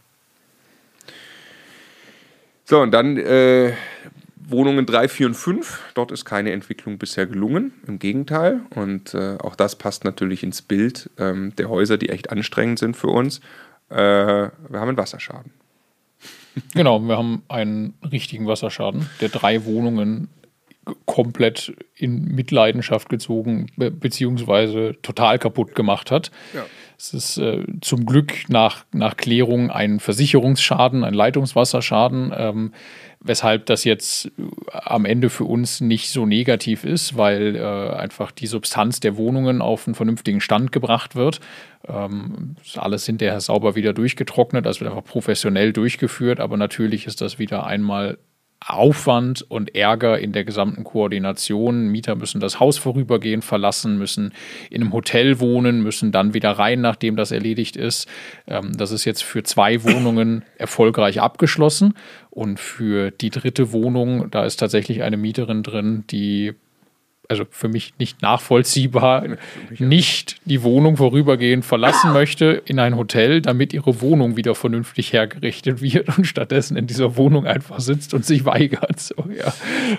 So, 2.65 2.81
und 2.81 2.91
dann 2.91 3.18
äh, 3.18 3.73
Wohnungen 4.47 4.85
3, 4.85 5.07
4 5.07 5.27
und 5.27 5.33
5. 5.35 5.91
Dort 5.93 6.11
ist 6.11 6.25
keine 6.25 6.51
Entwicklung 6.51 6.97
bisher 6.97 7.25
gelungen. 7.25 7.73
Im 7.87 7.99
Gegenteil. 7.99 8.61
Und 8.75 9.13
äh, 9.13 9.37
auch 9.39 9.55
das 9.55 9.75
passt 9.77 10.03
natürlich 10.03 10.43
ins 10.43 10.61
Bild 10.61 11.09
ähm, 11.17 11.53
der 11.57 11.69
Häuser, 11.69 11.97
die 11.97 12.09
echt 12.09 12.29
anstrengend 12.29 12.79
sind 12.79 12.97
für 12.97 13.07
uns. 13.07 13.39
Äh, 13.89 13.95
wir 13.95 14.51
haben 14.73 14.89
einen 14.89 14.97
Wasserschaden. 14.97 15.51
Genau, 16.75 16.99
wir 16.99 17.17
haben 17.17 17.41
einen 17.47 17.95
richtigen 18.11 18.45
Wasserschaden, 18.45 19.09
der 19.21 19.29
drei 19.29 19.65
Wohnungen 19.65 20.29
komplett 21.05 21.73
in 21.95 22.25
Mitleidenschaft 22.35 23.09
gezogen 23.09 23.67
be 23.77 23.89
beziehungsweise 23.89 24.95
total 25.01 25.39
kaputt 25.39 25.75
gemacht 25.75 26.11
hat. 26.11 26.31
Ja. 26.53 26.65
Es 27.03 27.13
ist 27.13 27.38
äh, 27.38 27.65
zum 27.81 28.05
Glück 28.05 28.47
nach, 28.47 28.85
nach 28.93 29.17
Klärung 29.17 29.69
ein 29.69 29.99
Versicherungsschaden, 29.99 31.03
ein 31.03 31.13
Leitungswasserschaden, 31.13 32.31
ähm, 32.34 32.73
weshalb 33.19 33.65
das 33.65 33.84
jetzt 33.84 34.31
am 34.71 35.03
Ende 35.03 35.30
für 35.30 35.43
uns 35.43 35.81
nicht 35.81 36.11
so 36.11 36.25
negativ 36.25 36.85
ist, 36.85 37.17
weil 37.17 37.57
äh, 37.57 37.93
einfach 37.93 38.31
die 38.31 38.47
Substanz 38.47 39.01
der 39.01 39.17
Wohnungen 39.17 39.61
auf 39.61 39.85
einen 39.85 39.95
vernünftigen 39.95 40.39
Stand 40.39 40.71
gebracht 40.71 41.13
wird. 41.17 41.41
Ähm, 41.85 42.55
alles 42.77 43.05
hinterher 43.05 43.41
sauber 43.41 43.75
wieder 43.75 43.91
durchgetrocknet, 43.91 44.65
das 44.65 44.80
wird 44.80 44.89
einfach 44.89 45.03
professionell 45.03 45.73
durchgeführt, 45.73 46.39
aber 46.39 46.55
natürlich 46.55 47.05
ist 47.05 47.19
das 47.19 47.38
wieder 47.38 47.65
einmal 47.65 48.17
Aufwand 48.68 49.41
und 49.41 49.76
Ärger 49.76 50.19
in 50.19 50.31
der 50.31 50.44
gesamten 50.44 50.84
Koordination. 50.84 51.88
Mieter 51.88 52.15
müssen 52.15 52.40
das 52.40 52.60
Haus 52.60 52.77
vorübergehend 52.77 53.44
verlassen, 53.44 53.98
müssen 53.98 54.34
in 54.69 54.81
einem 54.81 54.94
Hotel 54.94 55.40
wohnen, 55.40 55.81
müssen 55.81 56.11
dann 56.11 56.34
wieder 56.34 56.52
rein, 56.52 56.81
nachdem 56.81 57.15
das 57.15 57.31
erledigt 57.31 57.76
ist. 57.76 58.07
Ähm, 58.48 58.76
das 58.77 58.91
ist 58.91 59.06
jetzt 59.06 59.23
für 59.23 59.44
zwei 59.44 59.84
Wohnungen 59.84 60.44
erfolgreich 60.57 61.22
abgeschlossen. 61.22 61.94
Und 62.30 62.60
für 62.60 63.11
die 63.11 63.30
dritte 63.30 63.72
Wohnung, 63.72 64.31
da 64.31 64.45
ist 64.45 64.57
tatsächlich 64.57 65.03
eine 65.03 65.18
Mieterin 65.18 65.61
drin, 65.61 66.06
die 66.10 66.53
also 67.29 67.45
für 67.49 67.69
mich 67.69 67.93
nicht 67.99 68.21
nachvollziehbar, 68.21 69.25
nicht 69.79 70.37
die 70.45 70.61
Wohnung 70.61 70.97
vorübergehend 70.97 71.63
verlassen 71.63 72.11
möchte 72.11 72.61
in 72.65 72.79
ein 72.79 72.97
Hotel, 72.97 73.41
damit 73.41 73.73
ihre 73.73 74.01
Wohnung 74.01 74.35
wieder 74.35 74.55
vernünftig 74.55 75.13
hergerichtet 75.13 75.81
wird 75.81 76.17
und 76.17 76.25
stattdessen 76.25 76.75
in 76.75 76.87
dieser 76.87 77.15
Wohnung 77.15 77.45
einfach 77.45 77.79
sitzt 77.79 78.13
und 78.13 78.25
sich 78.25 78.45
weigert. 78.45 78.99
So, 78.99 79.15
ja. 79.35 79.53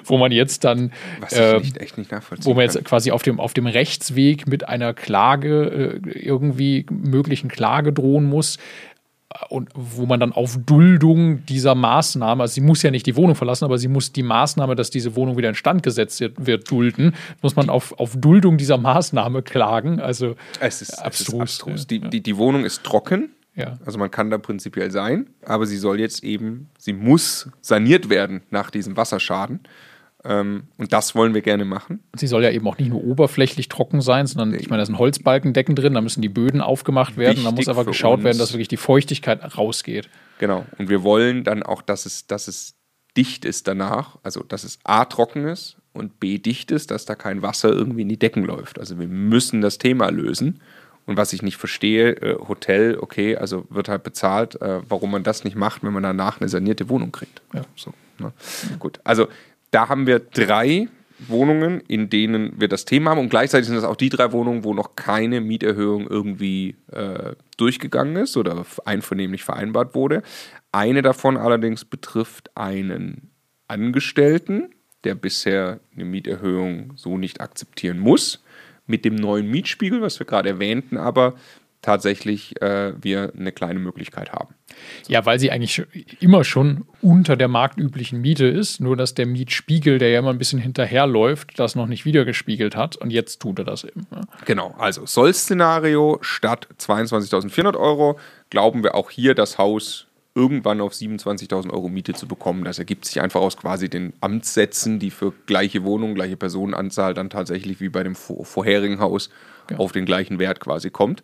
Wo 0.05 0.19
man 0.19 0.33
jetzt 0.33 0.65
dann, 0.65 0.93
äh, 1.31 1.59
nicht, 1.59 1.79
echt 1.79 1.99
nicht 1.99 2.11
wo 2.43 2.55
man 2.55 2.65
jetzt 2.65 2.75
kann. 2.75 2.85
quasi 2.85 3.11
auf 3.11 3.23
dem, 3.23 3.41
auf 3.41 3.55
dem 3.55 3.67
Rechtsweg 3.67 4.47
mit 4.47 4.69
einer 4.69 4.95
Klage, 4.95 6.01
äh, 6.05 6.11
irgendwie 6.11 6.87
möglichen 6.91 7.49
Klage 7.49 7.93
drohen 7.93 8.25
muss, 8.25 8.59
und 9.49 9.71
wo 9.75 10.07
man 10.07 10.21
dann 10.21 10.33
auf 10.33 10.57
Duldung 10.65 11.45
dieser 11.47 11.75
Maßnahme, 11.75 12.43
also 12.43 12.55
sie 12.55 12.61
muss 12.61 12.83
ja 12.83 12.91
nicht 12.91 13.07
die 13.07 13.17
Wohnung 13.17 13.35
verlassen, 13.35 13.65
aber 13.65 13.79
sie 13.79 13.89
muss 13.89 14.13
die 14.13 14.23
Maßnahme, 14.23 14.77
dass 14.77 14.91
diese 14.91 15.17
Wohnung 15.17 15.37
wieder 15.37 15.49
instand 15.49 15.83
gesetzt 15.83 16.23
wird, 16.37 16.71
dulden, 16.71 17.15
muss 17.43 17.57
man 17.57 17.69
auf, 17.69 17.99
auf 17.99 18.17
Duldung 18.17 18.59
dieser 18.59 18.79
Maßnahme 18.79 19.43
klagen. 19.43 20.01
Also 20.01 20.37
es 20.61 20.83
ist 20.83 20.99
abstrus. 20.99 21.11
Es 21.11 21.21
ist 21.21 21.41
abstrus. 21.41 21.87
Die, 21.87 22.01
die, 22.01 22.21
die 22.21 22.37
Wohnung 22.37 22.65
ist 22.65 22.85
trocken. 22.85 23.31
Ja. 23.57 23.79
Also 23.85 23.99
man 23.99 24.11
kann 24.11 24.31
da 24.31 24.39
prinzipiell 24.39 24.91
sein, 24.91 25.29
aber 25.45 25.67
sie 25.67 25.77
soll 25.77 26.01
jetzt 26.01 26.25
eben, 26.25 26.69
sie 26.79 26.93
muss 26.93 27.49
saniert 27.61 28.11
werden 28.11 28.43
nach 28.51 28.71
diesem 28.71 28.97
Wasserschaden. 28.97 29.61
Ähm, 30.25 30.65
und 30.79 30.93
das 30.93 31.15
wollen 31.15 31.35
wir 31.35 31.43
gerne 31.43 31.65
machen. 31.65 32.03
Sie 32.17 32.27
soll 32.27 32.43
ja 32.43 32.51
eben 32.51 32.67
auch 32.67 32.79
nicht 32.79 32.89
nur 32.89 33.05
oberflächlich 33.05 33.69
trocken 33.69 34.01
sein, 34.01 34.27
sondern 34.27 34.59
ich 34.59 34.71
meine, 34.71 34.81
da 34.81 34.87
sind 34.87 34.99
Holzbalkendecken 34.99 35.77
drin, 35.77 35.95
da 35.95 36.01
müssen 36.01 36.23
die 36.23 36.31
Böden 36.31 36.63
aufgemacht 36.63 37.17
werden, 37.17 37.45
da 37.45 37.51
muss 37.51 37.69
aber 37.69 37.85
geschaut 37.85 38.25
werden, 38.25 38.39
dass 38.39 38.53
wirklich 38.53 38.69
die 38.69 38.79
Feuchtigkeit 38.79 39.57
rausgeht. 39.59 40.09
Genau. 40.39 40.65
Und 40.79 40.89
wir 40.89 41.03
wollen 41.03 41.45
dann 41.45 41.63
auch, 41.63 41.83
dass 41.83 42.07
es, 42.07 42.27
dass 42.27 42.49
es 42.49 42.75
dicht 43.17 43.45
ist 43.45 43.69
danach, 43.69 44.19
also 44.23 44.43
dass 44.43 44.65
es 44.65 44.79
A 44.83 45.05
trocken 45.05 45.47
ist 45.47 45.77
und 45.93 46.19
B 46.21 46.39
dicht 46.39 46.71
ist, 46.71 46.91
dass 46.91 47.05
da 47.05 47.15
kein 47.15 47.43
Wasser 47.43 47.69
irgendwie 47.69 48.03
in 48.03 48.09
die 48.09 48.19
Decken 48.19 48.45
läuft. 48.45 48.79
Also 48.79 48.99
wir 48.99 49.07
müssen 49.07 49.61
das 49.61 49.79
Thema 49.79 50.11
lösen. 50.11 50.61
Und 51.07 51.19
was 51.19 51.35
ich 51.35 51.43
nicht 51.43 51.59
verstehe, 51.59 52.13
äh, 52.23 52.39
Hotel, 52.49 52.97
okay, 52.99 53.37
also 53.37 53.67
wird 53.69 53.91
halt 53.91 54.05
bezahlt, 54.05 54.61
äh, 54.63 54.81
warum 54.89 55.11
man 55.11 55.23
das 55.23 55.45
nicht 55.45 55.55
macht, 55.55 55.85
wenn 55.85 55.93
man 55.93 56.03
danach 56.03 56.41
eine 56.41 56.49
sanierte 56.49 56.89
Wohnung 56.89 57.13
kriegt. 57.13 57.43
Ja. 57.53 57.61
So, 57.77 57.93
ne? 58.19 58.33
Gut, 58.79 59.01
also 59.05 59.29
da 59.75 59.89
haben 59.89 60.07
wir 60.07 60.21
drei 60.21 60.89
Wohnungen, 61.19 61.81
in 61.89 62.11
denen 62.11 62.61
wir 62.61 62.69
das 62.69 62.85
Thema 62.85 63.11
haben. 63.11 63.21
Und 63.21 63.29
gleichzeitig 63.29 63.67
sind 63.67 63.77
das 63.77 63.85
auch 63.85 63.97
die 63.97 64.09
drei 64.09 64.33
Wohnungen, 64.33 64.65
wo 64.65 64.73
noch 64.73 64.95
keine 64.95 65.41
Mieterhöhung 65.41 66.07
irgendwie 66.09 66.77
äh, 66.93 67.33
durchgegangen 67.57 68.17
ist 68.17 68.37
oder 68.37 68.65
einvernehmlich 68.85 69.43
vereinbart 69.43 69.95
wurde. 69.95 70.23
Eine 70.71 71.03
davon 71.03 71.37
allerdings 71.37 71.85
betrifft 71.85 72.57
einen 72.57 73.31
Angestellten, 73.67 74.71
der 75.03 75.15
bisher 75.15 75.81
eine 75.95 76.05
Mieterhöhung 76.05 76.93
so 76.97 77.19
nicht 77.19 77.41
akzeptieren 77.41 77.99
muss. 77.99 78.43
Mit 78.87 79.05
dem 79.05 79.15
neuen 79.15 79.51
Mietspiegel, 79.51 80.03
was 80.03 80.19
wir 80.19 80.27
gerade 80.27 80.51
erwähnten, 80.51 80.99
aber 80.99 81.35
tatsächlich 81.85 82.61
äh, 82.63 82.95
wir 83.01 83.33
eine 83.39 83.53
kleine 83.53 83.79
Möglichkeit 83.79 84.33
haben. 84.33 84.55
So. 85.03 85.13
Ja, 85.13 85.27
weil 85.27 85.39
sie 85.39 85.51
eigentlich 85.51 85.83
immer 86.21 86.43
schon 86.43 86.87
unter 87.03 87.37
der 87.37 87.49
marktüblichen 87.49 88.21
Miete 88.21 88.47
ist, 88.47 88.81
nur 88.81 88.97
dass 88.97 89.15
der 89.15 89.27
Mietspiegel, 89.27 89.99
der 89.99 90.11
ja 90.11 90.19
immer 90.21 90.31
ein 90.31 90.39
bisschen 90.39 90.59
hinterherläuft, 90.59 91.59
das 91.59 91.75
noch 91.75 91.87
nicht 91.87 92.07
wiedergespiegelt 92.07 92.75
hat 92.75 92.97
und 92.97 93.11
jetzt 93.11 93.41
tut 93.41 93.59
er 93.59 93.65
das 93.67 93.85
eben. 93.85 94.07
Ja. 94.11 94.23
Genau, 94.47 94.75
also 94.79 95.05
Soll-Szenario 95.05 96.19
statt 96.23 96.69
22.400 96.79 97.77
Euro 97.77 98.19
glauben 98.51 98.83
wir 98.83 98.95
auch 98.95 99.11
hier 99.11 99.35
das 99.35 99.59
Haus 99.59 100.07
irgendwann 100.35 100.81
auf 100.81 100.93
27.000 100.93 101.71
Euro 101.71 101.89
Miete 101.89 102.13
zu 102.15 102.27
bekommen. 102.27 102.65
Das 102.65 102.79
ergibt 102.79 103.05
sich 103.05 103.21
einfach 103.21 103.41
aus 103.41 103.57
quasi 103.57 103.89
den 103.89 104.15
Amtssätzen, 104.21 104.99
die 104.99 105.11
für 105.11 105.33
gleiche 105.47 105.85
Wohnung, 105.85 106.15
gleiche 106.15 106.37
Personenanzahl 106.37 107.15
dann 107.15 107.31
tatsächlich 107.31 107.81
wie 107.81 107.89
bei 107.89 108.03
dem 108.03 108.17
vorherigen 108.17 108.99
Haus 108.99 109.31
ja. 109.71 109.77
auf 109.79 109.93
den 109.93 110.07
gleichen 110.07 110.39
Wert 110.39 110.61
quasi 110.61 110.91
kommt. 110.91 111.23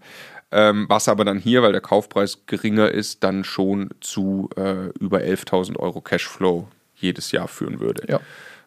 Ähm, 0.52 0.86
was 0.88 1.08
aber 1.08 1.24
dann 1.24 1.38
hier, 1.38 1.62
weil 1.62 1.72
der 1.72 1.80
Kaufpreis 1.80 2.46
geringer 2.46 2.90
ist, 2.90 3.22
dann 3.22 3.44
schon 3.44 3.90
zu 4.00 4.50
äh, 4.56 4.88
über 4.98 5.18
11.000 5.18 5.78
Euro 5.78 6.00
Cashflow 6.00 6.68
jedes 6.96 7.30
Jahr 7.32 7.48
führen 7.48 7.80
würde. 7.80 8.04
Ja. 8.08 8.20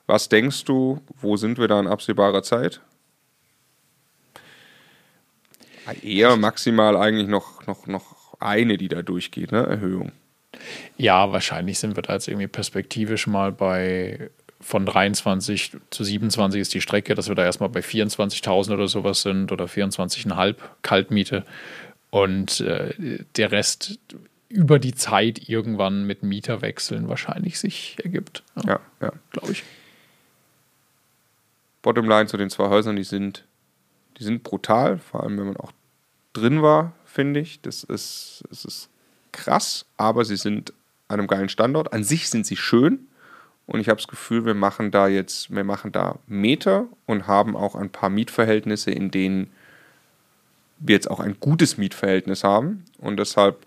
Was 0.07 0.30
denkst 0.30 0.64
du, 0.65 1.01
wo 1.19 1.38
sind 1.38 1.57
wir 1.57 1.68
da 1.68 1.80
in 1.80 1.88
absehbarer 1.88 2.43
Zeit? 2.43 2.81
Eher 6.01 6.38
maximal 6.38 6.95
eigentlich 6.95 7.27
noch, 7.27 7.68
noch, 7.68 7.88
noch 7.88 8.34
eine, 8.39 8.77
die 8.77 8.88
da 8.88 9.01
durchgeht, 9.01 9.51
ne? 9.51 9.65
Erhöhung. 9.65 10.11
Ja, 10.97 11.31
wahrscheinlich 11.31 11.80
sind 11.80 11.95
wir 11.95 12.03
da 12.03 12.14
jetzt 12.14 12.27
irgendwie 12.27 12.47
perspektivisch 12.47 13.27
mal 13.27 13.51
bei 13.51 14.30
von 14.64 14.85
23 14.85 15.77
zu 15.90 16.03
27 16.03 16.61
ist 16.61 16.73
die 16.73 16.81
Strecke, 16.81 17.15
dass 17.15 17.27
wir 17.27 17.35
da 17.35 17.44
erstmal 17.44 17.69
bei 17.69 17.81
24.000 17.81 18.73
oder 18.73 18.88
sowas 18.88 19.22
sind 19.22 19.52
oder 19.52 19.65
24,5 19.65 20.56
Kaltmiete 20.81 21.44
und 22.10 22.61
äh, 22.61 23.23
der 23.35 23.52
Rest 23.52 23.99
über 24.49 24.80
die 24.80 24.94
Zeit 24.94 25.49
irgendwann 25.49 26.06
mit 26.06 26.23
Mieterwechseln 26.23 27.10
wahrscheinlich 27.10 27.60
sich 27.60 27.98
ergibt. 28.03 28.44
Ja, 28.56 28.64
ja. 28.69 28.80
ja. 29.02 29.11
glaube 29.31 29.52
ich. 29.52 29.64
Bottomline 31.81 32.27
zu 32.27 32.38
den 32.38 32.49
zwei 32.49 32.69
Häusern, 32.69 32.95
die 32.95 33.03
sind, 33.03 33.45
die 34.18 34.23
sind 34.23 34.44
brutal, 34.44 34.99
vor 34.99 35.23
allem 35.23 35.38
wenn 35.38 35.48
man 35.48 35.57
auch 35.57 35.72
drin 36.31 36.61
war, 36.61 36.94
finde 37.06 37.40
ich. 37.40 37.61
Das 37.61 37.84
ist, 37.84 38.44
das 38.49 38.64
ist 38.64 38.90
krass, 39.31 39.85
aber 39.98 40.23
sie 40.23 40.38
sind 40.38 40.72
an 41.07 41.19
einem 41.19 41.27
geilen 41.27 41.49
Standort. 41.49 41.91
An 41.91 42.03
sich 42.03 42.30
sind 42.30 42.45
sie 42.45 42.56
schön 42.56 43.07
und 43.65 43.80
ich 43.80 43.90
habe 43.90 43.98
das 43.98 44.07
Gefühl, 44.07 44.45
wir 44.45 44.53
machen 44.53 44.91
da 44.91 45.07
jetzt, 45.07 45.53
wir 45.53 45.64
machen 45.64 45.91
da 45.91 46.19
Meter 46.27 46.88
und 47.06 47.27
haben 47.27 47.56
auch 47.56 47.76
ein 47.76 47.90
paar 47.90 48.10
Mietverhältnisse, 48.10 48.91
in 48.91 49.11
denen 49.11 49.52
wir 50.80 50.95
jetzt 50.95 51.10
auch 51.10 51.19
ein 51.19 51.38
gutes 51.40 51.77
Mietverhältnis 51.77 52.44
haben 52.44 52.84
und 52.98 53.18
deshalb 53.18 53.65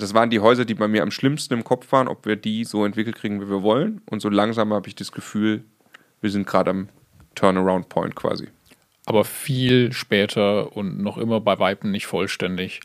das 0.00 0.14
waren 0.14 0.30
die 0.30 0.40
Häuser, 0.40 0.64
die 0.64 0.74
bei 0.74 0.88
mir 0.88 1.02
am 1.02 1.10
schlimmsten 1.10 1.54
im 1.54 1.64
Kopf 1.64 1.92
waren, 1.92 2.08
ob 2.08 2.26
wir 2.26 2.36
die 2.36 2.64
so 2.64 2.84
entwickelt 2.84 3.16
kriegen, 3.16 3.40
wie 3.40 3.50
wir 3.50 3.62
wollen. 3.62 4.00
Und 4.06 4.20
so 4.20 4.28
langsam 4.28 4.72
habe 4.72 4.88
ich 4.88 4.94
das 4.94 5.12
Gefühl, 5.12 5.62
wir 6.20 6.30
sind 6.30 6.46
gerade 6.46 6.70
am 6.70 6.88
Turnaround 7.34 7.88
Point 7.88 8.16
quasi. 8.16 8.48
Aber 9.06 9.24
viel 9.24 9.92
später 9.92 10.76
und 10.76 11.00
noch 11.00 11.18
immer 11.18 11.40
bei 11.40 11.58
Weitem 11.58 11.90
nicht 11.90 12.06
vollständig 12.06 12.80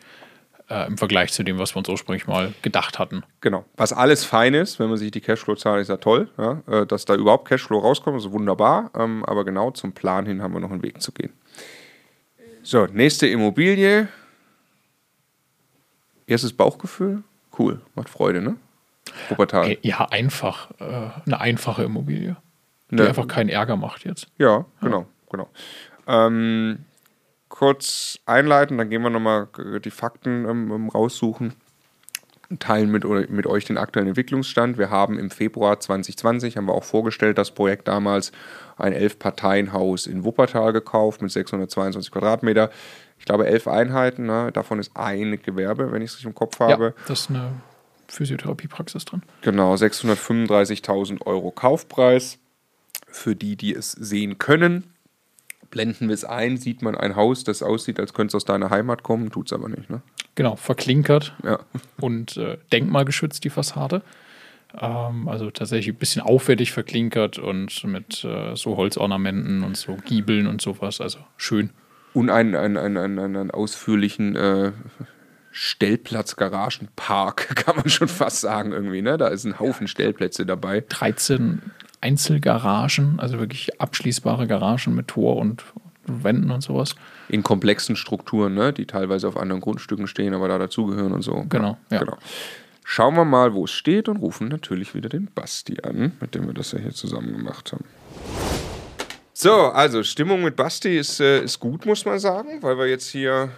äh, 0.70 0.88
im 0.88 0.98
Vergleich 0.98 1.32
zu 1.32 1.44
dem, 1.44 1.60
was 1.60 1.76
wir 1.76 1.80
uns 1.80 1.90
ursprünglich 1.90 2.28
mal 2.28 2.54
gedacht 2.62 3.00
hatten. 3.00 3.24
Genau. 3.42 3.66
Was 3.76 3.94
alles 3.94 4.24
fein 4.24 4.54
ist, 4.54 4.80
wenn 4.80 4.90
man 4.90 4.98
sich 4.98 5.12
die 5.12 5.22
Cashflow-Zahlen 5.22 5.82
ist 5.82 5.90
ja 5.90 5.98
toll, 5.98 6.30
ja? 6.38 6.62
Äh, 6.68 6.86
dass 6.86 7.06
da 7.06 7.16
überhaupt 7.16 7.48
Cashflow 7.48 7.80
rauskommt, 7.80 8.18
ist 8.18 8.32
wunderbar. 8.32 8.92
Ähm, 8.96 9.24
aber 9.26 9.46
genau 9.46 9.72
zum 9.72 9.94
Plan 9.94 10.26
hin 10.26 10.42
haben 10.42 10.54
wir 10.54 10.60
noch 10.60 10.72
einen 10.72 10.84
Weg 10.84 11.02
zu 11.02 11.12
gehen. 11.12 11.34
So, 12.64 12.88
nächste 12.88 13.28
Immobilie. 13.28 14.08
Erstes 16.28 16.54
Bauchgefühl. 16.54 17.24
Cool, 17.58 17.82
macht 17.94 18.10
Freude, 18.10 18.42
ne? 18.42 18.56
Wuppertal. 19.30 19.72
Äh, 19.72 19.78
ja, 19.84 20.08
einfach. 20.10 20.72
eine 20.80 21.40
einfache 21.40 21.84
Immobilie. 21.84 22.36
Die 22.90 22.96
ne. 22.96 23.08
einfach 23.08 23.28
keinen 23.28 23.50
Ärger 23.50 23.76
macht 23.76 24.06
jetzt. 24.06 24.28
Ja, 24.38 24.66
genau, 24.82 25.02
ja. 25.02 25.06
genau. 25.32 25.50
Ähm, 26.08 26.86
kurz 27.50 28.20
einleiten, 28.26 28.78
dann 28.78 28.90
gehen 28.90 29.02
wir 29.02 29.10
nochmal 29.10 29.48
die 29.84 29.92
Fakten 29.92 30.46
ähm, 30.46 30.90
raussuchen 30.90 31.54
teilen 32.60 32.92
mit, 32.92 33.04
mit 33.30 33.48
euch 33.48 33.66
den 33.66 33.78
aktuellen 33.78 34.10
Entwicklungsstand. 34.10 34.78
Wir 34.78 34.90
haben 34.90 35.18
im 35.18 35.30
Februar 35.30 35.80
2020, 35.80 36.58
haben 36.58 36.68
wir 36.68 36.74
auch 36.74 36.84
vorgestellt, 36.84 37.38
das 37.38 37.52
Projekt 37.52 37.88
damals, 37.88 38.32
ein 38.78 38.94
Elf-Parteien-Haus 38.94 40.08
in 40.08 40.24
Wuppertal 40.24 40.74
gekauft 40.74 41.22
mit 41.22 41.32
622 41.32 42.12
Quadratmeter. 42.12 42.70
Ich 43.18 43.26
glaube, 43.26 43.48
elf 43.48 43.68
Einheiten, 43.68 44.26
ne? 44.26 44.52
davon 44.52 44.80
ist 44.80 44.92
ein 44.96 45.40
Gewerbe, 45.42 45.92
wenn 45.92 46.02
ich 46.02 46.12
es 46.12 46.16
richtig 46.16 46.28
im 46.28 46.36
Kopf 46.36 46.60
habe. 46.60 46.86
Ja, 46.98 47.04
das 47.08 47.22
ist 47.22 47.30
eine 47.30 47.54
Physiotherapiepraxis 48.08 49.06
drin. 49.06 49.24
Genau, 49.42 49.74
635.000 49.74 51.26
Euro 51.26 51.52
Kaufpreis 51.52 52.38
für 53.08 53.36
die, 53.36 53.56
die 53.56 53.74
es 53.74 53.92
sehen 53.94 54.38
können 54.38 54.95
blenden 55.70 56.08
wir 56.08 56.14
es 56.14 56.26
ein, 56.26 56.58
sieht 56.58 56.82
man 56.82 56.96
ein 56.96 57.16
Haus, 57.16 57.44
das 57.44 57.64
aussieht, 57.64 58.00
als 58.00 58.14
könnte 58.14 58.32
es 58.32 58.36
aus 58.36 58.46
deiner 58.46 58.70
Heimat 58.70 59.04
kommen, 59.04 59.32
tut 59.32 59.48
es 59.48 59.54
aber 59.54 59.70
nicht. 59.70 59.90
Ne? 59.90 60.02
Genau, 60.36 60.56
verklinkert 60.56 61.34
ja. 61.44 61.60
und 62.00 62.38
äh, 62.38 62.58
denkmalgeschützt 62.72 63.44
die 63.44 63.50
Fassade. 63.50 64.02
Ähm, 64.80 65.28
also 65.28 65.52
tatsächlich 65.52 65.96
ein 65.96 66.00
bisschen 66.00 66.22
aufwendig 66.22 66.72
verklinkert 66.72 67.38
und 67.38 67.84
mit 67.86 68.24
äh, 68.24 68.56
so 68.56 68.78
Holzornamenten 68.78 69.64
und 69.64 69.78
so 69.78 69.96
Giebeln 69.96 70.48
und 70.48 70.62
sowas. 70.62 71.02
Also 71.02 71.20
schön. 71.38 71.72
Und 72.14 72.30
einen, 72.30 72.56
einen, 72.56 72.78
einen, 72.78 73.20
einen, 73.20 73.52
ausführlichen 73.52 74.36
äh, 74.36 74.72
Stellplatz-Garagenpark, 75.52 77.56
kann 77.66 77.78
man 77.78 77.90
schon 77.90 78.08
fast 78.08 78.42
sagen 78.42 78.72
irgendwie. 78.72 79.02
Ne? 79.02 79.18
Da 79.18 79.28
ist 79.28 79.46
ein 79.46 79.60
Haufen 79.60 79.88
Stellplätze 79.88 80.46
dabei. 80.46 80.84
13 80.88 81.62
Einzelgaragen, 82.02 83.20
also 83.20 83.40
wirklich 83.40 83.82
abschließbare 83.82 84.48
Garagen 84.48 84.96
mit 84.96 85.08
Tor 85.08 85.38
und 85.38 85.64
Wänden 86.08 86.52
und 86.52 86.62
sowas. 86.62 86.96
In 87.30 87.44
komplexen 87.44 87.96
Strukturen, 87.96 88.54
ne? 88.54 88.74
die 88.74 88.86
teilweise 88.86 89.28
auf 89.28 89.38
anderen 89.38 89.62
Grundstücken 89.62 90.08
stehen, 90.08 90.34
aber 90.34 90.48
da 90.48 90.58
dazugehören 90.58 91.14
und 91.14 91.24
so. 91.24 91.46
Genau, 91.50 91.78
ja. 91.90 92.00
genau. 92.00 92.18
Schauen 92.84 93.16
wir 93.16 93.26
mal, 93.26 93.56
wo 93.56 93.66
es 93.66 93.72
steht 93.72 94.08
und 94.08 94.18
rufen 94.18 94.48
natürlich 94.48 94.94
wieder 94.94 95.10
den 95.10 95.30
Basti 95.34 95.82
an, 95.82 96.14
mit 96.20 96.36
dem 96.36 96.46
wir 96.46 96.54
das 96.54 96.72
ja 96.72 96.80
hier 96.80 96.94
zusammen 96.94 97.36
gemacht 97.36 97.72
haben. 97.74 97.86
So, 99.34 99.52
also 99.52 100.04
Stimmung 100.04 100.44
mit 100.44 100.56
Basti 100.56 100.98
ist, 100.98 101.20
äh, 101.20 101.44
ist 101.44 101.60
gut, 101.60 101.86
muss 101.86 102.06
man 102.06 102.20
sagen, 102.20 102.62
weil 102.62 102.78
wir 102.78 102.88
jetzt 102.88 103.10
hier 103.10 103.50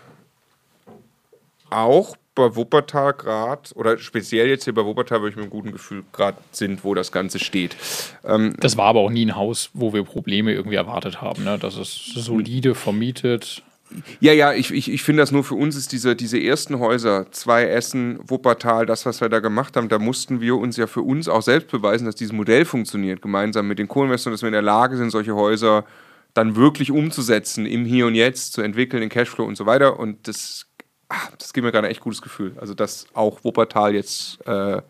auch 1.70 2.16
bei 2.38 2.56
Wuppertal 2.56 3.14
gerade, 3.14 3.74
oder 3.74 3.98
speziell 3.98 4.48
jetzt 4.48 4.64
hier 4.64 4.74
bei 4.74 4.86
Wuppertal, 4.86 5.22
wo 5.22 5.28
ich 5.28 5.36
mit 5.36 5.44
einem 5.44 5.50
guten 5.50 5.72
Gefühl 5.72 6.04
gerade 6.14 6.38
sind, 6.52 6.84
wo 6.84 6.94
das 6.94 7.12
Ganze 7.12 7.40
steht. 7.40 7.76
Ähm, 8.24 8.56
das 8.60 8.78
war 8.78 8.86
aber 8.86 9.02
auch 9.02 9.10
nie 9.10 9.26
ein 9.26 9.36
Haus, 9.36 9.72
wo 9.74 9.92
wir 9.92 10.04
Probleme 10.04 10.54
irgendwie 10.54 10.78
erwartet 10.78 11.20
haben. 11.22 11.44
Ne? 11.44 11.58
Das 11.60 11.76
ist 11.78 12.14
solide 12.14 12.76
vermietet. 12.76 13.64
Ja, 14.20 14.34
ja, 14.34 14.54
ich, 14.54 14.72
ich, 14.72 14.92
ich 14.92 15.02
finde 15.02 15.22
das 15.22 15.32
nur 15.32 15.44
für 15.44 15.56
uns 15.56 15.76
ist 15.76 15.92
diese, 15.94 16.16
diese 16.16 16.40
ersten 16.40 16.78
Häuser, 16.80 17.32
zwei 17.32 17.64
Essen, 17.64 18.20
Wuppertal, 18.28 18.86
das, 18.86 19.06
was 19.06 19.22
wir 19.22 19.30
da 19.30 19.40
gemacht 19.40 19.76
haben, 19.78 19.90
da 19.90 19.98
mussten 19.98 20.42
wir 20.42 20.58
uns 20.58 20.78
ja 20.78 20.88
für 20.88 21.02
uns 21.02 21.28
auch 21.28 21.42
selbst 21.42 21.72
beweisen, 21.72 22.06
dass 22.06 22.16
dieses 22.16 22.34
Modell 22.34 22.66
funktioniert, 22.66 23.22
gemeinsam 23.22 23.68
mit 23.68 23.80
den 23.80 23.88
Co-Investoren, 23.88 24.34
dass 24.34 24.42
wir 24.42 24.50
in 24.50 24.54
der 24.54 24.62
Lage 24.62 24.98
sind, 24.98 25.10
solche 25.10 25.36
Häuser 25.36 25.86
dann 26.34 26.56
wirklich 26.56 26.92
umzusetzen, 26.92 27.66
im 27.66 27.86
Hier 27.86 28.06
und 28.06 28.16
Jetzt, 28.16 28.54
zu 28.54 28.62
entwickeln, 28.62 29.02
in 29.02 29.10
Cashflow 29.10 29.46
und 29.46 29.56
so 29.56 29.66
weiter. 29.66 30.00
Und 30.00 30.28
das 30.28 30.66
ach, 31.10 31.32
das 31.38 31.54
gibt 31.54 31.66
mir 31.66 31.72
gerade 31.72 31.88
ein 31.88 31.92
echt 31.92 32.02
gutes 32.02 32.22
Gefühl. 32.22 32.56
Also, 32.60 32.74
dass 32.74 33.08
auch 33.14 33.44
Wuppertal 33.44 33.94
jetzt, 33.94 34.46
äh, 34.46 34.82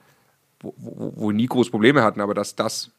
wo, 0.60 0.74
wo, 0.78 1.14
wo 1.16 1.32
nie 1.32 1.46
große 1.46 1.72
Probleme 1.72 2.04
hatten, 2.04 2.22
aber 2.22 2.34
dass 2.34 2.56
das 2.56 2.92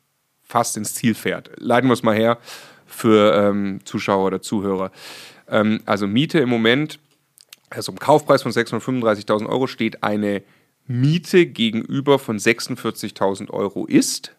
fast 0.42 0.76
ins 0.76 0.94
Ziel 0.94 1.14
fährt. 1.14 1.50
Leiten 1.56 1.88
wir 1.88 1.94
es 1.94 2.02
mal 2.02 2.16
her 2.16 2.38
für 2.86 3.34
ähm, 3.34 3.80
Zuschauer 3.84 4.26
oder 4.26 4.40
Zuhörer. 4.40 4.90
Ähm, 5.48 5.82
also 5.84 6.06
Miete 6.06 6.38
im 6.38 6.48
Moment, 6.48 6.98
also 7.70 7.92
im 7.92 7.98
Kaufpreis 7.98 8.42
von 8.42 8.52
635.000 8.52 9.46
Euro 9.46 9.66
steht 9.66 10.02
eine 10.02 10.42
Miete 10.86 11.46
gegenüber 11.46 12.18
von 12.18 12.38
46.000 12.38 13.50
Euro 13.50 13.84
ist. 13.84 14.34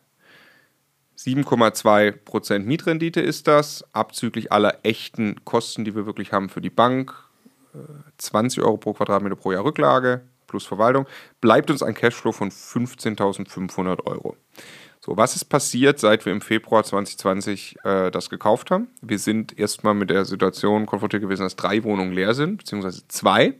7,2% 1.15 2.59
Mietrendite 2.59 3.21
ist 3.21 3.47
das, 3.47 3.85
abzüglich 3.93 4.51
aller 4.51 4.79
echten 4.83 5.43
Kosten, 5.45 5.85
die 5.85 5.93
wir 5.93 6.05
wirklich 6.05 6.31
haben 6.31 6.49
für 6.49 6.61
die 6.61 6.69
Bank, 6.69 7.13
20 8.17 8.63
Euro 8.63 8.77
pro 8.77 8.93
Quadratmeter 8.93 9.35
pro 9.35 9.51
Jahr 9.51 9.63
Rücklage 9.63 10.21
plus 10.49 10.65
Verwaltung, 10.65 11.05
bleibt 11.39 11.71
uns 11.71 11.81
ein 11.81 11.93
Cashflow 11.93 12.31
von 12.31 12.49
15.500 12.49 14.05
Euro. 14.05 14.35
So, 14.99 15.15
was 15.15 15.35
ist 15.35 15.45
passiert, 15.45 15.99
seit 15.99 16.25
wir 16.25 16.33
im 16.33 16.41
Februar 16.41 16.83
2020 16.83 17.77
äh, 17.83 18.11
das 18.11 18.29
gekauft 18.29 18.69
haben? 18.69 18.89
Wir 19.01 19.17
sind 19.17 19.57
erstmal 19.57 19.93
mit 19.93 20.09
der 20.09 20.25
Situation 20.25 20.85
konfrontiert 20.85 21.21
gewesen, 21.21 21.43
dass 21.43 21.55
drei 21.55 21.83
Wohnungen 21.83 22.11
leer 22.11 22.33
sind, 22.33 22.57
beziehungsweise 22.57 23.07
zwei. 23.07 23.53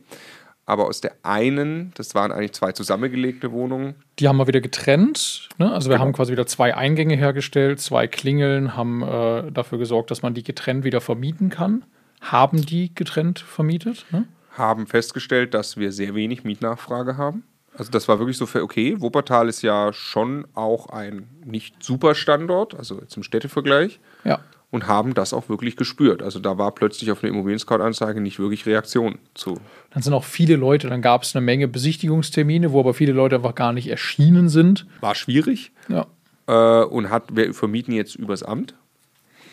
Aber 0.66 0.86
aus 0.86 1.00
der 1.00 1.14
einen, 1.22 1.92
das 1.94 2.14
waren 2.14 2.30
eigentlich 2.30 2.52
zwei 2.52 2.72
zusammengelegte 2.72 3.50
Wohnungen. 3.50 3.94
Die 4.18 4.28
haben 4.28 4.36
wir 4.36 4.46
wieder 4.46 4.60
getrennt. 4.60 5.48
Ne? 5.58 5.72
Also 5.72 5.88
wir 5.88 5.94
genau. 5.94 6.06
haben 6.06 6.12
quasi 6.12 6.30
wieder 6.30 6.46
zwei 6.46 6.76
Eingänge 6.76 7.16
hergestellt, 7.16 7.80
zwei 7.80 8.06
Klingeln, 8.06 8.76
haben 8.76 9.02
äh, 9.02 9.50
dafür 9.50 9.78
gesorgt, 9.78 10.10
dass 10.10 10.22
man 10.22 10.34
die 10.34 10.44
getrennt 10.44 10.84
wieder 10.84 11.00
vermieten 11.00 11.48
kann 11.48 11.84
haben 12.20 12.64
die 12.64 12.94
getrennt 12.94 13.38
vermietet. 13.38 14.06
Ne? 14.10 14.26
Haben 14.52 14.86
festgestellt, 14.86 15.54
dass 15.54 15.76
wir 15.76 15.92
sehr 15.92 16.14
wenig 16.14 16.44
Mietnachfrage 16.44 17.16
haben. 17.16 17.44
Also 17.76 17.90
das 17.90 18.08
war 18.08 18.18
wirklich 18.18 18.36
so 18.36 18.46
für, 18.46 18.62
okay, 18.62 19.00
Wuppertal 19.00 19.48
ist 19.48 19.62
ja 19.62 19.92
schon 19.92 20.46
auch 20.54 20.88
ein 20.90 21.28
nicht 21.44 21.82
super 21.82 22.14
Standort, 22.14 22.74
also 22.74 23.00
zum 23.06 23.22
Städtevergleich. 23.22 24.00
Ja. 24.24 24.40
und 24.72 24.86
haben 24.86 25.14
das 25.14 25.32
auch 25.32 25.48
wirklich 25.48 25.74
gespürt. 25.76 26.22
Also 26.22 26.38
da 26.38 26.56
war 26.58 26.72
plötzlich 26.72 27.10
auf 27.10 27.22
eine 27.24 27.30
Immobilien-Scout-Anzeige 27.32 28.20
nicht 28.20 28.38
wirklich 28.38 28.66
Reaktion 28.66 29.18
zu. 29.34 29.58
Dann 29.90 30.02
sind 30.02 30.12
auch 30.12 30.22
viele 30.24 30.54
Leute, 30.56 30.88
dann 30.88 31.02
gab 31.02 31.22
es 31.24 31.34
eine 31.34 31.44
Menge 31.44 31.66
Besichtigungstermine, 31.66 32.70
wo 32.70 32.78
aber 32.80 32.94
viele 32.94 33.12
Leute 33.12 33.36
einfach 33.36 33.54
gar 33.56 33.72
nicht 33.72 33.88
erschienen 33.88 34.48
sind. 34.48 34.86
War 35.00 35.14
schwierig 35.16 35.72
Ja. 35.88 36.06
äh, 36.46 36.84
und 36.84 37.10
hat, 37.10 37.34
wir 37.34 37.52
vermieten 37.54 37.92
jetzt 37.92 38.14
übers 38.14 38.42
Amt 38.44 38.74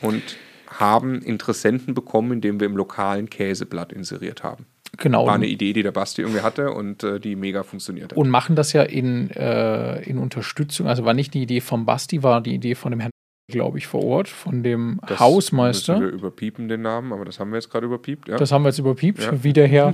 und 0.01 0.21
haben 0.67 1.21
Interessenten 1.21 1.93
bekommen, 1.93 2.33
indem 2.33 2.59
wir 2.59 2.67
im 2.67 2.75
lokalen 2.77 3.29
Käseblatt 3.29 3.91
inseriert 3.93 4.43
haben. 4.43 4.65
Genau. 4.97 5.25
War 5.27 5.35
eine 5.35 5.47
Idee, 5.47 5.73
die 5.73 5.83
der 5.83 5.91
Basti 5.91 6.21
irgendwie 6.21 6.41
hatte 6.41 6.71
und 6.71 7.03
äh, 7.03 7.19
die 7.19 7.35
mega 7.35 7.63
funktioniert 7.63 8.11
hat. 8.11 8.17
und 8.17 8.29
machen 8.29 8.55
das 8.55 8.73
ja 8.73 8.83
in, 8.83 9.29
äh, 9.31 10.01
in 10.03 10.17
Unterstützung. 10.17 10.87
Also 10.87 11.05
war 11.05 11.13
nicht 11.13 11.33
die 11.33 11.41
Idee 11.43 11.61
vom 11.61 11.85
Basti, 11.85 12.23
war 12.23 12.41
die 12.41 12.55
Idee 12.55 12.73
von 12.73 12.91
dem 12.91 12.99
Herrn, 13.01 13.11
glaube 13.51 13.77
ich, 13.77 13.87
vor 13.87 14.03
Ort, 14.03 14.27
von 14.29 14.63
dem 14.63 14.99
Das 15.05 15.19
Hausmeister. 15.19 15.99
Müssen 15.99 16.11
wir 16.11 16.13
überpiepen 16.17 16.67
den 16.67 16.81
Namen, 16.81 17.11
aber 17.13 17.25
das 17.25 17.39
haben 17.39 17.51
wir 17.51 17.57
jetzt 17.57 17.69
gerade 17.69 17.85
überpiept. 17.85 18.27
Ja. 18.27 18.37
Das 18.37 18.51
haben 18.51 18.63
wir 18.63 18.69
jetzt 18.69 18.79
überpiept, 18.79 19.21
Ja. 19.21 19.43
wie 19.43 19.53
der 19.53 19.67
Herr. 19.67 19.93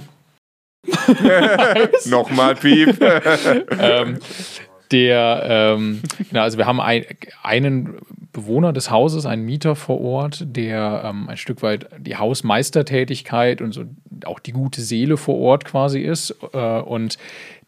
Nochmal 2.06 2.56
piep. 2.56 2.96
ähm, 3.80 4.20
der, 4.94 5.76
ähm, 5.78 6.02
genau, 6.30 6.44
also 6.44 6.58
wir 6.58 6.66
haben 6.66 6.80
ein, 6.80 7.06
einen 7.42 7.98
Bewohner 8.32 8.74
des 8.74 8.90
Hauses, 8.90 9.26
einen 9.26 9.44
Mieter 9.44 9.76
vor 9.76 10.02
Ort, 10.02 10.44
der 10.48 11.04
ähm, 11.06 11.30
ein 11.30 11.38
Stück 11.38 11.62
weit 11.62 11.90
die 12.00 12.16
Hausmeistertätigkeit 12.16 13.62
und 13.62 13.74
so 13.74 13.84
auch 14.26 14.40
die 14.40 14.52
gute 14.52 14.82
Seele 14.82 15.18
vor 15.18 15.38
Ort 15.38 15.66
quasi 15.66 16.00
ist 16.00 16.36
äh, 16.54 16.80
und 16.80 17.18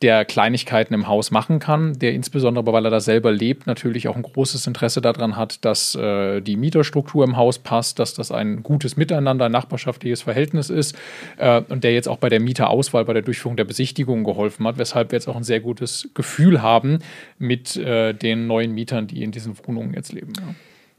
der 0.01 0.26
Kleinigkeiten 0.26 0.93
im 0.93 1.07
Haus 1.07 1.31
machen 1.31 1.59
kann, 1.59 1.97
der 1.97 2.13
insbesondere, 2.13 2.65
weil 2.72 2.85
er 2.85 2.91
da 2.91 2.99
selber 2.99 3.31
lebt, 3.31 3.65
natürlich 3.65 4.07
auch 4.07 4.15
ein 4.15 4.23
großes 4.23 4.67
Interesse 4.67 5.01
daran 5.01 5.35
hat, 5.35 5.63
dass 5.63 5.95
äh, 5.95 6.41
die 6.41 6.57
Mieterstruktur 6.57 7.23
im 7.23 7.38
Haus 7.38 7.59
passt, 7.59 7.99
dass 7.99 8.13
das 8.13 8.31
ein 8.31 8.61
gutes 8.63 8.97
Miteinander, 8.97 9.45
ein 9.45 9.51
nachbarschaftliches 9.51 10.22
Verhältnis 10.22 10.69
ist 10.69 10.97
äh, 11.38 11.61
und 11.69 11.84
der 11.84 11.93
jetzt 11.93 12.07
auch 12.07 12.17
bei 12.17 12.30
der 12.30 12.39
Mieterauswahl, 12.39 13.05
bei 13.05 13.13
der 13.13 13.22
Durchführung 13.22 13.57
der 13.57 13.65
Besichtigung 13.65 14.23
geholfen 14.23 14.67
hat, 14.67 14.77
weshalb 14.77 15.11
wir 15.11 15.17
jetzt 15.17 15.27
auch 15.27 15.38
ein 15.38 15.43
sehr 15.43 15.59
gutes 15.59 16.09
Gefühl 16.13 16.61
haben 16.61 16.99
mit 17.38 17.77
äh, 17.77 18.13
den 18.13 18.47
neuen 18.47 18.73
Mietern, 18.73 19.07
die 19.07 19.23
in 19.23 19.31
diesen 19.31 19.57
Wohnungen 19.65 19.93
jetzt 19.93 20.13
leben. 20.13 20.34
Ja. 20.38 20.55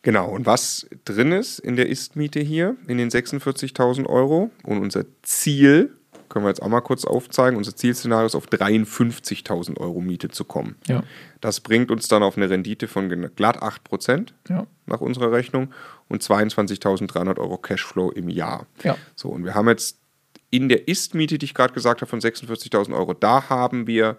Genau, 0.07 0.29
und 0.29 0.47
was 0.47 0.87
drin 1.05 1.33
ist 1.33 1.59
in 1.59 1.75
der 1.75 1.89
Ist-Miete 1.89 2.39
hier, 2.39 2.77
in 2.87 2.97
den 2.97 3.11
46.000 3.11 4.07
Euro 4.07 4.53
und 4.63 4.79
unser 4.79 5.05
Ziel, 5.23 5.97
können 6.29 6.45
wir 6.45 6.51
jetzt 6.51 6.63
auch 6.63 6.69
mal 6.69 6.81
kurz 6.81 7.05
aufzeigen, 7.05 7.57
unser 7.57 7.75
Zielszenario 7.75 8.25
ist 8.25 8.37
auf 8.37 8.47
53.000 8.47 9.81
Euro 9.81 10.01
Miete 10.01 10.29
zu 10.29 10.45
kommen. 10.45 10.77
Ja. 10.87 11.03
Das 11.41 11.59
bringt 11.59 11.91
uns 11.91 12.07
dann 12.07 12.23
auf 12.23 12.37
eine 12.37 12.49
Rendite 12.49 12.87
von 12.87 13.09
glatt 13.35 13.61
8% 13.61 14.29
Ja. 14.49 14.69
nach 14.87 15.01
unserer 15.01 15.33
Rechnung 15.33 15.73
und 16.07 16.23
22.300 16.23 17.41
Euro 17.41 17.59
Cashflow 17.59 18.13
im 18.13 18.29
Jahr. 18.29 18.69
Ja. 18.85 18.97
So, 19.17 19.31
und 19.31 19.45
wir 19.45 19.57
haben 19.57 19.67
jetzt 19.67 19.99
in 20.51 20.69
der 20.69 20.87
Ist-Miete, 20.87 21.37
die 21.39 21.47
ich 21.47 21.55
gerade 21.55 21.75
gesagt 21.75 22.01
habe, 22.01 22.09
von 22.09 22.21
46.000 22.21 22.95
Euro, 22.95 23.13
da 23.13 23.49
haben 23.49 23.89
wir 23.89 24.19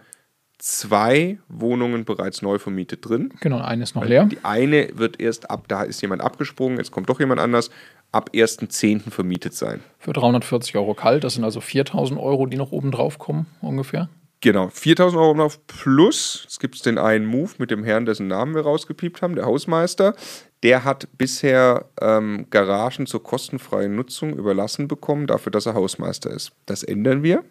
zwei 0.58 1.38
Wohnungen 1.48 2.06
bereits 2.06 2.42
neu 2.42 2.60
vermietet 2.60 3.08
drin. 3.08 3.34
Genau, 3.42 3.60
eine 3.60 3.84
ist 3.84 3.96
noch 3.96 4.06
leer. 4.06 4.26
Die 4.26 4.44
eine 4.44 4.90
wird 4.94 5.20
erst 5.20 5.50
ab, 5.50 5.66
da 5.68 5.84
ist 5.84 6.02
jemand 6.02 6.22
abgesprungen, 6.22 6.78
jetzt 6.78 6.92
kommt 6.92 7.10
doch 7.10 7.20
jemand 7.20 7.40
anders, 7.40 7.70
ab 8.12 8.32
1.10. 8.34 9.12
vermietet 9.12 9.54
sein. 9.54 9.82
Für 10.00 10.14
340 10.14 10.76
Euro 10.78 10.94
kalt, 10.94 11.24
das 11.24 11.36
sind 11.36 11.44
also 11.44 11.62
4000 11.62 12.20
Euro, 12.20 12.46
die 12.46 12.58
noch 12.58 12.72
oben 12.72 12.92
drauf 12.92 13.20
kommen, 13.20 13.46
ungefähr. 13.62 14.10
Genau, 14.40 14.70
4000 14.70 15.20
Euro 15.20 15.34
noch 15.34 15.56
plus, 15.66 16.46
es 16.48 16.60
gibt 16.60 16.86
den 16.86 17.00
einen 17.00 17.26
Move 17.26 17.54
mit 17.58 17.72
dem 17.72 17.84
Herrn, 17.84 18.06
dessen 18.06 18.28
Namen 18.28 18.54
wir 18.54 18.62
rausgepiept 18.62 19.22
haben, 19.22 19.36
der 19.36 19.46
Hausmeister. 19.46 20.16
Der 20.64 20.84
hat 20.84 21.08
bisher 21.18 21.86
ähm, 22.00 22.46
Garagen 22.50 23.08
zur 23.08 23.24
kostenfreien 23.24 23.96
Nutzung 23.96 24.38
überlassen 24.38 24.88
bekommen, 24.88 25.28
dafür, 25.28 25.52
dass 25.52 25.66
er 25.66 25.74
Hausmeister 25.74 26.30
ist. 26.32 26.52
Das 26.66 26.84
ändern 26.84 27.24
wir. 27.24 27.44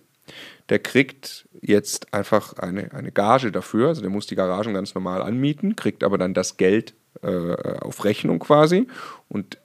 Der 0.69 0.78
kriegt 0.78 1.48
jetzt 1.61 2.12
einfach 2.12 2.55
eine, 2.55 2.93
eine 2.93 3.12
Gage 3.12 3.53
dafür, 3.53 3.89
also 3.89 4.01
der 4.01 4.11
muss 4.11 4.27
die 4.27 4.35
Garagen 4.35 4.74
ganz 4.74 4.94
normal 4.94 5.23
anmieten, 5.23 5.77
kriegt 5.77 6.03
aber 6.05 6.19
dann 6.19 6.35
das 6.35 6.57
Geld 6.57 6.94
äh, 7.23 7.53
auf 7.81 8.05
Rechnung 8.05 8.39
quasi 8.39 8.86
und 9.28 9.59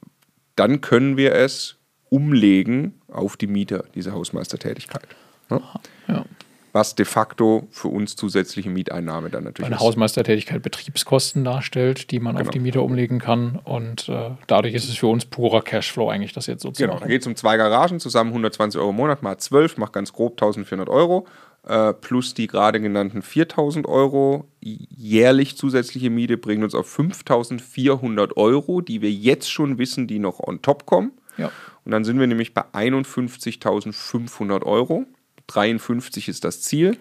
dann 0.56 0.82
können 0.82 1.18
wir 1.18 1.34
es 1.34 1.78
umlegen 2.10 3.02
auf 3.08 3.38
die 3.38 3.48
Mieter, 3.48 3.86
diese 3.96 4.12
Hausmeistertätigkeit. 4.12 5.08
Ne? 5.50 5.62
Ja. 6.08 6.26
Was 6.74 6.96
de 6.96 7.06
facto 7.06 7.68
für 7.70 7.90
uns 7.90 8.16
zusätzliche 8.16 8.70
Mieteinnahme 8.70 9.30
dann 9.30 9.44
natürlich 9.44 9.66
Eine 9.68 9.76
ist. 9.76 9.82
Hausmeistertätigkeit 9.82 10.62
Betriebskosten 10.62 11.44
darstellt, 11.44 12.12
die 12.12 12.20
man 12.20 12.36
auf 12.36 12.44
Genau. 12.44 12.52
die 12.52 12.60
Mieter 12.60 12.84
umlegen 12.84 13.20
kann. 13.20 13.60
Und 13.64 14.08
äh, 14.08 14.32
dadurch 14.48 14.74
ist 14.74 14.88
es 14.88 14.98
für 14.98 15.08
uns 15.08 15.26
purer 15.26 15.62
Cashflow 15.62 16.10
eigentlich, 16.10 16.34
das 16.34 16.48
jetzt 16.48 16.62
so 16.64 16.72
zu 16.72 16.82
Genau, 16.84 16.98
da 17.00 17.08
geht 17.08 17.22
es 17.22 17.28
um 17.28 17.36
zwei 17.36 17.58
Garagen, 17.58 18.00
zusammen 18.00 18.30
120 18.30 18.80
Euro 18.80 18.92
im 18.92 18.96
Monat, 18.96 19.22
mal 19.22 19.38
12, 19.38 19.78
macht 19.78 19.94
ganz 19.94 20.14
grob 20.14 20.34
1400 20.34 20.88
Euro. 20.90 21.28
Äh, 21.68 21.94
plus 21.94 22.34
die 22.34 22.48
gerade 22.48 22.82
genannten 22.82 23.22
4000 23.22 23.86
Euro 23.86 24.48
jährlich 24.62 25.58
zusätzliche 25.58 26.10
Miete 26.10 26.38
bringen 26.38 26.64
uns 26.64 26.74
auf 26.74 26.90
5400 26.90 28.36
Euro, 28.36 28.82
die 28.82 29.02
wir 29.02 29.12
jetzt 29.12 29.52
schon 29.52 29.78
wissen, 29.78 30.08
die 30.08 30.18
noch 30.18 30.40
on 30.40 30.62
top 30.64 30.88
kommen. 30.88 31.12
Ja. 31.38 31.52
Und 31.86 31.92
dann 31.92 32.04
sind 32.04 32.20
wir 32.20 32.26
nämlich 32.28 32.54
bei 32.56 32.64
51.500 32.74 34.64
Euro. 34.64 35.06
53 35.54 36.28
ist 36.30 36.44
das 36.44 36.62
Ziel. 36.62 36.98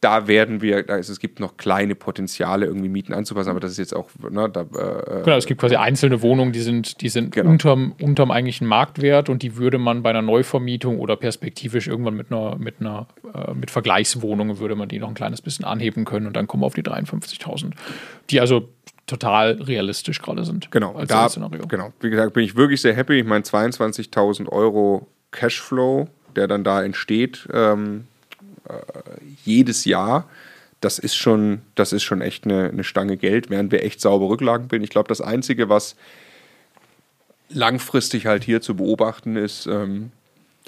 Da 0.00 0.26
werden 0.26 0.62
wir, 0.62 0.88
ist, 0.88 1.10
es 1.10 1.20
gibt 1.20 1.38
noch 1.38 1.56
kleine 1.56 1.94
Potenziale, 1.94 2.66
irgendwie 2.66 2.88
Mieten 2.88 3.14
anzupassen, 3.14 3.50
aber 3.50 3.60
das 3.60 3.70
ist 3.70 3.78
jetzt 3.78 3.94
auch, 3.94 4.08
ne, 4.18 4.50
da, 4.52 4.62
äh, 4.62 5.22
Genau, 5.22 5.36
es 5.36 5.46
gibt 5.46 5.60
quasi 5.60 5.76
einzelne 5.76 6.22
Wohnungen, 6.22 6.50
die 6.50 6.58
sind, 6.58 7.02
die 7.02 7.08
sind 7.08 7.32
Genau. 7.32 7.48
unterm, 7.48 7.94
unterm 8.00 8.32
eigentlichen 8.32 8.66
Marktwert 8.66 9.28
und 9.28 9.44
die 9.44 9.56
würde 9.58 9.78
man 9.78 10.02
bei 10.02 10.10
einer 10.10 10.22
Neuvermietung 10.22 10.98
oder 10.98 11.14
perspektivisch 11.14 11.86
irgendwann 11.86 12.14
mit 12.16 12.32
einer, 12.32 12.56
mit 12.58 12.80
einer 12.80 13.06
äh, 13.32 13.54
mit 13.54 13.70
Vergleichswohnungen 13.70 14.58
würde 14.58 14.74
man 14.74 14.88
die 14.88 14.98
noch 14.98 15.06
ein 15.06 15.14
kleines 15.14 15.40
bisschen 15.40 15.64
anheben 15.64 16.04
können 16.04 16.26
und 16.26 16.34
dann 16.34 16.48
kommen 16.48 16.64
wir 16.64 16.66
auf 16.66 16.74
die 16.74 16.82
53.000, 16.82 17.70
die 18.30 18.40
also 18.40 18.70
total 19.06 19.62
realistisch 19.62 20.20
gerade 20.20 20.44
sind. 20.44 20.68
Genau, 20.72 21.00
da, 21.06 21.28
Szenario. 21.28 21.64
genau. 21.68 21.92
Wie 22.00 22.10
gesagt, 22.10 22.32
bin 22.32 22.42
ich 22.42 22.56
wirklich 22.56 22.80
sehr 22.80 22.94
happy. 22.94 23.20
Ich 23.20 23.24
meine, 23.26 23.44
22.000 23.44 24.48
Euro 24.48 25.06
Cashflow, 25.30 26.08
der 26.36 26.48
dann 26.48 26.64
da 26.64 26.82
entsteht, 26.82 27.48
ähm, 27.52 28.06
äh, 28.68 28.72
jedes 29.44 29.84
Jahr, 29.84 30.28
das 30.80 30.98
ist 30.98 31.14
schon, 31.14 31.62
das 31.74 31.92
ist 31.92 32.02
schon 32.02 32.20
echt 32.20 32.44
eine, 32.44 32.68
eine 32.68 32.84
Stange 32.84 33.16
Geld, 33.16 33.50
während 33.50 33.72
wir 33.72 33.84
echt 33.84 34.00
saubere 34.00 34.30
Rücklagen 34.30 34.68
bilden. 34.68 34.84
Ich 34.84 34.90
glaube, 34.90 35.08
das 35.08 35.20
Einzige, 35.20 35.68
was 35.68 35.96
langfristig 37.48 38.26
halt 38.26 38.44
hier 38.44 38.60
zu 38.60 38.76
beobachten 38.76 39.36
ist, 39.36 39.66
ähm, 39.66 40.10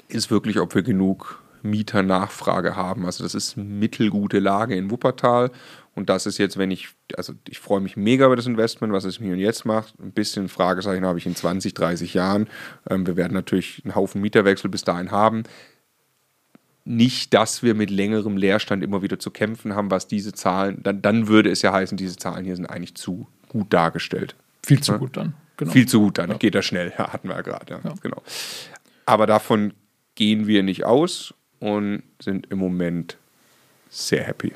ist 0.07 0.31
wirklich, 0.31 0.59
ob 0.59 0.75
wir 0.75 0.83
genug 0.83 1.41
Mieternachfrage 1.63 2.75
haben. 2.75 3.05
Also 3.05 3.23
das 3.23 3.35
ist 3.35 3.57
mittelgute 3.57 4.39
Lage 4.39 4.75
in 4.75 4.91
Wuppertal 4.91 5.51
und 5.95 6.09
das 6.09 6.25
ist 6.25 6.37
jetzt, 6.37 6.57
wenn 6.57 6.71
ich, 6.71 6.89
also 7.15 7.33
ich 7.47 7.59
freue 7.59 7.79
mich 7.79 7.95
mega 7.95 8.25
über 8.25 8.35
das 8.35 8.45
Investment, 8.45 8.91
was 8.91 9.05
es 9.05 9.21
mir 9.21 9.31
und 9.31 9.39
jetzt 9.39 9.65
macht. 9.65 9.97
Ein 9.99 10.11
bisschen 10.11 10.49
Fragezeichen 10.49 11.05
habe 11.05 11.17
ich 11.17 11.25
in 11.25 11.35
20, 11.35 11.73
30 11.73 12.13
Jahren. 12.13 12.47
Ähm, 12.89 13.07
wir 13.07 13.15
werden 13.15 13.33
natürlich 13.33 13.81
einen 13.83 13.95
Haufen 13.95 14.21
Mieterwechsel 14.21 14.69
bis 14.69 14.83
dahin 14.83 15.11
haben. 15.11 15.43
Nicht, 16.83 17.33
dass 17.33 17.63
wir 17.63 17.73
mit 17.75 17.89
längerem 17.89 18.35
Leerstand 18.35 18.83
immer 18.83 19.01
wieder 19.01 19.19
zu 19.19 19.31
kämpfen 19.31 19.73
haben, 19.73 19.89
was 19.89 20.07
diese 20.07 20.33
Zahlen, 20.33 20.83
dann, 20.83 21.01
dann 21.01 21.27
würde 21.29 21.49
es 21.49 21.61
ja 21.61 21.71
heißen, 21.71 21.97
diese 21.97 22.17
Zahlen 22.17 22.43
hier 22.43 22.57
sind 22.57 22.65
eigentlich 22.65 22.95
zu 22.95 23.27
gut 23.47 23.73
dargestellt. 23.73 24.35
Viel 24.65 24.81
zu 24.81 24.97
gut 24.99 25.15
dann. 25.15 25.33
Genau. 25.57 25.71
Viel 25.71 25.87
zu 25.87 26.01
gut, 26.01 26.17
dann 26.17 26.37
geht 26.37 26.55
das 26.55 26.65
schnell. 26.65 26.91
Ja, 26.97 27.07
hatten 27.13 27.29
wir 27.29 27.35
ja 27.35 27.41
gerade. 27.41 27.73
Ja, 27.73 27.93
Genau. 28.01 28.21
Aber 29.05 29.27
davon 29.27 29.73
gehen 30.15 30.45
wir 30.45 30.61
nicht 30.61 30.83
aus 30.83 31.33
und 31.59 32.03
sind 32.21 32.47
im 32.51 32.57
Moment 32.57 33.17
sehr 33.89 34.23
happy. 34.23 34.51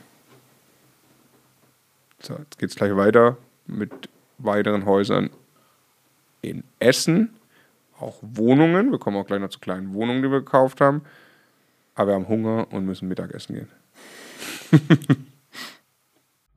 So, 2.21 2.35
jetzt 2.35 2.57
geht 2.59 2.69
es 2.69 2.75
gleich 2.75 2.95
weiter 2.95 3.37
mit 3.65 3.91
weiteren 4.37 4.85
Häusern 4.85 5.29
in 6.41 6.63
Essen. 6.79 7.35
Auch 7.99 8.17
Wohnungen. 8.21 8.91
Wir 8.91 8.99
kommen 8.99 9.17
auch 9.17 9.25
gleich 9.25 9.41
noch 9.41 9.49
zu 9.49 9.59
kleinen 9.59 9.93
Wohnungen, 9.93 10.21
die 10.23 10.31
wir 10.31 10.39
gekauft 10.39 10.81
haben. 10.81 11.01
Aber 11.95 12.11
wir 12.11 12.15
haben 12.15 12.27
Hunger 12.27 12.67
und 12.71 12.85
müssen 12.85 13.07
Mittagessen 13.07 13.55
gehen. 13.55 13.69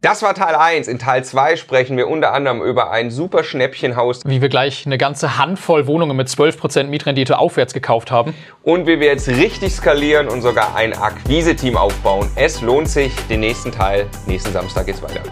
Das 0.02 0.20
war 0.20 0.34
Teil 0.34 0.56
1. 0.56 0.88
In 0.88 0.98
Teil 0.98 1.22
2 1.22 1.54
sprechen 1.54 1.96
wir 1.96 2.08
unter 2.08 2.32
anderem 2.32 2.60
über 2.60 2.90
ein 2.90 3.12
super 3.12 3.44
Schnäppchenhaus 3.44 4.22
Wie 4.24 4.42
wir 4.42 4.48
gleich 4.48 4.84
eine 4.84 4.98
ganze 4.98 5.38
Handvoll 5.38 5.86
Wohnungen 5.86 6.16
mit 6.16 6.26
12% 6.26 6.88
Mietrendite 6.88 7.38
aufwärts 7.38 7.72
gekauft 7.72 8.10
haben. 8.10 8.34
und 8.64 8.88
wie 8.88 8.98
wir 8.98 9.06
jetzt 9.06 9.28
richtig 9.28 9.72
skalieren 9.72 10.26
und 10.26 10.42
sogar 10.42 10.74
ein 10.74 10.92
Akquise-Team 10.92 11.76
aufbauen. 11.76 12.28
Es 12.34 12.62
lohnt 12.62 12.88
sich. 12.88 13.14
Den 13.28 13.38
nächsten 13.38 13.70
Teil, 13.70 14.08
nächsten 14.26 14.52
Samstag 14.52 14.86
geht's 14.86 15.00
weiter. 15.04 15.22